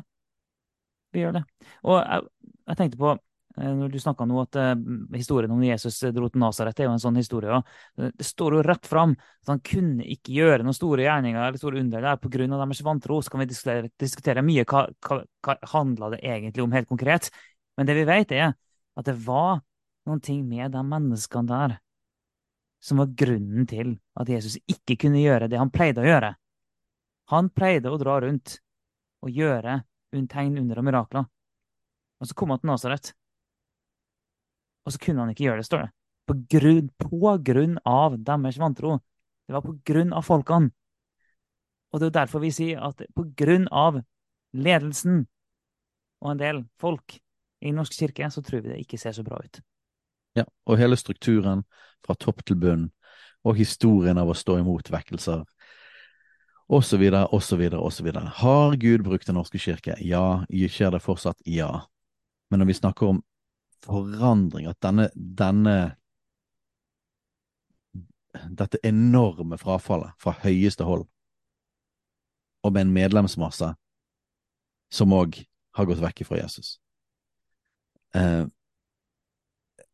Vi 1.15 1.23
gjør 1.23 1.37
det. 1.39 1.43
Og 1.83 1.99
jeg, 1.99 2.25
jeg 2.67 2.79
tenkte 2.79 2.99
på, 2.99 3.13
når 3.57 3.91
du 3.93 3.99
snakka 4.01 4.25
nå, 4.25 4.39
at 4.41 4.57
uh, 4.57 4.71
historien 5.13 5.51
om 5.53 5.61
Jesus 5.61 5.99
dro 6.15 6.29
til 6.31 6.41
Nasaret 6.41 6.79
er 6.79 6.87
jo 6.87 6.95
en 6.95 7.01
sånn 7.03 7.19
historie. 7.19 7.53
Ja. 7.53 8.09
Det 8.17 8.25
står 8.25 8.57
jo 8.57 8.63
rett 8.65 8.89
fram 8.89 9.13
at 9.13 9.51
han 9.51 9.61
kunne 9.65 10.07
ikke 10.09 10.33
gjøre 10.33 10.65
noen 10.65 10.77
store 10.77 11.05
gjerninger 11.05 11.41
eller 11.41 11.61
store 11.61 11.83
under 11.83 12.07
der 12.07 12.21
pga. 12.21 12.47
deres 12.47 12.83
vantro. 12.85 13.21
Så 13.21 13.33
kan 13.33 13.43
vi 13.43 13.49
diskutere, 13.51 13.91
diskutere 14.01 14.45
mye 14.45 14.65
hva, 14.65 14.87
hva, 15.05 15.21
hva 15.45 15.57
handla 15.75 16.13
det 16.15 16.23
egentlig 16.23 16.65
om 16.65 16.73
helt 16.73 16.89
konkret. 16.89 17.29
Men 17.77 17.89
det 17.89 17.97
vi 17.99 18.09
vet, 18.09 18.33
er 18.33 18.53
at 18.53 19.05
det 19.05 19.17
var 19.25 19.61
noen 20.09 20.21
ting 20.21 20.43
med 20.47 20.73
de 20.73 20.83
menneskene 20.83 21.49
der 21.49 21.77
som 22.83 22.99
var 22.99 23.13
grunnen 23.15 23.67
til 23.69 23.95
at 24.19 24.29
Jesus 24.29 24.57
ikke 24.67 24.97
kunne 25.05 25.21
gjøre 25.21 25.47
det 25.47 25.61
han 25.61 25.71
pleide 25.71 26.03
å 26.03 26.09
gjøre. 26.09 26.33
Han 27.31 27.47
pleide 27.55 27.93
å 27.93 27.99
dra 28.01 28.17
rundt 28.25 28.57
og 29.23 29.31
gjøre 29.31 29.79
tegn, 30.29 30.57
under 30.59 30.81
og 30.81 30.85
mirakler. 30.85 31.29
Og 32.19 32.29
så 32.29 32.35
kom 32.37 32.51
han 32.53 32.59
til 32.61 32.69
Nasaret. 32.69 33.13
Og 34.83 34.93
så 34.93 35.01
kunne 35.01 35.23
han 35.23 35.33
ikke 35.33 35.47
gjøre 35.47 35.61
det, 35.61 35.67
står 35.67 35.85
det. 35.85 35.91
På 36.27 36.37
grunn, 36.55 36.87
på 36.99 37.33
grunn 37.43 37.75
av 37.87 38.15
deres 38.19 38.59
vantro. 38.59 38.97
Det 39.47 39.55
var 39.55 39.65
på 39.65 39.75
grunn 39.85 40.13
av 40.15 40.25
folkene. 40.27 40.71
Og 41.93 42.01
det 42.01 42.09
er 42.09 42.17
derfor 42.23 42.41
vi 42.41 42.51
sier 42.55 42.81
at 42.81 43.03
på 43.13 43.27
grunn 43.37 43.67
av 43.69 43.99
ledelsen 44.53 45.25
og 46.23 46.31
en 46.31 46.39
del 46.39 46.63
folk 46.81 47.17
i 47.63 47.71
Norsk 47.75 47.95
kirke, 47.95 48.29
så 48.31 48.41
tror 48.43 48.63
vi 48.63 48.73
det 48.73 48.81
ikke 48.83 48.99
ser 48.99 49.15
så 49.15 49.23
bra 49.23 49.39
ut. 49.43 49.59
Ja, 50.39 50.45
og 50.65 50.79
hele 50.79 50.97
strukturen 50.97 51.63
fra 52.03 52.15
topp 52.19 52.41
til 52.47 52.57
bunn, 52.59 52.87
og 53.43 53.59
historien 53.59 54.17
av 54.17 54.31
å 54.31 54.37
stå 54.37 54.57
imot 54.61 54.89
vekkelser, 54.91 55.43
osv., 56.73 57.03
osv., 57.35 57.63
osv. 57.77 58.09
Har 58.39 58.75
Gud 58.79 59.03
brukt 59.03 59.27
Den 59.27 59.37
norske 59.37 59.59
kirke? 59.59 59.97
Ja. 59.99 60.45
Skjer 60.49 60.95
det 60.95 61.03
fortsatt? 61.03 61.43
Ja. 61.45 61.85
Men 62.49 62.63
når 62.63 62.71
vi 62.71 62.79
snakker 62.79 63.11
om 63.11 63.21
forandring, 63.83 64.67
at 64.69 64.79
denne, 64.83 65.09
denne 65.13 65.77
dette 68.57 68.79
enorme 68.83 69.59
frafallet 69.61 70.15
fra 70.21 70.33
høyeste 70.43 70.87
hold, 70.87 71.05
og 72.63 72.73
med 72.73 72.87
en 72.87 72.95
medlemsmasse 72.95 73.73
som 74.93 75.13
òg 75.13 75.41
har 75.75 75.89
gått 75.89 76.01
vekk 76.01 76.23
fra 76.27 76.39
Jesus 76.39 76.77
eh, 78.15 78.45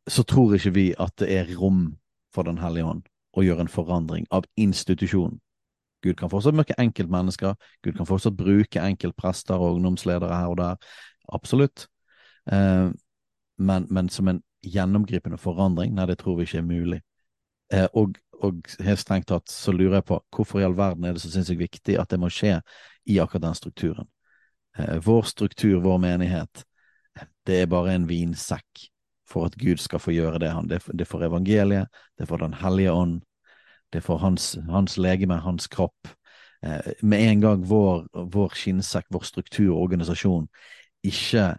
så 0.10 0.26
tror 0.28 0.56
ikke 0.56 0.74
vi 0.76 0.88
at 1.00 1.16
det 1.22 1.30
er 1.34 1.54
rom 1.58 1.96
for 2.34 2.46
Den 2.46 2.60
hellige 2.62 2.86
ånd 2.86 3.06
å 3.38 3.44
gjøre 3.46 3.66
en 3.66 3.72
forandring 3.72 4.26
av 4.34 4.46
institusjonen. 4.58 5.40
Gud 6.06 6.16
kan 6.18 6.32
fortsatt 6.32 6.56
møkke 6.58 6.78
enkeltmennesker, 6.82 7.56
Gud 7.86 7.98
kan 7.98 8.08
fortsatt 8.10 8.38
bruke 8.38 8.82
enkeltprester 8.82 9.58
og 9.58 9.80
ungdomsledere 9.80 10.34
her 10.34 10.54
og 10.54 10.58
der, 10.60 10.92
absolutt. 11.34 11.88
Eh, 12.52 12.90
men, 13.60 13.88
men, 13.89 14.10
som 14.10 14.28
en 14.28 14.41
gjennomgripende 14.66 15.38
forandring, 15.39 15.93
nei, 15.95 16.07
det 16.10 16.20
tror 16.22 16.39
vi 16.39 16.47
ikke 16.47 16.62
er 16.62 16.68
mulig. 16.68 16.99
Eh, 17.74 17.88
og, 17.93 18.18
og, 18.39 18.64
helt 18.82 19.01
strengt 19.01 19.30
tatt 19.30 19.51
så 19.51 19.74
lurer 19.76 19.99
jeg 19.99 20.07
på 20.10 20.20
hvorfor 20.36 20.62
i 20.62 20.66
all 20.66 20.78
verden 20.78 21.05
er 21.05 21.16
det 21.16 21.24
så 21.24 21.32
sinnssykt 21.34 21.62
viktig 21.62 21.99
at 22.01 22.10
det 22.10 22.20
må 22.22 22.32
skje 22.34 22.57
i 23.10 23.20
akkurat 23.22 23.49
den 23.49 23.60
strukturen. 23.60 24.10
Eh, 24.78 24.97
vår 25.05 25.28
struktur, 25.30 25.80
vår 25.84 25.99
menighet, 26.01 26.64
det 27.45 27.64
er 27.64 27.72
bare 27.72 27.93
en 27.95 28.07
vinsekk 28.10 28.89
for 29.30 29.45
at 29.45 29.57
Gud 29.60 29.82
skal 29.82 30.01
få 30.01 30.14
gjøre 30.16 30.39
det 30.41 30.53
han. 30.53 30.70
Det 30.70 30.80
er 30.80 31.10
for 31.10 31.26
evangeliet, 31.26 31.89
det 32.18 32.26
er 32.26 32.30
for 32.32 32.41
Den 32.41 32.57
hellige 32.57 32.91
ånd, 32.91 33.20
det 33.93 34.01
er 34.01 34.05
for 34.05 34.18
hans, 34.18 34.55
hans 34.70 34.97
legeme, 34.97 35.39
hans 35.43 35.68
kropp. 35.68 36.07
eh, 36.64 36.91
med 37.01 37.20
en 37.20 37.41
gang 37.41 37.70
vår, 37.70 38.07
vår 38.14 38.55
skinnsekk, 38.55 39.05
vår 39.10 39.24
struktur 39.24 39.76
og 39.76 39.84
organisasjon 39.84 40.49
ikke 41.03 41.53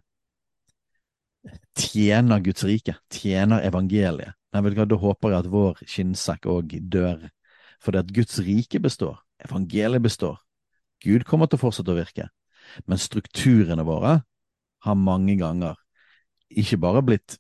tjener 1.78 2.42
Guds 2.44 2.64
rike, 2.68 2.96
tjener 3.12 3.64
evangeliet, 3.66 4.36
Nei, 4.50 4.62
vet 4.64 4.74
du 4.74 4.80
hva, 4.80 4.86
da 4.90 4.96
håper 4.98 5.30
jeg 5.30 5.44
at 5.44 5.50
vår 5.50 5.82
skinnsekk 5.86 6.46
òg 6.50 6.72
dør. 6.90 7.28
Fordi 7.80 8.00
at 8.00 8.08
Guds 8.14 8.40
rike 8.42 8.80
består, 8.82 9.20
evangeliet 9.46 10.02
består, 10.02 10.40
Gud 11.00 11.24
kommer 11.28 11.48
til 11.48 11.60
å 11.60 11.62
fortsette 11.62 11.92
å 11.94 11.96
virke. 11.96 12.26
Men 12.90 13.00
strukturene 13.00 13.86
våre 13.86 14.18
har 14.84 14.98
mange 14.98 15.36
ganger 15.40 15.78
ikke 16.50 16.80
bare 16.82 17.02
blitt 17.06 17.38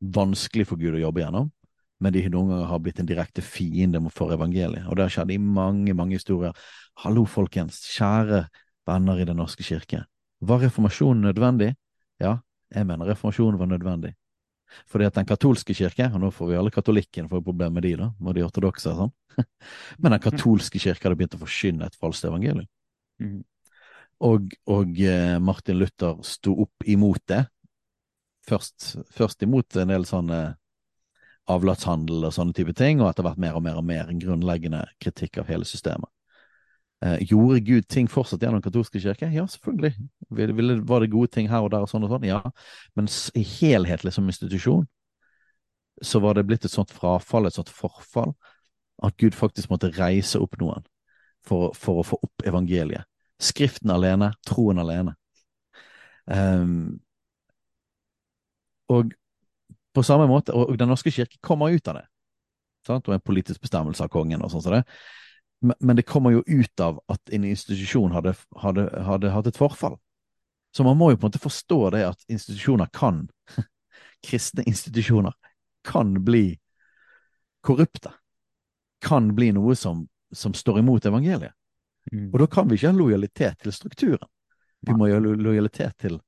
vanskelig 0.00 0.66
for 0.70 0.80
Gud 0.80 0.96
å 0.96 1.04
jobbe 1.04 1.22
gjennom, 1.22 1.52
men 2.00 2.12
de 2.12 2.24
noen 2.32 2.50
ganger 2.52 2.70
har 2.72 2.80
blitt 2.84 2.98
en 3.00 3.08
direkte 3.08 3.44
fiende 3.44 4.00
for 4.12 4.32
evangeliet. 4.34 4.88
Og 4.88 4.96
det 4.96 5.06
har 5.06 5.14
skjedd 5.14 5.36
i 5.36 5.38
mange, 5.40 5.94
mange 5.96 6.16
historier. 6.18 6.56
Hallo, 7.04 7.26
folkens, 7.28 7.82
kjære 7.92 8.46
venner 8.88 9.20
i 9.20 9.28
Den 9.28 9.40
norske 9.40 9.64
kirke. 9.64 10.02
Var 10.40 10.64
reformasjonen 10.64 11.28
nødvendig? 11.28 11.74
Ja, 12.20 12.38
jeg 12.74 12.86
mener 12.88 13.08
reformasjonen 13.10 13.60
var 13.60 13.70
nødvendig. 13.70 14.12
Fordi 14.90 15.06
at 15.06 15.14
den 15.14 15.26
katolske 15.28 15.74
kirke, 15.78 16.08
og 16.12 16.20
nå 16.20 16.30
får 16.34 16.50
vi 16.50 16.56
alle 16.58 16.72
katolikkene 16.74 17.30
få 17.30 17.40
problemer 17.44 17.78
med 17.78 17.86
de 17.86 17.92
da, 18.00 18.08
med 18.18 18.36
de 18.36 18.44
ortodokse 18.44 18.90
og 18.90 19.02
sånn, 19.02 19.12
men 20.02 20.16
den 20.16 20.22
katolske 20.24 20.80
kirke 20.82 21.06
hadde 21.06 21.18
begynt 21.20 21.36
å 21.38 21.42
forkynne 21.42 21.86
et 21.86 21.98
falskt 22.00 22.26
evangelium. 22.28 22.66
Mm. 23.22 23.44
Og, 24.26 24.56
og 24.72 24.98
eh, 25.04 25.36
Martin 25.44 25.78
Luther 25.78 26.18
sto 26.26 26.56
opp 26.64 26.86
imot 26.88 27.22
det. 27.30 27.44
Først, 28.46 28.96
først 29.12 29.42
imot 29.44 29.76
en 29.78 29.92
del 29.92 30.06
sånne 30.08 30.40
avlatshandel 31.50 32.26
og 32.26 32.34
sånne 32.34 32.56
type 32.56 32.74
ting, 32.76 33.00
og 33.00 33.10
etter 33.10 33.26
hvert 33.26 33.40
mer 33.42 33.58
og 33.58 33.62
mer 33.62 33.78
og 33.78 33.86
mer 33.86 34.10
en 34.10 34.20
grunnleggende 34.22 34.82
kritikk 35.02 35.42
av 35.42 35.50
hele 35.50 35.68
systemet. 35.68 36.10
Eh, 37.04 37.18
gjorde 37.28 37.60
Gud 37.60 37.88
ting 37.88 38.08
fortsatt 38.08 38.42
gjennom 38.42 38.62
katolske 38.64 39.00
kirke? 39.00 39.28
Ja, 39.32 39.44
selvfølgelig. 39.46 39.92
Var 40.30 41.00
det 41.00 41.10
gode 41.12 41.28
ting 41.32 41.50
her 41.50 41.66
og 41.66 41.70
der 41.74 41.84
og 41.84 41.90
sånn 41.90 42.06
og 42.06 42.14
sånn? 42.14 42.24
Ja. 42.24 42.40
Men 42.96 43.10
helhetlig 43.36 44.14
som 44.16 44.28
institusjon 44.28 44.86
så 46.04 46.20
var 46.20 46.36
det 46.36 46.44
blitt 46.48 46.64
et 46.64 46.72
sånt 46.72 46.92
frafall, 46.92 47.48
et 47.48 47.56
sånt 47.56 47.72
forfall, 47.72 48.34
at 49.04 49.16
Gud 49.20 49.36
faktisk 49.36 49.70
måtte 49.72 49.92
reise 49.96 50.40
opp 50.40 50.58
noen 50.60 50.84
for, 51.44 51.72
for 51.76 52.00
å 52.00 52.04
få 52.04 52.18
opp 52.24 52.44
evangeliet. 52.44 53.08
Skriften 53.40 53.92
alene, 53.92 54.32
troen 54.48 54.80
alene. 54.80 55.14
Um, 56.26 56.98
og 58.92 59.12
på 59.96 60.04
samme 60.04 60.26
måte, 60.28 60.52
og 60.52 60.76
Den 60.78 60.88
norske 60.92 61.12
kirke 61.12 61.40
kommer 61.40 61.72
ut 61.72 61.88
av 61.88 62.00
det. 62.00 62.06
Sant? 62.86 63.08
Og 63.08 63.16
en 63.16 63.24
politisk 63.24 63.60
bestemmelse 63.64 64.04
av 64.04 64.12
kongen 64.12 64.44
og 64.44 64.52
sånn 64.52 64.64
som 64.64 64.76
det 64.76 64.84
men 65.80 65.96
det 65.96 66.02
kommer 66.02 66.30
jo 66.30 66.42
ut 66.46 66.80
av 66.80 67.00
at 67.12 67.30
en 67.32 67.44
institusjon 67.44 68.12
hadde, 68.12 68.34
hadde, 68.56 68.86
hadde, 69.06 69.30
hatt 69.30 69.46
et 69.46 69.56
forfall. 69.58 69.96
Så 70.76 70.84
man 70.84 70.98
må 70.98 71.10
jo 71.10 71.16
på 71.16 71.26
en 71.26 71.30
måte 71.30 71.40
forstå 71.40 71.78
det 71.94 72.02
at 72.04 72.24
institusjoner 72.28 72.90
kan, 72.92 73.24
kristne 74.26 74.66
institusjoner, 74.66 75.32
kan 75.86 76.12
bli 76.24 76.58
korrupte. 77.64 78.12
Kan 79.00 79.34
bli 79.34 79.52
noe 79.56 79.76
som, 79.76 80.06
som 80.32 80.54
står 80.54 80.82
imot 80.82 81.06
evangeliet. 81.06 81.54
Mm. 82.12 82.30
Og 82.32 82.40
da 82.42 82.46
kan 82.50 82.68
vi 82.68 82.78
ikke 82.78 82.92
ha 82.92 82.96
lojalitet 82.96 83.62
til 83.62 83.74
strukturen. 83.74 84.28
Vi 84.86 84.94
må 84.94 85.08
ha 85.10 85.18
lojalitet 85.18 85.96
til, 85.98 86.20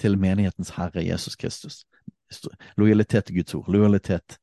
til 0.00 0.16
menighetens 0.20 0.72
herre 0.76 1.04
Jesus 1.04 1.36
Kristus. 1.36 1.82
Lojalitet 2.80 3.26
til 3.28 3.40
Guds 3.40 3.54
ord. 3.58 3.68
Lojalitet 3.72 4.38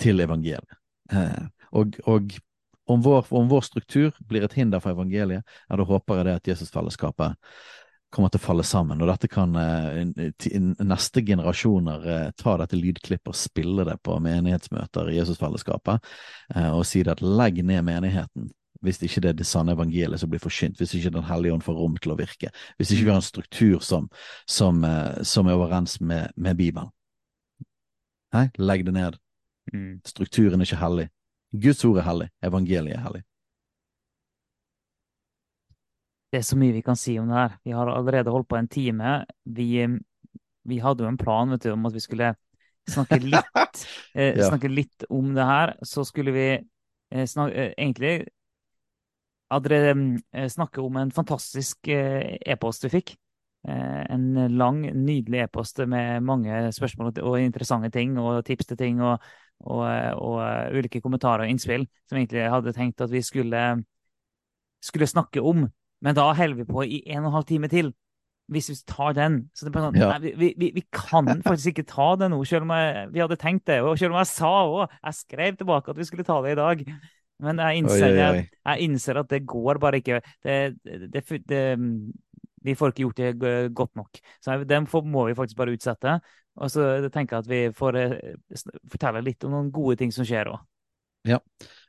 til 0.00 0.20
evangeliet. 0.20 0.78
Eh, 1.12 1.44
og, 1.76 1.98
og 2.08 2.30
om 2.90 3.02
vår, 3.04 3.26
om 3.30 3.48
vår, 3.50 3.60
struktur 3.66 4.16
blir 4.28 4.44
et 4.44 4.56
hinder 4.58 4.82
for 4.82 4.94
evangeliet, 4.94 5.46
ja, 5.68 5.78
da 5.78 5.86
håper 5.86 6.20
jeg 6.20 6.28
det 6.28 6.38
at 6.40 6.50
Jesusfellesskapet 6.52 7.52
kommer 8.10 8.30
til 8.32 8.40
å 8.40 8.42
falle 8.42 8.64
sammen. 8.66 9.00
Og 9.00 9.10
dette 9.10 9.30
kan 9.30 9.54
eh, 9.56 10.00
neste 10.82 11.22
generasjoner 11.26 12.06
eh, 12.14 12.30
ta 12.38 12.56
dette 12.58 12.78
lydklippet 12.78 13.30
og 13.30 13.38
spille 13.38 13.86
det 13.86 13.96
på 14.02 14.16
menighetsmøter 14.22 15.12
i 15.12 15.18
Jesusfellesskapet, 15.20 16.08
eh, 16.56 16.70
og 16.74 16.82
si 16.88 17.04
det 17.06 17.14
at 17.14 17.22
legg 17.24 17.62
ned 17.62 17.86
menigheten 17.86 18.50
hvis 18.80 18.96
ikke 19.04 19.20
det 19.20 19.28
er 19.28 19.34
det 19.36 19.44
sanne 19.44 19.74
evangeliet 19.76 20.22
som 20.22 20.30
blir 20.32 20.40
forkynt, 20.40 20.78
hvis 20.80 20.94
ikke 20.96 21.10
Den 21.12 21.26
hellige 21.28 21.52
ånd 21.52 21.64
får 21.66 21.76
rom 21.76 21.98
til 22.00 22.14
å 22.14 22.16
virke, 22.16 22.48
hvis 22.78 22.94
ikke 22.94 23.04
vi 23.04 23.10
har 23.12 23.18
en 23.20 23.26
struktur 23.26 23.82
som, 23.84 24.06
som, 24.48 24.80
som 25.20 25.50
er 25.50 25.58
overens 25.58 25.98
med, 26.00 26.32
med 26.40 26.56
Bibelen. 26.56 26.88
Hei, 28.32 28.46
legg 28.56 28.86
det 28.86 28.94
ned. 28.96 29.18
Mm. 29.74 30.00
Strukturen 30.08 30.62
er 30.62 30.70
ikke 30.70 30.80
hellig. 30.80 31.10
Guds 31.50 31.84
ord 31.84 31.98
er 31.98 32.06
hellig, 32.06 32.28
evangeliet 32.46 32.96
er 32.96 33.04
hellig. 33.04 33.24
Det 36.30 36.38
er 36.38 36.46
så 36.46 36.56
mye 36.58 36.74
vi 36.76 36.82
kan 36.86 36.98
si 36.98 37.16
om 37.18 37.26
det 37.26 37.38
her. 37.38 37.56
Vi 37.66 37.74
har 37.74 37.90
allerede 37.90 38.30
holdt 38.30 38.48
på 38.48 38.58
en 38.60 38.68
time. 38.70 39.14
Vi, 39.44 39.82
vi 40.70 40.78
hadde 40.78 41.02
jo 41.02 41.10
en 41.10 41.18
plan 41.18 41.50
vet 41.50 41.64
du, 41.66 41.72
om 41.74 41.88
at 41.88 41.96
vi 41.96 42.02
skulle 42.04 42.34
snakke 42.90 43.18
litt, 43.32 43.80
eh, 44.14 44.36
ja. 44.38 44.46
snakke 44.46 44.70
litt 44.70 45.08
om 45.10 45.32
det 45.34 45.46
her. 45.48 45.74
Så 45.82 46.04
skulle 46.06 46.34
vi 46.36 46.46
eh, 46.54 47.26
snakke, 47.26 47.56
eh, 47.56 47.74
egentlig 47.74 48.14
eh, 49.50 50.46
snakke 50.54 50.86
om 50.86 51.00
en 51.02 51.10
fantastisk 51.10 51.90
e-post 51.90 52.86
vi 52.86 52.94
fikk. 52.94 53.16
En 53.60 54.30
lang, 54.56 54.78
nydelig 54.96 55.42
e-post 55.42 55.82
med 55.84 56.22
mange 56.24 56.70
spørsmål 56.72 57.10
og 57.18 57.34
interessante 57.42 57.90
ting 57.92 58.14
og 58.16 58.38
tips 58.46 58.70
til 58.70 58.78
ting. 58.80 59.02
og 59.04 59.18
og, 59.60 59.82
og, 60.16 60.36
eh, 60.44 60.78
ulike 60.78 61.02
kommentarer 61.04 61.44
og 61.44 61.52
innspill 61.52 61.86
som 62.08 62.18
egentlig 62.18 62.46
hadde 62.52 62.74
tenkt 62.76 63.02
at 63.04 63.12
vi 63.12 63.22
skulle, 63.24 63.64
skulle 64.84 65.08
snakke 65.10 65.42
om. 65.44 65.66
Men 66.00 66.16
da 66.16 66.30
holder 66.32 66.62
vi 66.62 66.68
på 66.68 66.84
i 66.86 67.02
en 67.06 67.24
og 67.24 67.30
en 67.30 67.36
halv 67.40 67.48
time 67.50 67.68
til. 67.68 67.92
Hvis 68.50 68.66
vi 68.72 68.74
tar 68.88 69.12
den. 69.14 69.44
Så 69.54 69.66
det 69.66 69.76
er 69.76 69.84
sånn, 69.84 69.98
ja. 70.00 70.08
nei, 70.10 70.32
vi, 70.34 70.48
vi, 70.58 70.72
vi, 70.74 70.82
kan 70.90 71.28
faktisk 71.46 71.70
ikke 71.70 71.86
ta 71.92 72.08
det 72.18 72.32
nå, 72.32 72.40
selv 72.48 72.66
om 72.66 72.72
jeg, 72.74 73.04
vi 73.14 73.22
hadde 73.22 73.38
tenkt 73.38 73.68
det. 73.70 73.78
Og 73.84 73.94
selv 74.00 74.16
om 74.16 74.18
jeg 74.18 74.30
sa 74.32 74.50
òg 74.64 74.80
Jeg 74.88 75.18
skrev 75.20 75.58
tilbake 75.60 75.92
at 75.92 76.00
vi 76.00 76.06
skulle 76.08 76.26
ta 76.26 76.40
det 76.42 76.56
i 76.56 76.58
dag. 76.58 76.82
Men 77.40 77.62
jeg 77.62 77.80
innser, 77.80 78.06
oi, 78.08 78.10
oi, 78.10 78.16
oi. 78.16 78.40
Jeg, 78.40 78.48
jeg 78.66 78.88
innser 78.88 79.20
at 79.22 79.30
det 79.30 79.44
går 79.48 79.78
bare 79.80 80.00
ikke. 80.02 80.18
Det, 80.44 80.56
det, 80.84 81.22
det, 81.48 81.62
vi 82.64 82.76
får 82.76 82.92
ikke 82.92 83.06
gjort 83.06 83.20
det 83.20 83.72
godt 83.76 83.96
nok. 83.98 84.20
Så 84.44 84.58
den 84.68 84.88
må 85.08 85.26
vi 85.28 85.36
faktisk 85.38 85.58
bare 85.60 85.74
utsette. 85.76 86.18
Og 86.60 86.70
så 86.72 86.86
tenker 87.12 87.36
jeg 87.38 87.44
at 87.44 87.50
vi 87.50 87.60
får 87.76 87.98
eh, 88.00 88.34
fortelle 88.90 89.22
litt 89.24 89.44
om 89.46 89.54
noen 89.54 89.70
gode 89.72 90.00
ting 90.00 90.12
som 90.12 90.26
skjer 90.28 90.50
òg. 90.52 90.60
Ja, 91.28 91.36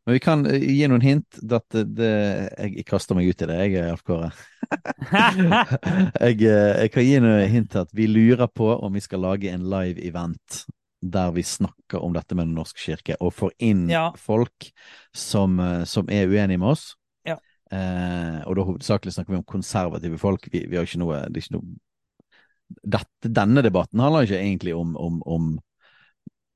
men 0.06 0.18
vi 0.18 0.22
kan 0.24 0.44
eh, 0.48 0.64
gi 0.64 0.88
noen 0.92 1.04
hint. 1.04 1.40
At 1.44 1.68
det, 1.72 2.12
jeg 2.56 2.86
kaster 2.88 3.18
meg 3.18 3.32
ut 3.32 3.42
i 3.44 3.50
det, 3.50 3.58
jeg, 3.66 3.88
Alf 3.92 4.06
Kåre. 4.08 4.32
jeg, 6.22 6.38
eh, 6.46 6.76
jeg, 6.84 6.94
kan 6.94 7.08
gi 7.08 7.18
noen 7.24 7.52
hint 7.52 7.72
til 7.74 7.84
at 7.84 7.92
vi 7.98 8.08
lurer 8.12 8.48
på 8.52 8.70
om 8.78 8.96
vi 8.96 9.04
skal 9.04 9.26
lage 9.26 9.52
en 9.52 9.68
live 9.72 10.00
event 10.08 10.64
der 11.02 11.32
vi 11.34 11.42
snakker 11.42 12.04
om 12.06 12.14
dette 12.14 12.36
med 12.38 12.46
Den 12.46 12.60
norske 12.60 12.78
kirke, 12.78 13.16
og 13.26 13.34
får 13.34 13.56
inn 13.66 13.88
ja. 13.90 14.12
folk 14.22 14.68
som, 15.18 15.56
som, 15.90 16.12
er 16.14 16.30
uenige 16.30 16.62
med 16.62 16.76
oss. 16.76 16.92
Eh, 17.72 18.40
og 18.50 18.58
da 18.58 18.66
hovedsakelig 18.68 19.14
snakker 19.16 19.34
vi 19.34 19.40
om 19.40 19.48
konservative 19.48 20.20
folk. 20.20 20.48
Vi, 20.52 20.66
vi 20.68 20.80
har 20.80 20.88
ikke 20.88 21.02
noe, 21.02 21.24
det 21.30 21.40
er 21.40 21.46
ikke 21.46 21.58
noe 21.58 21.80
dette, 22.72 23.28
denne 23.28 23.64
debatten 23.66 24.00
handler 24.00 24.28
ikke 24.28 24.40
egentlig 24.40 24.74
om, 24.76 24.96
om, 24.96 25.22
om, 25.28 25.48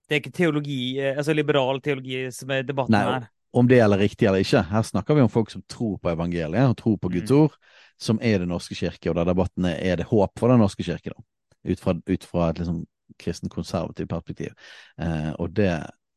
Det 0.08 0.16
er 0.16 0.22
ikke 0.22 0.36
teologi, 0.36 0.80
eh, 1.02 1.18
altså 1.18 1.36
liberal 1.36 1.82
teologi 1.84 2.26
som 2.36 2.52
er 2.56 2.68
debatten 2.68 2.96
Nei, 2.96 3.04
her? 3.08 3.30
Om 3.56 3.70
det 3.72 3.80
gjelder 3.80 4.04
riktig 4.04 4.28
eller 4.28 4.44
ikke. 4.44 4.66
Her 4.70 4.84
snakker 4.84 5.16
vi 5.16 5.24
om 5.24 5.32
folk 5.32 5.52
som 5.52 5.64
tror 5.72 5.96
på 6.04 6.12
evangeliet 6.12 6.72
og 6.72 6.78
tror 6.80 6.98
på 7.00 7.12
Guds 7.14 7.32
mm. 7.32 7.38
ord, 7.38 7.56
som 8.00 8.20
er 8.22 8.44
Det 8.44 8.50
norske 8.52 8.76
kirke, 8.76 9.10
og 9.10 9.16
der 9.16 9.32
debatten 9.32 9.70
er 9.70 9.80
er 9.80 10.02
det 10.02 10.10
håp 10.12 10.40
for 10.40 10.52
Den 10.52 10.60
norske 10.60 10.84
kirke, 10.84 11.16
da. 11.16 11.24
Ut 11.66 11.80
fra, 11.80 11.96
ut 11.96 12.24
fra 12.24 12.50
et 12.50 12.60
liksom 12.60 12.84
kristen 13.20 13.50
konservativt 13.50 14.10
perspektiv. 14.10 14.52
Eh, 15.00 15.32
og 15.40 15.56
det, 15.56 15.72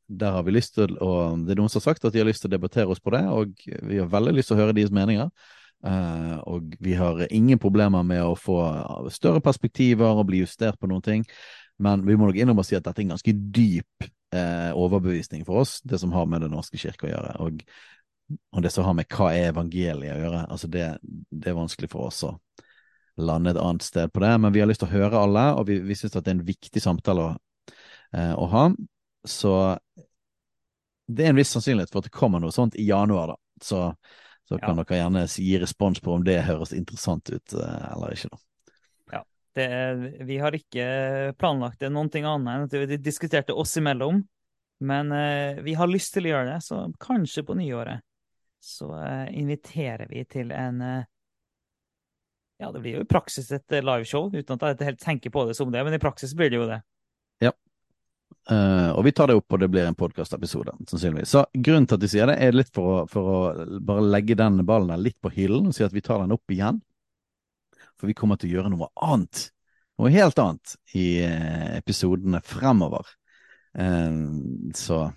der 0.09 0.33
har 0.33 0.43
vi 0.47 0.55
lyst 0.57 0.75
til 0.79 0.97
å 1.05 1.37
Det 1.45 1.53
er 1.53 1.61
noen 1.61 1.71
som 1.71 1.83
har 1.83 1.91
sagt 1.91 2.05
at 2.09 2.15
de 2.15 2.23
har 2.23 2.29
lyst 2.29 2.43
til 2.45 2.51
å 2.51 2.57
debattere 2.57 2.89
oss 2.89 3.03
på 3.03 3.13
det, 3.13 3.23
og 3.29 3.53
vi 3.85 4.01
har 4.01 4.09
veldig 4.11 4.35
lyst 4.39 4.51
til 4.51 4.57
å 4.57 4.63
høre 4.63 4.77
deres 4.77 4.95
meninger. 4.95 5.31
Uh, 5.79 6.41
og 6.51 6.73
vi 6.83 6.97
har 6.99 7.21
ingen 7.31 7.59
problemer 7.63 8.03
med 8.03 8.25
å 8.25 8.35
få 8.35 8.57
større 9.15 9.43
perspektiver 9.45 10.11
og 10.11 10.27
bli 10.31 10.41
justert 10.43 10.79
på 10.81 10.89
noen 10.91 11.05
ting. 11.05 11.27
Men 11.79 12.03
vi 12.07 12.17
må 12.19 12.27
nok 12.27 12.41
innom 12.41 12.59
og 12.59 12.67
si 12.67 12.75
at 12.75 12.83
dette 12.87 12.99
er 12.99 13.07
en 13.07 13.15
ganske 13.15 13.35
dyp 13.55 14.09
uh, 14.35 14.73
overbevisning 14.75 15.45
for 15.47 15.63
oss, 15.63 15.79
det 15.87 16.01
som 16.03 16.13
har 16.17 16.27
med 16.27 16.43
Den 16.43 16.57
norske 16.57 16.81
kirke 16.81 17.07
å 17.07 17.13
gjøre. 17.13 17.37
Og, 17.45 17.63
og, 18.57 18.61
det 18.65 18.73
som 18.75 18.89
har 18.89 18.97
med 18.99 19.07
hva 19.13 19.31
er 19.37 19.53
evangeliet 19.53 20.17
å 20.17 20.23
gjøre. 20.25 20.45
Altså 20.49 20.73
det, 20.73 20.89
det, 21.31 21.47
er 21.53 21.61
vanskelig 21.61 21.93
for 21.93 22.11
oss 22.11 22.25
å 22.27 22.35
lande 23.19 23.55
et 23.55 23.63
annet 23.63 23.87
sted 23.87 24.11
på 24.11 24.25
det. 24.25 24.35
Men 24.43 24.55
vi 24.55 24.65
har 24.65 24.71
lyst 24.71 24.83
til 24.83 24.91
å 24.91 24.97
høre 24.97 25.23
alle, 25.23 25.51
og 25.61 25.69
vi, 25.71 25.79
vi 25.85 25.99
syns 25.99 26.17
det 26.17 26.27
er 26.27 26.35
en 26.35 26.47
viktig 26.49 26.83
samtale 26.83 27.29
å, 27.29 27.35
uh, 28.17 28.35
å 28.35 28.51
ha. 28.57 28.71
Så 29.27 29.53
det 31.09 31.25
er 31.25 31.33
en 31.33 31.41
viss 31.41 31.51
sannsynlighet 31.57 31.91
for 31.91 32.03
at 32.03 32.11
det 32.11 32.15
kommer 32.15 32.43
noe 32.43 32.55
sånt 32.55 32.77
i 32.79 32.87
januar, 32.87 33.35
da. 33.35 33.39
Så 33.65 33.83
så 34.49 34.59
kan 34.59 34.79
ja. 34.79 34.85
dere 34.85 34.97
gjerne 35.03 35.27
gi 35.29 35.59
respons 35.61 36.01
på 36.01 36.13
om 36.17 36.23
det 36.25 36.39
høres 36.47 36.73
interessant 36.73 37.29
ut 37.29 37.53
eh, 37.53 37.89
eller 37.93 38.15
ikke. 38.15 38.31
da. 38.33 38.39
Ja, 39.13 39.21
det, 39.59 39.67
Vi 40.25 40.39
har 40.41 40.57
ikke 40.57 40.87
planlagt 41.37 41.83
det 41.85 41.91
noen 41.93 42.09
ting 42.09 42.25
annet 42.25 42.55
enn 42.55 42.65
at 42.65 42.77
vi 42.89 42.97
diskuterte 42.97 43.53
oss 43.53 43.77
imellom. 43.77 44.23
Men 44.81 45.13
eh, 45.13 45.61
vi 45.67 45.75
har 45.77 45.91
lyst 45.91 46.15
til 46.15 46.29
å 46.29 46.33
gjøre 46.33 46.55
det, 46.55 46.63
så 46.65 46.81
kanskje 47.03 47.45
på 47.45 47.59
nyåret. 47.59 48.01
så 48.65 48.89
eh, 49.03 49.37
inviterer 49.37 50.09
vi 50.09 50.25
til 50.25 50.53
en 50.53 50.81
eh, 50.81 51.05
Ja, 52.59 52.73
det 52.73 52.81
blir 52.81 52.97
jo 52.97 53.05
i 53.05 53.11
praksis 53.11 53.53
et 53.53 53.73
eh, 53.73 53.85
liveshow, 53.85 54.33
uten 54.33 54.57
at 54.57 54.81
jeg 54.81 54.89
helt 54.89 55.03
tenker 55.03 55.31
på 55.31 55.45
det 55.47 55.55
som 55.55 55.71
det, 55.71 55.85
men 55.85 55.95
i 55.95 56.01
praksis 56.03 56.33
blir 56.35 56.51
det 56.51 56.57
jo 56.57 56.71
det. 56.71 56.81
Uh, 58.49 58.95
og 58.97 59.03
vi 59.05 59.13
tar 59.13 59.29
det 59.29 59.37
opp, 59.37 59.53
og 59.53 59.61
det 59.61 59.69
blir 59.69 59.85
en 59.85 59.97
podkastepisode, 59.99 60.73
sannsynligvis. 60.89 61.35
Så 61.35 61.45
grunnen 61.53 61.85
til 61.89 61.99
at 61.99 62.05
de 62.05 62.09
sier 62.09 62.31
det, 62.31 62.39
er 62.41 62.57
litt 62.57 62.71
for 62.73 62.95
å, 62.95 63.03
for 63.11 63.29
å 63.29 63.41
bare 63.85 64.07
legge 64.09 64.39
den 64.41 64.63
ballen 64.69 64.89
der 64.95 65.03
litt 65.05 65.19
på 65.21 65.33
hyllen 65.35 65.69
og 65.69 65.77
si 65.77 65.85
at 65.85 65.93
vi 65.93 66.05
tar 66.05 66.23
den 66.23 66.33
opp 66.33 66.55
igjen. 66.55 66.81
For 68.01 68.09
vi 68.09 68.17
kommer 68.17 68.41
til 68.41 68.49
å 68.49 68.57
gjøre 68.57 68.73
noe 68.73 68.89
annet. 69.05 69.49
Noe 70.01 70.13
helt 70.15 70.41
annet 70.41 70.77
i 70.97 71.07
uh, 71.29 71.77
episodene 71.77 72.41
fremover. 72.47 73.13
Uh, 73.77 74.73
så 74.77 75.11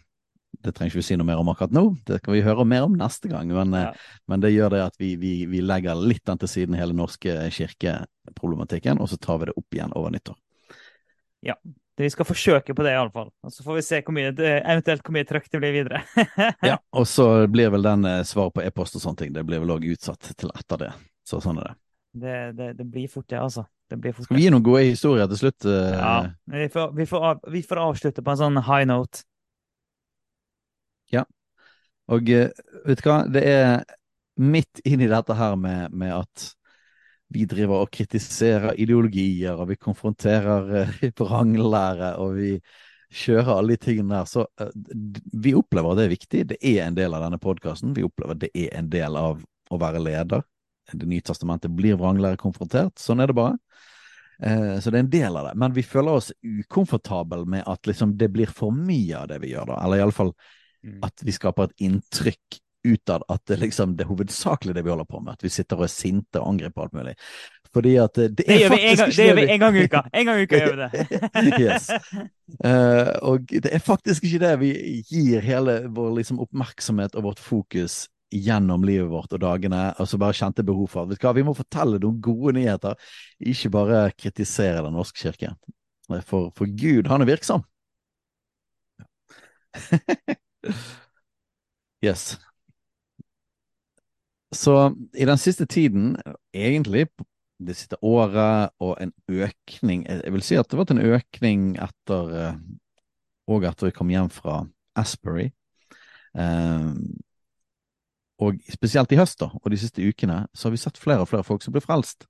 det 0.61 0.73
trenger 0.75 0.91
ikke 0.91 0.99
vi 0.99 1.07
si 1.07 1.17
noe 1.17 1.25
mer 1.25 1.39
om 1.41 1.49
akkurat 1.49 1.73
nå, 1.73 1.84
det 2.05 2.19
kan 2.21 2.36
vi 2.36 2.43
høre 2.45 2.65
mer 2.67 2.84
om 2.86 2.97
neste 2.99 3.32
gang. 3.32 3.49
Men, 3.55 3.73
ja. 3.79 3.91
men 4.29 4.43
det 4.43 4.51
gjør 4.53 4.75
det 4.75 4.82
at 4.89 4.99
vi, 4.99 5.13
vi, 5.21 5.34
vi 5.49 5.63
legger 5.63 5.97
litt 5.97 6.25
den 6.27 6.41
til 6.41 6.51
siden 6.51 6.77
hele 6.77 6.95
norske 6.97 7.47
kirkeproblematikken, 7.55 8.99
og 9.01 9.09
så 9.09 9.17
tar 9.21 9.41
vi 9.41 9.49
det 9.49 9.55
opp 9.57 9.77
igjen 9.77 9.95
over 9.97 10.13
nyttår. 10.13 10.38
Ja, 11.47 11.55
vi 12.03 12.09
skal 12.13 12.27
forsøke 12.27 12.75
på 12.77 12.85
det, 12.85 12.95
iallfall. 12.95 13.29
Og 13.45 13.53
så 13.53 13.63
får 13.65 13.77
vi 13.77 13.83
se 13.85 14.01
hvor 14.05 14.15
mye, 14.17 14.31
eventuelt 14.33 15.05
hvor 15.05 15.15
mye 15.15 15.27
trøkk 15.29 15.47
det 15.51 15.61
blir 15.61 15.75
videre. 15.75 16.01
ja, 16.71 16.79
og 16.97 17.07
så 17.09 17.29
blir 17.53 17.71
vel 17.73 17.85
den 17.85 18.07
svar 18.07 18.27
svaret 18.31 18.57
på 18.57 18.65
e-post 18.65 18.97
og 18.99 19.05
sånne 19.05 19.23
ting, 19.23 19.33
det 19.35 19.45
blir 19.47 19.63
vel 19.63 19.75
òg 19.77 19.87
utsatt 19.93 20.33
til 20.33 20.53
etter 20.55 20.85
det. 20.85 20.91
Så 21.27 21.41
sånn 21.43 21.61
er 21.61 21.71
det. 21.71 21.77
Det, 22.11 22.37
det, 22.57 22.73
det 22.79 22.85
blir 22.91 23.07
fort, 23.07 23.29
det, 23.29 23.39
altså. 23.39 23.65
Det 23.91 23.97
blir 23.97 24.13
fort, 24.15 24.25
Skal 24.27 24.37
vi 24.37 24.45
gi 24.45 24.51
noen 24.51 24.63
gode 24.63 24.83
historier 24.85 25.27
til 25.31 25.39
slutt? 25.39 25.65
Uh... 25.67 25.91
Ja, 25.95 26.15
vi 26.53 26.67
får, 26.71 26.91
vi, 26.95 27.05
får 27.07 27.27
av, 27.27 27.45
vi 27.51 27.61
får, 27.67 27.81
avslutte 27.83 28.23
på 28.23 28.33
en 28.33 28.39
sånn 28.39 28.59
high 28.67 28.87
note. 28.87 29.23
Ja. 31.11 31.25
Og 32.11 32.31
uh, 32.31 32.47
vet 32.87 33.03
du 33.03 33.07
hva, 33.09 33.21
det 33.31 33.43
er 33.47 33.83
midt 34.41 34.83
inni 34.87 35.09
dette 35.11 35.35
her 35.35 35.57
med, 35.59 35.91
med 35.91 36.15
at 36.21 36.47
vi 37.32 37.45
driver 37.49 37.86
og 37.86 37.91
kritiserer 37.93 38.77
ideologier, 38.82 39.55
og 39.55 39.69
vi 39.71 39.79
konfronterer 39.79 40.71
uh, 40.88 41.03
vranglære, 41.21 42.15
og 42.21 42.36
vi 42.39 42.53
kjører 43.11 43.53
alle 43.57 43.75
de 43.75 43.84
tingene 43.86 44.17
der. 44.17 44.29
Så 44.29 44.45
uh, 44.45 44.71
vi 45.43 45.55
opplever 45.57 45.93
at 45.93 46.01
det 46.01 46.07
er 46.07 46.15
viktig. 46.15 46.45
Det 46.53 46.59
er 46.59 46.86
en 46.86 46.97
del 46.97 47.15
av 47.15 47.25
denne 47.25 47.39
podkasten. 47.41 47.95
Vi 47.97 48.05
opplever 48.07 48.36
at 48.36 48.43
det 48.43 48.51
er 48.55 48.73
en 48.79 48.89
del 48.91 49.19
av 49.19 49.43
å 49.71 49.79
være 49.82 50.03
leder. 50.03 50.43
Det 50.91 51.07
nye 51.07 51.23
testamentet 51.23 51.71
blir 51.75 51.99
vranglære 51.99 52.39
konfrontert. 52.41 52.97
Sånn 52.99 53.23
er 53.23 53.32
det 53.32 53.38
bare. 53.39 53.59
Uh, 54.41 54.79
så 54.82 54.91
det 54.91 54.99
er 54.99 55.05
en 55.05 55.13
del 55.13 55.38
av 55.39 55.51
det. 55.51 55.55
Men 55.63 55.77
vi 55.77 55.86
føler 55.88 56.19
oss 56.19 56.32
ukomfortable 56.43 57.45
med 57.49 57.63
at 57.69 57.88
liksom, 57.88 58.17
det 58.19 58.32
blir 58.34 58.51
for 58.51 58.75
mye 58.75 59.23
av 59.23 59.32
det 59.32 59.39
vi 59.45 59.53
gjør, 59.53 59.71
da. 59.71 59.79
Eller 59.86 60.03
iallfall 60.03 60.34
mm. 60.36 60.99
at 61.07 61.23
vi 61.23 61.38
skaper 61.38 61.69
et 61.69 61.88
inntrykk 61.88 62.61
utad 62.88 63.23
at 63.29 63.43
det, 63.47 63.59
liksom, 63.61 63.95
det 63.97 64.05
er 64.05 64.11
hovedsakelig 64.11 64.75
det 64.75 64.84
vi 64.86 64.93
holder 64.93 65.09
på 65.09 65.19
med. 65.19 65.38
At 65.38 65.43
vi 65.45 65.51
sitter 65.53 65.79
og 65.79 65.88
er 65.88 65.93
sinte 65.93 66.41
og 66.41 66.53
angriper 66.53 66.86
alt 66.86 66.95
mulig. 66.97 67.15
Fordi 67.71 67.95
at 68.03 68.15
det, 68.15 68.29
det 68.38 68.45
er 68.47 68.57
det 68.57 68.69
faktisk 68.69 69.17
Det 69.17 69.25
gjør 69.27 69.36
vi 69.36 69.45
en 69.53 69.59
gang 69.59 69.75
i 69.77 69.84
uka! 69.84 70.01
En 70.13 70.25
gang 70.27 70.39
i 70.39 70.43
uka 70.43 70.59
gjør 70.59 70.71
vi 70.71 70.77
det. 70.86 71.61
yes. 71.61 71.91
Uh, 72.59 73.11
og 73.32 73.45
det 73.51 73.71
er 73.71 73.84
faktisk 73.84 74.25
ikke 74.27 74.41
det 74.43 74.55
vi 74.59 74.71
gir 75.07 75.45
hele 75.45 75.77
vår 75.88 76.17
liksom, 76.17 76.41
oppmerksomhet 76.43 77.15
og 77.15 77.29
vårt 77.29 77.39
fokus 77.39 78.03
gjennom 78.32 78.84
livet 78.88 79.09
vårt 79.11 79.34
og 79.36 79.41
dagene, 79.43 79.91
og 79.99 80.07
så 80.07 80.17
bare 80.19 80.36
kjente 80.36 80.63
behov 80.63 80.88
for 80.91 81.11
at 81.11 81.36
vi 81.36 81.43
må 81.43 81.53
fortelle 81.55 81.99
noen 81.99 82.21
gode 82.23 82.53
nyheter, 82.55 82.95
ikke 83.39 83.71
bare 83.73 84.11
kritisere 84.15 84.86
Den 84.86 84.95
norske 84.95 85.19
kirke. 85.19 85.51
For, 86.27 86.51
for 86.55 86.65
Gud, 86.67 87.07
han 87.07 87.21
er 87.23 87.27
virksom. 87.27 87.63
yes. 92.05 92.39
Så 94.51 94.95
i 95.15 95.25
den 95.25 95.39
siste 95.39 95.65
tiden, 95.65 96.17
egentlig 96.53 97.07
det 97.61 97.77
siste 97.77 97.97
året, 98.03 98.71
og 98.79 98.97
en 99.01 99.13
økning 99.29 100.05
Jeg 100.09 100.33
vil 100.33 100.43
si 100.43 100.57
at 100.57 100.65
det 100.67 100.75
har 100.75 100.81
vært 100.81 100.95
en 100.95 101.13
økning 101.13 101.65
etter 101.79 102.55
Og 103.47 103.65
etter 103.67 103.89
vi 103.89 103.95
kom 103.95 104.09
hjem 104.09 104.29
fra 104.33 104.63
Asbury. 104.95 105.51
Eh, 106.35 106.91
og 108.41 108.57
spesielt 108.73 109.11
i 109.13 109.19
høst 109.19 109.39
da, 109.41 109.51
og 109.53 109.71
de 109.71 109.79
siste 109.79 110.03
ukene 110.03 110.45
så 110.53 110.67
har 110.67 110.75
vi 110.75 110.81
sett 110.81 110.99
flere 110.99 111.23
og 111.23 111.29
flere 111.29 111.45
folk 111.45 111.63
som 111.63 111.75
blir 111.75 111.83
frelst. 111.83 112.25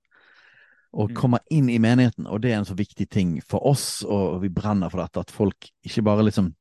Og 0.92 1.10
mm. 1.10 1.16
kommer 1.16 1.40
inn 1.50 1.70
i 1.72 1.78
menigheten, 1.80 2.26
og 2.28 2.42
det 2.42 2.52
er 2.52 2.60
en 2.60 2.68
så 2.68 2.76
viktig 2.76 3.06
ting 3.08 3.38
for 3.48 3.64
oss, 3.70 4.02
og 4.04 4.42
vi 4.42 4.50
brenner 4.52 4.92
for 4.92 5.00
dette, 5.00 5.22
at 5.24 5.32
folk 5.32 5.70
ikke 5.86 6.04
bare 6.04 6.26
liksom 6.26 6.52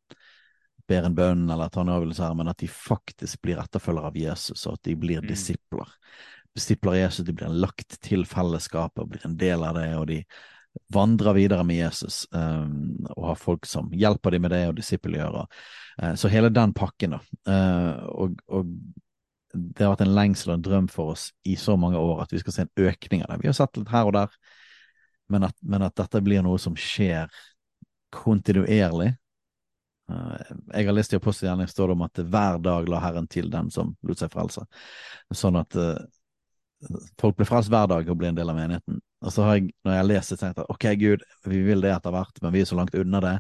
ber 0.92 1.08
en 1.08 1.18
bønn 1.18 1.48
eller 1.50 1.72
tar 1.72 1.86
en 1.86 1.94
avgjørelse 1.96 2.26
her, 2.28 2.38
men 2.38 2.52
at 2.52 2.62
de 2.62 2.70
faktisk 2.72 3.42
blir 3.46 3.62
etterfølgere 3.64 4.12
av 4.12 4.20
Jesus, 4.20 4.66
og 4.68 4.78
at 4.78 4.88
de 4.90 4.96
blir 5.00 5.24
mm. 5.24 5.30
disipler. 5.32 5.94
Disipler 6.56 6.96
av 6.98 7.00
Jesus, 7.06 7.26
de 7.28 7.36
blir 7.36 7.62
lagt 7.64 8.00
til 8.04 8.26
fellesskapet 8.28 9.04
og 9.04 9.14
blir 9.14 9.28
en 9.28 9.38
del 9.40 9.64
av 9.64 9.78
det, 9.80 9.88
og 9.98 10.10
de 10.12 10.22
vandrer 10.94 11.36
videre 11.36 11.64
med 11.68 11.82
Jesus 11.82 12.24
um, 12.32 13.04
og 13.18 13.26
har 13.32 13.40
folk 13.40 13.68
som 13.68 13.90
hjelper 13.92 14.36
dem 14.36 14.46
med 14.46 14.54
det, 14.56 14.64
og 14.70 14.76
disippelgjør. 14.80 15.42
Uh, 16.02 16.14
så 16.20 16.32
hele 16.32 16.52
den 16.54 16.74
pakken, 16.78 17.18
da. 17.18 17.22
Uh, 17.48 18.04
og, 18.12 18.44
og, 18.48 18.76
det 19.52 19.84
har 19.84 19.92
vært 19.92 20.06
en 20.06 20.14
lengsel 20.16 20.54
og 20.54 20.60
en 20.60 20.64
drøm 20.64 20.86
for 20.88 21.12
oss 21.12 21.26
i 21.44 21.58
så 21.60 21.74
mange 21.76 22.00
år 22.00 22.22
at 22.24 22.32
vi 22.32 22.40
skal 22.40 22.54
se 22.56 22.64
en 22.64 22.86
økning 22.88 23.26
av 23.26 23.34
det. 23.34 23.42
Vi 23.42 23.50
har 23.50 23.58
sett 23.58 23.76
litt 23.76 23.92
her 23.92 24.08
og 24.08 24.14
der, 24.16 24.38
men 25.32 25.44
at, 25.44 25.58
men 25.60 25.84
at 25.84 25.98
dette 26.00 26.22
blir 26.24 26.40
noe 26.46 26.60
som 26.60 26.78
skjer 26.80 27.28
kontinuerlig, 28.16 29.10
jeg 30.74 30.88
har 30.88 30.96
lest 30.96 31.14
i 31.14 31.20
apostelgjerningen 31.20 31.72
står 31.72 31.92
det 31.92 31.98
om 31.98 32.08
at 32.08 32.24
hver 32.34 32.60
dag 32.64 32.90
la 32.90 33.02
Herren 33.04 33.30
til 33.32 33.50
den 33.52 33.70
som 33.74 33.94
lot 34.08 34.22
seg 34.22 34.32
frelse. 34.34 34.64
Sånn 35.36 35.60
at 35.60 35.78
uh, 35.80 35.98
folk 37.22 37.38
blir 37.38 37.50
frelst 37.50 37.72
hver 37.72 37.90
dag 37.92 38.10
og 38.10 38.20
blir 38.20 38.32
en 38.32 38.40
del 38.40 38.52
av 38.52 38.58
menigheten. 38.58 39.02
Og 39.22 39.34
så 39.34 39.46
har 39.46 39.60
jeg, 39.60 39.70
når 39.86 39.94
jeg 39.96 40.02
har 40.02 40.10
lest 40.10 40.34
det, 40.34 40.40
tenkt 40.42 40.64
at 40.64 40.72
ok, 40.74 40.88
Gud, 41.02 41.26
vi 41.50 41.62
vil 41.66 41.84
det 41.84 41.94
etter 41.94 42.14
hvert, 42.16 42.42
men 42.42 42.56
vi 42.56 42.64
er 42.64 42.70
så 42.70 42.78
langt 42.80 42.98
unna 42.98 43.22
det. 43.24 43.36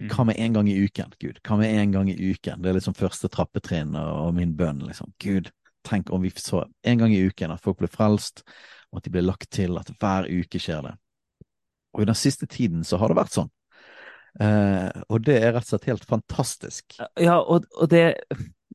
Mm. 0.00 0.08
Hva 0.10 0.26
med 0.26 0.40
en 0.42 0.56
gang 0.56 0.70
i 0.70 0.78
uken, 0.82 1.12
Gud? 1.22 1.38
Hva 1.46 1.58
med 1.60 1.70
en 1.70 1.92
gang 1.94 2.10
i 2.10 2.16
uken? 2.18 2.62
Det 2.62 2.70
er 2.70 2.78
liksom 2.80 2.96
første 2.98 3.30
trappetrinn 3.30 3.94
og, 3.94 4.10
og 4.24 4.34
min 4.34 4.56
bønn, 4.58 4.82
liksom. 4.88 5.12
Gud, 5.22 5.52
tenk 5.86 6.10
om 6.10 6.24
vi 6.24 6.32
så 6.34 6.64
en 6.82 6.98
gang 6.98 7.14
i 7.14 7.22
uken 7.28 7.54
at 7.54 7.62
folk 7.62 7.78
blir 7.78 7.92
frelst, 7.92 8.42
og 8.90 8.98
at 8.98 9.06
de 9.06 9.14
blir 9.14 9.26
lagt 9.26 9.50
til, 9.54 9.78
at 9.78 9.92
hver 10.00 10.26
uke 10.30 10.58
skjer 10.58 10.82
det. 10.88 10.96
Og 11.94 12.02
i 12.02 12.08
den 12.10 12.18
siste 12.18 12.48
tiden 12.50 12.82
så 12.86 12.98
har 12.98 13.12
det 13.12 13.20
vært 13.20 13.36
sånn. 13.36 13.52
Uh, 14.34 14.90
og 15.14 15.22
det 15.22 15.36
er 15.38 15.52
rett 15.54 15.62
og 15.62 15.70
slett 15.70 15.88
helt 15.92 16.04
fantastisk. 16.10 16.96
Ja, 17.20 17.38
og, 17.38 17.68
og, 17.78 17.86
det, 17.92 18.16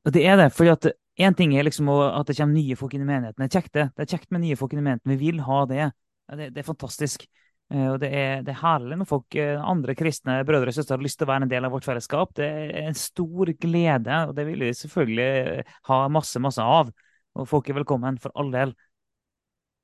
og 0.06 0.14
det, 0.16 0.24
er 0.24 0.40
det. 0.40 0.52
fordi 0.56 0.76
at 0.76 0.92
Én 1.20 1.36
ting 1.36 1.52
er 1.58 1.66
liksom 1.68 1.90
at 1.92 2.30
det 2.30 2.38
kommer 2.38 2.56
nye 2.56 2.78
folk 2.80 2.94
inn 2.96 3.04
i 3.04 3.10
menigheten. 3.10 3.42
Det 3.44 3.50
er 3.50 3.56
kjekt, 3.58 3.74
det. 3.76 3.90
Det 3.92 4.06
er 4.06 4.12
kjekt 4.14 4.30
med 4.32 4.40
nye 4.46 4.56
folk 4.56 4.72
inn 4.72 4.80
i 4.80 4.86
menigheten. 4.86 5.12
Vi 5.12 5.18
vil 5.20 5.42
ha 5.44 5.58
det. 5.68 5.90
Det, 6.32 6.48
det 6.56 6.62
er 6.62 6.68
fantastisk. 6.70 7.26
Uh, 7.74 7.90
og 7.90 7.98
det 8.00 8.10
er, 8.16 8.46
det 8.48 8.54
er, 8.54 8.62
herlig 8.62 9.02
når 9.02 9.10
folk, 9.10 9.36
andre 9.60 9.98
kristne 10.00 10.38
brødre 10.48 10.72
og 10.72 10.78
søstre 10.78 10.96
har 10.96 11.04
lyst 11.04 11.20
til 11.20 11.28
å 11.28 11.32
være 11.34 11.50
en 11.50 11.52
del 11.52 11.68
av 11.68 11.76
vårt 11.76 11.90
fellesskap. 11.90 12.32
Det 12.40 12.48
er 12.48 12.72
en 12.86 12.96
stor 12.98 13.52
glede, 13.60 14.22
og 14.30 14.32
det 14.38 14.48
vil 14.48 14.64
vi 14.64 14.72
selvfølgelig 14.80 15.66
ha 15.92 16.00
masse, 16.16 16.40
masse 16.40 16.64
av. 16.64 16.94
Og 17.36 17.52
folk 17.52 17.68
er 17.68 17.82
velkommen, 17.82 18.22
for 18.24 18.32
all 18.40 18.56
del. 18.56 18.72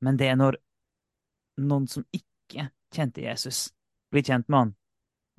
Men 0.07 0.15
det 0.23 0.31
er 0.31 0.39
når 0.39 0.61
noen 1.67 1.91
som 1.91 2.07
ikke 2.15 2.69
kjente 2.95 3.27
Jesus, 3.27 3.67
blir 4.11 4.23
kjent 4.23 4.47
med 4.47 4.61
han, 4.61 4.73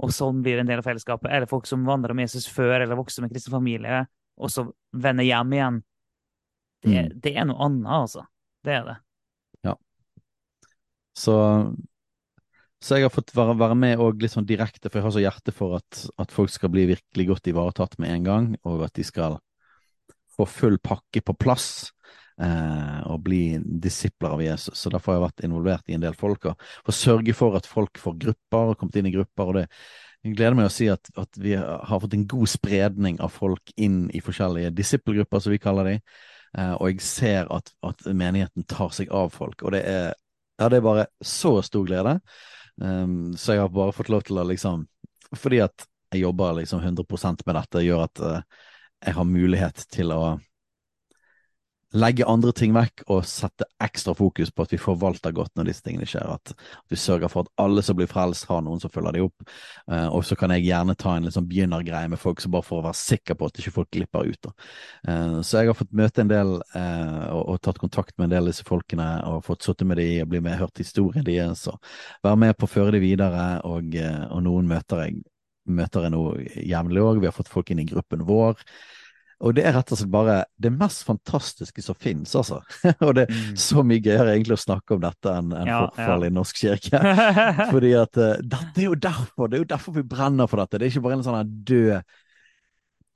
og 0.02 0.12
sånn 0.12 0.42
blir 0.44 0.60
en 0.60 0.68
del 0.68 0.82
av 0.82 0.86
fellesskapet. 0.86 1.30
Eller 1.32 1.48
folk 1.50 1.68
som 1.68 1.86
vandrer 1.88 2.16
med 2.16 2.28
Jesus 2.28 2.48
før 2.52 2.80
eller 2.80 2.98
vokser 2.98 3.24
med 3.24 3.32
kristen 3.32 3.54
familie, 3.54 4.04
og 4.36 4.52
så 4.52 4.66
vender 4.92 5.24
hjem 5.24 5.54
igjen. 5.56 5.82
Det, 6.84 6.96
mm. 6.96 7.12
det, 7.24 7.32
er 7.32 7.48
noe 7.48 7.60
annet, 7.66 7.88
altså. 8.02 8.26
Det 8.66 8.74
er 8.76 8.84
det. 8.90 8.96
Ja. 9.64 9.74
Så, 11.16 11.36
så 12.84 12.98
jeg 12.98 13.08
har 13.08 13.14
fått 13.14 13.32
være, 13.36 13.56
være 13.58 13.78
med 13.80 14.02
og 14.04 14.20
litt 14.20 14.34
sånn 14.36 14.48
direkte, 14.48 14.90
for 14.90 15.00
jeg 15.00 15.08
har 15.08 15.16
så 15.16 15.24
hjerte 15.24 15.56
for 15.56 15.78
at, 15.80 16.04
at, 16.20 16.34
folk 16.34 16.52
skal 16.52 16.72
bli 16.74 16.84
virkelig 16.92 17.28
godt 17.32 17.50
ivaretatt 17.52 17.96
med 18.02 18.12
en 18.12 18.28
gang, 18.28 18.52
og 18.68 18.84
at 18.86 18.96
de 18.98 19.06
skal 19.06 19.40
få 20.36 20.44
full 20.44 20.76
pakke 20.84 21.22
på 21.24 21.34
plass 21.40 21.88
og 22.36 23.22
bli 23.24 23.56
disipler 23.80 24.34
av 24.36 24.42
Jesus. 24.44 24.76
Så 24.76 24.90
derfor 24.92 25.12
har 25.12 25.16
jeg 25.16 25.22
vært 25.22 25.44
involvert 25.46 25.86
i 25.88 25.94
en 25.96 26.02
del 26.02 26.16
folk, 26.18 26.50
og 26.50 26.66
for 26.84 26.92
å 26.92 26.96
sørge 26.96 27.32
for 27.32 27.56
at 27.56 27.68
folk 27.68 27.96
får 28.02 28.18
grupper, 28.26 28.72
og 28.72 28.76
kommet 28.76 28.98
inn 29.00 29.08
i 29.08 29.14
grupper. 29.14 29.48
og 29.48 29.56
det 29.56 29.64
jeg 30.26 30.34
gleder 30.34 30.56
meg 30.58 30.66
å 30.66 30.72
si 30.74 30.88
at, 30.90 31.10
at, 31.20 31.38
vi 31.38 31.54
har 31.54 32.00
fått 32.02 32.16
en 32.16 32.26
god 32.26 32.50
spredning 32.50 33.20
av 33.22 33.30
folk 33.34 33.70
inn 33.78 34.06
i 34.10 34.22
forskjellige 34.24 34.72
disippelgrupper, 34.74 35.42
som 35.42 35.54
vi 35.54 35.60
kaller 35.62 35.90
de. 35.90 35.96
Eh, 36.58 36.72
og 36.74 36.88
jeg 36.90 37.04
ser 37.06 37.50
at, 37.54 37.70
at, 37.86 38.06
menigheten 38.10 38.66
tar 38.66 38.90
seg 38.96 39.12
av 39.14 39.30
folk, 39.34 39.62
og 39.62 39.76
det 39.76 39.84
er, 39.86 40.08
ja, 40.58 40.70
det 40.72 40.80
er 40.80 40.86
bare 40.86 41.06
så 41.22 41.58
stor 41.66 41.86
glede. 41.86 42.16
Um, 42.80 43.36
så 43.38 43.54
jeg 43.54 43.62
har 43.62 43.70
bare 43.72 43.94
fått 43.96 44.10
lov 44.12 44.26
til 44.28 44.36
å 44.36 44.42
liksom 44.44 44.82
Fordi 45.32 45.62
at 45.64 45.86
jeg 46.12 46.20
jobber 46.20 46.58
liksom 46.58 46.82
100% 46.84 47.40
med 47.48 47.56
dette, 47.56 47.84
gjør 47.86 48.02
at 48.04 48.20
uh, 48.20 48.66
jeg 49.00 49.14
har 49.16 49.26
mulighet 49.30 49.80
til 49.94 50.12
å 50.12 50.20
legge 51.94 52.26
andre 52.26 52.50
ting 52.56 52.72
vekk 52.74 53.04
og 53.12 53.22
sette 53.28 53.66
ekstra 53.82 54.14
fokus 54.16 54.50
på 54.50 54.64
at 54.66 54.72
vi 54.74 54.78
forvalter 54.80 55.34
godt 55.34 55.52
når 55.56 55.68
disse 55.70 55.84
tingene 55.84 56.08
skjer. 56.08 56.26
At, 56.34 56.52
vi 56.90 56.98
sørger 56.98 57.30
for 57.30 57.46
at 57.46 57.62
alle 57.62 57.84
som 57.86 57.98
blir 57.98 58.10
frelst, 58.10 58.48
har 58.50 58.64
noen 58.64 58.82
som 58.82 58.90
følger 58.92 59.16
dem 59.16 59.28
opp. 59.28 59.46
Uh, 59.90 60.08
og 60.10 60.24
så 60.26 60.36
kan 60.38 60.52
jeg 60.54 60.66
gjerne 60.66 60.96
ta 60.98 61.14
en 61.16 61.28
liksom 61.28 61.46
begynnergreie 61.48 62.10
med 62.10 62.20
folk, 62.20 62.42
så 62.42 62.50
bare 62.52 62.66
for 62.66 62.80
å 62.80 62.86
være 62.88 63.00
sikker 63.00 63.38
på 63.38 63.50
at 63.50 63.62
ikke 63.62 63.74
folk 63.78 63.92
glipper 63.94 64.32
ut. 64.32 64.50
Uh, 65.06 65.38
så 65.46 65.62
jeg 65.62 65.70
har 65.70 65.78
fått 65.78 65.94
møte 65.96 66.24
en 66.24 66.32
del 66.32 66.56
uh, 66.58 67.28
og, 67.36 67.44
og, 67.44 67.62
tatt 67.66 67.80
kontakt 67.82 68.16
med 68.16 68.28
en 68.28 68.34
del 68.34 68.44
av 68.46 68.52
disse 68.52 68.66
folkene 68.66 69.08
og 69.30 69.46
fått 69.46 69.68
sittet 69.68 69.88
med 69.88 70.00
dem 70.02 70.26
og 70.26 70.34
bli 70.34 70.42
med, 70.42 70.58
hørt 70.60 70.82
historien 70.82 71.24
deres 71.26 71.66
og 71.70 71.78
være 72.26 72.42
med 72.42 72.58
på 72.58 72.68
å 72.68 72.74
føre 72.74 72.96
dem 72.96 73.06
videre. 73.06 73.46
Og, 73.66 73.94
og 73.94 74.44
noen 74.44 74.68
møter 74.70 75.06
jeg 75.06 75.22
møter 75.66 76.06
jeg 76.06 76.14
nå 76.14 76.22
jevnlig 76.62 77.02
òg. 77.02 77.20
Vi 77.22 77.28
har 77.28 77.34
fått 77.34 77.50
folk 77.50 77.72
inn 77.72 77.82
i 77.82 77.88
gruppen 77.88 78.22
vår. 78.26 78.60
Og 79.44 79.52
det 79.56 79.66
er 79.68 79.74
rett 79.76 79.90
og 79.92 79.98
slett 80.00 80.12
bare 80.12 80.36
det 80.62 80.70
mest 80.72 81.02
fantastiske 81.04 81.82
som 81.84 81.96
finnes, 82.00 82.32
altså. 82.38 82.62
og 83.04 83.10
det 83.18 83.26
er 83.26 83.32
mm. 83.34 83.56
så 83.60 83.84
mye 83.84 84.00
gøyere 84.00 84.32
egentlig 84.32 84.56
å 84.56 84.62
snakke 84.62 84.96
om 84.96 85.02
dette 85.02 85.32
enn 85.32 85.50
en 85.52 85.68
ja, 85.68 85.80
forfall 85.84 86.24
ja. 86.24 86.30
i 86.30 86.36
norsk 86.36 86.62
kirke. 86.62 87.00
Fordi 87.74 87.92
at 88.00 88.20
uh, 88.20 88.30
dette 88.40 88.80
er 88.80 88.86
jo 88.86 88.96
derfor, 89.08 89.50
det 89.50 89.58
er 89.58 89.66
jo 89.66 89.72
derfor 89.74 89.98
vi 89.98 90.06
brenner 90.08 90.48
for 90.48 90.62
dette. 90.62 90.80
Det 90.80 90.88
er 90.88 90.94
ikke 90.94 91.04
bare 91.08 91.18
en 91.18 91.26
sånn 91.26 91.52
død 91.68 92.16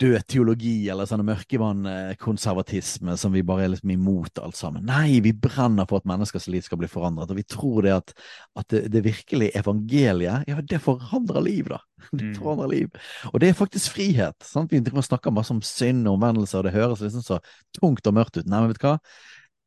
død 0.00 0.24
teologi 0.30 0.74
eller 0.90 1.08
sånn 1.08 1.22
mørkevannkonservatisme 1.28 3.16
som 3.20 3.34
vi 3.34 3.42
bare 3.46 3.66
er 3.66 3.72
liksom 3.74 3.92
imot 3.92 4.40
alt 4.40 4.56
sammen. 4.56 4.86
Nei, 4.88 5.20
vi 5.24 5.32
brenner 5.36 5.88
for 5.88 6.00
at 6.00 6.08
menneskers 6.08 6.48
liv 6.52 6.64
skal 6.64 6.80
bli 6.80 6.88
forandret, 6.90 7.30
og 7.32 7.40
vi 7.40 7.44
tror 7.44 7.84
det 7.84 7.92
at, 7.98 8.14
at 8.60 8.68
det, 8.72 8.82
det 8.94 9.04
virkelige 9.04 9.60
evangeliet, 9.60 10.48
ja, 10.48 10.64
det 10.64 10.80
forandrer 10.84 11.44
liv, 11.44 11.70
da. 11.72 11.82
Det 12.16 12.30
mm. 12.30 12.36
forandrer 12.40 12.70
liv. 12.72 12.94
Og 13.28 13.40
det 13.42 13.50
er 13.50 13.58
faktisk 13.58 13.92
frihet. 13.92 14.38
sant? 14.46 14.72
Vi 14.72 15.02
snakker 15.04 15.34
masse 15.36 15.52
om 15.52 15.60
synd 15.60 16.08
og 16.08 16.16
omvendelse, 16.16 16.56
og 16.56 16.64
det 16.64 16.72
høres 16.72 17.02
liksom 17.04 17.26
så 17.26 17.38
tungt 17.76 18.08
og 18.08 18.16
mørkt 18.16 18.40
ut. 18.40 18.48
Nei, 18.48 18.62
men 18.62 18.72
vet 18.72 18.80
du 18.80 18.86
hva? 18.88 18.96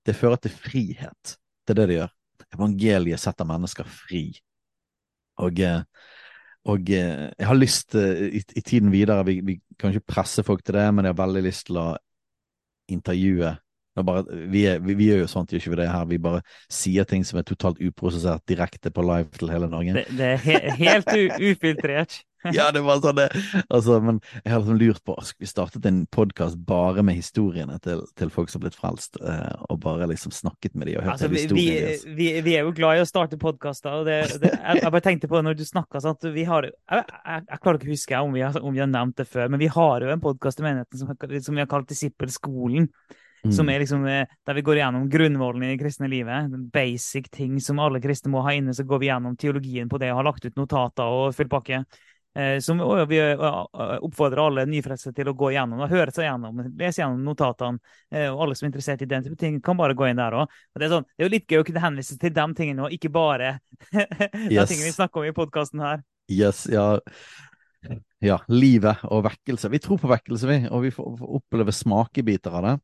Det 0.03 0.18
fører 0.18 0.41
til 0.41 0.55
frihet. 0.55 1.35
Det 1.64 1.76
er 1.76 1.80
det 1.84 1.88
det 1.91 1.99
gjør. 1.99 2.15
Evangeliet 2.57 3.22
setter 3.22 3.47
mennesker 3.47 3.88
fri. 3.88 4.26
Og 5.41 5.61
eh, 5.61 5.85
og 6.72 6.90
eh, 6.95 7.27
jeg 7.35 7.48
har 7.48 7.60
lyst 7.60 7.95
eh, 7.99 8.38
i, 8.40 8.41
i, 8.56 8.61
tiden 8.61 8.91
videre 8.94 9.26
vi, 9.27 9.40
vi, 9.44 9.57
kan 9.80 9.91
ikke 9.91 10.14
presse 10.15 10.44
folk 10.48 10.64
til 10.64 10.77
det, 10.77 10.88
men 10.94 11.06
jeg 11.06 11.15
har 11.15 11.26
veldig 11.26 11.44
lyst 11.44 11.68
til 11.68 11.80
å 11.81 11.90
intervjue 12.94 13.52
bare, 14.01 14.23
vi, 14.49 14.65
er, 14.65 14.81
vi, 14.81 14.97
vi, 14.97 15.11
gjør 15.11 15.23
jo 15.23 15.29
sånt, 15.29 15.53
gjør 15.53 15.61
ikke 15.61 15.75
vi 15.75 15.81
det 15.83 15.89
her. 15.91 16.05
Vi 16.09 16.21
bare 16.23 16.41
sier 16.73 17.05
ting 17.09 17.25
som 17.27 17.37
er 17.39 17.45
totalt 17.45 17.81
uprosessert 17.83 18.41
direkte 18.49 18.89
på 18.93 19.05
live 19.05 19.29
til 19.37 19.53
hele 19.53 19.69
Norge. 19.69 19.93
Det, 19.99 20.05
det 20.17 20.29
er 20.33 20.45
he 20.47 20.61
helt 20.81 21.13
ufiltrert. 21.37 22.23
ja, 22.57 22.67
det 22.75 22.81
var 22.83 22.99
sånn 23.03 23.15
det. 23.15 23.27
Altså, 23.71 23.97
men 24.03 24.19
jeg 24.41 24.51
har 24.51 24.61
liksom 24.61 24.79
lurt 24.79 25.03
på 25.07 25.15
vi 25.39 25.47
startet 25.47 25.85
en 25.87 26.01
podkast 26.11 26.59
bare 26.67 27.03
med 27.05 27.15
historiene 27.15 27.77
til, 27.83 28.03
til, 28.19 28.31
folk 28.33 28.51
som 28.51 28.59
har 28.59 28.67
blitt 28.67 28.79
frelst, 28.79 29.19
eh, 29.21 29.53
og 29.71 29.79
bare 29.83 30.09
liksom 30.11 30.33
snakket 30.35 30.75
med 30.75 30.89
dem 30.89 30.99
og 30.99 31.07
hørt 31.07 31.15
altså, 31.15 31.31
historiene 31.31 31.87
deres? 31.87 32.05
Vi, 32.07 32.29
vi, 32.43 32.57
er 32.57 32.67
jo 32.67 32.75
glad 32.75 32.99
i 32.99 33.05
å 33.05 33.07
starte 33.07 33.39
podkaster, 33.39 34.01
og 34.01 34.09
det, 34.09 34.19
det, 34.43 34.51
jeg, 34.57 34.81
jeg, 34.81 34.91
bare 34.91 35.05
tenkte 35.05 35.31
på 35.31 35.43
når 35.45 35.59
du 35.59 35.65
snakka 35.67 36.03
sånn 36.03 36.17
at 36.17 36.29
vi 36.35 36.47
har 36.49 36.67
jeg, 36.67 36.75
jeg, 36.83 37.45
jeg, 37.47 37.61
klarer 37.63 37.79
ikke 37.79 37.91
å 37.91 37.95
huske 37.95 38.23
om 38.27 38.35
vi, 38.35 38.43
har, 38.45 38.59
om 38.59 38.75
vi 38.75 38.83
har 38.83 38.91
nevnt 38.91 39.19
det 39.21 39.29
før, 39.29 39.51
men 39.53 39.63
vi 39.63 39.71
har 39.71 40.07
jo 40.07 40.11
en 40.13 40.23
podkast 40.23 40.59
i 40.59 40.67
menigheten 40.67 40.99
som, 40.99 41.13
som 41.15 41.55
vi 41.55 41.63
har 41.63 41.71
kalt 41.71 41.91
Disippelskolen. 41.93 42.91
Mm. 43.43 43.51
Som 43.51 43.67
er 43.69 43.81
liksom 43.83 44.05
eh, 44.07 44.29
Der 44.47 44.55
vi 44.55 44.61
går 44.63 44.77
gjennom 44.79 45.09
grunnvollen 45.11 45.65
i 45.65 45.73
det 45.73 45.81
kristne 45.81 46.07
livet. 46.07 46.53
Basic 46.71 47.27
ting 47.31 47.59
som 47.61 47.81
alle 47.83 47.99
kristne 48.03 48.31
må 48.31 48.43
ha 48.45 48.53
inne. 48.55 48.73
Så 48.73 48.85
går 48.87 49.01
vi 49.01 49.09
gjennom 49.11 49.35
teologien 49.37 49.91
på 49.91 49.99
det 49.99 50.13
og 50.13 50.21
har 50.21 50.29
lagt 50.29 50.45
ut 50.47 50.59
notater 50.59 51.03
og 51.03 51.35
full 51.35 51.51
pakke. 51.51 51.83
Eh, 52.35 52.59
som 52.59 52.79
vi 53.07 53.19
oppfordrer 54.01 54.41
alle 54.41 54.63
nyfrelste 54.65 55.11
til 55.13 55.27
å 55.29 55.35
gå 55.37 55.51
igjennom 55.51 55.83
og 55.85 55.91
høre 55.91 56.13
seg 56.13 56.25
gjennom. 56.25 56.63
Lese 56.79 57.03
gjennom 57.03 57.27
notatene. 57.27 57.81
Eh, 58.09 58.29
og 58.31 58.45
alle 58.45 58.57
som 58.57 58.65
er 58.65 58.71
interessert 58.71 59.03
i 59.05 59.09
den 59.09 59.25
type 59.27 59.37
ting, 59.37 59.59
kan 59.61 59.77
bare 59.77 59.97
gå 59.97 60.07
inn 60.09 60.21
der 60.21 60.39
òg. 60.39 60.55
Det, 60.73 60.89
sånn, 60.89 61.05
det, 61.11 61.19
er 61.21 61.27
jo 61.27 61.33
litt 61.35 61.51
gøy 61.51 61.61
å 61.61 61.67
kunne 61.67 61.83
henvise 61.83 62.17
til 62.21 62.33
de 62.33 62.47
tingene 62.57 62.87
og 62.87 62.95
ikke 62.95 63.11
bare 63.13 63.57
de 63.91 64.55
yes. 64.55 64.71
tingene 64.71 64.87
vi 64.87 64.95
snakker 64.95 65.21
om 65.21 65.29
i 65.29 65.35
podkasten 65.35 65.83
her. 65.83 66.01
Yes, 66.31 66.63
ja. 66.71 66.87
ja. 68.23 68.39
Livet 68.49 69.03
og 69.11 69.27
vekkelse. 69.27 69.69
Vi 69.69 69.83
tror 69.83 70.01
på 70.01 70.09
vekkelse, 70.09 70.49
vi. 70.49 70.59
Og 70.71 70.87
vi 70.87 70.95
får 70.95 71.29
oppleve 71.43 71.75
smakebiter 71.75 72.57
av 72.57 72.65
det. 72.65 72.75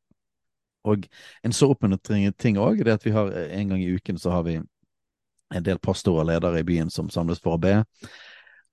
Og 0.87 1.05
en 1.43 1.55
så 1.55 1.69
oppmuntrende 1.71 2.31
ting 2.39 2.59
òg, 2.61 2.81
er 2.81 2.93
at 2.95 3.05
vi 3.05 3.15
har 3.15 3.31
en 3.31 3.73
gang 3.73 3.83
i 3.83 3.91
uken 3.95 4.19
så 4.19 4.31
har 4.37 4.45
vi 4.47 4.59
en 4.59 5.65
del 5.65 5.79
pastorer 5.81 6.23
og 6.23 6.29
ledere 6.29 6.61
i 6.61 6.67
byen 6.67 6.91
som 6.93 7.09
samles 7.09 7.41
for 7.43 7.57
å 7.57 7.61
be. 7.61 7.79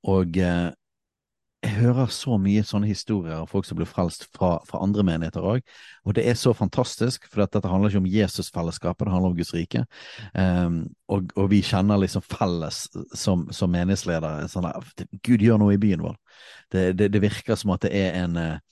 Og 0.06 0.36
eh, 0.38 0.68
jeg 1.66 1.80
hører 1.80 2.10
så 2.12 2.36
mye 2.38 2.62
sånne 2.66 2.86
historier 2.86 3.40
av 3.40 3.48
folk 3.50 3.66
som 3.66 3.78
blir 3.78 3.88
frelst 3.88 4.26
fra, 4.36 4.52
fra 4.68 4.80
andre 4.84 5.02
menigheter 5.06 5.44
òg. 5.46 5.64
Og 6.06 6.14
det 6.14 6.26
er 6.28 6.36
så 6.38 6.52
fantastisk, 6.54 7.26
for 7.30 7.42
dette 7.42 7.66
handler 7.66 7.90
ikke 7.90 8.02
om 8.04 8.10
Jesusfellesskapet, 8.10 9.06
det 9.06 9.14
handler 9.14 9.32
om 9.32 9.38
Guds 9.38 9.54
rike. 9.56 9.82
Um, 10.36 10.78
og, 11.10 11.32
og, 11.34 11.48
vi 11.50 11.62
kjenner 11.66 11.98
liksom 12.02 12.22
felles 12.22 12.84
som, 13.16 13.46
som 13.56 13.72
menighetsledere. 13.72 14.46
Sånn 14.52 14.68
at 14.68 15.06
Gud 15.26 15.42
gjør 15.42 15.58
noe 15.62 15.74
i 15.74 15.80
byen 15.82 16.04
vår. 16.06 16.14
Det, 16.70 16.86
det, 17.00 17.10
det, 17.16 17.24
virker 17.24 17.58
som 17.58 17.74
at 17.74 17.86
det 17.88 17.94
er 17.98 18.20
en, 18.20 18.38
eh, 18.38 18.62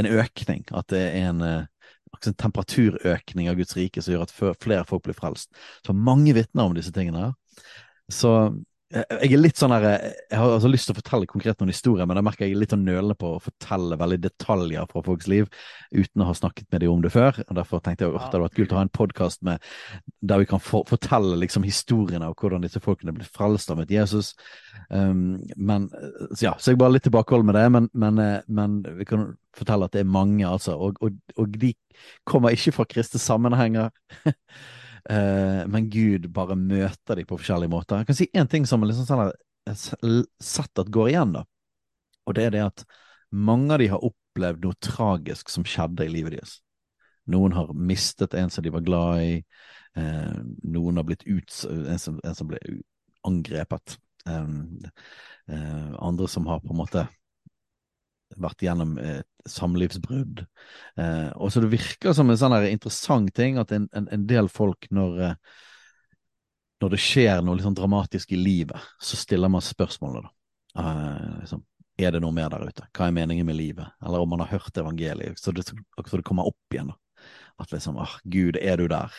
en 0.00 0.08
økning, 0.08 0.64
at 0.76 0.88
det 0.94 1.02
er 1.10 1.20
en, 1.26 1.44
eh, 1.44 1.79
en 2.26 2.36
temperaturøkning 2.36 3.48
av 3.50 3.58
Guds 3.60 3.76
rike 3.78 4.02
som 4.02 4.14
gjør 4.14 4.26
at 4.26 4.34
flere 4.60 4.84
folk 4.88 5.06
blir 5.06 5.16
frelst. 5.16 5.50
Så 5.86 5.94
mange 5.96 6.34
vitner 6.36 6.66
om 6.66 6.74
disse 6.76 6.92
tingene. 6.94 7.30
Så 8.10 8.32
jeg 8.90 9.30
er 9.30 9.38
litt 9.38 9.60
sånn 9.60 9.70
her, 9.70 9.84
jeg 9.86 10.34
har 10.34 10.52
altså 10.56 10.68
lyst 10.70 10.88
til 10.88 10.96
å 10.96 10.98
fortelle 10.98 11.28
konkret 11.30 11.60
noen 11.60 11.70
historier, 11.70 12.08
men 12.10 12.18
jeg 12.18 12.26
merker 12.26 12.48
jeg 12.48 12.56
er 12.56 12.62
litt 12.64 12.72
sånn 12.74 12.82
nølende 12.82 13.14
på 13.18 13.36
å 13.36 13.42
fortelle 13.42 13.98
veldig 14.00 14.18
detaljer 14.24 14.88
fra 14.90 15.02
folks 15.06 15.28
liv 15.30 15.46
uten 15.94 16.24
å 16.24 16.26
ha 16.26 16.34
snakket 16.34 16.66
med 16.74 16.82
dem 16.82 16.94
om 16.96 17.04
det 17.04 17.12
før. 17.14 17.38
og 17.44 17.52
Derfor 17.54 17.84
tenkte 17.84 18.08
jeg 18.08 18.16
at 18.16 18.18
det 18.18 18.26
hadde 18.26 18.42
vært 18.48 18.56
kult 18.58 18.74
å 18.74 18.80
ha 18.80 18.82
en 18.86 18.92
podkast 18.98 19.46
der 19.46 20.42
vi 20.42 20.48
kan 20.50 20.62
for, 20.64 20.82
fortelle 20.90 21.38
liksom 21.38 21.66
historiene 21.66 22.32
og 22.32 22.42
hvordan 22.42 22.66
disse 22.66 22.82
folkene 22.82 23.14
ble 23.14 23.28
frelst 23.30 23.70
av 23.70 23.84
et 23.84 23.94
Jesus. 23.94 24.32
Um, 24.88 25.38
men, 25.54 25.86
ja, 26.42 26.56
Så 26.58 26.72
jeg 26.72 26.82
bare 26.82 26.96
litt 26.96 27.06
tilbakeholden 27.06 27.46
med 27.52 27.60
det, 27.60 27.66
men, 27.70 27.88
men, 27.94 28.18
eh, 28.18 28.42
men, 28.48 28.80
vi 28.98 29.06
kan 29.06 29.28
fortelle 29.54 29.86
at 29.86 29.94
det 29.94 30.02
er 30.02 30.10
mange, 30.18 30.42
altså. 30.48 30.74
Og, 30.74 30.98
og, 31.00 31.14
og 31.38 31.58
de 31.62 31.74
kommer 32.26 32.54
ikke 32.54 32.74
fra 32.74 32.90
kristne 32.90 33.22
sammenhenger. 33.22 33.94
Uh, 35.08 35.64
men 35.70 35.88
Gud 35.92 36.28
bare 36.34 36.58
møter 36.58 37.18
dem 37.20 37.28
på 37.28 37.38
forskjellige 37.40 37.72
måter. 37.72 38.02
Jeg 38.02 38.10
kan 38.10 38.18
si 38.18 38.28
én 38.36 38.50
ting 38.50 38.66
som 38.68 38.84
liksom 38.84 39.08
sånn 39.08 40.24
sett 40.42 40.80
at 40.80 40.90
går 40.92 41.12
igjen, 41.12 41.34
da. 41.36 41.44
Og 42.26 42.36
det 42.36 42.48
er 42.48 42.54
det 42.56 42.64
at 42.64 42.84
mange 43.30 43.74
av 43.74 43.82
de 43.82 43.90
har 43.92 44.04
opplevd 44.04 44.64
noe 44.64 44.78
tragisk 44.82 45.52
som 45.52 45.66
skjedde 45.68 46.06
i 46.06 46.12
livet 46.12 46.36
deres. 46.36 46.58
Noen 47.30 47.54
har 47.54 47.70
mistet 47.76 48.34
en 48.34 48.50
som 48.50 48.64
de 48.64 48.72
var 48.74 48.84
glad 48.86 49.22
i. 49.22 49.34
Uh, 49.98 50.42
noen 50.66 50.98
har 51.00 51.06
blitt 51.06 51.26
ut, 51.28 51.50
en 51.70 52.00
som, 52.00 52.18
en 52.24 52.36
som 52.36 52.50
ble 52.50 52.60
angrepet. 53.26 53.96
Um, 54.28 54.80
uh, 55.48 55.96
andre 56.02 56.28
som 56.28 56.48
har 56.50 56.60
på 56.64 56.74
en 56.74 56.80
måte 56.82 57.06
vært 58.38 58.62
gjennom 58.64 58.94
et 59.02 59.26
samlivsbrudd. 59.48 60.44
Eh, 61.00 61.30
og 61.34 61.52
så 61.52 61.62
det 61.64 61.72
virker 61.72 62.14
som 62.16 62.30
en 62.30 62.38
sånn 62.38 62.56
interessant 62.68 63.32
ting 63.36 63.58
at 63.60 63.72
en, 63.74 63.88
en, 63.96 64.06
en 64.12 64.26
del 64.28 64.50
folk, 64.52 64.86
når, 64.94 65.18
eh, 65.26 65.34
når 66.84 66.94
det 66.94 67.02
skjer 67.02 67.42
noe 67.44 67.58
liksom 67.58 67.76
dramatisk 67.78 68.32
i 68.36 68.40
livet, 68.40 68.90
så 69.02 69.18
stiller 69.18 69.52
man 69.52 69.64
spørsmålet, 69.64 70.28
da. 70.28 70.34
Eh, 70.82 71.28
liksom, 71.42 71.64
er 72.00 72.14
det 72.14 72.22
noe 72.24 72.34
mer 72.34 72.52
der 72.52 72.64
ute? 72.68 72.86
Hva 72.96 73.08
er 73.08 73.16
meningen 73.16 73.48
med 73.48 73.58
livet? 73.58 73.90
Eller 74.04 74.22
om 74.22 74.30
man 74.32 74.44
har 74.44 74.54
hørt 74.54 74.78
evangeliet, 74.80 75.40
så 75.40 75.52
det, 75.52 75.66
så 75.68 76.20
det 76.20 76.26
kommer 76.26 76.48
opp 76.48 76.74
igjen. 76.74 76.92
da. 76.92 77.24
At 77.60 77.72
liksom, 77.74 77.98
ah, 78.00 78.14
Gud, 78.24 78.56
er 78.56 78.80
du 78.80 78.86
der? 78.88 79.12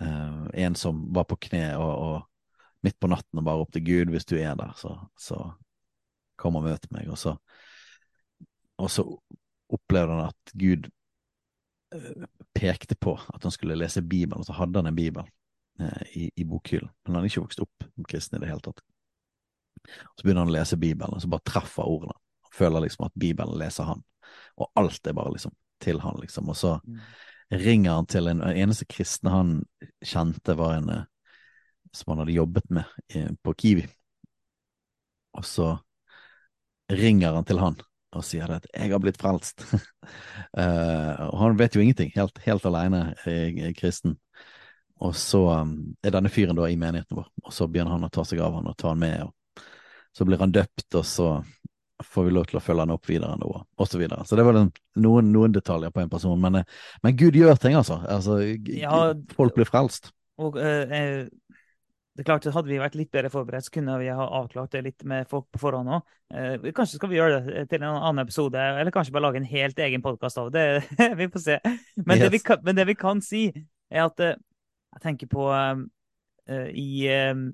Eh, 0.00 0.44
en 0.66 0.78
som 0.78 1.02
var 1.14 1.26
på 1.28 1.40
kne 1.48 1.72
og, 1.80 1.92
og 1.92 2.86
midt 2.86 2.98
på 3.00 3.10
natten 3.10 3.38
og 3.38 3.46
bare 3.46 3.62
ropte 3.62 3.82
Gud, 3.82 4.10
hvis 4.10 4.26
du 4.26 4.36
er 4.38 4.54
der, 4.58 4.72
så, 4.78 4.96
så 5.18 5.38
kom 6.38 6.58
og 6.58 6.66
møt 6.66 6.88
meg. 6.94 7.10
Og 7.10 7.18
så 7.18 7.36
og 8.80 8.90
så 8.90 9.04
opplevde 9.72 10.12
han 10.12 10.30
at 10.30 10.54
Gud 10.58 10.88
eh, 11.94 12.24
pekte 12.54 12.96
på 12.96 13.14
at 13.34 13.42
han 13.42 13.54
skulle 13.54 13.78
lese 13.78 14.02
Bibelen, 14.02 14.40
og 14.40 14.46
så 14.46 14.56
hadde 14.56 14.78
han 14.78 14.90
en 14.90 14.96
bibel 14.96 15.24
eh, 15.80 16.02
i, 16.16 16.30
i 16.36 16.44
bokhyllen. 16.44 16.90
Men 16.90 17.14
han 17.14 17.20
hadde 17.20 17.32
ikke 17.32 17.44
vokst 17.46 17.64
opp 17.64 17.86
som 17.88 18.08
kristen 18.08 18.38
i 18.38 18.44
det 18.44 18.52
hele 18.52 18.64
tatt. 18.64 18.82
Så 19.88 20.24
begynner 20.24 20.44
han 20.44 20.52
å 20.52 20.56
lese 20.56 20.80
Bibelen, 20.80 21.16
og 21.16 21.22
så 21.22 21.30
bare 21.32 21.48
treffer 21.48 21.88
ordene. 21.88 22.16
Han 22.48 22.56
føler 22.56 22.86
liksom 22.86 23.06
at 23.08 23.18
Bibelen 23.18 23.58
leser 23.60 23.88
han, 23.88 24.02
og 24.60 24.70
alt 24.78 25.06
er 25.06 25.16
bare 25.16 25.34
liksom 25.34 25.54
til 25.82 26.02
han, 26.04 26.20
liksom. 26.22 26.50
Og 26.52 26.56
så 26.56 26.76
mm. 26.84 27.00
ringer 27.64 27.96
han 27.96 28.06
til 28.10 28.30
en, 28.30 28.44
en 28.44 28.60
eneste 28.64 28.86
kristne 28.88 29.32
han 29.32 29.56
kjente, 30.04 30.54
var 30.58 30.76
en 30.78 30.92
eh, 30.94 31.08
som 31.92 32.12
han 32.12 32.22
hadde 32.22 32.36
jobbet 32.36 32.70
med 32.72 33.34
på 33.44 33.52
Kiwi. 33.58 33.82
Og 35.36 35.44
så 35.44 35.66
ringer 36.92 37.34
han 37.36 37.44
til 37.48 37.60
han 37.60 37.76
og 38.12 38.24
sier 38.24 38.50
at 38.50 38.66
'jeg 38.72 38.90
har 38.92 39.00
blitt 39.00 39.20
frelst'. 39.20 39.64
uh, 40.58 41.28
og 41.32 41.38
han 41.38 41.58
vet 41.58 41.76
jo 41.76 41.80
ingenting, 41.80 42.12
helt, 42.14 42.38
helt 42.44 42.66
alene 42.66 43.14
er 43.26 43.72
kristen. 43.78 44.18
Og 45.02 45.16
så 45.16 45.40
um, 45.60 45.96
er 46.04 46.14
denne 46.14 46.30
fyren 46.30 46.56
da 46.56 46.68
i 46.70 46.78
menigheten 46.78 47.18
vår, 47.18 47.26
og 47.42 47.52
så 47.52 47.66
begynner 47.66 47.96
han 47.96 48.06
å 48.06 48.12
ta 48.12 48.24
seg 48.24 48.42
av 48.44 48.54
han 48.54 48.68
og 48.70 48.76
ta 48.78 48.92
han 48.92 49.02
med. 49.02 49.22
og 49.22 49.64
Så 50.14 50.24
blir 50.28 50.38
han 50.38 50.52
døpt, 50.52 50.94
og 50.94 51.04
så 51.08 51.42
får 52.02 52.24
vi 52.24 52.34
lov 52.34 52.46
til 52.50 52.58
å 52.58 52.62
følge 52.62 52.84
han 52.84 52.94
opp 52.94 53.08
videre 53.08 53.36
nå, 53.38 53.50
og 53.78 53.88
så 53.88 53.98
videre. 53.98 54.24
Så 54.26 54.38
det 54.38 54.44
var 54.46 54.58
noen, 54.58 55.30
noen, 55.32 55.54
detaljer 55.54 55.92
på 55.94 56.02
en 56.02 56.10
person, 56.10 56.38
men, 56.40 56.60
eh, 56.60 56.80
men 57.02 57.16
Gud 57.18 57.38
gjør 57.38 57.58
ting, 57.60 57.76
altså. 57.78 58.00
altså 58.08 58.40
ja, 58.66 59.12
folk 59.36 59.54
blir 59.56 59.68
frelst. 59.68 60.12
Og 60.42 60.56
uh, 60.58 61.28
det 62.12 62.22
er 62.22 62.28
klart, 62.28 62.46
Hadde 62.52 62.68
vi 62.68 62.80
vært 62.80 62.96
litt 62.98 63.12
bedre 63.12 63.30
forberedt, 63.32 63.64
så 63.64 63.72
kunne 63.72 63.94
vi 64.02 64.10
ha 64.12 64.24
avklart 64.36 64.74
det 64.74 64.82
litt 64.84 65.04
med 65.08 65.28
folk 65.30 65.46
på 65.52 65.60
forhånd 65.62 65.94
òg. 65.96 66.10
Eh, 66.34 66.66
kanskje 66.76 66.98
skal 66.98 67.08
vi 67.08 67.16
gjøre 67.16 67.38
det 67.46 67.62
til 67.70 67.80
en 67.80 67.94
annen 67.94 68.20
episode, 68.26 68.60
eller 68.60 68.92
kanskje 68.92 69.14
bare 69.16 69.24
lage 69.30 69.40
en 69.40 69.48
helt 69.48 69.80
egen 69.80 70.04
podkast 70.04 70.40
av 70.42 70.50
det. 70.52 70.66
vi 71.20 71.28
får 71.32 71.44
se. 71.46 71.56
Men, 71.96 72.18
yes. 72.18 72.24
det 72.26 72.30
vi 72.34 72.42
kan, 72.44 72.60
men, 72.66 72.76
det 72.76 72.86
vi 72.90 72.96
kan, 73.00 73.24
si, 73.24 73.46
er 73.88 74.04
at 74.04 74.20
uh, 74.20 74.34
jeg 74.92 75.04
tenker 75.06 75.30
på 75.32 75.48
eh, 75.56 76.68
i 76.76 76.90
uh, 77.08 77.48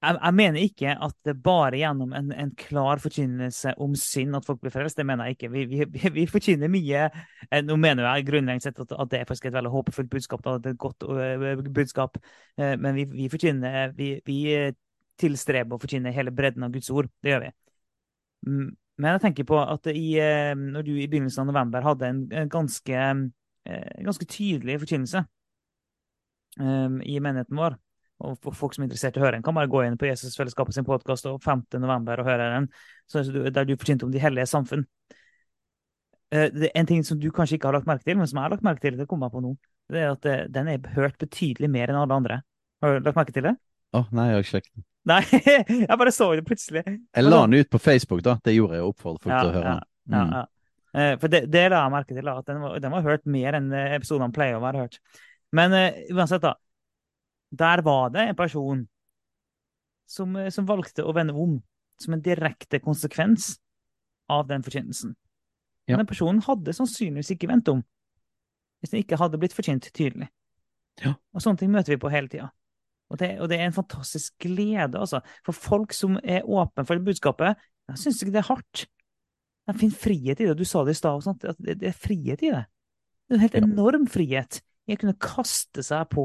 jeg, 0.00 0.16
jeg, 0.16 0.34
mener 0.34 0.62
ikke 0.64 0.92
at 1.04 1.14
det 1.28 1.34
bare 1.44 1.76
gjennom 1.76 2.14
en, 2.16 2.30
en, 2.32 2.50
klar 2.56 3.00
forkynnelse 3.02 3.74
om 3.84 3.94
synd 3.98 4.38
at 4.38 4.46
folk 4.46 4.62
blir 4.62 4.72
frelst. 4.72 4.96
Det 4.96 5.04
mener 5.06 5.28
jeg 5.28 5.36
ikke. 5.36 5.50
Vi, 5.52 5.64
vi, 5.68 6.12
vi 6.14 6.26
forkynner 6.30 6.72
mye. 6.72 7.02
Eh, 7.50 7.60
nå 7.66 7.76
mener 7.80 8.06
jeg 8.06 8.28
grunnleggende 8.30 8.64
sett 8.64 8.80
at, 8.80 8.94
at, 8.96 9.10
det 9.12 9.20
er 9.20 9.28
faktisk 9.28 9.50
et 9.50 9.56
veldig 9.58 9.72
håpefullt 9.74 10.12
budskap. 10.12 10.44
Da, 10.46 10.56
det 10.56 10.72
er 10.72 10.76
et 10.78 10.80
godt 10.80 11.04
uh, 11.04 11.64
budskap. 11.68 12.16
Uh, 12.56 12.76
men 12.80 12.96
vi, 12.96 13.04
vi 13.12 13.28
forkynner 13.32 13.92
vi, 13.96 14.14
vi, 14.24 14.38
tilstreber 15.20 15.76
å 15.76 15.82
forkynne 15.82 16.14
hele 16.16 16.32
bredden 16.32 16.64
av 16.64 16.72
Guds 16.72 16.88
ord. 16.96 17.10
Det 17.20 17.34
gjør 17.34 17.44
vi. 17.44 17.52
Men 18.48 19.12
jeg 19.12 19.22
tenker 19.26 19.48
på 19.48 19.58
at 19.60 19.84
i, 19.92 20.14
når 20.56 20.86
du 20.86 20.94
i 20.94 21.08
begynnelsen 21.12 21.42
av 21.44 21.50
november 21.50 21.84
hadde 21.84 22.08
en, 22.08 22.22
en 22.32 22.48
ganske, 22.48 23.02
ganske, 24.00 24.28
tydelig 24.32 24.78
forkynnelse 24.80 25.20
i 26.56 27.20
menigheten 27.20 27.60
vår 27.60 27.76
og 28.20 28.54
folk 28.56 28.74
som 28.76 28.84
er 28.84 28.90
interessert 28.90 29.16
i 29.16 29.22
å 29.22 29.24
høre 29.24 29.38
den, 29.38 29.44
kan 29.44 29.56
bare 29.56 29.70
gå 29.70 29.82
inn 29.86 29.96
på 30.00 30.08
Jesusfellesskapet 30.10 30.76
sin 30.76 30.86
podkast 30.86 31.28
5. 31.44 31.64
november 31.80 32.20
og 32.20 32.28
høre 32.28 32.50
den, 32.52 32.68
der 33.54 33.68
du 33.68 33.76
forkynte 33.78 34.06
om 34.06 34.12
de 34.12 34.20
hellige 34.22 34.50
samfunn. 34.50 34.84
Eh, 36.34 36.68
En 36.74 36.86
ting 36.86 37.02
som 37.04 37.18
du 37.18 37.30
kanskje 37.34 37.56
ikke 37.56 37.70
har 37.70 37.78
lagt 37.78 37.88
merke 37.88 38.04
til, 38.04 38.18
men 38.20 38.28
som 38.28 38.38
jeg 38.38 38.46
har 38.46 38.54
lagt 38.54 38.66
merke 38.66 38.84
til, 38.84 38.98
det 38.98 39.08
kommer 39.08 39.30
jeg 39.30 39.36
på 39.38 39.44
nå, 39.46 39.56
det 39.90 40.04
er 40.04 40.12
at 40.12 40.28
eh, 40.30 40.44
den 40.52 40.70
er 40.70 40.92
hørt 40.94 41.18
betydelig 41.18 41.70
mer 41.72 41.90
enn 41.90 41.98
alle 42.02 42.20
andre. 42.20 42.38
Har 42.84 42.98
du 42.98 43.08
lagt 43.08 43.18
merke 43.18 43.34
til 43.34 43.48
det? 43.48 43.56
Å, 43.90 44.02
oh, 44.02 44.14
nei, 44.14 44.28
jeg 44.28 44.36
har 44.36 44.44
ikke 44.44 44.52
sjekket 44.52 44.72
den. 44.76 44.86
Nei, 45.10 45.20
jeg 45.88 45.98
bare 46.04 46.12
så 46.12 46.30
det 46.36 46.46
plutselig. 46.46 46.84
Jeg 46.84 47.24
la 47.26 47.42
den 47.46 47.64
ut 47.64 47.72
på 47.72 47.80
Facebook, 47.82 48.22
da. 48.26 48.36
Det 48.44 48.54
gjorde 48.54 48.76
jeg 48.76 48.84
og 48.84 48.92
oppfordret 48.92 49.24
folk 49.24 49.34
ja, 49.34 49.40
til 49.40 49.50
å 49.50 49.56
høre 49.56 49.72
den. 49.72 49.86
Mm. 50.10 50.16
Ja, 50.18 50.24
ja. 50.36 50.46
Eh, 50.90 51.12
for 51.22 51.32
det, 51.32 51.40
det 51.50 51.64
la 51.72 51.84
jeg 51.86 51.94
merke 51.96 52.14
til, 52.14 52.30
at 52.30 52.46
den 52.50 52.62
var, 52.62 52.78
den 52.84 52.94
var 52.94 53.06
hørt 53.06 53.26
mer 53.30 53.56
enn 53.58 53.72
episodene 53.80 54.34
pleier 54.34 54.58
å 54.58 54.62
være 54.62 54.84
hørt. 54.84 55.00
Men 55.56 55.74
uansett, 56.12 56.44
da. 56.44 56.54
Der 57.50 57.82
var 57.82 58.10
det 58.14 58.28
en 58.28 58.38
person 58.38 58.84
som, 60.10 60.36
eh, 60.36 60.50
som, 60.50 60.66
valgte 60.66 61.04
å 61.06 61.14
vende 61.14 61.34
om, 61.34 61.58
som 62.00 62.14
en 62.14 62.22
direkte 62.22 62.80
konsekvens 62.82 63.56
av 64.30 64.46
den 64.50 64.62
forkynnelsen. 64.62 65.14
Ja. 65.90 65.98
Den 65.98 66.06
personen 66.06 66.42
hadde 66.46 66.74
sannsynligvis 66.76 67.34
ikke 67.34 67.50
vendt 67.50 67.70
om 67.72 67.82
hvis 68.80 68.94
den 68.94 69.02
ikke 69.02 69.18
hadde 69.20 69.38
blitt 69.40 69.52
forkynt 69.52 69.90
tydelig. 69.92 70.30
Ja. 71.04 71.14
Og 71.34 71.42
sånne 71.44 71.60
ting 71.60 71.72
møter 71.72 71.92
vi 71.92 72.00
på 72.00 72.10
hele 72.12 72.30
tida. 72.32 72.48
Og, 73.10 73.18
og, 73.18 73.46
det 73.50 73.58
er 73.58 73.66
en 73.66 73.76
fantastisk 73.76 74.36
glede, 74.40 74.96
altså. 74.96 75.20
For 75.44 75.56
folk 75.56 75.92
som 75.96 76.16
er 76.22 76.46
åpne 76.46 76.86
for 76.88 77.02
budskapet, 77.04 77.60
jeg 77.90 78.00
syns 78.00 78.22
ikke 78.22 78.34
det 78.36 78.40
er 78.40 78.48
hardt. 78.48 78.84
De 79.68 79.76
finner 79.78 80.02
frihet 80.02 80.40
i 80.40 80.48
det. 80.48 80.56
Du 80.58 80.64
sa 80.64 80.84
det 80.86 80.94
i 80.94 81.00
stad, 81.00 81.26
at 81.26 81.58
det, 81.58 81.76
det, 81.82 81.90
er 81.90 81.98
frihet 82.06 82.42
i 82.46 82.52
det. 82.54 82.64
Det 83.26 83.34
er 83.34 83.38
en 83.38 83.44
helt 83.44 83.58
enorm 83.60 84.06
frihet 84.10 84.60
i 84.88 84.96
å 84.96 85.00
kunne 85.00 85.18
kaste 85.22 85.84
seg 85.86 86.08
på 86.14 86.24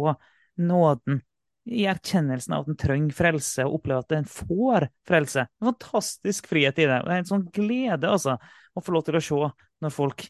nåden, 0.61 1.21
i 1.65 1.87
erkjennelsen 1.89 2.53
av 2.53 2.65
at 2.65 2.69
en 2.69 2.77
trenger 2.77 3.15
frelse, 3.17 3.63
og 3.65 3.79
opplever 3.79 4.05
at 4.05 4.13
en 4.13 4.27
får 4.29 4.87
frelse. 5.07 5.47
En 5.59 5.71
fantastisk 5.71 6.49
frihet 6.51 6.77
i 6.77 6.85
det. 6.85 6.99
Det 7.01 7.13
er 7.13 7.23
en 7.23 7.29
sånn 7.29 7.47
glede 7.53 8.11
altså, 8.11 8.35
å 8.77 8.83
få 8.85 8.93
lov 8.93 9.07
til 9.07 9.17
å 9.17 9.23
se 9.25 9.49
når 9.81 9.93
folk 9.93 10.27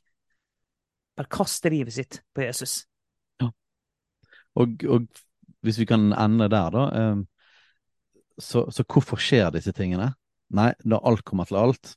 bare 1.15 1.31
kaster 1.31 1.75
livet 1.75 1.95
sitt 1.95 2.21
på 2.35 2.43
Jesus. 2.45 2.83
Ja. 3.43 3.49
Og, 4.59 4.83
og 4.87 5.07
hvis 5.65 5.79
vi 5.81 5.87
kan 5.89 6.11
ende 6.13 6.47
der, 6.51 6.71
da. 6.71 7.11
Um, 7.11 7.25
så, 8.39 8.65
så, 8.71 8.83
hvorfor 8.83 9.19
skjer 9.21 9.51
disse 9.55 9.73
tingene? 9.75 10.11
Nei, 10.55 10.71
når 10.83 11.03
alt 11.07 11.23
kommer 11.27 11.47
til 11.49 11.59
alt, 11.59 11.95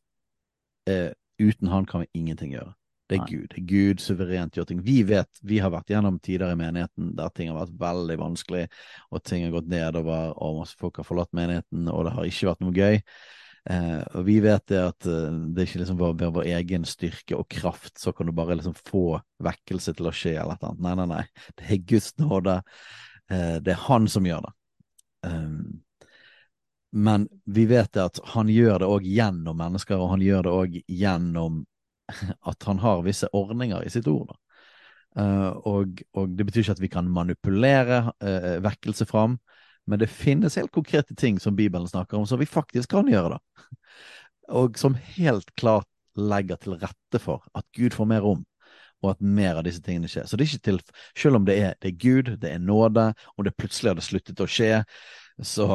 uh, 0.91 1.11
uten 1.39 1.71
han 1.71 1.87
kan 1.87 2.05
vi 2.05 2.23
ingenting 2.23 2.55
gjøre. 2.55 2.75
Det 3.09 3.17
er 3.17 3.25
Nei. 3.25 3.31
Gud. 3.33 3.49
Det 3.55 3.65
Gud 3.71 4.03
suverent 4.05 4.59
gjør 4.59 4.69
ting. 4.69 4.83
Vi 4.85 4.99
vet, 5.09 5.41
vi 5.41 5.63
har 5.65 5.73
vært 5.73 5.89
gjennom 5.95 6.19
tider 6.21 6.53
i 6.53 6.59
menigheten 6.61 7.15
der 7.17 7.33
ting 7.33 7.49
har 7.49 7.57
vært 7.63 7.79
veldig 7.81 8.19
vanskelig, 8.21 8.67
og 9.09 9.25
ting 9.25 9.47
har 9.47 9.55
gått 9.55 9.71
nedover, 9.73 10.35
og 10.37 10.61
masse 10.61 10.77
folk 10.81 11.01
har 11.01 11.09
forlatt 11.09 11.33
menigheten, 11.37 11.89
og 11.89 12.05
det 12.05 12.15
har 12.19 12.29
ikke 12.29 12.51
vært 12.51 12.65
noe 12.67 12.77
gøy. 12.77 13.01
Eh, 13.69 14.03
og 14.17 14.25
vi 14.25 14.39
vet 14.41 14.65
det 14.71 14.79
at 14.81 15.09
uh, 15.09 15.33
det 15.53 15.61
er 15.61 15.67
ikke 15.69 15.81
liksom 15.83 15.99
ved 15.99 16.23
vår, 16.23 16.31
vår, 16.39 16.47
egen 16.57 16.87
styrke 16.89 17.37
og 17.37 17.49
kraft 17.53 18.01
så 18.01 18.15
kan 18.17 18.29
du 18.29 18.33
bare 18.33 18.57
liksom 18.57 18.77
få 18.77 19.19
vekkelse 19.45 19.93
til 19.99 20.09
å 20.09 20.15
skje 20.15 20.39
eller 20.39 20.57
et 20.57 20.65
annet. 20.69 20.85
Nei, 20.87 20.95
nei, 21.01 21.09
nei. 21.11 21.51
Det 21.59 21.67
er 21.75 21.83
Guds 21.91 22.15
nåde. 22.23 22.61
Eh, 23.29 23.59
det 23.65 23.75
er 23.75 23.85
Han 23.89 24.09
som 24.09 24.29
gjør 24.29 24.47
det. 24.47 24.55
Um, 25.29 25.83
men 26.93 27.27
vi 27.45 27.67
vet 27.69 27.93
det 27.93 28.07
at 28.07 28.21
han 28.33 28.49
gjør 28.49 28.81
det 28.81 28.89
òg 28.89 29.09
gjennom 29.09 29.59
mennesker, 29.61 30.01
og 30.01 30.15
han 30.15 30.25
gjør 30.25 30.47
det 30.47 30.55
òg 30.55 30.79
gjennom 30.87 31.59
at 32.51 32.69
han 32.69 32.81
har 32.83 33.05
visse 33.07 33.29
ordninger 33.37 33.85
i 33.85 33.93
sitt 33.93 34.09
ord. 34.11 34.35
Uh, 35.19 35.51
og, 35.67 36.03
og, 36.15 36.35
det 36.37 36.47
betyr 36.47 36.63
ikke 36.63 36.77
at 36.77 36.83
vi 36.83 36.93
kan 36.93 37.09
manipulere 37.11 38.03
uh, 38.23 38.59
vekkelse 38.65 39.07
fram, 39.09 39.39
men 39.89 40.01
det 40.03 40.11
finnes 40.13 40.59
helt 40.61 40.73
konkrete 40.75 41.17
ting 41.17 41.41
som 41.41 41.57
Bibelen 41.57 41.89
snakker 41.89 42.19
om, 42.19 42.27
som 42.29 42.41
vi 42.41 42.47
faktisk 42.47 42.93
kan 42.93 43.09
gjøre, 43.09 43.39
da. 43.39 43.67
Og 44.59 44.79
som 44.81 44.95
helt 45.17 45.51
klart 45.61 45.89
legger 46.19 46.59
til 46.61 46.77
rette 46.81 47.21
for 47.21 47.45
at 47.57 47.67
Gud 47.77 47.97
får 47.97 48.09
mer 48.09 48.25
rom, 48.25 48.45
og 49.05 49.13
at 49.13 49.21
mer 49.23 49.59
av 49.61 49.67
disse 49.67 49.83
tingene 49.85 50.11
skjer. 50.11 50.27
Så 50.27 50.37
det 50.37 50.45
er 50.45 50.53
ikke 50.53 50.67
til, 50.69 50.81
selv 51.19 51.39
om 51.39 51.47
det 51.47 51.57
er, 51.63 51.75
det 51.83 51.93
er 51.93 51.99
Gud, 52.01 52.31
det 52.43 52.51
er 52.51 52.63
nåde, 52.63 53.11
og 53.37 53.47
det 53.47 53.55
plutselig 53.59 53.93
hadde 53.93 54.07
sluttet 54.07 54.43
å 54.43 54.49
skje, 54.51 54.83
så 55.47 55.69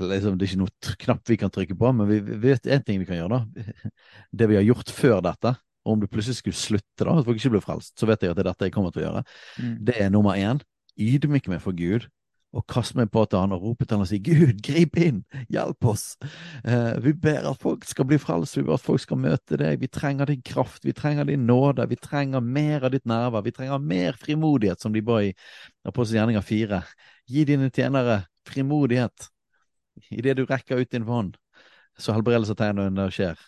liksom, 0.00 0.36
det 0.36 0.44
er 0.44 0.50
ikke 0.50 0.60
noe 0.60 0.96
knapp 1.04 1.30
vi 1.30 1.38
kan 1.40 1.52
trykke 1.52 1.76
på, 1.78 1.92
men 1.96 2.10
vi, 2.10 2.18
vet 2.42 2.68
én 2.68 2.84
ting 2.84 3.00
vi 3.00 3.08
kan 3.08 3.20
gjøre, 3.20 3.38
da. 3.38 3.92
Det 4.36 4.50
vi 4.50 4.58
har 4.58 4.66
gjort 4.66 4.92
før 4.92 5.22
dette, 5.24 5.54
og 5.86 5.94
om 5.94 6.02
du 6.02 6.08
plutselig 6.10 6.40
skulle 6.40 6.58
slutte, 6.58 7.04
da, 7.04 7.14
at 7.14 7.26
folk 7.28 7.38
ikke 7.38 7.54
blir 7.54 7.64
frelst, 7.64 7.94
så 7.98 8.08
vet 8.10 8.24
jeg 8.24 8.34
at 8.34 8.38
det 8.38 8.42
er 8.44 8.50
dette 8.50 8.68
jeg 8.68 8.74
kommer 8.74 8.90
til 8.94 9.04
å 9.04 9.06
gjøre. 9.06 9.24
Mm. 9.62 9.74
Det 9.86 9.96
er 10.02 10.12
nummer 10.12 10.38
én. 10.38 10.60
Ydmyk 10.96 11.46
meg 11.52 11.62
for 11.62 11.76
Gud 11.76 12.08
og 12.56 12.64
kast 12.70 12.94
meg 12.96 13.10
på 13.12 13.24
til 13.28 13.42
han 13.42 13.52
og 13.52 13.64
rope 13.64 13.84
til 13.84 13.98
han 13.98 14.04
og 14.06 14.08
si 14.08 14.18
Gud, 14.24 14.60
grip 14.64 14.96
inn, 15.02 15.20
hjelp 15.52 15.88
oss. 15.90 16.04
Eh, 16.64 16.96
vi 17.04 17.12
ber 17.20 17.50
at 17.50 17.60
folk 17.60 17.84
skal 17.84 18.08
bli 18.08 18.18
frelst, 18.22 18.56
vi 18.56 18.64
ber 18.64 18.78
at 18.78 18.84
folk 18.84 19.02
skal 19.02 19.20
møte 19.20 19.58
deg. 19.60 19.80
Vi 19.82 19.90
trenger 19.92 20.30
din 20.30 20.42
kraft, 20.46 20.84
vi 20.86 20.94
trenger 20.96 21.28
din 21.28 21.44
nåde, 21.48 21.84
vi 21.90 21.98
trenger 22.00 22.44
mer 22.44 22.86
av 22.88 22.94
ditt 22.94 23.04
nærvær. 23.08 23.44
Vi 23.44 23.54
trenger 23.56 23.82
mer 23.82 24.16
frimodighet, 24.20 24.80
som 24.80 24.94
de 24.94 25.04
ba 25.04 25.20
i 25.26 25.34
Apostelens 25.84 26.22
gjerninger 26.22 26.46
4. 26.48 26.82
Gi 27.34 27.44
dine 27.48 27.70
tjenere 27.74 28.22
frimodighet 28.48 29.28
idet 30.12 30.36
du 30.38 30.44
rekker 30.46 30.80
ut 30.80 30.92
din 30.92 31.06
hånd, 31.08 31.36
så 31.98 32.14
helbredelsestegnet 32.16 33.00
skjer. 33.14 33.40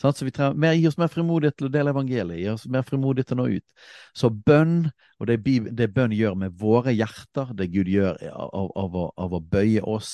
Så 0.00 0.12
vi 0.24 0.32
trenger 0.34 0.56
mer, 0.58 0.76
Gi 0.78 0.88
oss 0.88 0.98
mer 1.00 1.10
frimodighet 1.12 1.56
til 1.58 1.68
å 1.68 1.72
dele 1.72 1.92
evangeliet, 1.94 2.40
gi 2.40 2.48
oss 2.52 2.66
mer 2.70 2.86
frimodighet 2.86 3.30
til 3.30 3.38
å 3.38 3.42
nå 3.42 3.58
ut. 3.58 3.84
Så 4.16 4.30
bønn, 4.30 4.90
og 5.20 5.28
det, 5.30 5.40
det 5.76 5.90
bønn 5.94 6.14
gjør 6.16 6.38
med 6.40 6.56
våre 6.60 6.94
hjerter, 6.94 7.52
det 7.56 7.70
Gud 7.74 7.90
gjør 7.90 8.16
av, 8.30 8.48
av, 8.48 8.70
av, 8.84 8.96
å, 8.96 9.04
av 9.26 9.36
å, 9.36 9.42
bøye 9.52 9.82
oss, 9.82 10.12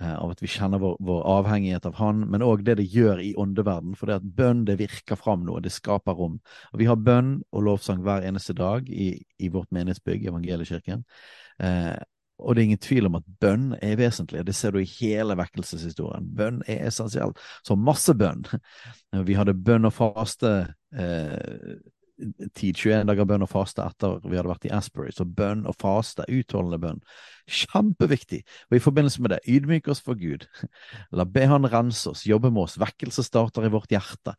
eh, 0.00 0.14
av 0.14 0.34
at 0.34 0.42
vi 0.44 0.50
kjenner 0.52 0.82
vår, 0.82 0.98
vår 1.08 1.22
avhengighet 1.36 1.88
av 1.88 1.96
Han, 2.00 2.26
men 2.32 2.44
òg 2.44 2.66
det 2.66 2.78
det 2.80 2.88
gjør 2.92 3.22
i 3.24 3.32
åndeverden. 3.38 3.96
For 3.98 4.10
det 4.10 4.20
at 4.20 4.28
bønn 4.40 4.66
det 4.68 4.78
virker 4.82 5.20
fram 5.20 5.46
noe, 5.48 5.62
det 5.64 5.74
skaper 5.74 6.18
rom. 6.18 6.40
Og 6.72 6.82
Vi 6.82 6.90
har 6.90 7.00
bønn 7.00 7.38
og 7.52 7.66
lovsang 7.70 8.04
hver 8.04 8.26
eneste 8.28 8.56
dag 8.56 8.90
i, 8.90 9.14
i 9.38 9.52
vårt 9.52 9.72
menighetsbygg, 9.76 10.28
Evangeliekirken. 10.32 11.06
Eh, 11.62 11.96
og 12.38 12.54
det 12.54 12.60
er 12.60 12.68
ingen 12.68 12.82
tvil 12.84 13.08
om 13.08 13.18
at 13.18 13.28
bønn 13.40 13.70
er 13.80 13.96
vesentlig. 13.96 14.44
Det 14.44 14.54
ser 14.56 14.74
du 14.74 14.80
i 14.82 14.88
hele 14.98 15.36
vekkelseshistorien. 15.38 16.26
Bønn 16.36 16.60
er 16.68 16.86
essensielt. 16.90 17.40
Så 17.64 17.76
masse 17.80 18.12
bønn. 18.14 18.44
Vi 19.28 19.38
hadde 19.38 19.56
bønn 19.56 19.88
og 19.88 19.94
faste 19.96 20.52
eh, 20.92 21.76
tid, 22.56 22.76
21 22.76 23.06
dager 23.08 23.26
bønn 23.28 23.44
og 23.44 23.50
faste 23.50 23.84
etter 23.84 24.18
vi 24.24 24.38
hadde 24.38 24.50
vært 24.50 24.66
i 24.68 24.72
Asbury. 24.74 25.12
Så 25.14 25.26
bønn 25.28 25.66
og 25.68 25.76
faste, 25.80 26.24
utholdende 26.32 26.78
bønn, 26.82 27.02
kjempeviktig. 27.46 28.40
Og 28.70 28.78
i 28.78 28.82
forbindelse 28.82 29.22
med 29.22 29.34
det, 29.34 29.40
ydmyk 29.50 29.90
oss 29.92 30.02
for 30.04 30.18
Gud. 30.18 30.46
La 31.16 31.26
be 31.28 31.46
Han 31.46 31.68
rense 31.70 32.10
oss, 32.10 32.24
jobbe 32.26 32.50
med 32.50 32.64
oss. 32.64 32.78
Vekkelse 32.80 33.24
starter 33.26 33.66
i 33.66 33.72
vårt 33.72 33.92
hjerte. 33.92 34.34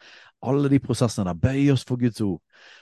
Alle 0.45 0.71
de 0.71 0.81
prosessene 0.83 1.29
der. 1.29 1.39
Bøy 1.39 1.71
oss 1.73 1.85
for 1.87 2.01
Guds 2.01 2.21
ord. 2.25 2.41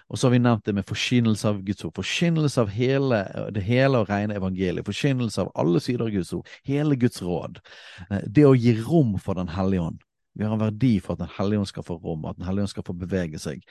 Og 0.10 0.18
så 0.18 0.28
har 0.28 0.36
vi 0.36 0.42
nevnt 0.44 0.66
det 0.66 0.76
med 0.78 0.88
forkynnelse 0.88 1.50
av 1.50 1.62
Guds 1.66 1.86
ord. 1.86 1.96
Forkynnelse 2.00 2.66
av 2.66 2.74
hele, 2.74 3.22
det 3.56 3.64
hele 3.68 4.02
og 4.02 4.10
rene 4.12 4.38
evangeliet. 4.40 4.88
Forkynnelse 4.88 5.46
av 5.46 5.54
alle 5.60 5.84
sider 5.84 6.08
av 6.08 6.14
Guds 6.16 6.34
ord. 6.36 6.50
Hele 6.68 6.98
Guds 7.00 7.22
råd. 7.26 7.62
Eh, 8.10 8.26
det 8.26 8.48
å 8.48 8.58
gi 8.58 8.78
rom 8.82 9.18
for 9.20 9.36
Den 9.36 9.52
hellige 9.52 9.90
ånd. 9.92 10.05
Vi 10.36 10.46
har 10.46 10.54
en 10.56 10.64
verdi 10.66 10.98
for 11.04 11.16
at 11.16 11.24
Den 11.24 11.34
hellige 11.38 11.64
ånd 11.64 11.72
skal 11.72 11.86
få 11.88 11.98
rom, 12.04 12.26
at 12.30 12.40
Den 12.40 12.48
hellige 12.48 12.68
ånd 12.68 12.74
skal 12.74 12.88
få 12.88 12.96
bevege 13.00 13.42
seg. 13.42 13.64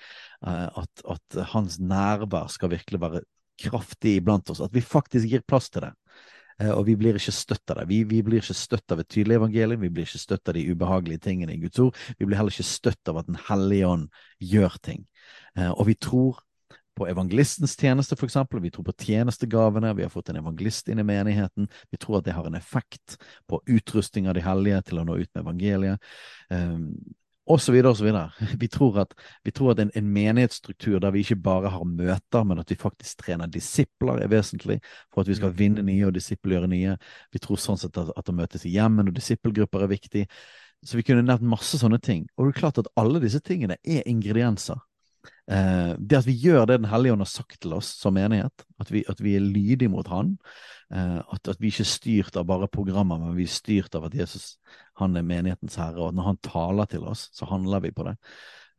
Eh, 0.46 0.68
at, 0.82 1.04
at, 1.16 1.40
hans 1.52 1.78
nærvær 1.80 2.48
skal 2.52 2.72
virkelig 2.72 3.00
være 3.02 3.24
kraftig 3.60 4.18
iblant 4.18 4.50
oss. 4.50 4.62
At 4.64 4.74
vi 4.74 4.82
faktisk 4.84 5.28
gir 5.30 5.44
plass 5.46 5.70
til 5.70 5.86
det. 5.86 5.92
Eh, 6.62 6.70
og 6.70 6.86
vi 6.88 6.96
blir 6.98 7.18
ikke 7.18 7.34
støtt 7.34 7.72
av 7.72 7.82
det. 7.82 7.88
Vi, 7.90 8.00
vi, 8.08 8.22
blir 8.26 8.42
ikke 8.42 8.56
støtt 8.56 8.94
av 8.94 9.02
et 9.02 9.10
tydelig 9.10 9.38
evangelium, 9.40 9.84
vi 9.84 9.92
blir 9.92 10.08
ikke 10.08 10.22
støtt 10.22 10.50
av 10.50 10.58
de 10.58 10.66
ubehagelige 10.70 11.24
tingene 11.26 11.56
i 11.56 11.60
Guds 11.62 11.82
ord. 11.82 12.00
Vi 12.18 12.28
blir 12.28 12.38
heller 12.38 12.54
ikke 12.54 12.68
støtt 12.68 13.12
av 13.12 13.20
at 13.20 13.30
Den 13.30 13.40
hellige 13.48 13.90
ånd 13.90 14.08
gjør 14.42 14.80
ting. 14.84 15.06
Eh, 15.58 15.70
og 15.70 15.88
vi 15.90 15.98
tror 15.98 16.42
på 16.96 17.08
evangelistens 17.08 17.76
tjeneste, 17.80 18.16
for 18.16 18.28
eksempel. 18.28 18.60
Vi 18.60 18.70
tror 18.70 18.84
på 18.84 18.94
tjenestegavene. 19.04 19.94
Vi 19.94 20.02
har 20.02 20.12
fått 20.12 20.28
en 20.28 20.40
evangelist 20.42 20.88
inn 20.88 21.02
i 21.02 21.06
menigheten. 21.06 21.68
Vi 21.90 21.98
tror 21.98 22.18
at 22.18 22.28
det 22.28 22.36
har 22.36 22.46
en 22.46 22.54
effekt 22.54 23.18
på 23.50 23.60
utrusting 23.66 24.28
av 24.28 24.38
de 24.38 24.44
hellige 24.44 24.82
til 24.90 25.02
å 25.02 25.04
nå 25.08 25.18
ut 25.18 25.30
med 25.34 25.42
evangeliet. 25.42 26.10
Um, 26.50 26.90
og 27.44 27.60
så 27.60 27.74
videre 27.74 27.92
og 27.92 27.98
så 27.98 28.06
videre. 28.06 28.30
Vi 28.62 28.68
tror 28.72 29.02
at, 29.02 29.10
vi 29.44 29.52
tror 29.52 29.74
at 29.74 29.80
en, 29.82 29.90
en, 29.94 30.06
menighetsstruktur 30.08 30.96
der 30.98 31.12
vi 31.12 31.20
ikke 31.20 31.36
bare 31.44 31.68
har 31.68 31.84
møter, 31.84 32.44
men 32.44 32.58
at 32.58 32.70
vi 32.70 32.76
faktisk 32.80 33.18
trener 33.20 33.50
disipler, 33.52 34.22
er 34.22 34.30
vesentlig 34.32 34.78
for 35.12 35.20
at 35.20 35.28
vi 35.28 35.36
skal 35.36 35.52
mm. 35.52 35.58
vinne 35.58 35.84
nye 35.84 36.06
og 36.06 36.14
disippelgjøre 36.16 36.70
nye. 36.72 36.96
Vi 37.32 37.42
tror 37.44 37.60
sånn 37.60 37.76
sett 37.76 38.00
at, 38.00 38.14
at 38.16 38.32
å 38.32 38.36
møtes 38.36 38.64
i 38.64 38.72
hjemmen 38.72 39.12
og 39.12 39.18
disippelgrupper 39.18 39.84
er 39.84 39.92
viktig. 39.92 40.24
Så 40.84 40.96
vi 40.96 41.04
kunne 41.04 41.26
nevnt 41.26 41.44
masse 41.44 41.76
sånne 41.80 42.00
ting. 42.00 42.24
Og 42.38 42.48
det 42.48 42.54
er 42.54 42.60
klart 42.62 42.80
at 42.80 42.88
alle 42.96 43.20
disse 43.20 43.44
tingene 43.44 43.76
er 43.84 44.08
ingredienser 44.08 44.80
Eh, 45.50 45.92
det 45.98 46.18
at 46.22 46.26
vi 46.26 46.36
gjør 46.40 46.64
det 46.66 46.78
Den 46.80 46.88
hellige 46.88 47.12
ånd 47.12 47.20
har 47.20 47.28
sagt 47.28 47.58
til 47.60 47.74
oss 47.76 47.90
som 48.00 48.16
menighet, 48.16 48.64
at 48.80 48.90
vi, 48.92 49.04
at 49.08 49.20
vi 49.20 49.36
er 49.36 49.44
lydige 49.44 49.90
mot 49.92 50.08
Han, 50.08 50.36
eh, 50.92 51.20
at, 51.20 51.48
at, 51.48 51.60
vi 51.60 51.68
ikke 51.72 51.84
er 51.84 51.92
styrt 51.92 52.36
av 52.40 52.48
bare 52.48 52.68
programmer, 52.68 53.20
men 53.20 53.36
vi 53.36 53.44
er 53.44 53.52
styrt 53.52 53.94
av 53.94 54.08
at 54.08 54.16
Jesus 54.16 54.56
han 55.00 55.16
er 55.16 55.26
menighetens 55.26 55.76
herre, 55.80 56.00
og 56.00 56.12
at 56.12 56.18
når 56.18 56.28
han 56.30 56.42
taler 56.44 56.90
til 56.90 57.08
oss, 57.10 57.28
så 57.34 57.48
handler 57.50 57.82
vi 57.84 57.92
på 57.92 58.06
det. 58.08 58.16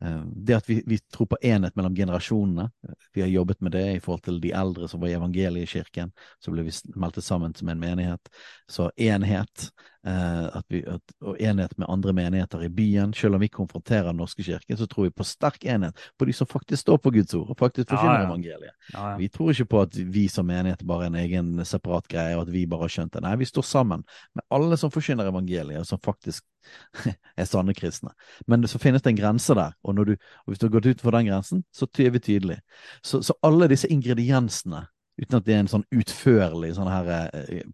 Eh, 0.04 0.22
det 0.26 0.56
at 0.58 0.68
vi, 0.68 0.82
vi, 0.86 0.98
tror 1.12 1.28
på 1.30 1.38
enhet 1.42 1.76
mellom 1.76 1.94
generasjonene, 1.96 2.68
vi 3.14 3.24
har 3.24 3.32
jobbet 3.32 3.60
med 3.64 3.76
det 3.76 3.86
i 3.94 4.00
forhold 4.02 4.24
til 4.26 4.40
de 4.42 4.52
eldre 4.56 4.88
som 4.88 5.00
var 5.00 5.12
i 5.12 5.16
evangeliekirken, 5.16 6.12
så 6.42 6.52
ble 6.52 6.66
vi 6.66 6.74
meldt 6.96 7.22
sammen 7.24 7.54
som 7.56 7.70
en 7.72 7.80
menighet. 7.80 8.32
Så 8.68 8.90
enhet 8.96 9.70
Eh, 10.06 10.60
vi, 10.68 10.84
at, 10.86 11.14
og 11.20 11.40
enhet 11.42 11.72
med 11.78 11.88
andre 11.90 12.12
menigheter 12.14 12.62
i 12.62 12.68
byen. 12.70 13.14
Selv 13.14 13.34
om 13.34 13.40
vi 13.42 13.48
konfronterer 13.48 14.04
Den 14.06 14.16
norske 14.16 14.42
kirken, 14.42 14.76
så 14.76 14.86
tror 14.86 15.04
vi 15.04 15.10
på 15.10 15.24
sterk 15.24 15.64
enhet 15.64 15.98
på 16.18 16.24
de 16.24 16.32
som 16.32 16.46
faktisk 16.46 16.80
står 16.80 16.98
på 16.98 17.10
Guds 17.10 17.34
ord 17.34 17.50
og 17.50 17.58
faktisk 17.58 17.90
forkynner 17.90 18.12
ja, 18.12 18.20
ja. 18.20 18.26
evangeliet. 18.28 18.74
Ja, 18.92 19.16
vi 19.18 19.28
tror 19.28 19.50
ikke 19.50 19.64
på 19.64 19.80
at 19.82 19.96
vi 19.96 20.28
som 20.30 20.46
menighet 20.46 20.84
bare 20.86 21.08
er 21.08 21.10
en 21.10 21.18
egen 21.24 21.64
separat 21.66 22.06
greie, 22.08 22.36
og 22.36 22.46
at 22.46 22.52
vi 22.54 22.66
bare 22.70 22.86
har 22.86 22.92
skjønt 22.94 23.16
det. 23.16 23.22
Nei, 23.24 23.34
vi 23.40 23.48
står 23.50 23.66
sammen 23.66 24.04
med 24.34 24.46
alle 24.54 24.78
som 24.78 24.92
forkynner 24.94 25.26
evangeliet, 25.32 25.80
og 25.82 25.88
som 25.90 26.02
faktisk 26.04 26.44
er 27.40 27.48
sanne 27.50 27.74
kristne. 27.74 28.14
Men 28.46 28.66
så 28.70 28.78
finnes 28.78 29.02
det 29.02 29.10
en 29.10 29.18
grense 29.18 29.58
der, 29.58 29.74
og, 29.82 30.04
du, 30.06 30.14
og 30.14 30.52
hvis 30.52 30.62
du 30.62 30.68
har 30.68 30.76
gått 30.76 30.92
utenfor 30.92 31.18
den 31.18 31.32
grensen, 31.32 31.64
så 31.74 31.90
er 31.98 32.14
vi 32.14 32.22
tydelige. 32.22 32.62
Så, 33.02 33.24
så 33.26 33.34
alle 33.42 33.66
disse 33.74 33.90
ingrediensene 33.90 34.86
uten 35.18 35.38
at 35.38 35.46
det 35.46 35.54
er 35.56 35.64
en 35.64 35.72
sånn 35.72 35.86
utførlig 35.96 36.74
sånn 36.76 36.92
her 36.92 37.10
eh, 37.32 37.66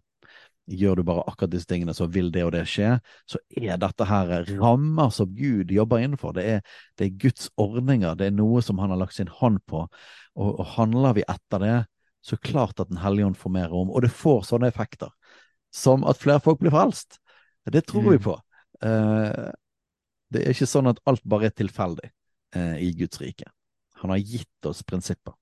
gjør 0.69 0.99
du 0.99 1.03
bare 1.07 1.23
akkurat 1.27 1.51
disse 1.51 1.67
tingene, 1.67 1.95
så 1.95 2.07
vil 2.11 2.29
det 2.31 2.45
og 2.45 2.53
det 2.55 2.63
skje, 2.71 2.95
så 3.29 3.39
er 3.59 3.79
dette 3.81 4.07
her 4.07 4.31
rammer 4.59 5.09
som 5.11 5.31
Gud 5.35 5.71
jobber 5.71 6.03
innenfor. 6.03 6.35
Det 6.37 6.45
er, 6.55 6.61
det 6.99 7.07
er 7.07 7.17
Guds 7.25 7.49
ordninger, 7.59 8.15
det 8.19 8.29
er 8.29 8.37
noe 8.37 8.61
som 8.63 8.79
han 8.79 8.93
har 8.93 9.01
lagt 9.01 9.17
sin 9.17 9.31
hånd 9.31 9.59
på. 9.69 9.83
Og, 10.33 10.49
og 10.53 10.65
handler 10.77 11.17
vi 11.19 11.25
etter 11.27 11.63
det, 11.63 11.75
så 12.23 12.39
klart 12.39 12.79
at 12.79 12.89
Den 12.89 13.01
hellige 13.03 13.25
ånd 13.25 13.37
får 13.37 13.51
mer 13.51 13.67
rom. 13.67 13.91
Og 13.91 14.05
det 14.05 14.13
får 14.15 14.45
sånne 14.47 14.69
effekter 14.71 15.11
som 15.73 16.05
at 16.07 16.21
flere 16.21 16.39
folk 16.43 16.61
blir 16.61 16.71
frelst. 16.71 17.19
Det 17.65 17.83
tror 17.87 18.05
mm. 18.05 18.11
vi 18.11 18.19
på. 18.23 18.37
Uh, 18.83 19.49
det 20.33 20.43
er 20.43 20.53
ikke 20.55 20.69
sånn 20.69 20.91
at 20.91 21.01
alt 21.09 21.23
bare 21.27 21.49
er 21.49 21.55
tilfeldig 21.57 22.09
uh, 22.55 22.77
i 22.79 22.93
Guds 22.97 23.19
rike. 23.21 23.49
Han 24.03 24.13
har 24.13 24.21
gitt 24.23 24.69
oss 24.69 24.83
prinsipper. 24.87 25.35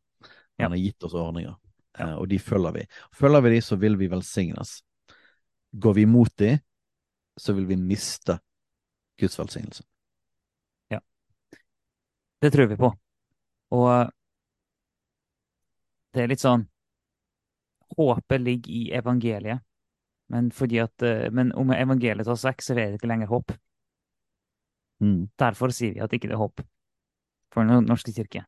Han 0.62 0.74
har 0.74 0.82
gitt 0.82 1.04
oss 1.06 1.16
ordninger, 1.18 1.54
uh, 2.00 2.16
og 2.16 2.28
de 2.30 2.40
følger 2.42 2.76
vi. 2.76 2.88
Følger 3.18 3.46
vi 3.46 3.54
de, 3.56 3.62
så 3.66 3.78
vil 3.82 3.98
vi 4.02 4.10
velsignes. 4.12 4.80
Går 5.72 5.94
vi 5.94 6.02
imot 6.02 6.38
dem, 6.38 6.60
så 7.40 7.54
vil 7.54 7.66
vi 7.66 7.78
miste 7.80 8.40
Guds 9.20 9.40
velsignelse. 9.40 9.84
Ja. 10.88 11.00
Det 12.42 12.52
tror 12.52 12.68
vi 12.68 12.78
på. 12.78 12.92
Og 13.72 13.88
eh, 13.94 14.10
det 16.12 16.24
er 16.24 16.32
litt 16.32 16.44
sånn 16.44 16.68
Håpet 17.92 18.40
ligger 18.40 18.72
i 18.72 18.82
evangeliet. 18.96 19.60
Men, 20.32 20.48
at, 20.80 21.04
eh, 21.04 21.28
men 21.32 21.52
om 21.60 21.74
evangeliet 21.76 22.28
tar 22.28 22.40
vekk, 22.40 22.64
så 22.64 22.72
er 22.72 22.94
det 22.94 23.00
ikke 23.02 23.10
lenger 23.12 23.28
håp. 23.28 23.52
Mm. 25.04 25.26
Derfor 25.40 25.74
sier 25.76 25.98
vi 25.98 26.04
at 26.04 26.14
ikke 26.16 26.30
det 26.30 26.38
er 26.38 26.44
håp 26.44 26.62
for 27.52 27.68
Den 27.68 27.84
norske 27.90 28.14
kirke. 28.16 28.46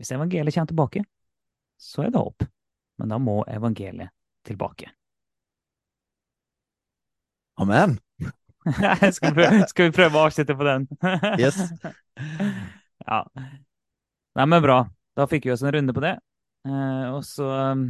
Hvis 0.00 0.10
evangeliet 0.10 0.56
kommer 0.56 0.72
tilbake, 0.72 1.04
så 1.78 2.02
er 2.02 2.10
det 2.10 2.18
håp. 2.18 2.42
Men 2.98 3.14
da 3.14 3.20
må 3.22 3.44
evangeliet 3.46 4.10
tilbake. 4.42 4.90
Amen. 7.62 7.98
skal, 9.14 9.30
vi 9.30 9.34
prøve, 9.34 9.66
skal, 9.70 9.88
vi 9.88 9.94
prøve, 9.94 10.18
å 10.18 10.26
avslutte 10.26 10.56
på 10.58 10.66
den? 10.66 10.86
yes. 11.42 11.60
Ja. 13.06 13.20
Nei, 14.38 14.46
men 14.46 14.62
bra. 14.64 14.80
Da 15.18 15.26
fikk 15.30 15.46
vi 15.46 15.52
oss 15.54 15.62
en 15.62 15.74
runde 15.74 15.94
på 15.94 16.02
det. 16.02 16.16
Eh, 16.66 17.06
og 17.12 17.22
så 17.26 17.46
um, 17.74 17.84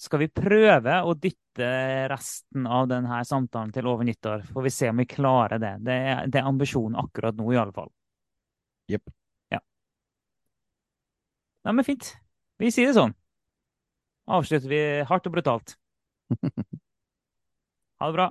skal 0.00 0.22
vi 0.24 0.30
prøve 0.32 0.98
å 1.04 1.14
dytte 1.18 1.70
resten 2.10 2.66
av 2.66 2.88
denne 2.90 3.20
samtalen 3.26 3.70
til 3.74 3.90
over 3.90 4.06
nyttår. 4.08 4.46
Får 4.50 4.66
vi 4.66 4.74
se 4.74 4.90
om 4.90 5.02
vi 5.02 5.08
klarer 5.10 5.62
det. 5.62 5.74
Det 5.86 5.96
er, 6.10 6.26
det 6.26 6.42
er 6.42 6.50
ambisjonen 6.50 6.98
akkurat 6.98 7.38
nå, 7.38 7.46
i 7.52 7.60
alle 7.60 7.74
fall. 7.76 7.90
Jepp. 8.90 9.12
Ja. 9.52 9.62
Nei, 11.68 11.74
men 11.76 11.86
fint. 11.86 12.14
Vi 12.58 12.74
sier 12.74 12.90
det 12.90 12.98
sånn. 12.98 13.14
Avslutter 14.30 14.70
vi 14.70 14.84
hardt 15.06 15.30
og 15.30 15.38
brutalt. 15.38 15.78
Ha 18.00 18.06
det 18.08 18.16
bra. 18.16 18.30